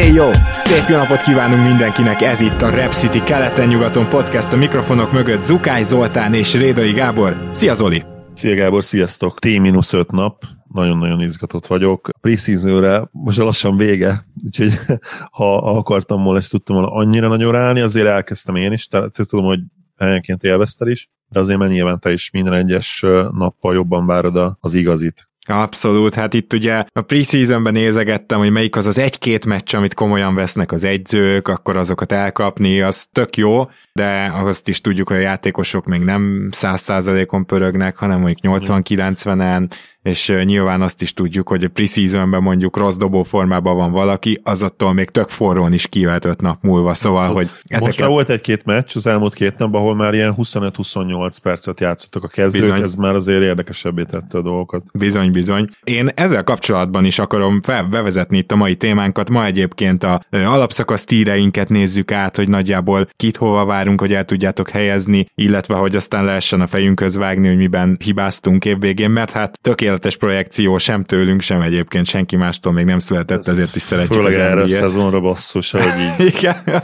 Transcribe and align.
Éj 0.00 0.12
jó! 0.12 0.30
Szép 0.52 0.88
jó 0.88 0.96
napot 0.96 1.22
kívánunk 1.22 1.62
mindenkinek! 1.68 2.20
Ez 2.20 2.40
itt 2.40 2.60
a 2.60 2.70
Rep 2.70 2.92
City 2.92 3.22
keleten-nyugaton 3.22 4.08
podcast 4.08 4.52
a 4.52 4.56
mikrofonok 4.56 5.12
mögött 5.12 5.42
Zukály 5.42 5.82
Zoltán 5.82 6.34
és 6.34 6.54
Rédai 6.54 6.92
Gábor. 6.92 7.48
Szia 7.50 7.74
Zoli! 7.74 8.02
Szia 8.34 8.54
Gábor, 8.54 8.84
sziasztok! 8.84 9.38
T-5 9.38 10.10
nap, 10.10 10.44
nagyon-nagyon 10.72 11.20
izgatott 11.20 11.66
vagyok. 11.66 12.08
Preseasonre 12.20 13.08
most 13.10 13.38
lassan 13.38 13.76
vége, 13.76 14.26
úgyhogy 14.44 14.72
ha 15.38 15.56
akartam 15.56 16.22
volna, 16.22 16.38
és 16.38 16.48
tudtam 16.48 16.76
volna 16.76 16.92
annyira 16.92 17.28
nagyon 17.28 17.52
ráállni, 17.52 17.80
azért 17.80 18.06
elkezdtem 18.06 18.54
én 18.54 18.72
is, 18.72 18.86
tehát 18.86 19.12
tudom, 19.28 19.44
hogy 19.44 19.60
helyenként 19.96 20.42
élvezted 20.42 20.88
is, 20.88 21.10
de 21.28 21.38
azért 21.38 21.58
már 21.58 21.68
nyilván 21.68 22.00
te 22.00 22.12
is 22.12 22.30
minden 22.30 22.54
egyes 22.54 23.00
nappal 23.32 23.74
jobban 23.74 24.06
várod 24.06 24.56
az 24.60 24.74
igazit. 24.74 25.29
Abszolút, 25.50 26.14
hát 26.14 26.34
itt 26.34 26.52
ugye 26.52 26.84
a 26.92 27.00
preseasonben 27.00 27.72
nézegettem, 27.72 28.38
hogy 28.38 28.50
melyik 28.50 28.76
az 28.76 28.86
az 28.86 28.98
egy-két 28.98 29.46
meccs, 29.46 29.74
amit 29.74 29.94
komolyan 29.94 30.34
vesznek 30.34 30.72
az 30.72 30.84
egyzők, 30.84 31.48
akkor 31.48 31.76
azokat 31.76 32.12
elkapni, 32.12 32.80
az 32.80 33.06
tök 33.12 33.36
jó, 33.36 33.70
de 33.92 34.32
azt 34.34 34.68
is 34.68 34.80
tudjuk, 34.80 35.08
hogy 35.08 35.16
a 35.16 35.20
játékosok 35.20 35.84
még 35.84 36.00
nem 36.00 36.48
száz 36.52 36.80
százalékon 36.80 37.46
pörögnek, 37.46 37.96
hanem 37.96 38.20
mondjuk 38.20 38.60
80-90-en, 38.60 39.70
és 40.02 40.32
nyilván 40.44 40.82
azt 40.82 41.02
is 41.02 41.12
tudjuk, 41.12 41.48
hogy 41.48 41.64
a 41.64 41.68
preseasonben 41.68 42.42
mondjuk 42.42 42.76
rossz 42.76 42.96
dobó 42.96 43.22
formában 43.22 43.76
van 43.76 43.92
valaki, 43.92 44.40
az 44.42 44.62
attól 44.62 44.92
még 44.92 45.10
tök 45.10 45.28
forrón 45.28 45.72
is 45.72 45.86
kivált 45.86 46.24
öt 46.24 46.40
nap 46.40 46.62
múlva, 46.62 46.94
szóval, 46.94 47.32
hogy 47.32 47.50
ezeket... 47.64 47.86
Most 47.86 48.00
már 48.00 48.08
volt 48.08 48.28
egy-két 48.28 48.64
meccs 48.64 48.90
az 48.94 49.06
elmúlt 49.06 49.34
két 49.34 49.58
napban, 49.58 49.80
ahol 49.80 49.94
már 49.94 50.14
ilyen 50.14 50.34
25-28 50.38 51.36
percet 51.42 51.80
játszottak 51.80 52.24
a 52.24 52.28
kezdők, 52.28 52.60
bizony. 52.60 52.82
ez 52.82 52.94
már 52.94 53.14
azért 53.14 53.42
érdekesebbé 53.42 54.02
tette 54.02 54.38
a 54.38 54.42
dolgokat. 54.42 54.82
Bizony, 54.98 55.30
bizony. 55.30 55.68
Én 55.84 56.08
ezzel 56.14 56.44
kapcsolatban 56.44 57.04
is 57.04 57.18
akarom 57.18 57.62
fel, 57.62 57.84
bevezetni 57.84 58.38
itt 58.38 58.52
a 58.52 58.56
mai 58.56 58.76
témánkat. 58.76 59.30
Ma 59.30 59.44
egyébként 59.44 60.04
a 60.04 60.20
alapszakasz 60.30 61.04
tíreinket 61.04 61.68
nézzük 61.68 62.12
át, 62.12 62.36
hogy 62.36 62.48
nagyjából 62.48 63.08
kit 63.16 63.36
hova 63.36 63.64
várunk, 63.64 64.00
hogy 64.00 64.12
el 64.12 64.24
tudjátok 64.24 64.68
helyezni, 64.68 65.26
illetve 65.34 65.74
hogy 65.74 65.96
aztán 65.96 66.24
lehessen 66.24 66.60
a 66.60 66.66
fejünkhöz 66.66 67.16
vágni, 67.16 67.48
hogy 67.48 67.56
miben 67.56 67.96
hibáztunk 68.04 68.64
évvégén, 68.64 69.10
mert 69.10 69.30
hát 69.30 69.58
tökéletes 69.60 69.89
tökéletes 69.90 70.16
projekció 70.16 70.78
sem 70.78 71.04
tőlünk, 71.04 71.40
sem 71.40 71.60
egyébként 71.62 72.06
senki 72.06 72.36
mástól 72.36 72.72
még 72.72 72.84
nem 72.84 72.98
született, 72.98 73.48
ezért 73.48 73.76
is 73.76 73.82
szeretjük 73.82 74.12
Főleg 74.12 74.32
az 74.32 74.38
erre 74.38 74.62
a 74.62 74.68
szezonra 74.68 75.20
basszus, 75.20 75.70
hogy 75.70 75.82
így. 75.82 76.26
Igen. 76.34 76.82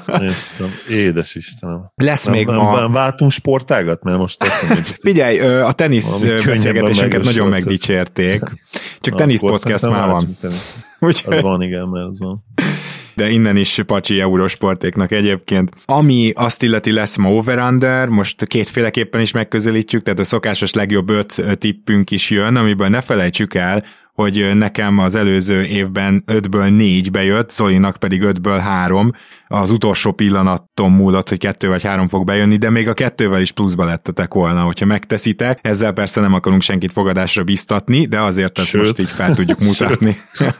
Édes 0.90 1.34
Istenem. 1.34 1.92
Lesz 1.94 2.24
nem, 2.24 2.34
még 2.34 2.46
nem. 2.46 2.56
Nem 2.56 2.92
váltunk 2.92 3.30
sportágat, 3.30 4.02
mert 4.02 4.18
most 4.18 4.44
hogy 4.44 4.78
Figyelj, 5.00 5.40
a 5.40 5.72
tenisz 5.72 6.20
beszélgetésünket 6.44 7.22
nagyon 7.22 7.48
megdicsérték. 7.48 8.42
Csak 9.00 9.14
tenisz 9.14 9.40
podcast 9.40 9.88
már 9.88 10.08
van. 10.08 10.36
Úgyhogy- 10.98 11.34
Az 11.34 11.42
van, 11.42 11.62
igen, 11.62 11.88
mert 11.88 12.06
az 12.06 12.18
van. 12.18 12.44
De 13.16 13.30
innen 13.30 13.56
is 13.56 13.80
pacsi 13.86 14.20
eurosportéknak 14.20 15.12
egyébként. 15.12 15.70
Ami 15.84 16.32
azt 16.34 16.62
illeti 16.62 16.92
lesz 16.92 17.16
ma 17.16 17.32
over-under, 17.32 18.08
most 18.08 18.46
kétféleképpen 18.46 19.20
is 19.20 19.32
megközelítjük, 19.32 20.02
tehát 20.02 20.18
a 20.18 20.24
szokásos 20.24 20.72
legjobb 20.72 21.08
öt 21.08 21.42
tippünk 21.58 22.10
is 22.10 22.30
jön, 22.30 22.56
amiből 22.56 22.88
ne 22.88 23.00
felejtsük 23.00 23.54
el, 23.54 23.84
hogy 24.12 24.50
nekem 24.54 24.98
az 24.98 25.14
előző 25.14 25.64
évben 25.64 26.24
5-ből 26.26 26.76
4 26.76 27.10
bejött, 27.10 27.50
Zolinak 27.50 27.96
pedig 27.96 28.22
5-ből 28.24 28.60
3. 28.62 29.12
Az 29.48 29.70
utolsó 29.70 30.12
pillanaton 30.12 30.90
múlott, 30.90 31.28
hogy 31.28 31.38
kettő 31.38 31.68
vagy 31.68 31.82
három 31.82 32.08
fog 32.08 32.24
bejönni, 32.24 32.56
de 32.56 32.70
még 32.70 32.88
a 32.88 32.94
kettővel 32.94 33.40
is 33.40 33.52
pluszba 33.52 33.84
lettetek 33.84 34.34
volna, 34.34 34.62
hogyha 34.62 34.86
megteszitek. 34.86 35.58
Ezzel 35.62 35.92
persze 35.92 36.20
nem 36.20 36.34
akarunk 36.34 36.62
senkit 36.62 36.92
fogadásra 36.92 37.44
biztatni, 37.44 38.06
de 38.06 38.20
azért 38.20 38.58
ezt 38.58 38.68
Sőt. 38.68 38.82
most 38.82 38.98
így 38.98 39.10
fel 39.10 39.34
tudjuk 39.34 39.58
mutatni. 39.58 40.16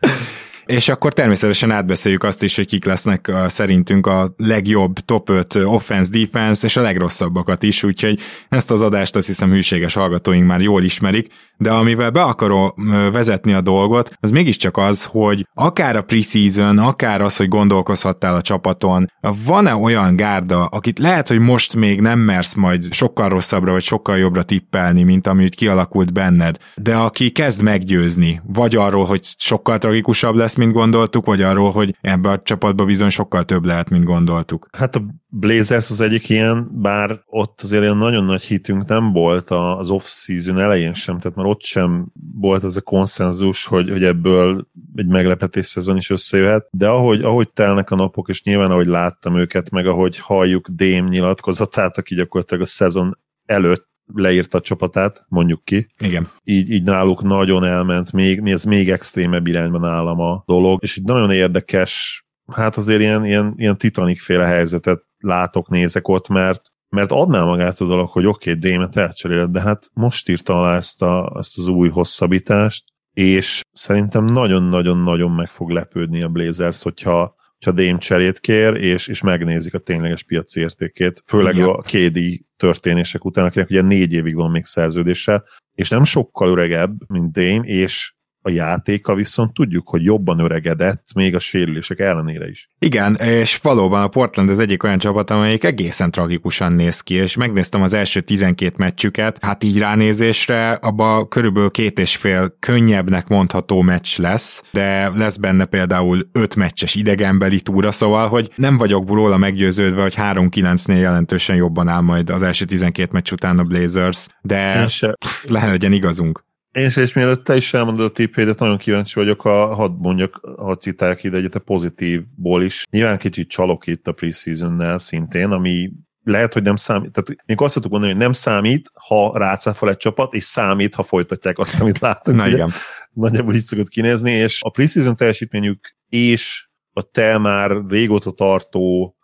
És 0.68 0.88
akkor 0.88 1.12
természetesen 1.12 1.70
átbeszéljük 1.70 2.24
azt 2.24 2.42
is, 2.42 2.56
hogy 2.56 2.66
kik 2.66 2.84
lesznek 2.84 3.32
szerintünk 3.46 4.06
a 4.06 4.34
legjobb 4.36 4.98
top 4.98 5.30
5 5.30 5.54
offense, 5.54 6.10
defense 6.10 6.66
és 6.66 6.76
a 6.76 6.80
legrosszabbakat 6.80 7.62
is, 7.62 7.82
úgyhogy 7.82 8.20
ezt 8.48 8.70
az 8.70 8.82
adást 8.82 9.16
azt 9.16 9.26
hiszem 9.26 9.50
hűséges 9.50 9.94
hallgatóink 9.94 10.46
már 10.46 10.60
jól 10.60 10.82
ismerik, 10.82 11.32
de 11.56 11.70
amivel 11.70 12.10
be 12.10 12.22
akarom 12.22 12.72
vezetni 13.12 13.52
a 13.52 13.60
dolgot, 13.60 14.10
az 14.20 14.30
mégiscsak 14.30 14.76
az, 14.76 15.04
hogy 15.04 15.46
akár 15.54 15.96
a 15.96 16.02
preseason, 16.02 16.78
akár 16.78 17.20
az, 17.20 17.36
hogy 17.36 17.48
gondolkozhattál 17.48 18.34
a 18.34 18.42
csapaton, 18.42 19.12
van-e 19.44 19.74
olyan 19.74 20.16
gárda, 20.16 20.64
akit 20.64 20.98
lehet, 20.98 21.28
hogy 21.28 21.38
most 21.38 21.76
még 21.76 22.00
nem 22.00 22.18
mersz 22.18 22.54
majd 22.54 22.92
sokkal 22.92 23.28
rosszabbra 23.28 23.72
vagy 23.72 23.82
sokkal 23.82 24.18
jobbra 24.18 24.42
tippelni, 24.42 25.02
mint 25.02 25.26
ami 25.26 25.48
kialakult 25.48 26.12
benned, 26.12 26.56
de 26.74 26.94
aki 26.94 27.30
kezd 27.30 27.62
meggyőzni, 27.62 28.40
vagy 28.46 28.76
arról, 28.76 29.04
hogy 29.04 29.20
sokkal 29.36 29.78
tragikusabb 29.78 30.34
lesz, 30.34 30.56
mint 30.58 30.72
gondoltuk, 30.72 31.26
vagy 31.26 31.42
arról, 31.42 31.70
hogy 31.70 31.96
ebbe 32.00 32.30
a 32.30 32.42
csapatba 32.42 32.84
bizony 32.84 33.08
sokkal 33.08 33.44
több 33.44 33.64
lehet, 33.64 33.90
mint 33.90 34.04
gondoltuk. 34.04 34.68
Hát 34.72 34.96
a 34.96 35.02
Blazers 35.30 35.90
az 35.90 36.00
egyik 36.00 36.28
ilyen, 36.28 36.68
bár 36.72 37.22
ott 37.26 37.60
azért 37.62 37.82
olyan 37.82 37.96
nagyon 37.96 38.24
nagy 38.24 38.42
hitünk 38.42 38.84
nem 38.86 39.12
volt 39.12 39.50
az 39.50 39.90
off-season 39.90 40.58
elején 40.58 40.94
sem, 40.94 41.18
tehát 41.18 41.36
már 41.36 41.46
ott 41.46 41.62
sem 41.62 42.06
volt 42.34 42.64
az 42.64 42.76
a 42.76 42.80
konszenzus, 42.80 43.64
hogy, 43.64 43.90
hogy 43.90 44.04
ebből 44.04 44.68
egy 44.94 45.06
meglepetés 45.06 45.66
szezon 45.66 45.96
is 45.96 46.10
összejöhet, 46.10 46.68
de 46.70 46.88
ahogy, 46.88 47.22
ahogy 47.22 47.52
telnek 47.52 47.90
a 47.90 47.96
napok, 47.96 48.28
és 48.28 48.42
nyilván 48.42 48.70
ahogy 48.70 48.86
láttam 48.86 49.38
őket, 49.38 49.70
meg 49.70 49.86
ahogy 49.86 50.18
halljuk 50.18 50.68
Dém 50.68 51.06
nyilatkozatát, 51.06 51.98
aki 51.98 52.14
gyakorlatilag 52.14 52.62
a 52.62 52.66
szezon 52.66 53.18
előtt 53.46 53.88
leírta 54.14 54.58
a 54.58 54.60
csapatát, 54.60 55.24
mondjuk 55.28 55.64
ki, 55.64 55.88
Igen. 55.98 56.28
így, 56.44 56.70
így 56.70 56.82
náluk 56.82 57.22
nagyon 57.22 57.64
elment, 57.64 58.12
még, 58.12 58.48
ez 58.48 58.64
még 58.64 58.90
extrémebb 58.90 59.46
irányban 59.46 59.84
állam 59.84 60.20
a 60.20 60.42
dolog, 60.46 60.82
és 60.82 60.96
így 60.96 61.04
nagyon 61.04 61.30
érdekes, 61.30 62.24
hát 62.52 62.76
azért 62.76 63.00
ilyen, 63.00 63.24
ilyen, 63.24 63.54
ilyen 63.56 63.78
Titanic 63.78 64.22
féle 64.22 64.44
helyzetet 64.44 65.02
látok, 65.18 65.68
nézek 65.68 66.08
ott, 66.08 66.28
mert 66.28 66.60
mert 66.90 67.12
adná 67.12 67.44
magát 67.44 67.80
a 67.80 67.86
dolog, 67.86 68.08
hogy 68.08 68.26
oké, 68.26 68.50
okay, 68.50 68.70
Démet 68.70 68.96
elcseréled, 68.96 69.50
de 69.50 69.60
hát 69.60 69.90
most 69.94 70.28
írta 70.28 70.60
alá 70.60 70.76
ezt, 70.76 71.02
a, 71.02 71.36
ezt 71.38 71.58
az 71.58 71.66
új 71.66 71.88
hosszabbítást, 71.88 72.84
és 73.12 73.60
szerintem 73.72 74.24
nagyon-nagyon-nagyon 74.24 75.30
meg 75.30 75.48
fog 75.48 75.70
lepődni 75.70 76.22
a 76.22 76.28
Blazers, 76.28 76.82
hogyha 76.82 77.34
hogyha 77.58 77.82
Dame 77.82 77.98
cserét 77.98 78.40
kér, 78.40 78.74
és, 78.74 79.08
és 79.08 79.20
megnézik 79.20 79.74
a 79.74 79.78
tényleges 79.78 80.22
piaci 80.22 80.60
értékét, 80.60 81.22
főleg 81.26 81.54
Igen. 81.54 81.68
a 81.68 81.82
KD 81.82 82.18
történések 82.56 83.24
után, 83.24 83.44
akinek 83.44 83.70
ugye 83.70 83.82
négy 83.82 84.12
évig 84.12 84.34
van 84.34 84.50
még 84.50 84.64
szerződése, 84.64 85.44
és 85.74 85.88
nem 85.88 86.04
sokkal 86.04 86.48
öregebb, 86.48 87.10
mint 87.10 87.32
Dame, 87.32 87.62
és 87.64 88.14
a 88.48 88.52
játéka 88.52 89.14
viszont 89.14 89.52
tudjuk, 89.52 89.88
hogy 89.88 90.02
jobban 90.02 90.38
öregedett, 90.38 91.06
még 91.14 91.34
a 91.34 91.38
sérülések 91.38 91.98
ellenére 91.98 92.48
is. 92.48 92.70
Igen, 92.78 93.14
és 93.14 93.56
valóban 93.56 94.02
a 94.02 94.08
Portland 94.08 94.50
az 94.50 94.58
egyik 94.58 94.82
olyan 94.82 94.98
csapat, 94.98 95.30
amelyik 95.30 95.64
egészen 95.64 96.10
tragikusan 96.10 96.72
néz 96.72 97.00
ki, 97.00 97.14
és 97.14 97.36
megnéztem 97.36 97.82
az 97.82 97.92
első 97.92 98.20
12 98.20 98.74
meccsüket, 98.78 99.38
hát 99.44 99.64
így 99.64 99.78
ránézésre 99.78 100.72
abba 100.72 101.28
körülbelül 101.28 101.70
két 101.70 101.98
és 101.98 102.16
fél 102.16 102.56
könnyebbnek 102.58 103.28
mondható 103.28 103.82
meccs 103.82 104.18
lesz, 104.18 104.62
de 104.72 105.08
lesz 105.08 105.36
benne 105.36 105.64
például 105.64 106.28
öt 106.32 106.56
meccses 106.56 106.94
idegenbeli 106.94 107.60
túra, 107.60 107.92
szóval, 107.92 108.28
hogy 108.28 108.50
nem 108.54 108.78
vagyok 108.78 109.08
róla 109.08 109.36
meggyőződve, 109.36 110.02
hogy 110.02 110.14
3-9-nél 110.16 111.00
jelentősen 111.00 111.56
jobban 111.56 111.88
áll 111.88 112.00
majd 112.00 112.30
az 112.30 112.42
első 112.42 112.64
12 112.64 113.08
meccs 113.12 113.32
után 113.32 113.58
a 113.58 113.62
Blazers, 113.62 114.26
de 114.42 114.80
Én 114.80 114.88
se, 114.88 115.14
pff, 115.20 115.44
le 115.48 115.66
legyen 115.66 115.92
igazunk. 115.92 116.46
Én 116.72 116.90
és 116.94 117.12
mielőtt 117.12 117.44
te 117.44 117.56
is 117.56 117.74
elmondod 117.74 118.04
a 118.04 118.10
tippédet, 118.10 118.58
nagyon 118.58 118.76
kíváncsi 118.76 119.14
vagyok, 119.14 119.40
ha, 119.40 119.74
hadd 119.74 119.92
mondjak, 119.98 120.40
ha 120.56 120.76
citálják 120.76 121.24
ide 121.24 121.36
egyet 121.36 121.54
a 121.54 121.58
pozitívból 121.58 122.62
is. 122.62 122.84
Nyilván 122.90 123.18
kicsit 123.18 123.48
csalok 123.48 123.86
itt 123.86 124.06
a 124.06 124.12
preseason 124.12 124.98
szintén, 124.98 125.50
ami 125.50 125.90
lehet, 126.22 126.52
hogy 126.52 126.62
nem 126.62 126.76
számít. 126.76 127.12
Tehát 127.12 127.42
én 127.46 127.56
azt 127.58 127.74
tudok 127.74 127.90
mondani, 127.90 128.12
hogy 128.12 128.22
nem 128.22 128.32
számít, 128.32 128.90
ha 129.08 129.38
rácáfol 129.38 129.88
egy 129.88 129.96
csapat, 129.96 130.34
és 130.34 130.44
számít, 130.44 130.94
ha 130.94 131.02
folytatják 131.02 131.58
azt, 131.58 131.80
amit 131.80 131.98
látunk. 131.98 132.36
Na 132.36 132.48
igen. 132.48 132.70
Nagyjából 133.12 133.54
így 133.54 133.64
szokott 133.64 133.88
kinézni, 133.88 134.30
és 134.30 134.62
a 134.62 134.70
preseason 134.70 135.16
teljesítményük 135.16 135.96
és 136.08 136.68
a 136.92 137.02
te 137.02 137.38
már 137.38 137.70
régóta 137.88 138.30
tartó, 138.30 139.16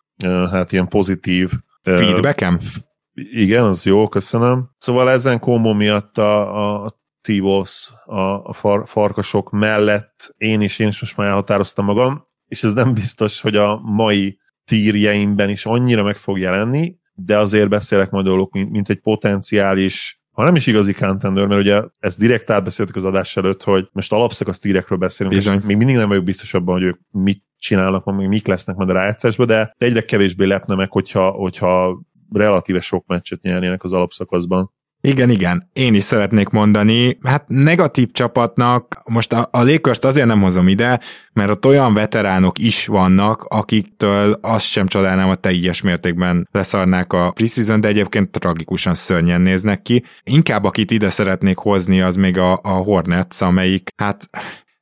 hát 0.51 0.73
ilyen 0.73 0.89
pozitív 0.89 1.51
Feedbackem? 1.83 2.59
Igen, 3.15 3.65
az 3.65 3.85
jó, 3.85 4.09
köszönöm. 4.09 4.71
Szóval 4.77 5.11
ezen 5.11 5.39
kombó 5.39 5.73
miatt 5.73 6.19
a, 6.19 6.85
a 6.85 7.03
T-Wolves, 7.25 7.93
a, 8.05 8.21
a 8.21 8.53
far, 8.53 8.89
farkasok 8.89 9.51
mellett 9.51 10.35
én 10.37 10.61
is, 10.61 10.79
én 10.79 10.89
is 10.89 11.01
most 11.01 11.17
már 11.17 11.27
elhatároztam 11.27 11.85
magam, 11.85 12.25
és 12.47 12.63
ez 12.63 12.73
nem 12.73 12.95
biztos, 12.95 13.41
hogy 13.41 13.57
a 13.57 13.81
mai 13.83 14.39
tírjeimben 14.65 15.51
is 15.51 15.67
annyira 15.67 16.03
meg 16.03 16.17
fog 16.17 16.39
jelenni, 16.39 16.97
de 17.15 17.39
azért 17.39 17.69
beszélek 17.69 18.11
majd 18.11 18.27
róluk, 18.27 18.53
mint, 18.53 18.71
mint 18.71 18.89
egy 18.89 19.01
potenciális 19.01 20.19
ha 20.35 20.45
nem 20.45 20.55
is 20.55 20.67
igazi 20.67 20.93
contender, 20.93 21.47
mert 21.47 21.61
ugye 21.61 21.83
ezt 21.99 22.19
direkt 22.19 22.51
átbeszéltük 22.51 22.97
az 22.97 23.05
adás 23.05 23.37
előtt, 23.37 23.63
hogy 23.63 23.89
most 23.93 24.13
alapszak 24.13 24.49
a 24.49 24.53
tírekről 24.61 24.99
beszélünk, 24.99 25.35
Bizony. 25.35 25.57
és 25.57 25.65
még 25.65 25.77
mindig 25.77 25.97
nem 25.97 26.09
vagyok 26.09 26.25
biztos 26.25 26.55
abban, 26.55 26.75
hogy 26.75 26.83
ők 26.83 26.99
mit 27.11 27.43
csinálnak, 27.59 28.05
még 28.05 28.29
mik 28.29 28.47
lesznek 28.47 28.77
majd 28.77 28.91
a 28.91 28.93
rájátszásban, 28.93 29.47
de 29.47 29.75
egyre 29.79 30.05
kevésbé 30.05 30.45
lepne 30.45 30.75
meg, 30.75 30.91
hogyha, 30.91 31.31
hogyha 31.31 32.03
relatíve 32.33 32.81
sok 32.81 33.07
meccset 33.07 33.43
nyernének 33.43 33.85
az 33.85 33.93
alapszakaszban. 33.93 34.73
Igen, 35.07 35.31
igen. 35.31 35.71
Én 35.73 35.95
is 35.95 36.05
szeretnék 36.05 36.49
mondani, 36.49 37.19
hát 37.23 37.45
negatív 37.49 38.11
csapatnak, 38.13 39.03
most 39.07 39.33
a, 39.33 39.49
a 39.53 39.63
lakers 39.63 39.99
azért 39.99 40.27
nem 40.27 40.41
hozom 40.41 40.69
ide, 40.69 41.01
mert 41.33 41.51
ott 41.51 41.67
olyan 41.67 41.95
veteránok 41.95 42.59
is 42.59 42.87
vannak, 42.87 43.43
akiktől 43.43 44.39
azt 44.43 44.65
sem 44.65 44.87
csodálnám, 44.87 45.29
hogy 45.29 45.39
teljes 45.39 45.83
mértékben 45.83 46.49
leszarnák 46.53 47.13
a 47.13 47.31
preseason, 47.31 47.81
de 47.81 47.89
egyébként 47.89 48.31
tragikusan 48.31 48.95
szörnyen 48.95 49.41
néznek 49.41 49.83
ki. 49.83 50.05
Inkább 50.23 50.65
akit 50.65 50.91
ide 50.91 51.11
szeretnék 51.11 51.57
hozni, 51.57 52.01
az 52.01 52.17
még 52.17 52.39
a, 52.39 52.61
a 52.63 52.73
Hornets, 52.73 53.41
amelyik 53.41 53.91
hát 53.97 54.29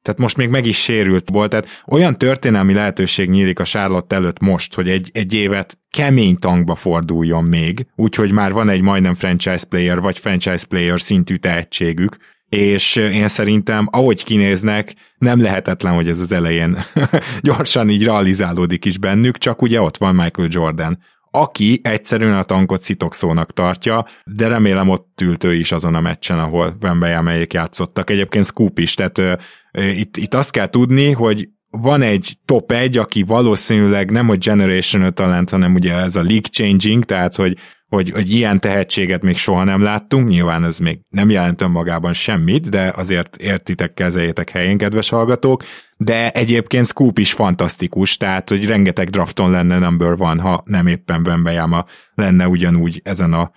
tehát 0.02 0.20
most 0.20 0.36
még 0.36 0.48
meg 0.48 0.66
is 0.66 0.82
sérült 0.82 1.28
volt, 1.32 1.50
tehát 1.50 1.82
olyan 1.86 2.18
történelmi 2.18 2.74
lehetőség 2.74 3.30
nyílik 3.30 3.58
a 3.58 3.64
Charlotte 3.64 4.16
előtt 4.16 4.40
most, 4.40 4.74
hogy 4.74 4.88
egy, 4.88 5.10
egy 5.12 5.34
évet 5.34 5.78
kemény 5.90 6.38
tankba 6.38 6.74
forduljon 6.74 7.44
még, 7.44 7.86
úgyhogy 7.96 8.32
már 8.32 8.52
van 8.52 8.68
egy 8.68 8.80
majdnem 8.80 9.14
franchise 9.14 9.66
player, 9.68 10.00
vagy 10.00 10.18
franchise 10.18 10.66
player 10.68 11.00
szintű 11.00 11.36
tehetségük, 11.36 12.16
és 12.48 12.96
én 12.96 13.28
szerintem, 13.28 13.88
ahogy 13.90 14.24
kinéznek, 14.24 14.94
nem 15.18 15.42
lehetetlen, 15.42 15.94
hogy 15.94 16.08
ez 16.08 16.20
az 16.20 16.32
elején 16.32 16.78
gyorsan 17.40 17.90
így 17.90 18.04
realizálódik 18.04 18.84
is 18.84 18.98
bennük, 18.98 19.38
csak 19.38 19.62
ugye 19.62 19.80
ott 19.80 19.96
van 19.96 20.14
Michael 20.14 20.48
Jordan, 20.50 20.98
aki 21.34 21.80
egyszerűen 21.82 22.38
a 22.38 22.42
tankot 22.42 22.82
szitokszónak 22.82 23.52
tartja, 23.52 24.06
de 24.24 24.48
remélem 24.48 24.88
ott 24.88 25.20
ült 25.22 25.44
ő 25.44 25.54
is 25.54 25.72
azon 25.72 25.94
a 25.94 26.00
meccsen, 26.00 26.38
ahol 26.38 26.76
Wembeyamék 26.82 27.52
játszottak. 27.52 28.10
Egyébként 28.10 28.44
Scoop 28.44 28.78
is, 28.78 28.94
tehát 28.94 29.18
ö, 29.18 29.32
ö, 29.72 29.82
itt, 29.82 30.16
itt 30.16 30.34
azt 30.34 30.50
kell 30.50 30.68
tudni, 30.68 31.10
hogy 31.10 31.48
van 31.70 32.02
egy 32.02 32.36
top 32.44 32.72
1, 32.72 32.96
aki 32.96 33.22
valószínűleg 33.22 34.10
nem 34.10 34.28
a 34.28 34.36
generational 34.36 35.10
talent, 35.10 35.50
hanem 35.50 35.74
ugye 35.74 35.94
ez 35.94 36.16
a 36.16 36.22
league 36.22 36.48
changing, 36.50 37.04
tehát 37.04 37.36
hogy 37.36 37.56
hogy, 37.92 38.10
hogy 38.10 38.30
ilyen 38.30 38.60
tehetséget 38.60 39.22
még 39.22 39.36
soha 39.36 39.64
nem 39.64 39.82
láttunk, 39.82 40.28
nyilván 40.28 40.64
ez 40.64 40.78
még 40.78 40.98
nem 41.08 41.30
jelent 41.30 41.62
önmagában 41.62 42.12
semmit, 42.12 42.68
de 42.68 42.92
azért 42.96 43.36
értitek, 43.36 43.94
kezeljétek 43.94 44.50
helyén, 44.50 44.78
kedves 44.78 45.08
hallgatók, 45.08 45.64
de 45.96 46.30
egyébként 46.30 46.86
Scoop 46.86 47.18
is 47.18 47.32
fantasztikus, 47.32 48.16
tehát 48.16 48.48
hogy 48.48 48.66
rengeteg 48.66 49.08
drafton 49.08 49.50
lenne 49.50 49.78
number 49.78 50.16
van, 50.16 50.40
ha 50.40 50.62
nem 50.64 50.86
éppen 50.86 51.22
Bembejáma 51.22 51.84
lenne 52.14 52.48
ugyanúgy 52.48 53.00
ezen 53.04 53.32
a 53.32 53.50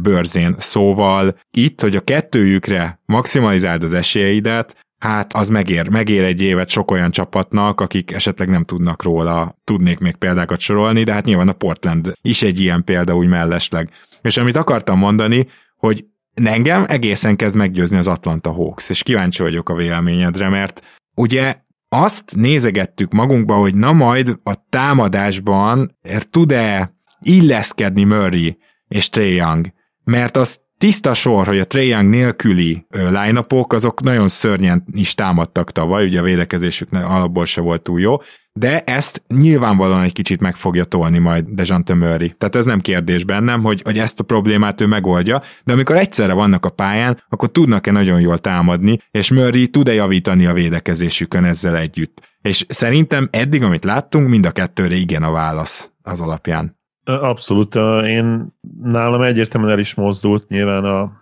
bőrzén. 0.00 0.54
Szóval 0.58 1.38
itt, 1.50 1.80
hogy 1.80 1.96
a 1.96 2.00
kettőjükre 2.00 3.00
maximalizáld 3.04 3.84
az 3.84 3.94
esélyeidet, 3.94 4.86
hát 4.98 5.34
az 5.34 5.48
megér, 5.48 5.88
megér 5.88 6.24
egy 6.24 6.42
évet 6.42 6.68
sok 6.68 6.90
olyan 6.90 7.10
csapatnak, 7.10 7.80
akik 7.80 8.12
esetleg 8.12 8.48
nem 8.48 8.64
tudnak 8.64 9.02
róla, 9.02 9.58
tudnék 9.64 9.98
még 9.98 10.16
példákat 10.16 10.60
sorolni, 10.60 11.02
de 11.02 11.12
hát 11.12 11.24
nyilván 11.24 11.48
a 11.48 11.52
Portland 11.52 12.12
is 12.22 12.42
egy 12.42 12.60
ilyen 12.60 12.84
példa 12.84 13.16
úgy 13.16 13.28
mellesleg. 13.28 13.90
És 14.22 14.36
amit 14.36 14.56
akartam 14.56 14.98
mondani, 14.98 15.46
hogy 15.76 16.04
engem 16.34 16.84
egészen 16.88 17.36
kezd 17.36 17.56
meggyőzni 17.56 17.98
az 17.98 18.08
Atlanta 18.08 18.52
Hawks, 18.52 18.88
és 18.88 19.02
kíváncsi 19.02 19.42
vagyok 19.42 19.68
a 19.68 19.74
véleményedre, 19.74 20.48
mert 20.48 20.82
ugye 21.14 21.56
azt 21.88 22.36
nézegettük 22.36 23.12
magunkba, 23.12 23.54
hogy 23.54 23.74
na 23.74 23.92
majd 23.92 24.38
a 24.42 24.68
támadásban 24.68 25.98
tud-e 26.30 26.94
illeszkedni 27.20 28.04
Murray 28.04 28.58
és 28.88 29.08
Trae 29.08 29.26
Young, 29.26 29.72
mert 30.04 30.36
azt 30.36 30.60
tiszta 30.78 31.14
sor, 31.14 31.46
hogy 31.46 31.58
a 31.58 31.66
Trae 31.66 31.84
Young 31.84 32.10
nélküli 32.10 32.86
line 32.90 33.44
azok 33.68 34.02
nagyon 34.02 34.28
szörnyen 34.28 34.84
is 34.92 35.14
támadtak 35.14 35.72
tavaly, 35.72 36.04
ugye 36.04 36.20
a 36.20 36.22
védekezésük 36.22 36.92
alapból 36.92 37.44
se 37.44 37.60
volt 37.60 37.82
túl 37.82 38.00
jó, 38.00 38.16
de 38.52 38.80
ezt 38.80 39.22
nyilvánvalóan 39.28 40.02
egy 40.02 40.12
kicsit 40.12 40.40
meg 40.40 40.56
fogja 40.56 40.84
tolni 40.84 41.18
majd 41.18 41.44
Dejante 41.48 41.94
Murray. 41.94 42.34
Tehát 42.38 42.56
ez 42.56 42.64
nem 42.64 42.80
kérdés 42.80 43.24
bennem, 43.24 43.62
hogy, 43.62 43.82
hogy 43.84 43.98
ezt 43.98 44.20
a 44.20 44.24
problémát 44.24 44.80
ő 44.80 44.86
megoldja, 44.86 45.42
de 45.64 45.72
amikor 45.72 45.96
egyszerre 45.96 46.32
vannak 46.32 46.64
a 46.64 46.70
pályán, 46.70 47.22
akkor 47.28 47.50
tudnak-e 47.50 47.90
nagyon 47.90 48.20
jól 48.20 48.38
támadni, 48.38 48.98
és 49.10 49.30
Murray 49.30 49.68
tud-e 49.68 49.92
javítani 49.92 50.46
a 50.46 50.52
védekezésükön 50.52 51.44
ezzel 51.44 51.76
együtt. 51.76 52.22
És 52.42 52.64
szerintem 52.68 53.28
eddig, 53.32 53.62
amit 53.62 53.84
láttunk, 53.84 54.28
mind 54.28 54.46
a 54.46 54.50
kettőre 54.50 54.94
igen 54.94 55.22
a 55.22 55.30
válasz 55.30 55.90
az 56.02 56.20
alapján. 56.20 56.77
Abszolút. 57.16 57.74
Én 58.04 58.46
nálam 58.82 59.22
egyértelműen 59.22 59.72
el 59.72 59.78
is 59.78 59.94
mozdult 59.94 60.48
nyilván 60.48 60.84
a, 60.84 61.12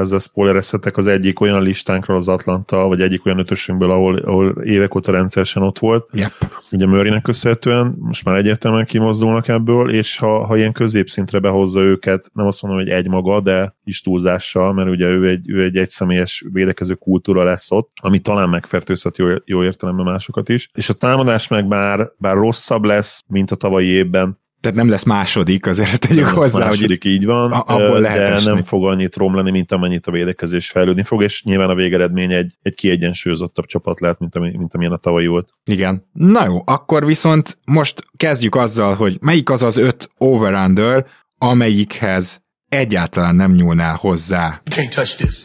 a 0.00 0.18
spoilerezhetek 0.18 0.96
az 0.96 1.06
egyik 1.06 1.40
olyan 1.40 1.62
listánkról 1.62 2.16
az 2.16 2.28
Atlanta, 2.28 2.76
vagy 2.76 3.00
egyik 3.00 3.26
olyan 3.26 3.38
ötösünkből, 3.38 3.90
ahol, 3.90 4.16
ahol 4.16 4.62
évek 4.62 4.94
óta 4.94 5.12
rendszeresen 5.12 5.62
ott 5.62 5.78
volt. 5.78 6.08
Yep. 6.12 6.32
Ugye 6.70 6.86
Murraynek 6.86 7.22
köszönhetően 7.22 7.96
most 7.98 8.24
már 8.24 8.36
egyértelműen 8.36 8.84
kimozdulnak 8.84 9.48
ebből, 9.48 9.90
és 9.90 10.18
ha, 10.18 10.46
ha 10.46 10.56
ilyen 10.56 10.72
középszintre 10.72 11.38
behozza 11.38 11.80
őket, 11.80 12.30
nem 12.32 12.46
azt 12.46 12.62
mondom, 12.62 12.80
hogy 12.80 12.90
egy 12.90 13.08
maga, 13.08 13.40
de 13.40 13.74
is 13.84 14.00
túlzással, 14.00 14.72
mert 14.72 14.88
ugye 14.88 15.06
ő 15.06 15.28
egy, 15.28 15.50
ő 15.50 15.62
egy 15.62 15.76
egyszemélyes 15.76 16.44
védekező 16.52 16.94
kultúra 16.94 17.44
lesz 17.44 17.70
ott, 17.70 17.90
ami 18.00 18.18
talán 18.18 18.48
megfertőzhet 18.48 19.18
jó, 19.18 19.26
jó 19.44 19.64
értelemben 19.64 20.04
másokat 20.04 20.48
is. 20.48 20.70
És 20.74 20.88
a 20.88 20.94
támadás 20.94 21.48
meg 21.48 21.68
bár, 21.68 22.10
bár 22.18 22.34
rosszabb 22.34 22.84
lesz, 22.84 23.24
mint 23.28 23.50
a 23.50 23.56
tavalyi 23.56 23.86
évben, 23.86 24.40
tehát 24.62 24.78
nem 24.78 24.88
lesz 24.88 25.04
második, 25.04 25.66
azért 25.66 26.00
tegyük 26.00 26.24
nem 26.24 26.34
hozzá, 26.34 26.64
második, 26.64 27.02
hogy 27.02 27.12
így 27.12 27.24
van, 27.24 27.52
a, 27.52 27.64
abból 27.66 28.00
lehet 28.00 28.18
de 28.18 28.24
esni. 28.24 28.52
nem 28.52 28.62
fog 28.62 28.84
annyit 28.84 29.16
romlani, 29.16 29.50
mint 29.50 29.72
amennyit 29.72 30.06
a 30.06 30.10
védekezés 30.10 30.70
fejlődni 30.70 31.02
fog, 31.02 31.22
és 31.22 31.42
nyilván 31.42 31.68
a 31.70 31.74
végeredmény 31.74 32.32
egy, 32.32 32.58
egy 32.62 32.74
kiegyensúlyozottabb 32.74 33.66
csapat 33.66 34.00
lehet, 34.00 34.18
mint, 34.18 34.34
ami, 34.34 34.56
mint 34.56 34.74
amilyen 34.74 34.92
a 34.92 34.96
tavalyi 34.96 35.26
volt. 35.26 35.54
Igen. 35.64 36.08
Na 36.12 36.44
jó, 36.44 36.62
akkor 36.64 37.06
viszont 37.06 37.58
most 37.64 38.02
kezdjük 38.16 38.54
azzal, 38.54 38.94
hogy 38.94 39.16
melyik 39.20 39.50
az 39.50 39.62
az 39.62 39.76
öt 39.76 40.10
over-under, 40.18 41.06
amelyikhez 41.38 42.40
egyáltalán 42.68 43.34
nem 43.34 43.52
nyúlnál 43.52 43.96
hozzá. 43.96 44.62
Can't 44.70 44.94
touch 44.94 45.16
this. 45.16 45.40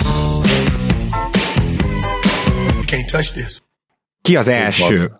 Can't 2.85 3.11
touch 3.11 3.31
this. 3.33 3.59
Ki 4.21 4.35
az 4.35 4.47
első? 4.47 5.11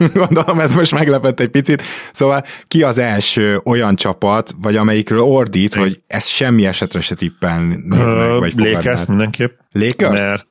Gondolom 0.14 0.60
ez 0.60 0.74
most 0.74 0.94
meglepett 0.94 1.40
egy 1.40 1.48
picit. 1.48 1.82
Szóval 2.12 2.44
ki 2.68 2.82
az 2.82 2.98
első 2.98 3.60
olyan 3.64 3.96
csapat, 3.96 4.54
vagy 4.60 4.76
amelyikről 4.76 5.20
ordít, 5.20 5.74
Én. 5.74 5.82
hogy 5.82 6.02
ez 6.06 6.26
semmi 6.26 6.66
esetre 6.66 7.00
se 7.00 7.14
tippelni 7.14 7.76
meg, 7.84 8.38
vagy 8.38 8.54
Lakers 8.56 9.06
mindenképp. 9.06 9.58
Lakers? 9.70 10.20
Mert, 10.20 10.48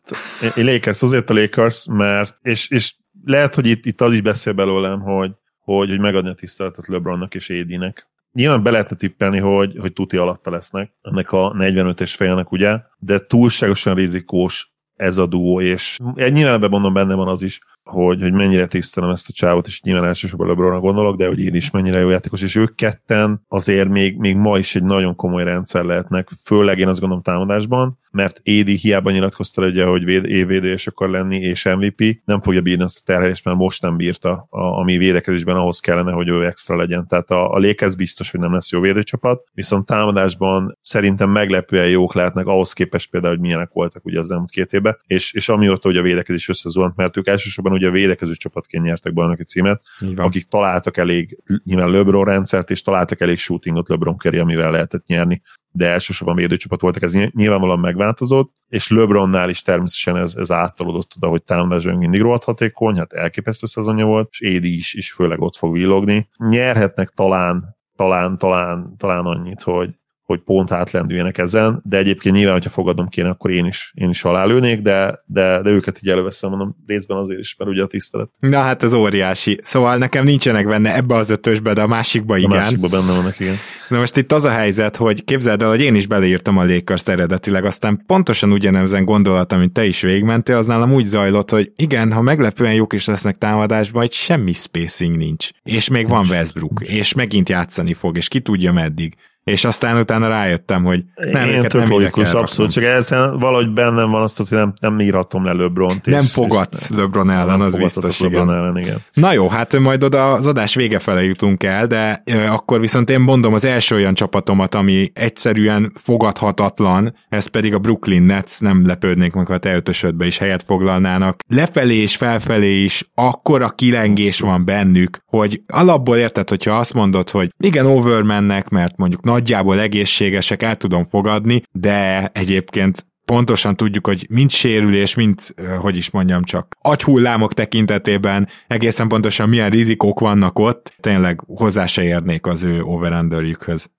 Lakers, 0.56 1.02
azért 1.02 1.30
a 1.30 1.34
Lakers, 1.34 1.86
mert, 1.90 2.38
és, 2.42 2.70
és 2.70 2.94
lehet, 3.26 3.56
hogy 3.56 3.66
itt, 3.66 3.86
itt 3.86 4.02
az 4.02 4.14
is 4.14 4.22
beszél 4.22 4.54
belőlem, 4.54 5.00
hogy, 5.00 5.32
hogy, 5.60 5.90
hogy 5.90 6.00
megadni 6.00 6.30
a 6.30 6.34
tiszteletet 6.34 6.88
LeBronnak 6.88 7.36
és 7.36 7.50
Édinek. 7.50 8.08
Nyilván 8.32 8.64
be 8.64 8.72
lehetne 8.72 8.96
tippelni, 8.96 9.40
hogy, 9.40 9.78
hogy 9.80 9.94
tuti 9.94 10.18
alatta 10.18 10.52
lesznek 10.52 10.92
ennek 11.02 11.32
a 11.32 11.56
45-es 11.58 12.14
félnek, 12.16 12.52
ugye, 12.52 12.78
de 12.98 13.20
túlságosan 13.20 13.96
rizikós 13.96 14.72
ez 14.96 15.18
a 15.18 15.26
duó, 15.26 15.62
és 15.62 15.98
nyilván 16.16 16.54
ebben 16.54 16.70
mondom, 16.70 16.94
benne 16.94 17.14
van 17.14 17.28
az 17.28 17.42
is, 17.42 17.60
hogy, 17.90 18.22
hogy 18.22 18.32
mennyire 18.32 18.68
tisztelem 18.68 19.10
ezt 19.10 19.30
a 19.30 19.34
csávot, 19.34 19.68
és 19.68 19.82
nyilván 19.82 20.06
elsősorban 20.06 20.48
LeBronra 20.48 20.80
gondolok, 20.80 21.18
de 21.18 21.28
hogy 21.28 21.40
én 21.40 21.56
is 21.56 21.72
mennyire 21.72 22.00
jó 22.00 22.10
játékos, 22.10 22.42
és 22.42 22.56
ők 22.56 22.76
ketten 22.76 23.42
azért 23.48 23.90
még, 23.90 24.18
még 24.18 24.36
ma 24.36 24.58
is 24.58 24.76
egy 24.76 24.84
nagyon 24.84 25.16
komoly 25.16 25.44
rendszer 25.44 25.84
lehetnek, 25.84 26.30
főleg 26.44 26.80
én 26.80 26.88
azt 26.88 27.00
gondolom 27.00 27.24
támadásban, 27.24 27.98
mert 28.12 28.40
Édi 28.44 28.76
hiába 28.76 29.12
nyilatkozta 29.12 29.66
ugye, 29.66 29.86
hogy 29.86 30.08
évvédős 30.10 30.88
akar 30.88 31.10
lenni, 31.10 31.36
és 31.36 31.66
MVP, 31.66 32.22
nem 32.26 32.42
fogja 32.42 32.62
bírni 32.62 32.84
azt 32.84 33.00
a 33.02 33.06
terhelést, 33.06 33.46
mert 33.46 33.58
most 33.58 33.82
nem 33.82 33.98
bírta, 33.98 34.48
a, 34.50 34.62
ami 34.62 34.98
védekezésben 34.98 35.56
ahhoz 35.56 35.80
kellene, 35.80 36.12
hogy 36.12 36.28
ő 36.28 36.46
extra 36.46 36.76
legyen. 36.76 37.08
Tehát 37.08 37.30
a, 37.30 37.54
a 37.54 37.60
Lakers 37.60 37.96
biztos, 37.96 38.32
hogy 38.32 38.40
nem 38.40 38.54
lesz 38.54 38.72
jó 38.72 38.80
védőcsapat, 38.80 39.44
viszont 39.54 39.86
támadásban 39.86 40.78
szerintem 40.82 41.30
meglepően 41.30 41.90
jók 41.90 42.14
lehetnek 42.14 42.48
ahhoz 42.48 42.74
képest 42.74 43.10
például, 43.10 43.34
hogy 43.34 43.44
milyenek 43.44 43.70
voltak 43.74 44.06
ugye 44.06 44.20
az 44.20 44.32
elmúlt 44.32 44.52
két 44.52 44.74
évben, 44.74 44.98
és, 45.08 45.34
és 45.34 45.50
amióta 45.50 45.90
ugye 45.90 46.00
a 46.00 46.04
védekezés 46.04 46.50
összezuhant, 46.50 46.96
mert 46.96 47.18
ők 47.18 47.28
elsősorban 47.28 47.74
ugye 47.80 47.88
a 47.88 47.92
védekező 47.92 48.34
csapatként 48.34 48.84
nyertek 48.84 49.14
bajnoki 49.14 49.44
címet, 49.44 49.82
akik 50.16 50.44
találtak 50.44 50.98
elég 50.98 51.38
nyilván 51.64 51.90
LeBron 51.90 52.26
rendszert, 52.26 52.70
és 52.70 52.82
találtak 52.82 53.22
elég 53.22 53.38
shootingot 53.38 53.90
LeBron 53.90 54.18
Kerry, 54.18 54.38
amivel 54.38 54.72
lehetett 54.72 55.06
nyerni 55.06 55.42
de 55.72 55.88
elsősorban 55.88 56.36
védőcsapat 56.36 56.82
voltak, 56.82 57.02
ez 57.02 57.14
nyilvánvalóan 57.32 57.80
megváltozott, 57.80 58.54
és 58.68 58.90
LeBronnál 58.90 59.50
is 59.50 59.62
természetesen 59.62 60.18
ez, 60.18 60.36
ez 60.36 60.52
áttalódott 60.52 61.12
oda, 61.16 61.28
hogy 61.28 61.44
támadásban 61.44 61.96
mindig 61.96 62.22
rohadt 62.22 62.44
hatékony, 62.44 62.98
hát 62.98 63.14
elképesztő 63.14 63.68
szezonja 63.68 64.06
volt, 64.06 64.28
és 64.32 64.40
Édi 64.42 64.78
is, 64.78 64.94
is 64.94 65.12
főleg 65.12 65.42
ott 65.42 65.56
fog 65.56 65.74
villogni. 65.74 66.30
Nyerhetnek 66.38 67.10
talán, 67.10 67.78
talán, 67.96 68.38
talán, 68.38 68.94
talán 68.98 69.26
annyit, 69.26 69.62
hogy, 69.62 69.90
hogy 70.30 70.40
pont 70.40 70.72
átlendüljenek 70.72 71.38
ezen, 71.38 71.82
de 71.86 71.98
egyébként 71.98 72.36
nyilván, 72.36 72.54
hogyha 72.54 72.70
fogadom 72.70 73.08
kéne, 73.08 73.30
akkor 73.30 73.52
én 73.52 73.66
is, 73.66 73.92
én 73.96 74.10
is 74.10 74.24
alálőnék, 74.24 74.82
de, 74.82 75.24
de, 75.26 75.62
de 75.62 75.70
őket 75.70 76.00
így 76.04 76.10
előveszem, 76.10 76.50
mondom, 76.50 76.76
részben 76.88 77.18
azért 77.18 77.40
is, 77.40 77.56
mert 77.58 77.72
ugye 77.72 77.84
a 77.84 77.88
tisztelet. 77.88 78.30
Na 78.40 78.58
hát 78.58 78.84
ez 78.84 78.94
óriási. 78.94 79.60
Szóval 79.64 79.98
nekem 79.98 80.26
nincsenek 80.26 80.68
benne 80.68 80.96
ebbe 80.96 81.16
az 81.16 81.30
ötösbe, 81.30 81.74
de 81.74 81.82
a 81.82 81.88
másikba 81.88 82.38
igen. 82.38 82.52
A 82.52 82.56
másikba 82.56 82.88
benne 82.88 83.12
vannak, 83.12 83.40
igen. 83.40 83.56
Na 83.90 84.00
most 84.00 84.18
itt 84.18 84.32
az 84.32 84.44
a 84.44 84.50
helyzet, 84.50 84.96
hogy 84.96 85.24
képzeld 85.24 85.62
el, 85.62 85.70
hogy 85.70 85.82
én 85.82 85.96
is 85.96 86.08
beleírtam 86.08 86.58
a 86.58 86.66
lakers 86.66 87.04
eredetileg, 87.06 87.66
aztán 87.66 88.04
pontosan 88.06 88.52
ugyanezen 88.52 89.06
gondolat, 89.06 89.54
amit 89.54 89.72
te 89.72 89.86
is 89.86 90.02
végmentél, 90.02 90.56
az 90.56 90.68
nálam 90.68 90.94
úgy 90.94 91.06
zajlott, 91.06 91.50
hogy 91.50 91.72
igen, 91.76 92.12
ha 92.12 92.22
meglepően 92.22 92.74
jók 92.74 92.94
is 92.94 93.06
lesznek 93.06 93.36
támadásban, 93.36 94.02
hogy 94.02 94.12
semmi 94.12 94.54
spacing 94.54 95.18
nincs. 95.18 95.50
És 95.64 95.90
még 95.90 96.08
van 96.08 96.26
Westbrook, 96.30 96.82
és 96.84 97.14
megint 97.14 97.50
játszani 97.50 97.94
fog, 97.94 98.18
és 98.18 98.28
ki 98.28 98.40
tudja 98.40 98.72
meddig 98.72 99.16
és 99.50 99.66
aztán 99.66 99.98
utána 99.98 100.28
rájöttem, 100.28 100.84
hogy 100.84 101.04
nem, 101.16 101.50
Én 101.50 101.58
őket 101.58 101.74
nem 101.74 101.90
logikus, 101.90 102.32
abszolút, 102.32 102.72
csak 102.72 102.84
egyszerűen 102.84 103.40
valahogy 103.40 103.70
bennem 103.70 104.12
van 104.12 104.22
azt, 104.22 104.38
hogy 104.38 104.48
nem, 104.50 104.74
nem 104.80 105.00
írhatom 105.00 105.46
le 105.46 105.54
LeBron-t. 105.54 106.06
Nem 106.06 106.24
fogadsz 106.24 106.90
LeBron 106.90 107.30
ellen, 107.30 107.48
nem 107.48 107.62
az 107.62 107.76
biztos, 107.76 108.20
LeBron 108.20 108.52
ellen, 108.52 108.78
igen. 108.78 109.04
Na 109.14 109.32
jó, 109.34 109.50
hát 109.50 109.80
majd 109.80 110.04
oda 110.04 110.34
az 110.34 110.48
adás 110.48 110.76
vége 110.76 111.00
fele 111.00 111.24
jutunk 111.24 111.64
el, 111.64 111.88
de 111.88 112.22
ö, 112.26 112.46
akkor 112.46 112.80
viszont 112.80 113.10
én 113.10 113.20
mondom 113.20 113.54
az 113.54 113.66
első 113.66 113.96
olyan 113.96 114.14
csapatomat, 114.14 114.76
ami 114.76 115.12
egyszerűen 115.14 115.92
fogadhatatlan, 115.96 117.14
ez 117.30 117.48
pedig 117.48 117.74
a 117.74 117.80
Brooklyn 117.80 118.22
Nets, 118.22 118.60
nem 118.60 118.88
lepődnék 118.88 119.34
meg, 119.34 119.48
ha 119.48 119.58
te 119.58 119.76
ötösödbe 119.76 120.26
is 120.26 120.38
helyet 120.38 120.64
foglalnának. 120.64 121.40
Lefelé 121.48 121.96
és 121.96 122.16
felfelé 122.16 122.84
is 122.84 123.10
akkora 123.14 123.70
kilengés 123.70 124.40
van 124.40 124.66
bennük, 124.66 125.18
hogy 125.26 125.62
alapból 125.68 126.18
érted, 126.18 126.50
hogyha 126.50 126.74
azt 126.74 126.94
mondod, 126.94 127.30
hogy 127.30 127.54
igen, 127.60 127.86
overmennek, 127.86 128.70
mert 128.70 128.98
mondjuk 128.98 129.24
nagyjából 129.40 129.80
egészségesek, 129.80 130.64
el 130.64 130.76
tudom 130.76 131.06
fogadni, 131.06 131.62
de 131.72 132.28
egyébként 132.34 133.08
pontosan 133.26 133.76
tudjuk, 133.76 134.08
hogy 134.08 134.28
mind 134.30 134.50
sérülés, 134.50 135.16
mind, 135.16 135.40
hogy 135.80 135.98
is 135.98 136.12
mondjam 136.12 136.44
csak, 136.44 136.76
agyhullámok 136.82 137.54
tekintetében 137.54 138.48
egészen 138.68 139.08
pontosan 139.08 139.50
milyen 139.50 139.70
rizikók 139.70 140.20
vannak 140.20 140.60
ott, 140.60 140.94
tényleg 141.00 141.40
hozzá 141.48 141.86
se 141.86 142.04
érnék 142.04 142.46
az 142.46 142.64
ő 142.64 142.82
overenderjükhöz. 142.82 143.90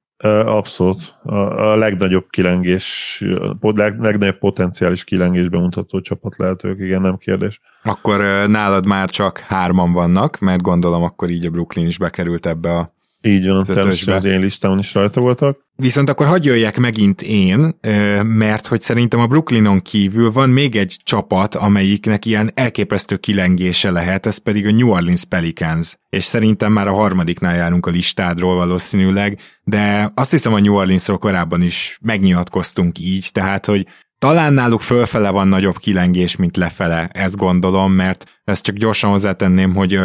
Abszolút. 0.44 1.14
A 1.56 1.76
legnagyobb 1.76 2.26
kilengés, 2.30 3.22
a 3.60 3.72
legnagyobb 3.76 4.38
potenciális 4.38 5.04
kilengésbe 5.04 5.58
mutató 5.58 6.00
csapat 6.00 6.36
lehet 6.36 6.64
ők, 6.64 6.80
igen, 6.80 7.00
nem 7.00 7.16
kérdés. 7.16 7.60
Akkor 7.82 8.20
nálad 8.48 8.86
már 8.86 9.10
csak 9.10 9.38
hárman 9.38 9.92
vannak, 9.92 10.38
mert 10.38 10.62
gondolom 10.62 11.02
akkor 11.02 11.30
így 11.30 11.46
a 11.46 11.50
Brooklyn 11.50 11.86
is 11.86 11.98
bekerült 11.98 12.46
ebbe 12.46 12.76
a 12.76 12.94
így 13.22 13.46
van, 13.46 13.64
természetesen 13.64 14.14
az 14.14 14.24
én 14.24 14.40
listámon 14.40 14.78
is 14.78 14.94
rajta 14.94 15.20
voltak. 15.20 15.58
Viszont 15.76 16.08
akkor 16.08 16.26
hagyj 16.26 16.48
jöjjek 16.48 16.78
megint 16.78 17.22
én, 17.22 17.78
mert 18.22 18.66
hogy 18.66 18.82
szerintem 18.82 19.20
a 19.20 19.26
Brooklynon 19.26 19.82
kívül 19.82 20.30
van 20.30 20.50
még 20.50 20.76
egy 20.76 20.96
csapat, 21.04 21.54
amelyiknek 21.54 22.24
ilyen 22.24 22.50
elképesztő 22.54 23.16
kilengése 23.16 23.90
lehet, 23.90 24.26
ez 24.26 24.36
pedig 24.36 24.66
a 24.66 24.70
New 24.70 24.88
Orleans 24.88 25.24
Pelicans. 25.24 25.96
És 26.08 26.24
szerintem 26.24 26.72
már 26.72 26.88
a 26.88 26.94
harmadiknál 26.94 27.56
járunk 27.56 27.86
a 27.86 27.90
listádról 27.90 28.56
valószínűleg, 28.56 29.38
de 29.62 30.10
azt 30.14 30.30
hiszem 30.30 30.54
a 30.54 30.60
New 30.60 30.74
Orleansról 30.74 31.18
korábban 31.18 31.62
is 31.62 31.98
megnyilatkoztunk 32.02 32.98
így, 32.98 33.28
tehát 33.32 33.66
hogy 33.66 33.86
talán 34.18 34.52
náluk 34.52 34.80
fölfele 34.80 35.30
van 35.30 35.48
nagyobb 35.48 35.76
kilengés, 35.78 36.36
mint 36.36 36.56
lefele, 36.56 37.08
ezt 37.12 37.36
gondolom, 37.36 37.92
mert 37.92 38.40
ezt 38.44 38.64
csak 38.64 38.76
gyorsan 38.76 39.10
hozzátenném, 39.10 39.74
hogy 39.74 39.98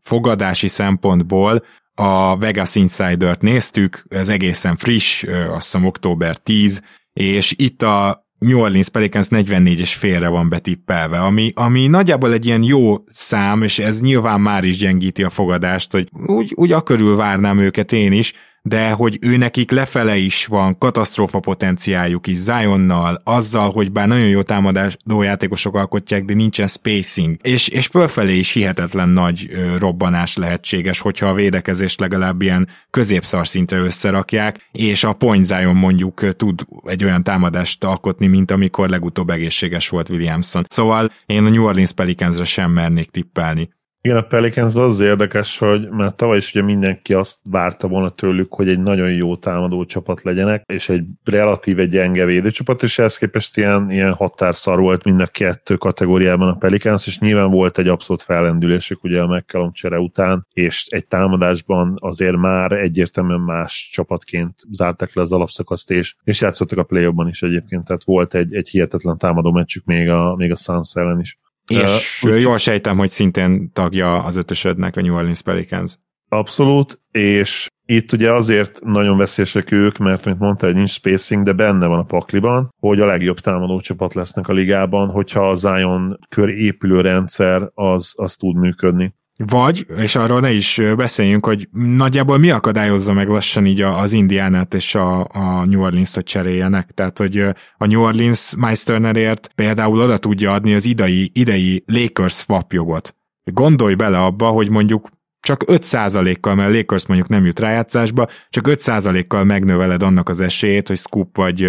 fogadási 0.00 0.68
szempontból 0.68 1.62
a 1.94 2.36
Vegas 2.36 2.74
Insider-t 2.74 3.42
néztük, 3.42 4.04
ez 4.08 4.28
egészen 4.28 4.76
friss, 4.76 5.22
azt 5.24 5.64
hiszem 5.64 5.84
október 5.84 6.36
10, 6.36 6.82
és 7.12 7.54
itt 7.56 7.82
a 7.82 8.26
New 8.38 8.60
Orleans 8.60 8.88
Pelicans 8.88 9.28
44 9.28 9.80
és 9.80 9.94
félre 9.94 10.28
van 10.28 10.48
betippelve, 10.48 11.18
ami, 11.18 11.52
ami 11.54 11.86
nagyjából 11.86 12.32
egy 12.32 12.46
ilyen 12.46 12.62
jó 12.62 12.96
szám, 13.06 13.62
és 13.62 13.78
ez 13.78 14.00
nyilván 14.00 14.40
már 14.40 14.64
is 14.64 14.76
gyengíti 14.76 15.22
a 15.22 15.30
fogadást, 15.30 15.92
hogy 15.92 16.08
úgy, 16.26 16.52
úgy 16.54 16.72
akörül 16.72 17.16
várnám 17.16 17.58
őket 17.58 17.92
én 17.92 18.12
is, 18.12 18.32
de 18.62 18.90
hogy 18.90 19.18
ő 19.20 19.36
nekik 19.36 19.70
lefele 19.70 20.16
is 20.16 20.46
van 20.46 20.78
katasztrófa 20.78 21.40
potenciáljuk 21.40 22.26
is 22.26 22.36
Zionnal, 22.36 23.20
azzal, 23.24 23.70
hogy 23.70 23.92
bár 23.92 24.08
nagyon 24.08 24.28
jó 24.28 24.42
támadó 24.42 25.22
játékosok 25.22 25.74
alkotják, 25.74 26.24
de 26.24 26.34
nincsen 26.34 26.66
spacing, 26.66 27.36
és, 27.42 27.68
és 27.68 27.86
fölfelé 27.86 28.38
is 28.38 28.52
hihetetlen 28.52 29.08
nagy 29.08 29.50
robbanás 29.78 30.36
lehetséges, 30.36 31.00
hogyha 31.00 31.26
a 31.26 31.34
védekezést 31.34 32.00
legalább 32.00 32.42
ilyen 32.42 32.68
középszar 32.90 33.48
szintre 33.48 33.78
összerakják, 33.78 34.68
és 34.72 35.04
a 35.04 35.12
point 35.12 35.44
Zion 35.44 35.76
mondjuk 35.76 36.36
tud 36.36 36.60
egy 36.84 37.04
olyan 37.04 37.22
támadást 37.22 37.84
alkotni, 37.84 38.26
mint 38.26 38.50
amikor 38.50 38.88
legutóbb 38.88 39.30
egészséges 39.30 39.88
volt 39.88 40.08
Williamson. 40.08 40.64
Szóval 40.68 41.10
én 41.26 41.44
a 41.44 41.48
New 41.48 41.64
Orleans 41.64 41.92
Pelicansre 41.92 42.44
sem 42.44 42.70
mernék 42.70 43.10
tippelni. 43.10 43.70
Igen, 44.04 44.16
a 44.16 44.22
Pelicans 44.22 44.74
az 44.74 45.00
érdekes, 45.00 45.58
hogy 45.58 45.88
mert 45.88 46.16
tavaly 46.16 46.36
is 46.36 46.54
ugye 46.54 46.64
mindenki 46.64 47.14
azt 47.14 47.38
várta 47.42 47.88
volna 47.88 48.10
tőlük, 48.10 48.54
hogy 48.54 48.68
egy 48.68 48.80
nagyon 48.80 49.12
jó 49.12 49.36
támadó 49.36 49.84
csapat 49.84 50.22
legyenek, 50.22 50.62
és 50.66 50.88
egy 50.88 51.04
relatíve 51.24 51.86
gyenge 51.86 52.24
védőcsapat, 52.24 52.82
és 52.82 52.98
ehhez 52.98 53.16
képest 53.16 53.56
ilyen, 53.56 53.90
ilyen 53.90 54.12
határszar 54.12 54.80
volt 54.80 55.04
mind 55.04 55.20
a 55.20 55.26
kettő 55.26 55.76
kategóriában 55.76 56.48
a 56.48 56.56
Pelicans, 56.56 57.06
és 57.06 57.18
nyilván 57.18 57.50
volt 57.50 57.78
egy 57.78 57.88
abszolút 57.88 58.22
fellendülésük 58.22 59.04
ugye 59.04 59.20
a 59.20 59.26
McCallum 59.26 59.72
csere 59.72 59.98
után, 59.98 60.46
és 60.52 60.86
egy 60.88 61.06
támadásban 61.06 61.96
azért 61.98 62.36
már 62.36 62.72
egyértelműen 62.72 63.40
más 63.40 63.90
csapatként 63.92 64.54
zárták 64.70 65.14
le 65.14 65.22
az 65.22 65.32
alapszakaszt, 65.32 65.90
és, 65.90 66.14
és 66.24 66.40
játszottak 66.40 66.78
a 66.78 66.84
play 66.84 67.12
is 67.28 67.42
egyébként, 67.42 67.84
tehát 67.84 68.04
volt 68.04 68.34
egy, 68.34 68.54
egy 68.54 68.68
hihetetlen 68.68 69.18
támadó 69.18 69.52
meccsük 69.52 69.84
még 69.84 70.08
a, 70.08 70.34
még 70.36 70.50
a 70.50 70.56
Suns 70.56 70.94
ellen 70.94 71.20
is. 71.20 71.38
És 71.70 72.22
uh, 72.26 72.40
jól 72.40 72.58
sejtem, 72.58 72.98
hogy 72.98 73.10
szintén 73.10 73.72
tagja 73.72 74.22
az 74.22 74.36
ötösödnek 74.36 74.96
a 74.96 75.00
New 75.00 75.14
Orleans 75.14 75.42
Pelicans. 75.42 75.96
Abszolút, 76.28 77.00
és 77.10 77.66
itt 77.86 78.12
ugye 78.12 78.32
azért 78.32 78.80
nagyon 78.84 79.16
veszélyesek 79.16 79.72
ők, 79.72 79.98
mert 79.98 80.24
mint 80.24 80.38
mondta, 80.38 80.66
hogy 80.66 80.74
nincs 80.74 80.90
spacing, 80.90 81.44
de 81.44 81.52
benne 81.52 81.86
van 81.86 81.98
a 81.98 82.04
pakliban, 82.04 82.74
hogy 82.80 83.00
a 83.00 83.06
legjobb 83.06 83.38
támadó 83.38 83.80
csapat 83.80 84.14
lesznek 84.14 84.48
a 84.48 84.52
ligában, 84.52 85.08
hogyha 85.08 85.48
a 85.48 85.54
Zion 85.54 86.18
kör 86.28 86.48
épülő 86.48 87.00
rendszer 87.00 87.70
az, 87.74 88.12
az 88.16 88.36
tud 88.36 88.56
működni. 88.56 89.14
Vagy, 89.36 89.86
és 89.96 90.16
arról 90.16 90.40
ne 90.40 90.52
is 90.52 90.80
beszéljünk, 90.96 91.46
hogy 91.46 91.68
nagyjából 91.72 92.38
mi 92.38 92.50
akadályozza 92.50 93.12
meg 93.12 93.28
lassan 93.28 93.66
így 93.66 93.80
az 93.80 94.12
Indiánát 94.12 94.74
és 94.74 94.94
a, 94.94 95.20
a 95.20 95.64
New 95.64 95.80
Orleans-t, 95.80 96.14
hogy 96.14 96.24
cseréljenek. 96.24 96.90
Tehát, 96.90 97.18
hogy 97.18 97.38
a 97.76 97.86
New 97.86 98.02
Orleans 98.02 98.54
Miles 98.56 98.82
Turnerért 98.82 99.50
például 99.54 100.00
oda 100.00 100.18
tudja 100.18 100.52
adni 100.52 100.74
az 100.74 100.84
idei, 100.84 101.30
idei 101.34 101.84
Lakers 101.86 102.34
swap 102.34 102.72
jogot. 102.72 103.16
Gondolj 103.44 103.94
bele 103.94 104.18
abba, 104.18 104.48
hogy 104.48 104.70
mondjuk 104.70 105.08
csak 105.40 105.64
5%-kal, 105.66 106.54
mert 106.54 106.74
Lakers 106.74 107.06
mondjuk 107.06 107.28
nem 107.28 107.44
jut 107.44 107.60
rájátszásba, 107.60 108.28
csak 108.48 108.66
5%-kal 108.68 109.44
megnöveled 109.44 110.02
annak 110.02 110.28
az 110.28 110.40
esélyét, 110.40 110.88
hogy 110.88 110.98
Scoop 110.98 111.36
vagy, 111.36 111.68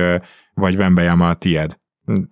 vagy 0.53 0.75
Wembanyama 0.75 1.29
a 1.29 1.35
tied. 1.35 1.81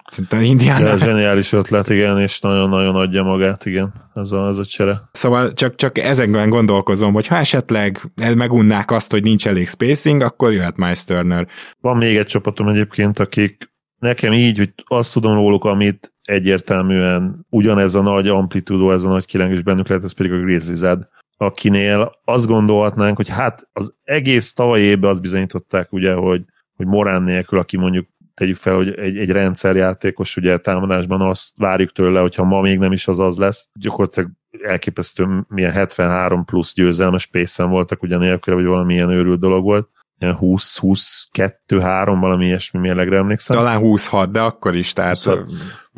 Szerintem 0.10 0.42
Indiana... 0.42 0.88
Ja, 0.88 0.98
zseniális 0.98 1.52
ötlet, 1.52 1.90
igen, 1.90 2.20
és 2.20 2.40
nagyon-nagyon 2.40 2.96
adja 2.96 3.24
magát, 3.24 3.66
igen, 3.66 3.94
ez 4.14 4.32
a, 4.32 4.48
ez 4.48 4.58
a 4.58 4.66
csere. 4.66 5.02
Szóval 5.12 5.54
csak, 5.54 5.76
csak 5.76 5.98
ezenben 5.98 6.50
gondolkozom, 6.50 7.14
hogy 7.14 7.28
ha 7.28 7.36
esetleg 7.36 8.00
megunnák 8.36 8.92
azt, 8.92 9.12
hogy 9.12 9.24
nincs 9.24 9.48
elég 9.48 9.68
spacing, 9.68 10.22
akkor 10.22 10.54
jöhet 10.54 10.78
Miles 10.78 11.04
Turner. 11.04 11.48
Van 11.80 11.98
még 11.98 12.18
egy 12.18 12.26
csapatom 12.26 12.68
egyébként, 12.68 13.20
akik 13.20 13.72
nekem 13.98 14.34
így, 14.34 14.58
hogy 14.58 14.74
azt 14.86 15.14
tudom 15.14 15.34
róluk, 15.34 15.64
amit 15.64 16.14
egyértelműen 16.22 17.46
ugyanez 17.50 17.96
a 17.96 18.02
nagy 18.02 18.28
amplitúdó, 18.28 18.92
ez 18.92 19.04
a 19.04 19.10
nagy 19.10 19.26
kilengés 19.26 19.62
bennük 19.62 19.88
lehet, 19.88 20.04
ez 20.04 20.14
pedig 20.14 20.32
a 20.32 20.40
Grizzlies 20.40 20.98
akinél 21.38 22.12
azt 22.24 22.48
gondolhatnánk, 22.48 23.16
hogy 23.16 23.30
hát 23.30 23.70
az 23.74 23.96
egész 24.04 24.54
tavalyi 24.54 24.84
évben 24.84 25.10
azt 25.10 25.22
bizonyították, 25.22 25.94
ugye, 25.94 26.14
hogy, 26.14 26.44
hogy 26.76 26.86
Morán 26.86 27.24
nélkül, 27.24 27.60
aki 27.60 27.78
mondjuk 27.78 28.08
tegyük 28.42 28.56
fel, 28.56 28.76
hogy 28.76 28.94
egy, 29.00 29.18
egy 29.18 29.32
rendszerjátékos, 29.32 30.38
ugye 30.38 30.58
támadásban 30.58 31.22
azt 31.22 31.54
várjuk 31.56 31.92
tőle, 31.92 32.20
hogyha 32.20 32.44
ma 32.44 32.62
még 32.62 32.78
nem 32.78 32.92
is 32.92 33.08
az 33.08 33.20
az 33.20 33.38
lesz, 33.38 33.70
gyakorlatilag 33.74 34.30
elképesztő 34.62 35.46
milyen 35.48 35.72
73 35.72 36.46
plusz 36.46 36.74
győzelmes 36.74 37.26
pészen 37.26 37.70
voltak 37.70 38.04
ugye 38.04 38.18
nélkül, 38.18 38.56
vagy 38.56 38.66
valamilyen 38.66 39.10
őrült 39.10 39.40
dolog 39.40 39.64
volt. 39.64 39.90
20, 40.30 40.78
22, 40.78 41.80
3, 41.80 42.20
valami 42.20 42.46
ilyesmi 42.46 42.80
mérlegre 42.80 43.18
emlékszem. 43.18 43.58
Talán 43.58 43.80
26, 43.80 44.32
de 44.32 44.42
akkor 44.42 44.76
is, 44.76 44.94
tehát... 44.94 45.16
Szóval, 45.16 45.46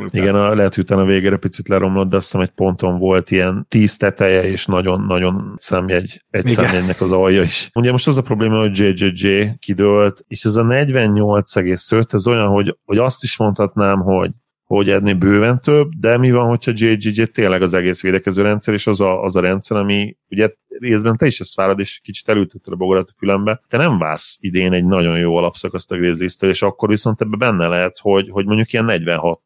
igen, 0.09 0.35
a, 0.35 0.53
lehet, 0.53 0.75
hogy 0.75 0.83
utána 0.83 1.01
a 1.01 1.05
végére 1.05 1.37
picit 1.37 1.67
leromlott, 1.67 2.09
de 2.09 2.15
azt 2.15 2.25
hiszem 2.25 2.41
egy 2.41 2.51
ponton 2.51 2.99
volt 2.99 3.31
ilyen 3.31 3.65
10 3.69 3.97
teteje, 3.97 4.43
és 4.43 4.65
nagyon-nagyon 4.65 5.55
számjegy, 5.57 6.21
egy 6.29 6.49
Igen. 6.49 6.53
számjegynek 6.63 7.01
az 7.01 7.11
alja 7.11 7.41
is. 7.41 7.69
Ugye 7.73 7.91
most 7.91 8.07
az 8.07 8.17
a 8.17 8.21
probléma, 8.21 8.59
hogy 8.59 8.77
JJJ 8.77 9.49
kidőlt, 9.59 10.23
és 10.27 10.43
ez 10.43 10.55
a 10.55 10.63
48,5, 10.63 12.13
ez 12.13 12.27
olyan, 12.27 12.47
hogy, 12.47 12.77
hogy 12.85 12.97
azt 12.97 13.23
is 13.23 13.37
mondhatnám, 13.37 13.99
hogy 13.99 14.31
hogy 14.63 14.89
edni 14.89 15.13
bőven 15.13 15.59
több, 15.59 15.89
de 15.99 16.17
mi 16.17 16.31
van, 16.31 16.47
hogyha 16.47 16.71
JJJ 16.75 17.23
tényleg 17.23 17.61
az 17.61 17.73
egész 17.73 18.01
védekező 18.01 18.41
rendszer, 18.41 18.73
és 18.73 18.87
az 18.87 19.01
a, 19.01 19.23
az 19.23 19.35
a 19.35 19.39
rendszer, 19.39 19.77
ami 19.77 20.17
ugye 20.29 20.49
részben 20.79 21.17
te 21.17 21.25
is 21.25 21.39
ezt 21.39 21.55
várod, 21.55 21.79
és 21.79 21.99
kicsit 22.03 22.29
elültetted 22.29 22.73
a 22.73 22.75
bogarat 22.75 23.09
a 23.09 23.13
fülembe, 23.17 23.61
te 23.67 23.77
nem 23.77 23.97
vársz 23.97 24.37
idén 24.39 24.73
egy 24.73 24.85
nagyon 24.85 25.17
jó 25.17 25.35
alapszakaszt 25.35 25.91
a 25.91 25.95
grizzlies 25.95 26.41
és 26.41 26.61
akkor 26.61 26.89
viszont 26.89 27.21
ebbe 27.21 27.37
benne 27.37 27.67
lehet, 27.67 27.97
hogy, 28.01 28.29
hogy 28.29 28.45
mondjuk 28.45 28.73
ilyen 28.73 28.85
46 28.85 29.39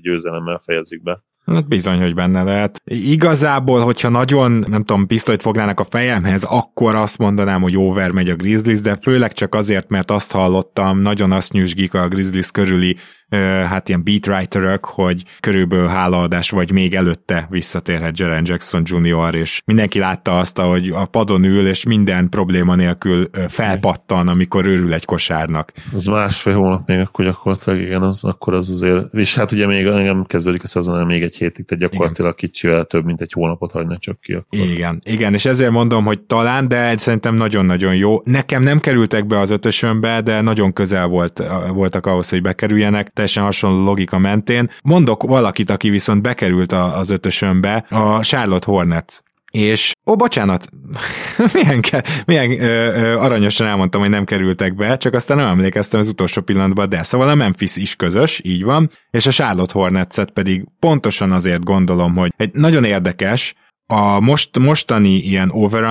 győzelemmel 0.00 0.58
fejezik 0.58 1.02
be. 1.02 1.22
Hát 1.46 1.68
bizony, 1.68 2.00
hogy 2.00 2.14
benne 2.14 2.42
lehet. 2.42 2.80
Igazából, 2.84 3.80
hogyha 3.80 4.08
nagyon, 4.08 4.52
nem 4.52 4.84
tudom, 4.84 5.06
pisztolyt 5.06 5.42
fognának 5.42 5.80
a 5.80 5.84
fejemhez, 5.84 6.42
akkor 6.42 6.94
azt 6.94 7.18
mondanám, 7.18 7.62
hogy 7.62 7.76
over 7.76 8.10
megy 8.10 8.28
a 8.28 8.36
Grizzlies, 8.36 8.80
de 8.80 8.96
főleg 8.96 9.32
csak 9.32 9.54
azért, 9.54 9.88
mert 9.88 10.10
azt 10.10 10.32
hallottam, 10.32 10.98
nagyon 10.98 11.32
azt 11.32 11.52
nyűsgik 11.52 11.94
a 11.94 12.08
Grizzlies 12.08 12.50
körüli 12.50 12.96
hát 13.40 13.88
ilyen 13.88 14.04
beatwriterök, 14.04 14.84
hogy 14.84 15.22
körülbelül 15.40 15.86
hálaadás 15.86 16.50
vagy 16.50 16.72
még 16.72 16.94
előtte 16.94 17.46
visszatérhet 17.50 18.18
Jaren 18.18 18.42
Jackson 18.46 18.82
Jr., 18.84 19.34
és 19.34 19.62
mindenki 19.64 19.98
látta 19.98 20.38
azt, 20.38 20.58
hogy 20.58 20.90
a 20.94 21.06
padon 21.06 21.44
ül, 21.44 21.66
és 21.66 21.84
minden 21.84 22.28
probléma 22.28 22.74
nélkül 22.74 23.30
felpattan, 23.48 24.28
amikor 24.28 24.66
örül 24.66 24.92
egy 24.92 25.04
kosárnak. 25.04 25.72
Az 25.94 26.04
másfél 26.04 26.54
hónap 26.54 26.86
még 26.86 26.98
akkor 26.98 27.24
gyakorlatilag, 27.24 27.80
igen, 27.80 28.02
az, 28.02 28.24
akkor 28.24 28.54
az 28.54 28.70
azért, 28.70 29.14
és 29.14 29.34
hát 29.34 29.52
ugye 29.52 29.66
még 29.66 29.84
nem 29.84 30.24
kezdődik 30.24 30.62
a 30.62 30.66
szezon, 30.66 31.06
még 31.06 31.22
egy 31.22 31.34
hétig, 31.34 31.64
tehát 31.64 31.82
gyakorlatilag 31.84 32.34
igen. 32.38 32.50
kicsivel 32.50 32.84
több, 32.84 33.04
mint 33.04 33.20
egy 33.20 33.32
hónapot 33.32 33.72
hagyna 33.72 33.98
csak 33.98 34.20
ki. 34.20 34.32
Akkor. 34.32 34.58
Igen, 34.58 35.00
igen, 35.04 35.34
és 35.34 35.44
ezért 35.44 35.70
mondom, 35.70 36.04
hogy 36.04 36.20
talán, 36.20 36.68
de 36.68 36.96
szerintem 36.96 37.34
nagyon-nagyon 37.34 37.94
jó. 37.94 38.20
Nekem 38.24 38.62
nem 38.62 38.80
kerültek 38.80 39.26
be 39.26 39.38
az 39.38 39.50
ötösönbe, 39.50 40.20
de 40.20 40.40
nagyon 40.40 40.72
közel 40.72 41.06
volt, 41.06 41.42
voltak 41.72 42.06
ahhoz, 42.06 42.30
hogy 42.30 42.42
bekerüljenek 42.42 43.10
teljesen 43.22 43.44
hasonló 43.44 43.84
logika 43.84 44.18
mentén. 44.18 44.70
Mondok 44.82 45.22
valakit, 45.22 45.70
aki 45.70 45.90
viszont 45.90 46.22
bekerült 46.22 46.72
az 46.72 47.10
ötösönbe, 47.10 47.84
a 47.88 48.20
Charlotte 48.20 48.70
Hornets. 48.70 49.18
És, 49.50 49.92
ó, 50.06 50.16
bocsánat, 50.16 50.68
milyen, 51.54 51.80
ke, 51.80 52.04
milyen 52.26 52.50
ö, 52.50 52.64
ö, 52.64 53.18
aranyosan 53.18 53.66
elmondtam, 53.66 54.00
hogy 54.00 54.10
nem 54.10 54.24
kerültek 54.24 54.74
be, 54.74 54.96
csak 54.96 55.14
aztán 55.14 55.36
nem 55.36 55.46
emlékeztem 55.46 56.00
az 56.00 56.08
utolsó 56.08 56.40
pillanatban, 56.40 56.88
de 56.88 57.02
szóval 57.02 57.28
a 57.28 57.34
Memphis 57.34 57.76
is 57.76 57.96
közös, 57.96 58.40
így 58.44 58.64
van, 58.64 58.90
és 59.10 59.26
a 59.26 59.30
Charlotte 59.30 59.72
Hornets-et 59.72 60.30
pedig 60.30 60.64
pontosan 60.78 61.32
azért 61.32 61.64
gondolom, 61.64 62.16
hogy 62.16 62.32
egy 62.36 62.52
nagyon 62.52 62.84
érdekes, 62.84 63.54
a 63.86 64.20
most, 64.20 64.58
mostani 64.58 65.14
ilyen 65.14 65.50
over 65.50 65.82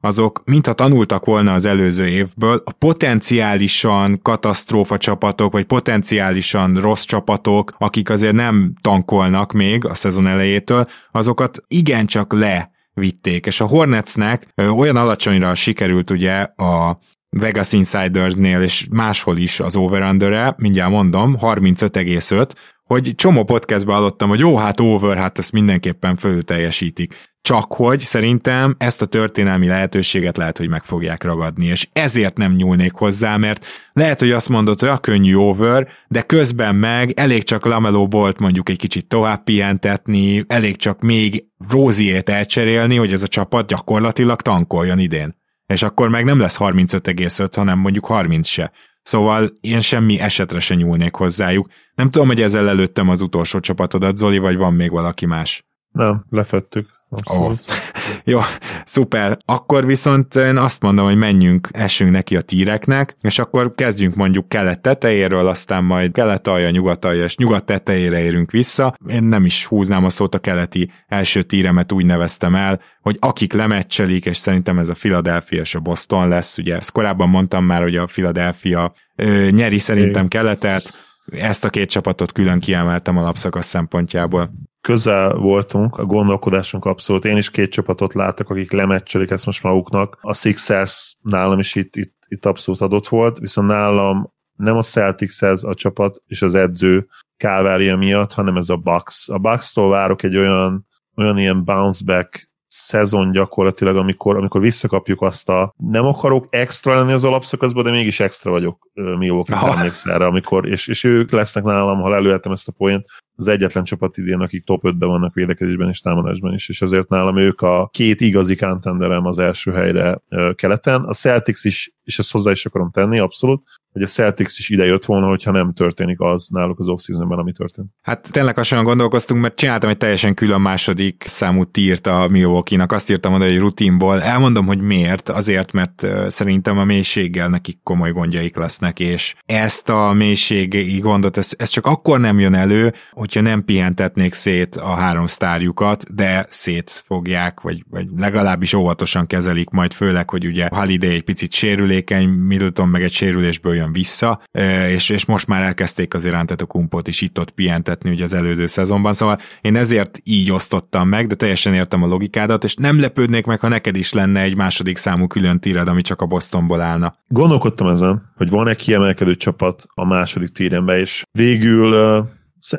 azok 0.00 0.42
mintha 0.44 0.72
tanultak 0.72 1.24
volna 1.24 1.52
az 1.52 1.64
előző 1.64 2.06
évből, 2.06 2.62
a 2.64 2.72
potenciálisan 2.72 4.18
katasztrófa 4.22 4.98
csapatok, 4.98 5.52
vagy 5.52 5.64
potenciálisan 5.64 6.80
rossz 6.80 7.04
csapatok, 7.04 7.74
akik 7.78 8.10
azért 8.10 8.34
nem 8.34 8.72
tankolnak 8.80 9.52
még 9.52 9.84
a 9.84 9.94
szezon 9.94 10.26
elejétől, 10.26 10.86
azokat 11.12 11.62
igencsak 11.68 12.32
levitték, 12.32 13.46
és 13.46 13.60
a 13.60 13.66
Hornetsnek 13.66 14.52
olyan 14.56 14.96
alacsonyra 14.96 15.54
sikerült 15.54 16.10
ugye 16.10 16.34
a 16.40 16.98
Vegas 17.30 17.72
Insidersnél 17.72 18.62
és 18.62 18.86
máshol 18.90 19.36
is 19.36 19.60
az 19.60 19.76
over 19.76 20.54
mindjárt 20.56 20.90
mondom, 20.90 21.36
35,5, 21.40 22.50
hogy 22.84 23.12
csomó 23.14 23.44
podcastban 23.44 23.94
hallottam, 23.94 24.28
hogy 24.28 24.38
jó, 24.38 24.56
hát 24.56 24.80
over, 24.80 25.16
hát 25.16 25.38
ezt 25.38 25.52
mindenképpen 25.52 26.16
fölül 26.16 26.44
teljesítik. 26.44 27.14
Csak 27.48 27.74
hogy 27.74 28.00
szerintem 28.00 28.74
ezt 28.78 29.02
a 29.02 29.06
történelmi 29.06 29.66
lehetőséget 29.66 30.36
lehet, 30.36 30.58
hogy 30.58 30.68
meg 30.68 30.84
fogják 30.84 31.22
ragadni, 31.22 31.66
és 31.66 31.88
ezért 31.92 32.36
nem 32.36 32.52
nyúlnék 32.52 32.92
hozzá, 32.92 33.36
mert 33.36 33.66
lehet, 33.92 34.20
hogy 34.20 34.30
azt 34.30 34.48
mondod, 34.48 34.80
hogy 34.80 34.88
a 34.88 34.98
könnyű 34.98 35.34
over, 35.34 35.88
de 36.08 36.22
közben 36.22 36.74
meg 36.74 37.10
elég 37.10 37.42
csak 37.42 37.64
Lamelo 37.64 38.08
Bolt 38.08 38.38
mondjuk 38.38 38.68
egy 38.68 38.78
kicsit 38.78 39.06
tovább 39.06 39.44
pihentetni, 39.44 40.44
elég 40.46 40.76
csak 40.76 41.00
még 41.00 41.44
Róziét 41.68 42.28
elcserélni, 42.28 42.96
hogy 42.96 43.12
ez 43.12 43.22
a 43.22 43.28
csapat 43.28 43.66
gyakorlatilag 43.66 44.40
tankoljon 44.42 44.98
idén. 44.98 45.36
És 45.66 45.82
akkor 45.82 46.08
meg 46.08 46.24
nem 46.24 46.40
lesz 46.40 46.56
35,5, 46.58 47.48
hanem 47.54 47.78
mondjuk 47.78 48.04
30 48.06 48.48
se. 48.48 48.72
Szóval 49.02 49.52
én 49.60 49.80
semmi 49.80 50.20
esetre 50.20 50.58
se 50.58 50.74
nyúlnék 50.74 51.14
hozzájuk. 51.14 51.68
Nem 51.94 52.10
tudom, 52.10 52.26
hogy 52.28 52.42
ezzel 52.42 52.68
előttem 52.68 53.08
az 53.08 53.20
utolsó 53.20 53.60
csapatodat, 53.60 54.16
Zoli, 54.16 54.38
vagy 54.38 54.56
van 54.56 54.74
még 54.74 54.90
valaki 54.90 55.26
más? 55.26 55.62
Nem, 55.92 56.24
lefettük. 56.30 56.97
Abszolút. 57.10 57.60
Oh. 57.68 57.76
Jó, 58.32 58.40
szuper. 58.84 59.38
Akkor 59.44 59.86
viszont 59.86 60.34
én 60.34 60.56
azt 60.56 60.82
mondom, 60.82 61.04
hogy 61.04 61.16
menjünk, 61.16 61.68
essünk 61.72 62.10
neki 62.10 62.36
a 62.36 62.40
tíreknek, 62.40 63.16
és 63.20 63.38
akkor 63.38 63.74
kezdjünk 63.74 64.14
mondjuk 64.14 64.48
kelet 64.48 64.80
tetejéről, 64.80 65.46
aztán 65.46 65.84
majd 65.84 66.12
kelet 66.12 66.46
alja, 66.46 66.70
nyugat 66.70 67.04
alja, 67.04 67.24
és 67.24 67.36
nyugat 67.36 67.64
tetejére 67.64 68.20
érünk 68.20 68.50
vissza. 68.50 68.96
Én 69.06 69.22
nem 69.22 69.44
is 69.44 69.64
húznám 69.64 70.04
a 70.04 70.10
szót 70.10 70.34
a 70.34 70.38
keleti 70.38 70.90
első 71.06 71.42
tíremet 71.42 71.92
úgy 71.92 72.04
neveztem 72.04 72.54
el, 72.54 72.80
hogy 73.00 73.16
akik 73.20 73.52
lemecselik, 73.52 74.26
és 74.26 74.36
szerintem 74.36 74.78
ez 74.78 74.88
a 74.88 74.94
Philadelphia 74.94 75.60
és 75.60 75.74
a 75.74 75.80
Boston 75.80 76.28
lesz, 76.28 76.58
ugye 76.58 76.76
ezt 76.76 76.92
korábban 76.92 77.28
mondtam 77.28 77.64
már, 77.64 77.82
hogy 77.82 77.96
a 77.96 78.04
Philadelphia 78.04 78.92
ö, 79.16 79.48
nyeri 79.50 79.78
szerintem 79.78 80.28
keletet, 80.28 81.06
ezt 81.32 81.64
a 81.64 81.70
két 81.70 81.90
csapatot 81.90 82.32
külön 82.32 82.60
kiemeltem 82.60 83.16
a 83.16 83.22
lapszakasz 83.22 83.66
szempontjából 83.66 84.50
közel 84.80 85.34
voltunk, 85.34 85.96
a 85.96 86.04
gondolkodásunk 86.04 86.84
abszolút. 86.84 87.24
Én 87.24 87.36
is 87.36 87.50
két 87.50 87.70
csapatot 87.70 88.14
látok, 88.14 88.50
akik 88.50 88.72
lemecselik 88.72 89.30
ezt 89.30 89.46
most 89.46 89.62
maguknak. 89.62 90.18
A 90.20 90.34
Sixers 90.34 91.16
nálam 91.22 91.58
is 91.58 91.74
itt, 91.74 91.96
itt, 91.96 92.14
itt 92.28 92.46
abszolút 92.46 92.80
adott 92.80 93.08
volt, 93.08 93.38
viszont 93.38 93.68
nálam 93.68 94.32
nem 94.58 94.76
a 94.76 94.82
Celtics 94.82 95.42
ez 95.42 95.64
a 95.64 95.74
csapat 95.74 96.22
és 96.26 96.42
az 96.42 96.54
edző 96.54 97.06
kávária 97.36 97.96
miatt, 97.96 98.32
hanem 98.32 98.56
ez 98.56 98.68
a 98.68 98.76
Bucks. 98.76 99.28
A 99.28 99.38
Bucks-tól 99.38 99.90
várok 99.90 100.22
egy 100.22 100.36
olyan, 100.36 100.86
olyan 101.16 101.38
ilyen 101.38 101.64
bounce 101.64 102.04
back 102.04 102.50
szezon 102.66 103.30
gyakorlatilag, 103.30 103.96
amikor, 103.96 104.36
amikor 104.36 104.60
visszakapjuk 104.60 105.22
azt 105.22 105.48
a 105.48 105.74
nem 105.76 106.04
akarok 106.04 106.46
extra 106.50 106.94
lenni 106.94 107.12
az 107.12 107.24
alapszakaszban, 107.24 107.84
de 107.84 107.90
mégis 107.90 108.20
extra 108.20 108.50
vagyok 108.50 108.90
Milwaukee 108.92 109.72
emlékszel 109.76 110.14
erre, 110.14 110.26
amikor, 110.26 110.68
és, 110.68 110.88
és 110.88 111.04
ők 111.04 111.30
lesznek 111.30 111.64
nálam, 111.64 112.00
ha 112.00 112.14
előhettem 112.14 112.52
ezt 112.52 112.68
a 112.68 112.72
poént, 112.72 113.06
az 113.38 113.48
egyetlen 113.48 113.84
csapat 113.84 114.16
idén, 114.16 114.40
akik 114.40 114.64
top 114.64 114.82
5-ben 114.82 115.08
vannak 115.08 115.34
védekezésben 115.34 115.88
és 115.88 116.00
támadásban 116.00 116.54
is, 116.54 116.68
és 116.68 116.82
ezért 116.82 117.08
nálam 117.08 117.38
ők 117.38 117.60
a 117.60 117.88
két 117.92 118.20
igazi 118.20 118.56
contenderem 118.56 119.26
az 119.26 119.38
első 119.38 119.72
helyre 119.72 120.20
keleten. 120.54 121.04
A 121.04 121.12
Celtics 121.12 121.64
is, 121.64 121.92
és 122.04 122.18
ezt 122.18 122.32
hozzá 122.32 122.50
is 122.50 122.66
akarom 122.66 122.90
tenni, 122.90 123.18
abszolút, 123.18 123.62
hogy 123.92 124.02
a 124.02 124.06
Celtics 124.06 124.58
is 124.58 124.68
ide 124.68 124.84
jött 124.84 125.04
volna, 125.04 125.26
hogyha 125.26 125.50
nem 125.50 125.72
történik 125.72 126.20
az 126.20 126.48
náluk 126.48 126.78
az 126.78 126.88
off 126.88 127.00
ami 127.08 127.52
történt. 127.52 127.88
Hát 128.02 128.32
tényleg 128.32 128.56
hasonlóan 128.56 128.90
gondolkoztunk, 128.90 129.40
mert 129.40 129.54
csináltam 129.54 129.90
egy 129.90 129.96
teljesen 129.96 130.34
külön 130.34 130.60
második 130.60 131.24
számú 131.26 131.64
tírt 131.64 132.06
a 132.06 132.28
Milwaukee-nak, 132.28 132.92
azt 132.92 133.10
írtam 133.10 133.32
oda, 133.32 133.44
hogy 133.44 133.58
rutinból. 133.58 134.22
Elmondom, 134.22 134.66
hogy 134.66 134.80
miért, 134.80 135.28
azért, 135.28 135.72
mert 135.72 136.06
szerintem 136.28 136.78
a 136.78 136.84
mélységgel 136.84 137.48
nekik 137.48 137.78
komoly 137.82 138.12
gondjaik 138.12 138.56
lesznek, 138.56 139.00
és 139.00 139.34
ezt 139.46 139.88
a 139.88 140.12
mélységi 140.12 140.98
gondot, 140.98 141.36
ez, 141.36 141.52
ez 141.56 141.68
csak 141.68 141.86
akkor 141.86 142.20
nem 142.20 142.38
jön 142.38 142.54
elő, 142.54 142.92
hogy 143.10 143.27
hogyha 143.32 143.48
nem 143.50 143.64
pihentetnék 143.64 144.32
szét 144.32 144.76
a 144.76 144.94
három 144.94 145.26
sztárjukat, 145.26 146.14
de 146.14 146.46
szétfogják, 146.48 147.60
vagy, 147.60 147.84
vagy 147.90 148.06
legalábbis 148.16 148.74
óvatosan 148.74 149.26
kezelik 149.26 149.70
majd, 149.70 149.92
főleg, 149.92 150.30
hogy 150.30 150.46
ugye 150.46 150.68
Holiday 150.70 151.14
egy 151.14 151.22
picit 151.22 151.52
sérülékeny, 151.52 152.28
Middleton 152.28 152.88
meg 152.88 153.02
egy 153.02 153.12
sérülésből 153.12 153.74
jön 153.74 153.92
vissza, 153.92 154.40
és, 154.88 155.08
és 155.08 155.26
most 155.26 155.46
már 155.46 155.62
elkezdték 155.62 156.14
az 156.14 156.28
a 156.58 156.64
kumpot 156.66 157.08
is 157.08 157.20
itt-ott 157.20 157.50
pihentetni 157.50 158.10
ugye 158.10 158.24
az 158.24 158.34
előző 158.34 158.66
szezonban, 158.66 159.12
szóval 159.12 159.38
én 159.60 159.76
ezért 159.76 160.20
így 160.24 160.52
osztottam 160.52 161.08
meg, 161.08 161.26
de 161.26 161.34
teljesen 161.34 161.74
értem 161.74 162.02
a 162.02 162.06
logikádat, 162.06 162.64
és 162.64 162.74
nem 162.74 163.00
lepődnék 163.00 163.46
meg, 163.46 163.60
ha 163.60 163.68
neked 163.68 163.96
is 163.96 164.12
lenne 164.12 164.40
egy 164.40 164.56
második 164.56 164.96
számú 164.96 165.26
külön 165.26 165.60
tíred, 165.60 165.88
ami 165.88 166.02
csak 166.02 166.20
a 166.22 166.26
Bostonból 166.26 166.80
állna. 166.80 167.14
Gondolkodtam 167.28 167.86
ezen, 167.86 168.32
hogy 168.36 168.50
van-e 168.50 168.74
kiemelkedő 168.74 169.36
csapat 169.36 169.86
a 169.94 170.04
második 170.04 170.48
tírembe, 170.48 170.98
és 170.98 171.22
végül 171.32 172.26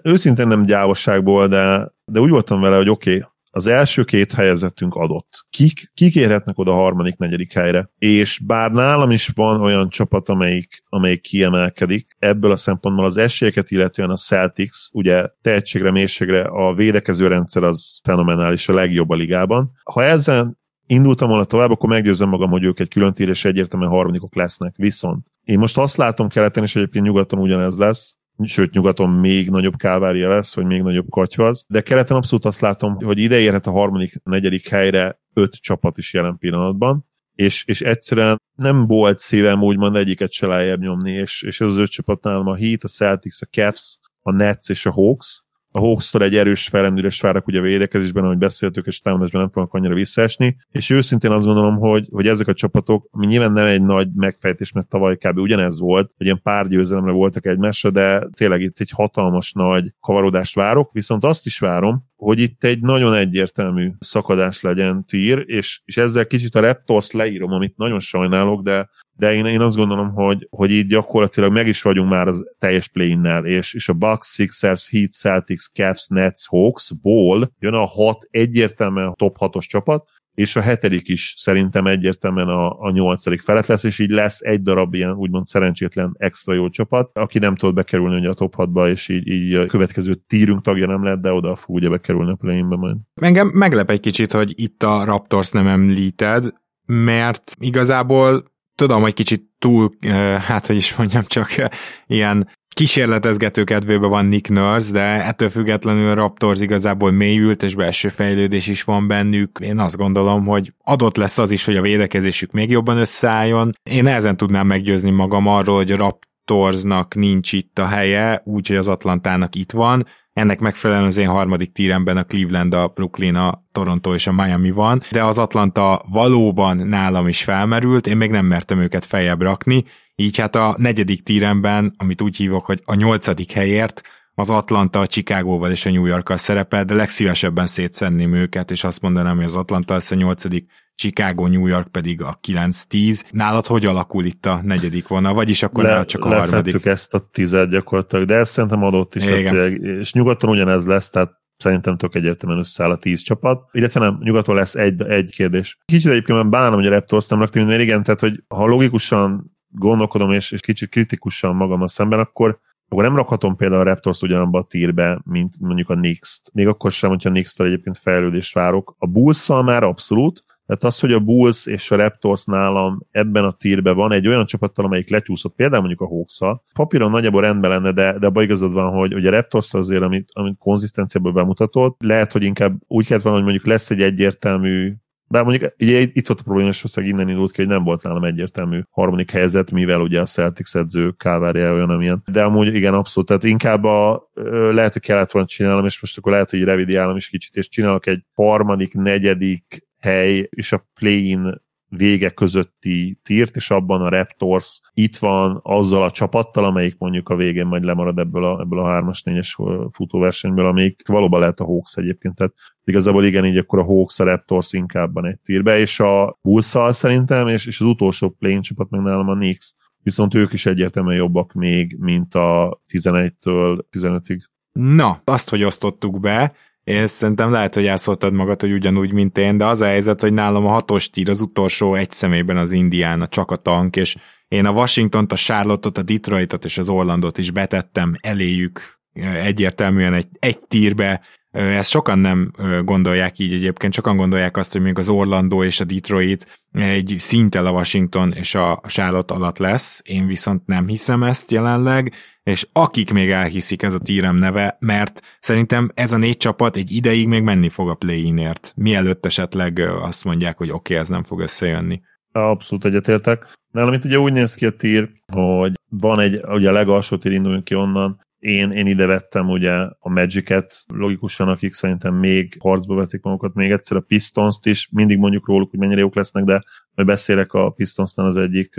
őszintén 0.03 0.47
nem 0.47 0.65
gyávosságból, 0.65 1.47
de, 1.47 1.91
de 2.05 2.19
úgy 2.19 2.29
voltam 2.29 2.61
vele, 2.61 2.75
hogy 2.75 2.89
oké, 2.89 3.15
okay, 3.15 3.29
az 3.51 3.67
első 3.67 4.03
két 4.03 4.31
helyezettünk 4.31 4.95
adott. 4.95 5.45
Kik, 5.49 5.91
kik 5.93 6.15
érhetnek 6.15 6.57
oda 6.57 6.71
a 6.71 6.75
harmadik, 6.75 7.17
negyedik 7.17 7.53
helyre? 7.53 7.89
És 7.97 8.39
bár 8.45 8.71
nálam 8.71 9.11
is 9.11 9.27
van 9.27 9.61
olyan 9.61 9.89
csapat, 9.89 10.29
amelyik, 10.29 10.83
amelyik 10.89 11.21
kiemelkedik, 11.21 12.07
ebből 12.19 12.51
a 12.51 12.55
szempontból 12.55 13.05
az 13.05 13.17
esélyeket 13.17 13.71
illetően 13.71 14.09
a 14.09 14.15
Celtics, 14.15 14.77
ugye 14.91 15.27
tehetségre, 15.41 15.91
mélységre 15.91 16.41
a 16.41 16.73
védekező 16.73 17.27
rendszer 17.27 17.63
az 17.63 17.99
fenomenális, 18.03 18.69
a 18.69 18.73
legjobb 18.73 19.09
a 19.09 19.15
ligában. 19.15 19.71
Ha 19.83 20.03
ezen 20.03 20.57
indultam 20.85 21.29
volna 21.29 21.43
tovább, 21.43 21.71
akkor 21.71 21.89
meggyőzem 21.89 22.29
magam, 22.29 22.49
hogy 22.49 22.63
ők 22.63 22.79
egy 22.79 22.89
külön 22.89 23.13
tír 23.13 23.29
és 23.29 23.45
egyértelműen 23.45 23.91
harmadikok 23.91 24.35
lesznek. 24.35 24.73
Viszont 24.75 25.27
én 25.43 25.59
most 25.59 25.77
azt 25.77 25.97
látom 25.97 26.27
keleten, 26.27 26.63
és 26.63 26.75
egyébként 26.75 27.05
nyugaton 27.05 27.39
ugyanez 27.39 27.77
lesz, 27.77 28.17
sőt 28.43 28.71
nyugaton 28.71 29.09
még 29.09 29.49
nagyobb 29.49 29.75
kávária 29.75 30.29
lesz, 30.29 30.55
vagy 30.55 30.65
még 30.65 30.81
nagyobb 30.81 31.09
katyvaz, 31.09 31.65
de 31.67 31.81
keleten 31.81 32.17
abszolút 32.17 32.45
azt 32.45 32.61
látom, 32.61 32.95
hogy 32.95 33.17
ide 33.17 33.39
érhet 33.39 33.67
a 33.67 33.71
harmadik, 33.71 34.21
negyedik 34.23 34.69
helyre 34.69 35.19
öt 35.33 35.55
csapat 35.55 35.97
is 35.97 36.13
jelen 36.13 36.37
pillanatban, 36.37 37.05
és, 37.35 37.63
és 37.65 37.81
egyszerűen 37.81 38.41
nem 38.55 38.87
volt 38.87 39.19
szívem 39.19 39.63
úgymond 39.63 39.95
egyiket 39.95 40.31
se 40.31 40.47
lejjebb 40.47 40.79
nyomni, 40.79 41.11
és, 41.11 41.41
és 41.41 41.61
az 41.61 41.77
öt 41.77 41.89
csapatnál 41.89 42.39
a 42.39 42.55
Heat, 42.55 42.83
a 42.83 42.87
Celtics, 42.87 43.41
a 43.41 43.45
Cavs, 43.45 43.99
a 44.21 44.31
Nets 44.31 44.69
és 44.69 44.85
a 44.85 44.91
Hawks, 44.91 45.43
a 45.71 45.79
hawks 45.79 46.13
egy 46.13 46.35
erős 46.35 46.67
felrendülés 46.67 47.21
várok 47.21 47.47
ugye 47.47 47.59
a 47.59 47.61
védekezésben, 47.61 48.23
ahogy 48.23 48.37
beszéltük, 48.37 48.85
és 48.85 48.99
támadásban 48.99 49.41
nem 49.41 49.49
fognak 49.49 49.73
annyira 49.73 49.93
visszaesni, 49.93 50.57
és 50.71 50.89
őszintén 50.89 51.31
azt 51.31 51.45
gondolom, 51.45 51.77
hogy, 51.77 52.07
hogy 52.11 52.27
ezek 52.27 52.47
a 52.47 52.53
csapatok, 52.53 53.07
ami 53.11 53.25
nyilván 53.25 53.51
nem 53.51 53.65
egy 53.65 53.81
nagy 53.81 54.07
megfejtés, 54.15 54.71
mert 54.71 54.87
tavaly 54.87 55.17
kb. 55.17 55.37
ugyanez 55.37 55.79
volt, 55.79 56.11
hogy 56.17 56.25
ilyen 56.25 56.41
pár 56.43 56.67
győzelemre 56.67 57.11
voltak 57.11 57.45
egymásra, 57.45 57.89
de 57.89 58.27
tényleg 58.33 58.61
itt 58.61 58.79
egy 58.79 58.89
hatalmas 58.89 59.51
nagy 59.51 59.93
kavarodást 59.99 60.55
várok, 60.55 60.91
viszont 60.91 61.23
azt 61.23 61.45
is 61.45 61.59
várom, 61.59 62.08
hogy 62.19 62.39
itt 62.39 62.63
egy 62.63 62.81
nagyon 62.81 63.13
egyértelmű 63.13 63.91
szakadás 63.99 64.61
legyen 64.61 65.05
tír, 65.05 65.43
és, 65.45 65.81
és 65.85 65.97
ezzel 65.97 66.27
kicsit 66.27 66.55
a 66.55 66.59
Raptors 66.59 67.11
leírom, 67.11 67.51
amit 67.51 67.77
nagyon 67.77 67.99
sajnálok, 67.99 68.61
de, 68.61 68.89
de 69.17 69.33
én, 69.33 69.45
én 69.45 69.61
azt 69.61 69.75
gondolom, 69.75 70.13
hogy, 70.13 70.47
hogy 70.49 70.71
így 70.71 70.85
gyakorlatilag 70.85 71.51
meg 71.51 71.67
is 71.67 71.81
vagyunk 71.81 72.09
már 72.09 72.27
az 72.27 72.45
teljes 72.57 72.87
play 72.87 73.17
és, 73.43 73.73
és 73.73 73.89
a 73.89 73.93
Bucks, 73.93 74.27
Sixers, 74.27 74.89
Heat, 74.89 75.11
Celtics, 75.11 75.65
Cavs, 75.73 76.07
Nets, 76.07 76.47
Hawks, 76.47 76.91
ból 77.01 77.51
jön 77.59 77.73
a 77.73 77.85
hat 77.85 78.27
egyértelműen 78.29 79.13
top 79.13 79.37
hatos 79.37 79.67
csapat, 79.67 80.09
és 80.39 80.55
a 80.55 80.61
hetedik 80.61 81.07
is 81.07 81.33
szerintem 81.37 81.87
egyértelműen 81.87 82.47
a, 82.47 82.79
a 82.79 82.91
nyolcadik 82.91 83.39
felett 83.41 83.65
lesz, 83.65 83.83
és 83.83 83.99
így 83.99 84.09
lesz 84.09 84.39
egy 84.41 84.61
darab 84.61 84.93
ilyen 84.93 85.13
úgymond 85.13 85.45
szerencsétlen 85.45 86.15
extra 86.17 86.53
jó 86.53 86.69
csapat, 86.69 87.09
aki 87.13 87.39
nem 87.39 87.55
tud 87.55 87.73
bekerülni 87.73 88.19
ugye 88.19 88.29
a 88.29 88.33
top 88.33 88.53
6-ba, 88.57 88.89
és 88.89 89.09
így, 89.09 89.27
így 89.27 89.53
a 89.53 89.65
következő 89.65 90.15
tírünk 90.27 90.61
tagja 90.61 90.87
nem 90.87 91.03
lett, 91.03 91.19
de 91.19 91.31
oda 91.31 91.55
fog 91.55 91.75
ugye 91.75 91.89
bekerülni 91.89 92.31
a 92.31 92.35
play 92.35 92.61
majd. 92.61 92.97
Engem 93.13 93.47
meglep 93.47 93.89
egy 93.89 93.99
kicsit, 93.99 94.31
hogy 94.31 94.53
itt 94.55 94.83
a 94.83 95.03
Raptors 95.03 95.51
nem 95.51 95.67
említed, 95.67 96.53
mert 96.85 97.55
igazából 97.59 98.43
tudom, 98.75 99.01
hogy 99.01 99.13
kicsit 99.13 99.43
túl, 99.57 99.89
eh, 99.99 100.41
hát 100.41 100.65
hogy 100.65 100.75
is 100.75 100.95
mondjam, 100.95 101.23
csak 101.27 101.57
eh, 101.57 101.69
ilyen 102.07 102.47
kísérletezgető 102.79 103.63
kedvében 103.63 104.09
van 104.09 104.25
Nick 104.25 104.49
Nurse, 104.49 104.91
de 104.91 105.25
ettől 105.25 105.49
függetlenül 105.49 106.09
a 106.09 106.13
Raptors 106.13 106.59
igazából 106.59 107.11
mélyült, 107.11 107.63
és 107.63 107.75
belső 107.75 108.09
fejlődés 108.09 108.67
is 108.67 108.83
van 108.83 109.07
bennük. 109.07 109.59
Én 109.61 109.79
azt 109.79 109.97
gondolom, 109.97 110.45
hogy 110.45 110.73
adott 110.83 111.17
lesz 111.17 111.37
az 111.37 111.51
is, 111.51 111.65
hogy 111.65 111.77
a 111.77 111.81
védekezésük 111.81 112.51
még 112.51 112.69
jobban 112.69 112.97
összeálljon. 112.97 113.71
Én 113.83 114.07
ezen 114.07 114.37
tudnám 114.37 114.67
meggyőzni 114.67 115.09
magam 115.09 115.47
arról, 115.47 115.75
hogy 115.75 115.91
a 115.91 115.95
Raptorsnak 115.97 117.15
nincs 117.15 117.53
itt 117.53 117.79
a 117.79 117.85
helye, 117.85 118.41
úgyhogy 118.45 118.77
az 118.77 118.87
Atlantának 118.87 119.55
itt 119.55 119.71
van, 119.71 120.05
ennek 120.39 120.59
megfelelően 120.59 121.05
az 121.05 121.17
én 121.17 121.27
harmadik 121.27 121.71
tíremben 121.71 122.17
a 122.17 122.23
Cleveland, 122.23 122.73
a 122.73 122.87
Brooklyn, 122.87 123.35
a 123.35 123.63
Toronto 123.71 124.13
és 124.13 124.27
a 124.27 124.31
Miami 124.31 124.71
van, 124.71 125.01
de 125.11 125.23
az 125.23 125.37
Atlanta 125.37 126.05
valóban 126.11 126.77
nálam 126.77 127.27
is 127.27 127.43
felmerült, 127.43 128.07
én 128.07 128.17
még 128.17 128.31
nem 128.31 128.45
mertem 128.45 128.79
őket 128.79 129.05
feljebb 129.05 129.41
rakni, 129.41 129.83
így 130.15 130.37
hát 130.37 130.55
a 130.55 130.75
negyedik 130.77 131.23
tíremben, 131.23 131.93
amit 131.97 132.21
úgy 132.21 132.35
hívok, 132.35 132.65
hogy 132.65 132.81
a 132.85 132.93
nyolcadik 132.93 133.51
helyért, 133.51 134.01
az 134.39 134.49
Atlanta, 134.49 134.99
a 134.99 135.07
Chicagóval 135.07 135.71
és 135.71 135.85
a 135.85 135.91
New 135.91 136.05
Yorkkal 136.05 136.37
szerepel, 136.37 136.85
de 136.85 136.93
legszívesebben 136.93 137.65
szétszenném 137.65 138.33
őket, 138.33 138.71
és 138.71 138.83
azt 138.83 139.01
mondanám, 139.01 139.35
hogy 139.35 139.45
az 139.45 139.55
Atlanta 139.55 139.93
lesz 139.93 140.11
a 140.11 140.15
nyolcadik, 140.15 140.69
Chicago, 140.95 141.47
New 141.47 141.67
York 141.67 141.87
pedig 141.87 142.21
a 142.21 142.39
9-10. 142.47 143.23
Nálad 143.31 143.65
hogy 143.65 143.85
alakul 143.85 144.25
itt 144.25 144.45
a 144.45 144.61
negyedik 144.63 145.07
vonal, 145.07 145.33
vagyis 145.33 145.63
akkor 145.63 145.83
Le, 145.83 146.05
csak 146.05 146.25
a 146.25 146.27
harmadik? 146.27 146.85
ezt 146.85 147.13
a 147.13 147.19
tized 147.31 147.69
gyakorlatilag, 147.69 148.25
de 148.25 148.35
ezt 148.35 148.51
szerintem 148.51 148.83
adott 148.83 149.15
is, 149.15 149.23
tehát, 149.23 149.71
és 149.71 150.13
nyugaton 150.13 150.49
ugyanez 150.49 150.85
lesz, 150.85 151.09
tehát 151.09 151.31
szerintem 151.57 151.97
tök 151.97 152.15
egyértelműen 152.15 152.59
összeáll 152.59 152.91
a 152.91 152.97
tíz 152.97 153.21
csapat, 153.21 153.69
illetve 153.71 153.99
nem, 153.99 154.17
nyugaton 154.21 154.55
lesz 154.55 154.75
egy, 154.75 155.01
egy 155.01 155.31
kérdés. 155.31 155.77
Kicsit 155.85 156.11
egyébként 156.11 156.49
bánom, 156.49 156.73
hogy 156.73 156.87
a 156.87 156.89
Raptors 156.89 157.27
nem 157.27 157.39
raktam, 157.39 157.69
igen, 157.69 158.03
tehát 158.03 158.19
hogy 158.19 158.43
ha 158.47 158.65
logikusan 158.65 159.57
gondolkodom, 159.67 160.31
és, 160.31 160.51
és 160.51 160.61
kicsit 160.61 160.89
kritikusan 160.89 161.55
magam 161.55 161.81
a 161.81 161.87
szemben, 161.87 162.19
akkor 162.19 162.59
akkor 162.89 163.03
nem 163.03 163.15
rakhatom 163.15 163.55
például 163.55 163.81
a 163.81 163.83
Raptors 163.83 164.21
ugyanabba 164.21 164.59
a 164.59 164.63
tírbe, 164.63 165.21
mint 165.25 165.53
mondjuk 165.59 165.89
a 165.89 165.95
Knicks-t. 165.95 166.53
Még 166.53 166.67
akkor 166.67 166.91
sem, 166.91 167.09
hogyha 167.09 167.29
Knicks-től 167.29 167.67
egyébként 167.67 167.97
fejlődést 167.97 168.53
várok. 168.53 168.95
A 168.97 169.07
bulls 169.07 169.47
már 169.47 169.83
abszolút, 169.83 170.43
tehát 170.65 170.83
az, 170.83 170.99
hogy 170.99 171.13
a 171.13 171.19
Bulls 171.19 171.65
és 171.65 171.91
a 171.91 171.95
Raptors 171.95 172.45
nálam 172.45 173.01
ebben 173.11 173.43
a 173.43 173.51
tírben 173.51 173.95
van 173.95 174.11
egy 174.11 174.27
olyan 174.27 174.45
csapattal, 174.45 174.85
amelyik 174.85 175.09
lecsúszott, 175.09 175.55
például 175.55 175.79
mondjuk 175.81 176.01
a 176.01 176.07
hawks 176.07 176.39
papíron 176.73 177.11
nagyjából 177.11 177.41
rendben 177.41 177.69
lenne, 177.69 177.91
de, 177.91 178.17
de 178.19 178.27
abban 178.27 178.43
igazad 178.43 178.73
van, 178.73 178.91
hogy, 178.91 179.13
hogy 179.13 179.27
a 179.27 179.31
Raptors 179.31 179.73
azért, 179.73 180.01
amit, 180.01 180.29
amit 180.33 180.57
konzisztenciából 180.57 181.31
bemutatott, 181.31 181.95
lehet, 181.99 182.31
hogy 182.31 182.43
inkább 182.43 182.75
úgy 182.87 183.05
kellett 183.05 183.23
volna, 183.23 183.37
hogy 183.37 183.47
mondjuk 183.47 183.67
lesz 183.67 183.89
egy 183.89 184.01
egyértelmű 184.01 184.93
bár 185.29 185.43
mondjuk 185.43 185.73
ugye 185.79 185.99
itt 185.99 186.27
volt 186.27 186.39
a 186.39 186.43
probléma, 186.43 186.69
és 186.69 186.81
valószínűleg 186.81 187.15
innen 187.15 187.29
indult 187.29 187.51
ki, 187.51 187.61
hogy 187.61 187.71
nem 187.71 187.83
volt 187.83 188.03
nálam 188.03 188.23
egyértelmű 188.23 188.81
harmadik 188.89 189.31
helyzet, 189.31 189.71
mivel 189.71 190.01
ugye 190.01 190.21
a 190.21 190.25
Celtics 190.25 190.75
edző 190.75 191.11
kávária 191.11 191.73
olyan, 191.73 191.89
amilyen. 191.89 192.23
De 192.31 192.43
amúgy 192.43 192.75
igen, 192.75 192.93
abszolút. 192.93 193.27
Tehát 193.27 193.43
inkább 193.43 193.83
a, 193.83 194.29
lehet, 194.71 194.93
hogy 194.93 195.01
kellett 195.01 195.31
volna 195.31 195.47
csinálnom, 195.47 195.85
és 195.85 196.01
most 196.01 196.17
akkor 196.17 196.31
lehet, 196.31 196.49
hogy 196.49 196.63
revidiálom 196.63 197.15
is 197.15 197.29
kicsit, 197.29 197.55
és 197.55 197.69
csinálok 197.69 198.07
egy 198.07 198.23
harmadik, 198.33 198.93
negyedik 198.93 199.87
hely 199.99 200.47
és 200.49 200.71
a 200.71 200.87
play-in 200.99 201.61
vége 201.89 202.29
közötti 202.29 203.19
tírt, 203.23 203.55
és 203.55 203.71
abban 203.71 204.01
a 204.01 204.09
Raptors 204.09 204.81
itt 204.93 205.17
van 205.17 205.59
azzal 205.63 206.03
a 206.03 206.11
csapattal, 206.11 206.65
amelyik 206.65 206.97
mondjuk 206.97 207.29
a 207.29 207.35
végén 207.35 207.65
majd 207.65 207.83
lemarad 207.83 208.19
ebből 208.19 208.43
a, 208.43 208.59
ebből 208.59 208.79
a 208.79 209.01
3-as, 209.01 209.19
4-es 209.23 209.89
futóversenyből, 209.91 210.65
amelyik 210.65 211.07
valóban 211.07 211.39
lehet 211.39 211.59
a 211.59 211.65
Hawks 211.65 211.95
egyébként. 211.95 212.35
Tehát 212.35 212.53
igazából 212.89 213.25
igen, 213.25 213.45
így 213.45 213.57
akkor 213.57 213.79
a 213.79 213.83
Hawks, 213.83 214.19
a 214.19 214.23
Raptors 214.23 214.73
inkább 214.73 215.13
van 215.13 215.25
egy 215.25 215.39
tírbe, 215.43 215.79
és 215.79 215.99
a 215.99 216.39
bulls 216.41 216.75
szerintem, 216.89 217.47
és, 217.47 217.65
és 217.65 217.79
az 217.79 217.87
utolsó 217.87 218.29
play 218.29 218.59
csapat 218.59 218.89
meg 218.89 219.01
nálam 219.01 219.29
a 219.29 219.35
Knicks, 219.35 219.73
viszont 220.03 220.35
ők 220.35 220.53
is 220.53 220.65
egyértelműen 220.65 221.17
jobbak 221.17 221.53
még, 221.53 221.95
mint 221.99 222.35
a 222.35 222.81
11-től 222.93 223.79
15-ig. 223.91 224.39
Na, 224.71 225.21
azt, 225.23 225.49
hogy 225.49 225.63
osztottuk 225.63 226.19
be, 226.19 226.53
én 226.83 227.07
szerintem 227.07 227.51
lehet, 227.51 227.73
hogy 227.73 227.85
elszóltad 227.85 228.33
magad, 228.33 228.61
hogy 228.61 228.71
ugyanúgy, 228.71 229.13
mint 229.13 229.37
én, 229.37 229.57
de 229.57 229.65
az 229.65 229.81
a 229.81 229.85
helyzet, 229.85 230.21
hogy 230.21 230.33
nálam 230.33 230.65
a 230.65 230.69
hatos 230.69 231.09
tír 231.09 231.29
az 231.29 231.41
utolsó 231.41 231.95
egy 231.95 232.11
személyben 232.11 232.57
az 232.57 232.71
Indiana, 232.71 233.27
csak 233.27 233.51
a 233.51 233.55
tank, 233.55 233.95
és 233.95 234.15
én 234.47 234.65
a 234.65 234.71
Washington-t, 234.71 235.31
a 235.31 235.35
Charlotte-ot, 235.35 235.97
a 235.97 236.01
Detroitot 236.01 236.65
és 236.65 236.77
az 236.77 236.89
Orlandot 236.89 237.37
is 237.37 237.51
betettem 237.51 238.15
eléjük 238.21 238.99
egyértelműen 239.43 240.13
egy, 240.13 240.27
egy 240.39 240.59
tírbe, 240.67 241.21
ezt 241.51 241.89
sokan 241.89 242.19
nem 242.19 242.51
gondolják 242.83 243.39
így 243.39 243.53
egyébként, 243.53 243.93
sokan 243.93 244.17
gondolják 244.17 244.57
azt, 244.57 244.71
hogy 244.71 244.81
még 244.81 244.97
az 244.97 245.09
Orlando 245.09 245.63
és 245.63 245.79
a 245.79 245.83
Detroit 245.83 246.59
egy 246.71 247.15
szinttel 247.17 247.65
a 247.65 247.71
Washington 247.71 248.33
és 248.33 248.55
a 248.55 248.81
Charlotte 248.87 249.33
alatt 249.33 249.57
lesz, 249.57 250.01
én 250.05 250.27
viszont 250.27 250.65
nem 250.65 250.87
hiszem 250.87 251.23
ezt 251.23 251.51
jelenleg, 251.51 252.13
és 252.43 252.67
akik 252.73 253.13
még 253.13 253.29
elhiszik 253.29 253.81
ez 253.81 253.93
a 253.93 253.99
tírem 253.99 254.35
neve, 254.35 254.77
mert 254.79 255.21
szerintem 255.39 255.89
ez 255.93 256.11
a 256.11 256.17
négy 256.17 256.37
csapat 256.37 256.75
egy 256.75 256.91
ideig 256.91 257.27
még 257.27 257.43
menni 257.43 257.69
fog 257.69 257.89
a 257.89 257.95
play-inért, 257.95 258.73
mielőtt 258.75 259.25
esetleg 259.25 259.79
azt 260.01 260.23
mondják, 260.23 260.57
hogy 260.57 260.69
oké, 260.69 260.77
okay, 260.77 260.97
ez 260.97 261.09
nem 261.09 261.23
fog 261.23 261.39
összejönni. 261.39 262.01
Abszolút 262.31 262.85
egyetértek. 262.85 263.57
Nálam 263.71 263.93
itt 263.93 264.05
ugye 264.05 264.19
úgy 264.19 264.33
néz 264.33 264.55
ki 264.55 264.65
a 264.65 264.75
tír, 264.75 265.09
hogy 265.33 265.73
van 265.89 266.19
egy, 266.19 266.39
ugye 266.47 266.69
a 266.69 266.71
legalsó 266.71 267.17
tír 267.17 267.31
induljunk 267.31 267.63
ki 267.63 267.75
onnan, 267.75 268.27
én, 268.39 268.71
én 268.71 268.87
ide 268.87 269.05
vettem 269.05 269.49
ugye 269.49 269.73
a 269.99 270.09
Magic-et, 270.09 270.83
logikusan, 270.87 271.47
akik 271.47 271.73
szerintem 271.73 272.13
még 272.13 272.57
harcba 272.59 272.95
vetik 272.95 273.21
magukat 273.21 273.53
még 273.53 273.71
egyszer, 273.71 273.97
a 273.97 274.03
Pistons-t 274.07 274.65
is, 274.65 274.89
mindig 274.91 275.17
mondjuk 275.17 275.47
róluk, 275.47 275.69
hogy 275.69 275.79
mennyire 275.79 275.99
jók 275.99 276.15
lesznek, 276.15 276.43
de 276.43 276.63
majd 276.95 277.07
beszélek 277.07 277.53
a 277.53 277.69
Pistonsnál 277.69 278.25
az 278.25 278.37
egyik 278.37 278.73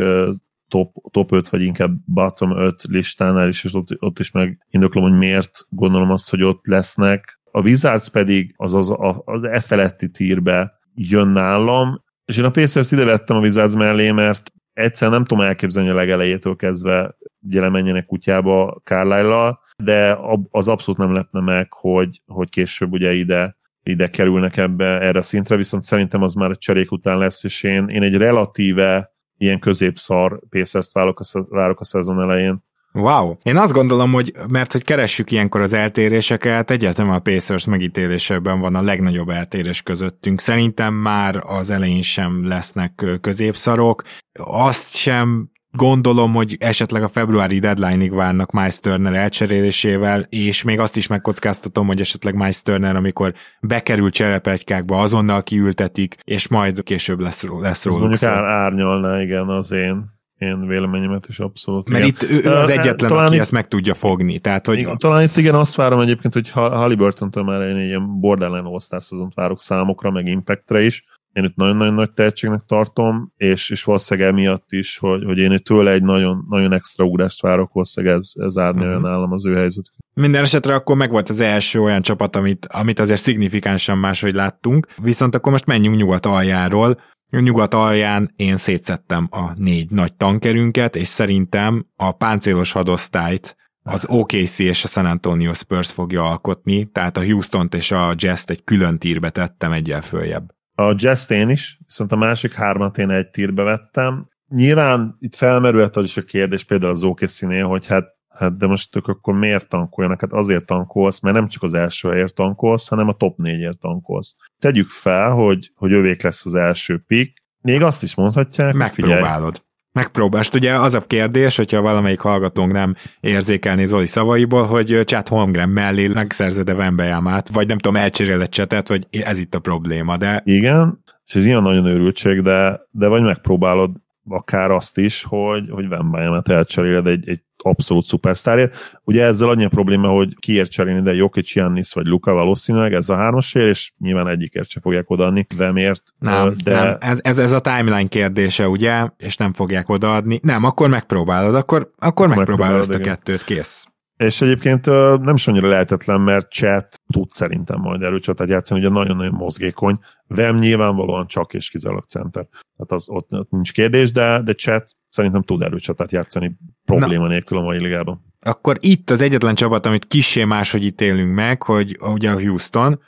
top, 0.68 0.94
top 1.10 1.32
5, 1.32 1.48
vagy 1.48 1.62
inkább 1.62 1.92
bottom 2.04 2.56
5 2.56 2.82
listánál 2.88 3.48
is, 3.48 3.64
és 3.64 3.74
ott, 3.74 3.96
ott 3.98 4.18
is 4.18 4.30
megindoklom, 4.30 5.04
hogy 5.04 5.18
miért 5.18 5.66
gondolom 5.68 6.10
azt, 6.10 6.30
hogy 6.30 6.42
ott 6.42 6.66
lesznek. 6.66 7.40
A 7.52 7.60
Wizards 7.60 8.08
pedig 8.08 8.54
az 8.56 8.74
az, 8.74 8.92
az 9.24 9.44
e 9.44 9.60
feletti 9.60 10.10
tírbe 10.10 10.78
jön 10.94 11.28
nálam, 11.28 12.02
és 12.24 12.38
én 12.38 12.44
a 12.44 12.50
Pacers 12.50 12.92
ide 12.92 13.04
vettem 13.04 13.36
a 13.36 13.40
Wizards 13.40 13.74
mellé, 13.74 14.10
mert 14.10 14.52
egyszer 14.72 15.10
nem 15.10 15.24
tudom 15.24 15.44
elképzelni 15.44 15.88
a 15.88 15.94
legelejétől 15.94 16.56
kezdve 16.56 17.16
ugye 17.42 17.60
lemenjenek 17.60 18.06
kutyába 18.06 18.80
carlyle 18.84 19.58
de 19.76 20.18
az 20.50 20.68
abszolút 20.68 21.00
nem 21.00 21.12
lepne 21.12 21.40
meg, 21.40 21.72
hogy, 21.72 22.22
hogy 22.26 22.48
később 22.48 22.92
ugye 22.92 23.12
ide, 23.12 23.56
ide 23.82 24.10
kerülnek 24.10 24.56
ebbe 24.56 25.00
erre 25.00 25.18
a 25.18 25.22
szintre, 25.22 25.56
viszont 25.56 25.82
szerintem 25.82 26.22
az 26.22 26.34
már 26.34 26.50
a 26.50 26.56
cserék 26.56 26.92
után 26.92 27.18
lesz, 27.18 27.44
és 27.44 27.62
én, 27.62 27.88
én 27.88 28.02
egy 28.02 28.16
relatíve 28.16 29.14
ilyen 29.36 29.58
középszar 29.58 30.40
Pacers-t 30.48 30.92
várok 30.92 31.20
a, 31.20 31.46
várok 31.48 31.80
a 31.80 31.84
szezon 31.84 32.20
elején. 32.20 32.64
Wow. 32.92 33.34
Én 33.42 33.56
azt 33.56 33.72
gondolom, 33.72 34.12
hogy 34.12 34.32
mert 34.48 34.72
hogy 34.72 34.84
keressük 34.84 35.30
ilyenkor 35.30 35.60
az 35.60 35.72
eltéréseket, 35.72 36.70
egyáltalán 36.70 37.12
a 37.12 37.18
Pacers 37.18 37.66
megítélésében 37.66 38.60
van 38.60 38.74
a 38.74 38.82
legnagyobb 38.82 39.28
eltérés 39.28 39.82
közöttünk. 39.82 40.40
Szerintem 40.40 40.94
már 40.94 41.36
az 41.46 41.70
elején 41.70 42.02
sem 42.02 42.48
lesznek 42.48 43.04
középszarok. 43.20 44.02
Azt 44.42 44.96
sem 44.96 45.50
gondolom, 45.72 46.32
hogy 46.32 46.56
esetleg 46.60 47.02
a 47.02 47.08
februári 47.08 47.58
deadline-ig 47.58 48.14
várnak 48.14 48.50
Miles 48.50 48.78
Turner 48.78 49.14
elcserélésével, 49.14 50.26
és 50.28 50.62
még 50.62 50.78
azt 50.78 50.96
is 50.96 51.06
megkockáztatom, 51.06 51.86
hogy 51.86 52.00
esetleg 52.00 52.34
Miles 52.34 52.62
Turner, 52.62 52.96
amikor 52.96 53.32
bekerül 53.60 54.10
csereplegykákba, 54.10 54.98
azonnal 54.98 55.42
kiültetik, 55.42 56.16
és 56.24 56.48
majd 56.48 56.82
később 56.82 57.20
lesz, 57.20 57.46
lesz 57.60 57.84
róluk. 57.84 58.00
Mondjuk 58.00 58.30
ár, 58.30 58.44
árnyalná, 58.44 59.22
igen, 59.22 59.48
az 59.48 59.72
én 59.72 60.18
én 60.40 60.66
véleményemet 60.66 61.26
is 61.28 61.38
abszolút. 61.38 61.88
Mert 61.88 62.04
igen. 62.04 62.16
itt 62.16 62.44
ő, 62.44 62.50
ő 62.50 62.54
az 62.54 62.70
egyetlen, 62.70 63.10
talán 63.10 63.26
aki 63.26 63.34
itt, 63.34 63.40
ezt 63.40 63.52
meg 63.52 63.68
tudja 63.68 63.94
fogni. 63.94 64.38
Tehát, 64.38 64.66
hogy 64.66 64.78
igen, 64.78 64.98
talán 64.98 65.22
itt 65.22 65.36
igen, 65.36 65.54
azt 65.54 65.74
várom 65.74 66.00
egyébként, 66.00 66.32
hogy 66.32 66.50
Halliburton-től 66.50 67.42
már 67.42 67.60
én 67.60 67.76
egy 67.76 67.86
ilyen 67.86 68.20
borderline 68.20 68.68
all 68.68 69.30
várok 69.34 69.60
számokra, 69.60 70.10
meg 70.10 70.26
impactre 70.26 70.82
is, 70.82 71.04
én 71.32 71.44
itt 71.44 71.56
nagyon-nagyon 71.56 71.94
nagy 71.94 72.12
tehetségnek 72.12 72.62
tartom, 72.66 73.32
és, 73.36 73.70
és 73.70 73.84
valószínűleg 73.84 74.30
emiatt 74.30 74.72
is, 74.72 74.98
hogy, 74.98 75.24
hogy 75.24 75.38
én 75.38 75.52
itt 75.52 75.64
tőle 75.64 75.92
egy 75.92 76.02
nagyon, 76.02 76.46
nagyon 76.48 76.72
extra 76.72 77.04
ugrást 77.04 77.42
várok, 77.42 77.72
valószínűleg 77.72 78.16
ez, 78.16 78.32
ez 78.34 78.56
árnyalja 78.56 78.96
uh-huh. 78.96 79.10
nálam 79.10 79.32
az 79.32 79.46
ő 79.46 79.54
helyzetük. 79.54 79.92
Minden 80.14 80.42
esetre 80.42 80.74
akkor 80.74 80.96
meg 80.96 81.10
volt 81.10 81.28
az 81.28 81.40
első 81.40 81.80
olyan 81.80 82.02
csapat, 82.02 82.36
amit, 82.36 82.66
amit 82.66 82.98
azért 82.98 83.20
szignifikánsan 83.20 83.98
máshogy 83.98 84.34
láttunk, 84.34 84.86
viszont 85.02 85.34
akkor 85.34 85.52
most 85.52 85.66
menjünk 85.66 85.96
nyugat 85.96 86.26
aljáról. 86.26 87.00
Nyugat 87.30 87.74
alján 87.74 88.32
én 88.36 88.56
szétszettem 88.56 89.28
a 89.30 89.50
négy 89.54 89.90
nagy 89.90 90.14
tankerünket, 90.14 90.96
és 90.96 91.08
szerintem 91.08 91.86
a 91.96 92.12
páncélos 92.12 92.72
hadosztályt 92.72 93.56
az 93.82 94.06
OKC 94.08 94.58
és 94.58 94.84
a 94.84 94.88
San 94.88 95.06
Antonio 95.06 95.52
Spurs 95.52 95.92
fogja 95.92 96.22
alkotni, 96.22 96.90
tehát 96.90 97.16
a 97.16 97.24
Houston-t 97.24 97.74
és 97.74 97.90
a 97.90 98.14
Jazz-t 98.16 98.50
egy 98.50 98.64
külön 98.64 98.98
tírbe 98.98 99.30
tettem 99.30 99.72
egyel 99.72 100.00
följebb. 100.00 100.50
A 100.74 100.94
jazz 100.96 101.30
én 101.30 101.48
is, 101.48 101.78
viszont 101.86 102.12
a 102.12 102.16
másik 102.16 102.52
hármat 102.52 102.98
én 102.98 103.10
egy 103.10 103.30
tírbe 103.30 103.62
vettem. 103.62 104.28
Nyilván 104.48 105.16
itt 105.18 105.34
felmerült 105.34 105.96
az 105.96 106.04
is 106.04 106.16
a 106.16 106.22
kérdés 106.22 106.64
például 106.64 106.92
az 106.92 107.02
okc 107.02 107.62
hogy 107.62 107.86
hát, 107.86 108.04
hát 108.40 108.56
de 108.56 108.66
most 108.66 108.96
ők 108.96 109.06
akkor 109.06 109.34
miért 109.34 109.68
tankoljanak? 109.68 110.20
Hát 110.20 110.32
azért 110.32 110.66
tankolsz, 110.66 111.20
mert 111.20 111.36
nem 111.36 111.48
csak 111.48 111.62
az 111.62 111.74
első 111.74 112.08
helyért 112.08 112.34
tankolsz, 112.34 112.88
hanem 112.88 113.08
a 113.08 113.16
top 113.16 113.36
négyért 113.36 113.78
tankolsz. 113.78 114.36
Tegyük 114.58 114.88
fel, 114.88 115.30
hogy, 115.30 115.70
hogy 115.74 115.92
övék 115.92 116.22
lesz 116.22 116.46
az 116.46 116.54
első 116.54 117.02
pick, 117.06 117.38
még 117.62 117.82
azt 117.82 118.02
is 118.02 118.14
mondhatják, 118.14 118.74
Megpróbálod. 118.74 119.54
Figyelj, 119.54 119.68
Megpróbást. 119.92 120.54
Ugye 120.54 120.74
az 120.74 120.94
a 120.94 121.00
kérdés, 121.00 121.56
hogyha 121.56 121.80
valamelyik 121.80 122.20
hallgatónk 122.20 122.72
nem 122.72 122.94
érzékelni 123.20 123.86
Zoli 123.86 124.06
szavaiból, 124.06 124.66
hogy 124.66 125.00
Chad 125.04 125.28
Holmgren 125.28 125.68
mellé 125.68 126.06
megszerzed-e 126.06 126.74
Vembejámát, 126.74 127.48
vagy 127.48 127.66
nem 127.66 127.78
tudom, 127.78 128.00
elcseréled 128.00 128.48
csetet, 128.48 128.88
hogy 128.88 129.06
ez 129.10 129.38
itt 129.38 129.54
a 129.54 129.58
probléma, 129.58 130.16
de... 130.16 130.42
Igen, 130.44 131.04
és 131.24 131.34
ez 131.34 131.46
ilyen 131.46 131.62
nagyon 131.62 131.86
őrültség, 131.86 132.40
de, 132.40 132.80
de 132.90 133.06
vagy 133.06 133.22
megpróbálod 133.22 133.90
akár 134.28 134.70
azt 134.70 134.98
is, 134.98 135.22
hogy, 135.22 135.70
hogy 135.70 135.88
Vembejámát 135.88 136.48
elcseréled 136.48 137.06
egy, 137.06 137.28
egy 137.28 137.42
abszolút 137.62 138.04
szupersztárért. 138.04 139.00
Ugye 139.04 139.24
ezzel 139.24 139.48
annyi 139.48 139.64
a 139.64 139.68
probléma, 139.68 140.08
hogy 140.08 140.36
kiért 140.38 140.70
cserélni, 140.70 141.02
de 141.02 141.14
Jokic, 141.14 141.52
Giannis 141.52 141.92
vagy 141.92 142.06
Luka 142.06 142.32
valószínűleg 142.32 142.92
ez 142.92 143.08
a 143.08 143.16
hármasért, 143.16 143.66
és 143.66 143.92
nyilván 143.98 144.28
egyikért 144.28 144.70
se 144.70 144.80
fogják 144.80 145.10
odaadni, 145.10 145.46
miért? 145.72 146.02
Nem, 146.18 146.54
de... 146.64 146.72
nem. 146.72 146.96
Ez, 147.00 147.20
ez, 147.22 147.38
ez, 147.38 147.52
a 147.52 147.60
timeline 147.60 148.08
kérdése, 148.08 148.68
ugye, 148.68 149.06
és 149.16 149.36
nem 149.36 149.52
fogják 149.52 149.88
odaadni. 149.88 150.40
Nem, 150.42 150.64
akkor 150.64 150.88
megpróbálod, 150.88 151.54
akkor, 151.54 151.90
akkor 151.98 152.28
megpróbálod 152.28 152.78
ezt 152.78 152.94
a 152.94 152.98
kettőt, 152.98 153.44
kész. 153.44 153.89
És 154.20 154.40
egyébként 154.40 154.86
nem 155.20 155.34
is 155.34 155.48
annyira 155.48 155.68
lehetetlen, 155.68 156.20
mert 156.20 156.52
chat 156.52 157.00
tud 157.12 157.30
szerintem 157.30 157.80
majd 157.80 158.02
erőcsatát 158.02 158.48
játszani, 158.48 158.80
ugye 158.80 158.88
nagyon-nagyon 158.88 159.34
mozgékony. 159.34 159.98
Vem 160.26 160.56
nyilvánvalóan 160.56 161.26
csak 161.26 161.54
és 161.54 161.70
kizárólag 161.70 162.04
center. 162.04 162.46
Tehát 162.50 162.92
az 162.92 163.08
ott, 163.08 163.32
ott 163.32 163.50
nincs 163.50 163.72
kérdés, 163.72 164.12
de, 164.12 164.42
de 164.44 164.52
chat 164.54 164.90
szerintem 165.08 165.42
tud 165.42 165.62
erőcsatát 165.62 166.12
játszani 166.12 166.56
probléma 166.84 167.22
Na. 167.22 167.28
nélkül 167.28 167.58
a 167.58 167.62
mai 167.62 167.78
ligában. 167.78 168.24
Akkor 168.40 168.76
itt 168.80 169.10
az 169.10 169.20
egyetlen 169.20 169.54
csapat, 169.54 169.86
amit 169.86 170.06
kisé 170.06 170.44
máshogy 170.44 170.84
ítélünk 170.84 171.34
meg, 171.34 171.62
hogy 171.62 171.98
ugye 172.00 172.30
a 172.30 172.40
Houston, 172.40 173.00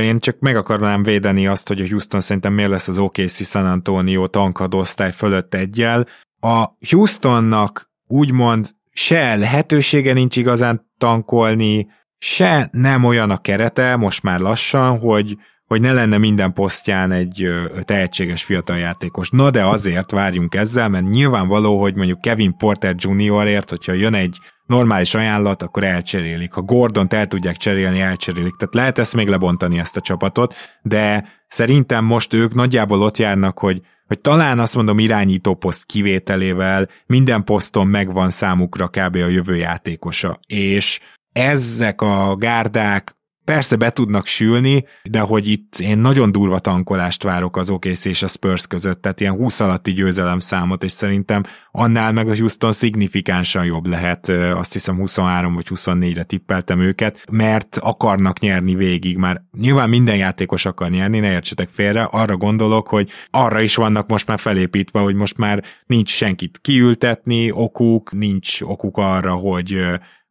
én 0.00 0.18
csak 0.18 0.38
meg 0.38 0.56
akarnám 0.56 1.02
védeni 1.02 1.46
azt, 1.46 1.68
hogy 1.68 1.80
a 1.80 1.88
Houston 1.88 2.20
szerintem 2.20 2.52
miért 2.52 2.70
lesz 2.70 2.88
az 2.88 2.98
OKC 2.98 3.46
San 3.46 3.66
Antonio 3.66 4.26
tankadosztály 4.26 5.12
fölött 5.12 5.54
egyel. 5.54 6.06
A 6.40 6.64
Houstonnak 6.90 7.90
úgymond 8.06 8.70
se 8.92 9.36
lehetősége 9.36 10.12
nincs 10.12 10.36
igazán 10.36 10.90
tankolni, 10.98 11.86
se 12.18 12.68
nem 12.72 13.04
olyan 13.04 13.30
a 13.30 13.38
kerete, 13.38 13.96
most 13.96 14.22
már 14.22 14.40
lassan, 14.40 14.98
hogy, 14.98 15.36
hogy 15.66 15.80
ne 15.80 15.92
lenne 15.92 16.18
minden 16.18 16.52
posztján 16.52 17.12
egy 17.12 17.48
tehetséges 17.80 18.44
fiatal 18.44 18.78
játékos. 18.78 19.30
Na 19.30 19.50
de 19.50 19.64
azért 19.64 20.10
várjunk 20.10 20.54
ezzel, 20.54 20.88
mert 20.88 21.10
nyilvánvaló, 21.10 21.80
hogy 21.80 21.94
mondjuk 21.94 22.20
Kevin 22.20 22.56
Porter 22.56 22.94
Juniorért, 22.98 23.70
hogyha 23.70 23.92
jön 23.92 24.14
egy 24.14 24.38
normális 24.66 25.14
ajánlat, 25.14 25.62
akkor 25.62 25.84
elcserélik. 25.84 26.52
Ha 26.52 26.62
Gordon 26.62 27.06
el 27.10 27.26
tudják 27.26 27.56
cserélni, 27.56 28.00
elcserélik. 28.00 28.56
Tehát 28.56 28.74
lehet 28.74 28.98
ezt 28.98 29.14
még 29.14 29.28
lebontani 29.28 29.78
ezt 29.78 29.96
a 29.96 30.00
csapatot, 30.00 30.54
de 30.82 31.24
szerintem 31.46 32.04
most 32.04 32.34
ők 32.34 32.54
nagyjából 32.54 33.02
ott 33.02 33.18
járnak, 33.18 33.58
hogy 33.58 33.80
hogy 34.12 34.20
talán 34.20 34.58
azt 34.58 34.74
mondom 34.74 34.98
irányító 34.98 35.54
poszt 35.54 35.84
kivételével 35.84 36.88
minden 37.06 37.44
poszton 37.44 37.86
megvan 37.86 38.30
számukra 38.30 38.88
kb. 38.88 39.14
a 39.14 39.28
jövő 39.28 39.56
játékosa. 39.56 40.40
És 40.46 41.00
ezek 41.32 42.00
a 42.00 42.36
gárdák 42.36 43.16
persze 43.44 43.76
be 43.76 43.90
tudnak 43.90 44.26
sülni, 44.26 44.84
de 45.02 45.20
hogy 45.20 45.46
itt 45.46 45.78
én 45.78 45.98
nagyon 45.98 46.32
durva 46.32 46.58
tankolást 46.58 47.22
várok 47.22 47.56
az 47.56 47.70
OKC 47.70 48.04
és 48.04 48.22
a 48.22 48.26
Spurs 48.26 48.66
között, 48.66 49.02
tehát 49.02 49.20
ilyen 49.20 49.34
20 49.34 49.60
alatti 49.60 49.92
győzelem 49.92 50.38
számot, 50.38 50.84
és 50.84 50.92
szerintem 50.92 51.42
annál 51.70 52.12
meg 52.12 52.28
a 52.28 52.36
Houston 52.36 52.72
szignifikánsan 52.72 53.64
jobb 53.64 53.86
lehet, 53.86 54.28
azt 54.28 54.72
hiszem 54.72 54.96
23 54.96 55.54
vagy 55.54 55.66
24-re 55.70 56.22
tippeltem 56.22 56.80
őket, 56.80 57.24
mert 57.30 57.78
akarnak 57.80 58.40
nyerni 58.40 58.74
végig, 58.74 59.16
már. 59.16 59.42
Nyilván 59.58 59.88
minden 59.88 60.16
játékos 60.16 60.64
akar 60.64 60.90
nyerni, 60.90 61.18
ne 61.18 61.30
értsetek 61.30 61.68
félre, 61.68 62.02
arra 62.02 62.36
gondolok, 62.36 62.88
hogy 62.88 63.10
arra 63.30 63.60
is 63.60 63.74
vannak 63.74 64.08
most 64.08 64.26
már 64.26 64.38
felépítve, 64.38 65.00
hogy 65.00 65.14
most 65.14 65.36
már 65.36 65.64
nincs 65.86 66.10
senkit 66.10 66.58
kiültetni, 66.62 67.50
okuk, 67.50 68.12
nincs 68.12 68.60
okuk 68.60 68.96
arra, 68.96 69.34
hogy 69.34 69.78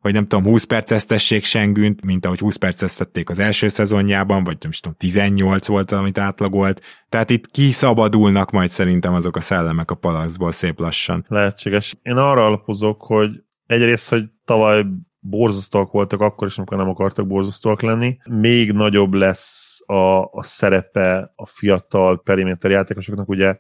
hogy 0.01 0.13
nem 0.13 0.27
tudom, 0.27 0.45
20 0.45 0.63
perc 0.63 1.05
tessék 1.05 1.43
Sengünt, 1.43 2.05
mint 2.05 2.25
ahogy 2.25 2.39
20 2.39 2.55
perc 2.55 2.97
tették 2.97 3.29
az 3.29 3.39
első 3.39 3.67
szezonjában, 3.67 4.43
vagy 4.43 4.57
nem 4.61 4.71
tudom, 4.81 4.97
18 4.97 5.67
volt, 5.67 5.91
amit 5.91 6.17
átlagolt. 6.17 6.81
Tehát 7.09 7.29
itt 7.29 7.47
kiszabadulnak 7.47 8.51
majd 8.51 8.69
szerintem 8.69 9.13
azok 9.13 9.35
a 9.35 9.41
szellemek 9.41 9.91
a 9.91 9.95
palaszból 9.95 10.51
szép 10.51 10.79
lassan. 10.79 11.25
Lehetséges. 11.27 11.95
Én 12.01 12.15
arra 12.15 12.45
alapozok, 12.45 13.01
hogy 13.01 13.29
egyrészt, 13.65 14.09
hogy 14.09 14.23
tavaly 14.45 14.85
borzasztóak 15.19 15.91
voltak 15.91 16.21
akkor 16.21 16.47
is, 16.47 16.57
amikor 16.57 16.77
nem 16.77 16.89
akartak 16.89 17.27
borzasztóak 17.27 17.81
lenni. 17.81 18.17
Még 18.29 18.71
nagyobb 18.71 19.13
lesz 19.13 19.79
a, 19.85 20.23
a 20.23 20.43
szerepe 20.43 21.31
a 21.35 21.45
fiatal 21.45 22.21
periméter 22.21 22.71
játékosoknak, 22.71 23.29
ugye 23.29 23.57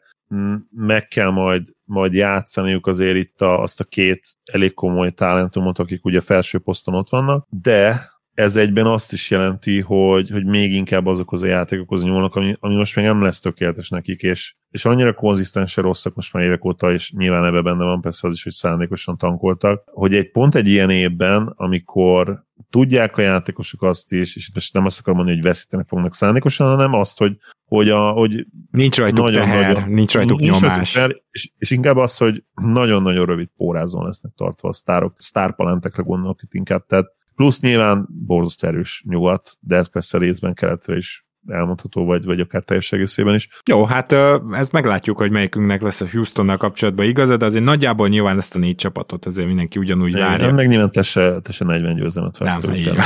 meg 0.69 1.07
kell 1.07 1.29
majd, 1.29 1.67
majd 1.83 2.13
játszaniuk 2.13 2.87
azért 2.87 3.15
itt 3.15 3.41
a, 3.41 3.61
azt 3.61 3.79
a 3.79 3.83
két 3.83 4.25
elég 4.51 4.73
komoly 4.73 5.11
talentumot, 5.11 5.79
akik 5.79 6.05
ugye 6.05 6.21
felső 6.21 6.59
poszton 6.59 6.95
ott 6.95 7.09
vannak, 7.09 7.47
de 7.49 8.09
ez 8.41 8.55
egyben 8.55 8.85
azt 8.85 9.13
is 9.13 9.31
jelenti, 9.31 9.79
hogy, 9.79 10.29
hogy 10.29 10.45
még 10.45 10.73
inkább 10.73 11.05
azokhoz 11.05 11.41
a 11.41 11.45
játékokhoz 11.45 12.03
nyúlnak, 12.03 12.35
ami, 12.35 12.55
ami 12.59 12.75
most 12.75 12.95
még 12.95 13.05
nem 13.05 13.21
lesz 13.21 13.39
tökéletes 13.39 13.89
nekik, 13.89 14.21
és, 14.21 14.55
és 14.69 14.85
annyira 14.85 15.13
konzisztensen 15.13 15.83
rosszak 15.83 16.15
most 16.15 16.33
már 16.33 16.43
évek 16.43 16.65
óta, 16.65 16.91
és 16.91 17.11
nyilván 17.11 17.45
ebben 17.45 17.63
benne 17.63 17.83
van 17.83 18.01
persze 18.01 18.27
az 18.27 18.33
is, 18.33 18.43
hogy 18.43 18.51
szándékosan 18.51 19.17
tankoltak, 19.17 19.83
hogy 19.85 20.15
egy 20.15 20.31
pont 20.31 20.55
egy 20.55 20.67
ilyen 20.67 20.89
évben, 20.89 21.53
amikor 21.55 22.43
tudják 22.69 23.17
a 23.17 23.21
játékosok 23.21 23.83
azt 23.83 24.13
is, 24.13 24.35
és 24.35 24.51
most 24.53 24.73
nem 24.73 24.85
azt 24.85 24.99
akarom 24.99 25.17
mondani, 25.17 25.39
hogy 25.39 25.47
veszíteni 25.47 25.83
fognak 25.87 26.13
szándékosan, 26.13 26.67
hanem 26.67 26.93
azt, 26.93 27.17
hogy, 27.17 27.37
hogy, 27.65 27.89
a, 27.89 28.11
hogy 28.11 28.45
nincs 28.71 28.97
rajtuk 28.97 29.25
nagyon, 29.25 29.43
teher, 29.43 29.73
nagyon, 29.73 29.89
nincs 29.89 30.13
rajtuk 30.13 30.39
nincs 30.39 30.61
nyomás. 30.61 30.75
Rajtuk 30.75 30.93
teher, 30.93 31.23
és, 31.31 31.51
és, 31.57 31.71
inkább 31.71 31.97
az, 31.97 32.17
hogy 32.17 32.43
nagyon-nagyon 32.53 33.25
rövid 33.25 33.49
pórázon 33.57 34.05
lesznek 34.05 34.31
tartva 34.35 34.69
a 34.69 34.73
sztárok, 34.73 35.13
sztárpalentekre 35.17 36.03
gondolok 36.03 36.41
itt 36.43 36.53
inkább, 36.53 36.85
tehát 36.85 37.05
plusz 37.35 37.59
nyilván 37.59 38.07
borzasztó 38.25 38.67
erős 38.67 39.03
nyugat, 39.07 39.57
de 39.59 39.75
ez 39.75 39.89
persze 39.89 40.17
részben 40.17 40.53
keletre 40.53 40.97
is 40.97 41.25
elmondható, 41.47 42.05
vagy, 42.05 42.25
vagy 42.25 42.39
akár 42.39 42.63
teljes 42.63 42.91
egészében 42.91 43.35
is. 43.35 43.49
Jó, 43.65 43.85
hát 43.85 44.11
ezt 44.51 44.71
meglátjuk, 44.71 45.17
hogy 45.17 45.31
melyikünknek 45.31 45.81
lesz 45.81 46.01
a 46.01 46.07
Houstonnal 46.11 46.57
kapcsolatban 46.57 47.05
igaza, 47.05 47.37
de 47.37 47.45
azért 47.45 47.63
nagyjából 47.63 48.07
nyilván 48.07 48.37
ezt 48.37 48.55
a 48.55 48.59
négy 48.59 48.75
csapatot 48.75 49.25
azért 49.25 49.47
mindenki 49.47 49.79
ugyanúgy 49.79 50.13
várja. 50.13 50.45
Nem, 50.45 50.55
meg 50.55 50.67
nyilván 50.67 50.91
te 50.91 51.01
se, 51.01 51.39
te 51.41 51.51
se 51.51 51.65
40 51.65 51.95
győzelmet 51.95 52.39
Nem, 52.39 52.73
így 52.73 52.95
van. 52.95 53.05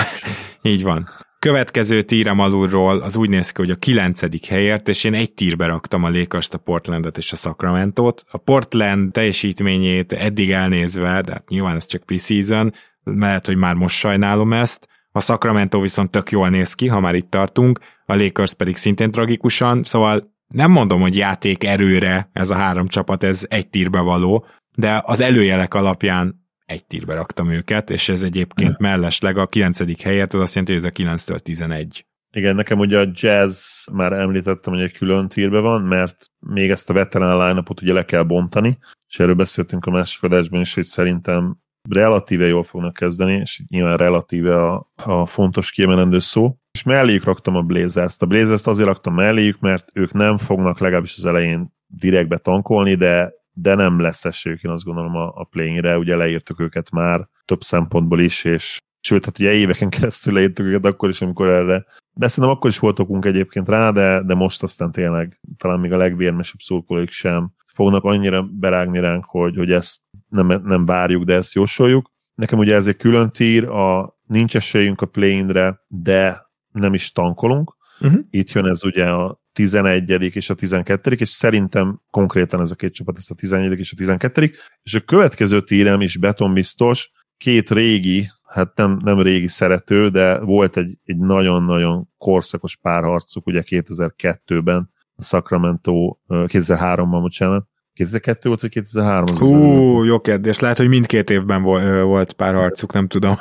így 0.62 0.84
van. 0.84 1.10
Következő 1.40 2.02
tírem 2.02 2.40
alulról 2.40 3.02
az 3.02 3.18
úgy 3.18 3.30
néz 3.30 3.52
ki, 3.52 3.62
hogy 3.62 3.72
a 3.72 3.76
kilencedik 3.76 4.46
helyért, 4.46 4.88
és 4.88 5.04
én 5.04 5.14
egy 5.14 5.34
tírbe 5.34 5.66
raktam 5.66 6.04
a 6.04 6.10
Lakers-t, 6.10 6.54
a 6.54 6.58
Portlandet 6.58 7.18
és 7.18 7.32
a 7.32 7.36
Sacramento-t. 7.36 8.24
A 8.32 8.38
Portland 8.38 9.12
teljesítményét 9.12 10.14
eddig 10.14 10.52
elnézve, 10.52 11.22
de 11.22 11.32
hát 11.32 11.50
nyilván 11.50 11.76
ez 11.76 11.86
csak 11.86 12.04
preseason, 12.04 12.74
lehet, 13.06 13.46
hogy 13.46 13.56
már 13.56 13.74
most 13.74 13.98
sajnálom 13.98 14.54
ezt, 14.54 14.88
a 15.12 15.20
Sacramento 15.20 15.82
viszont 15.82 16.12
tök 16.12 16.32
jól 16.32 16.50
néz 16.50 16.74
ki, 16.74 16.88
ha 16.88 17.00
már 17.00 17.16
itt 17.16 17.30
tartunk, 17.30 17.80
a 18.06 18.16
Lakers 18.16 18.54
pedig 18.54 18.76
szintén 18.76 19.12
tragikusan, 19.12 19.84
szóval 19.84 20.34
nem 20.48 20.72
mondom, 20.72 21.02
hogy 21.02 21.18
játék 21.18 21.64
erőre 21.64 22.30
ez 22.34 22.50
a 22.50 22.56
három 22.56 22.88
csapat, 22.88 23.24
ez 23.24 23.46
egy 23.50 23.70
tírbe 23.70 24.00
való, 24.00 24.46
de 24.78 25.02
az 25.06 25.20
előjelek 25.20 25.74
alapján 25.74 26.46
egy 26.66 26.86
tírbe 26.86 27.14
raktam 27.14 27.52
őket, 27.52 27.90
és 27.90 28.10
ez 28.10 28.24
egyébként 28.24 28.78
mellesleg 28.78 29.38
a 29.38 29.48
kilencedik 29.48 30.02
helyet, 30.02 30.34
az 30.34 30.40
azt 30.40 30.56
jelenti, 30.56 30.74
hogy 30.74 30.84
ez 30.86 31.18
a 31.18 31.34
9-től 31.34 31.40
11. 31.40 32.06
Igen, 32.32 32.56
nekem 32.56 32.80
ugye 32.80 33.00
a 33.00 33.12
jazz, 33.14 33.88
már 33.92 34.14
említettem, 34.14 34.74
hogy 34.74 34.82
egy 34.82 34.92
külön 34.92 35.28
tírbe 35.28 35.60
van, 35.60 35.84
mert 35.84 36.26
még 36.40 36.70
ezt 36.70 36.90
a 36.90 36.94
veterán 36.94 37.48
line 37.48 37.64
ugye 37.82 37.94
le 37.94 38.06
kell 38.06 38.24
bontani, 38.24 38.78
és 39.08 39.20
erről 39.20 39.36
beszéltünk 39.36 39.86
a 39.86 39.92
másik 39.92 40.24
adásban 40.24 40.62
is, 40.62 40.74
hogy 40.74 40.84
szerintem 40.84 41.58
relatíve 41.90 42.46
jól 42.46 42.64
fognak 42.64 42.94
kezdeni, 42.94 43.34
és 43.34 43.64
nyilván 43.68 43.98
relatíve 43.98 44.64
a, 44.64 44.92
a 44.96 45.26
fontos 45.26 45.72
kiemelendő 45.72 46.20
szó. 46.20 46.58
És 46.72 46.84
melléjük 46.84 47.24
raktam 47.24 47.56
a 47.56 47.62
Blazers-t. 47.62 48.22
A 48.22 48.26
Blazers-t 48.26 48.68
azért 48.68 48.88
raktam 48.88 49.14
melléjük, 49.14 49.60
mert 49.60 49.90
ők 49.94 50.14
nem 50.14 50.38
fognak 50.38 50.80
legalábbis 50.80 51.18
az 51.18 51.26
elején 51.26 51.74
direktbe 51.88 52.38
tankolni, 52.38 52.96
de, 52.96 53.34
de 53.54 53.76
nem 53.76 54.00
lesz 54.00 54.26
esélyük, 54.26 54.64
én 54.64 54.72
azt 54.72 54.84
gondolom 54.84 55.16
a, 55.16 55.32
a 55.36 55.44
playingre. 55.44 55.98
Ugye 55.98 56.16
leírtuk 56.16 56.60
őket 56.60 56.92
már 56.92 57.28
több 57.46 57.62
szempontból 57.62 58.20
is, 58.20 58.44
és 58.44 58.80
sőt, 59.00 59.26
hát 59.26 59.40
ugye 59.40 59.52
éveken 59.52 59.90
keresztül 59.90 60.34
leírtuk 60.34 60.66
őket 60.66 60.86
akkor 60.86 61.10
is, 61.10 61.22
amikor 61.22 61.50
erre. 61.50 61.86
De 62.14 62.28
szerintem 62.28 62.58
akkor 62.58 62.70
is 62.70 62.80
volt 62.80 63.00
okunk 63.00 63.26
egyébként 63.26 63.70
rá, 63.70 63.92
de, 63.92 64.22
de 64.24 64.34
most 64.34 64.64
aztán 64.64 64.92
tényleg 64.92 65.40
talán 65.58 65.80
még 65.80 65.92
a 65.92 65.98
legvérmesebb 65.98 66.60
szurkolóik 66.60 67.12
sem 67.12 67.52
fognak 67.76 68.04
annyira 68.04 68.48
berágni 68.52 69.00
ránk, 69.00 69.26
hogy, 69.26 69.56
hogy 69.56 69.72
ezt 69.72 70.02
nem, 70.30 70.48
nem 70.48 70.86
várjuk, 70.86 71.24
de 71.24 71.34
ezt 71.34 71.54
jósoljuk. 71.54 72.12
Nekem 72.36 72.60
ugye 72.60 72.76
ez 72.76 72.88
egy 72.88 72.98
külön 72.98 73.32
tír, 73.32 73.68
a, 73.68 74.18
nincs 74.24 74.56
esélyünk 74.56 75.02
a 75.02 75.06
play 75.06 75.46
de 75.88 76.46
nem 76.72 76.94
is 76.94 77.12
tankolunk. 77.12 77.76
Uh-huh. 78.00 78.20
Itt 78.30 78.52
jön 78.52 78.66
ez 78.66 78.84
ugye 78.84 79.10
a 79.10 79.42
11. 79.54 80.36
és 80.36 80.50
a 80.50 80.54
12. 80.54 81.12
és 81.12 81.30
szerintem 81.30 82.02
konkrétan 82.10 82.62
ez 82.62 82.72
a 82.72 82.76
két 82.76 82.94
csapat, 82.94 83.18
ez 83.18 83.26
a 83.30 83.36
11. 83.36 83.80
és 83.80 83.92
a 83.92 83.96
12. 83.96 84.52
és 84.84 84.94
a 84.94 85.00
következő 85.00 85.62
tírem 85.62 86.02
is 86.02 86.18
betonbiztos, 86.18 87.12
két 87.38 87.70
régi, 87.70 88.28
hát 88.44 88.76
nem, 88.76 89.00
nem 89.04 89.22
régi 89.22 89.48
szerető, 89.48 90.10
de 90.10 90.40
volt 90.40 90.78
egy, 90.78 90.98
egy 91.04 91.18
nagyon-nagyon 91.18 92.10
korszakos 92.18 92.76
párharcuk 92.76 93.48
ugye 93.48 93.64
2002-ben, 93.66 94.94
a 95.16 95.24
Sacramento, 95.24 96.18
2003-ban, 96.30 97.18
bocsánat, 97.22 97.68
2002 97.94 98.48
volt, 98.48 98.62
vagy 98.62 98.70
2003? 98.70 99.38
Hú, 99.38 100.04
jó 100.04 100.20
kérdés. 100.20 100.60
Lehet, 100.60 100.78
hogy 100.78 100.88
mindkét 100.88 101.30
évben 101.30 101.62
volt 102.04 102.34
pár 102.34 102.54
harcuk, 102.54 102.94
nem 102.94 103.08
tudom. 103.08 103.36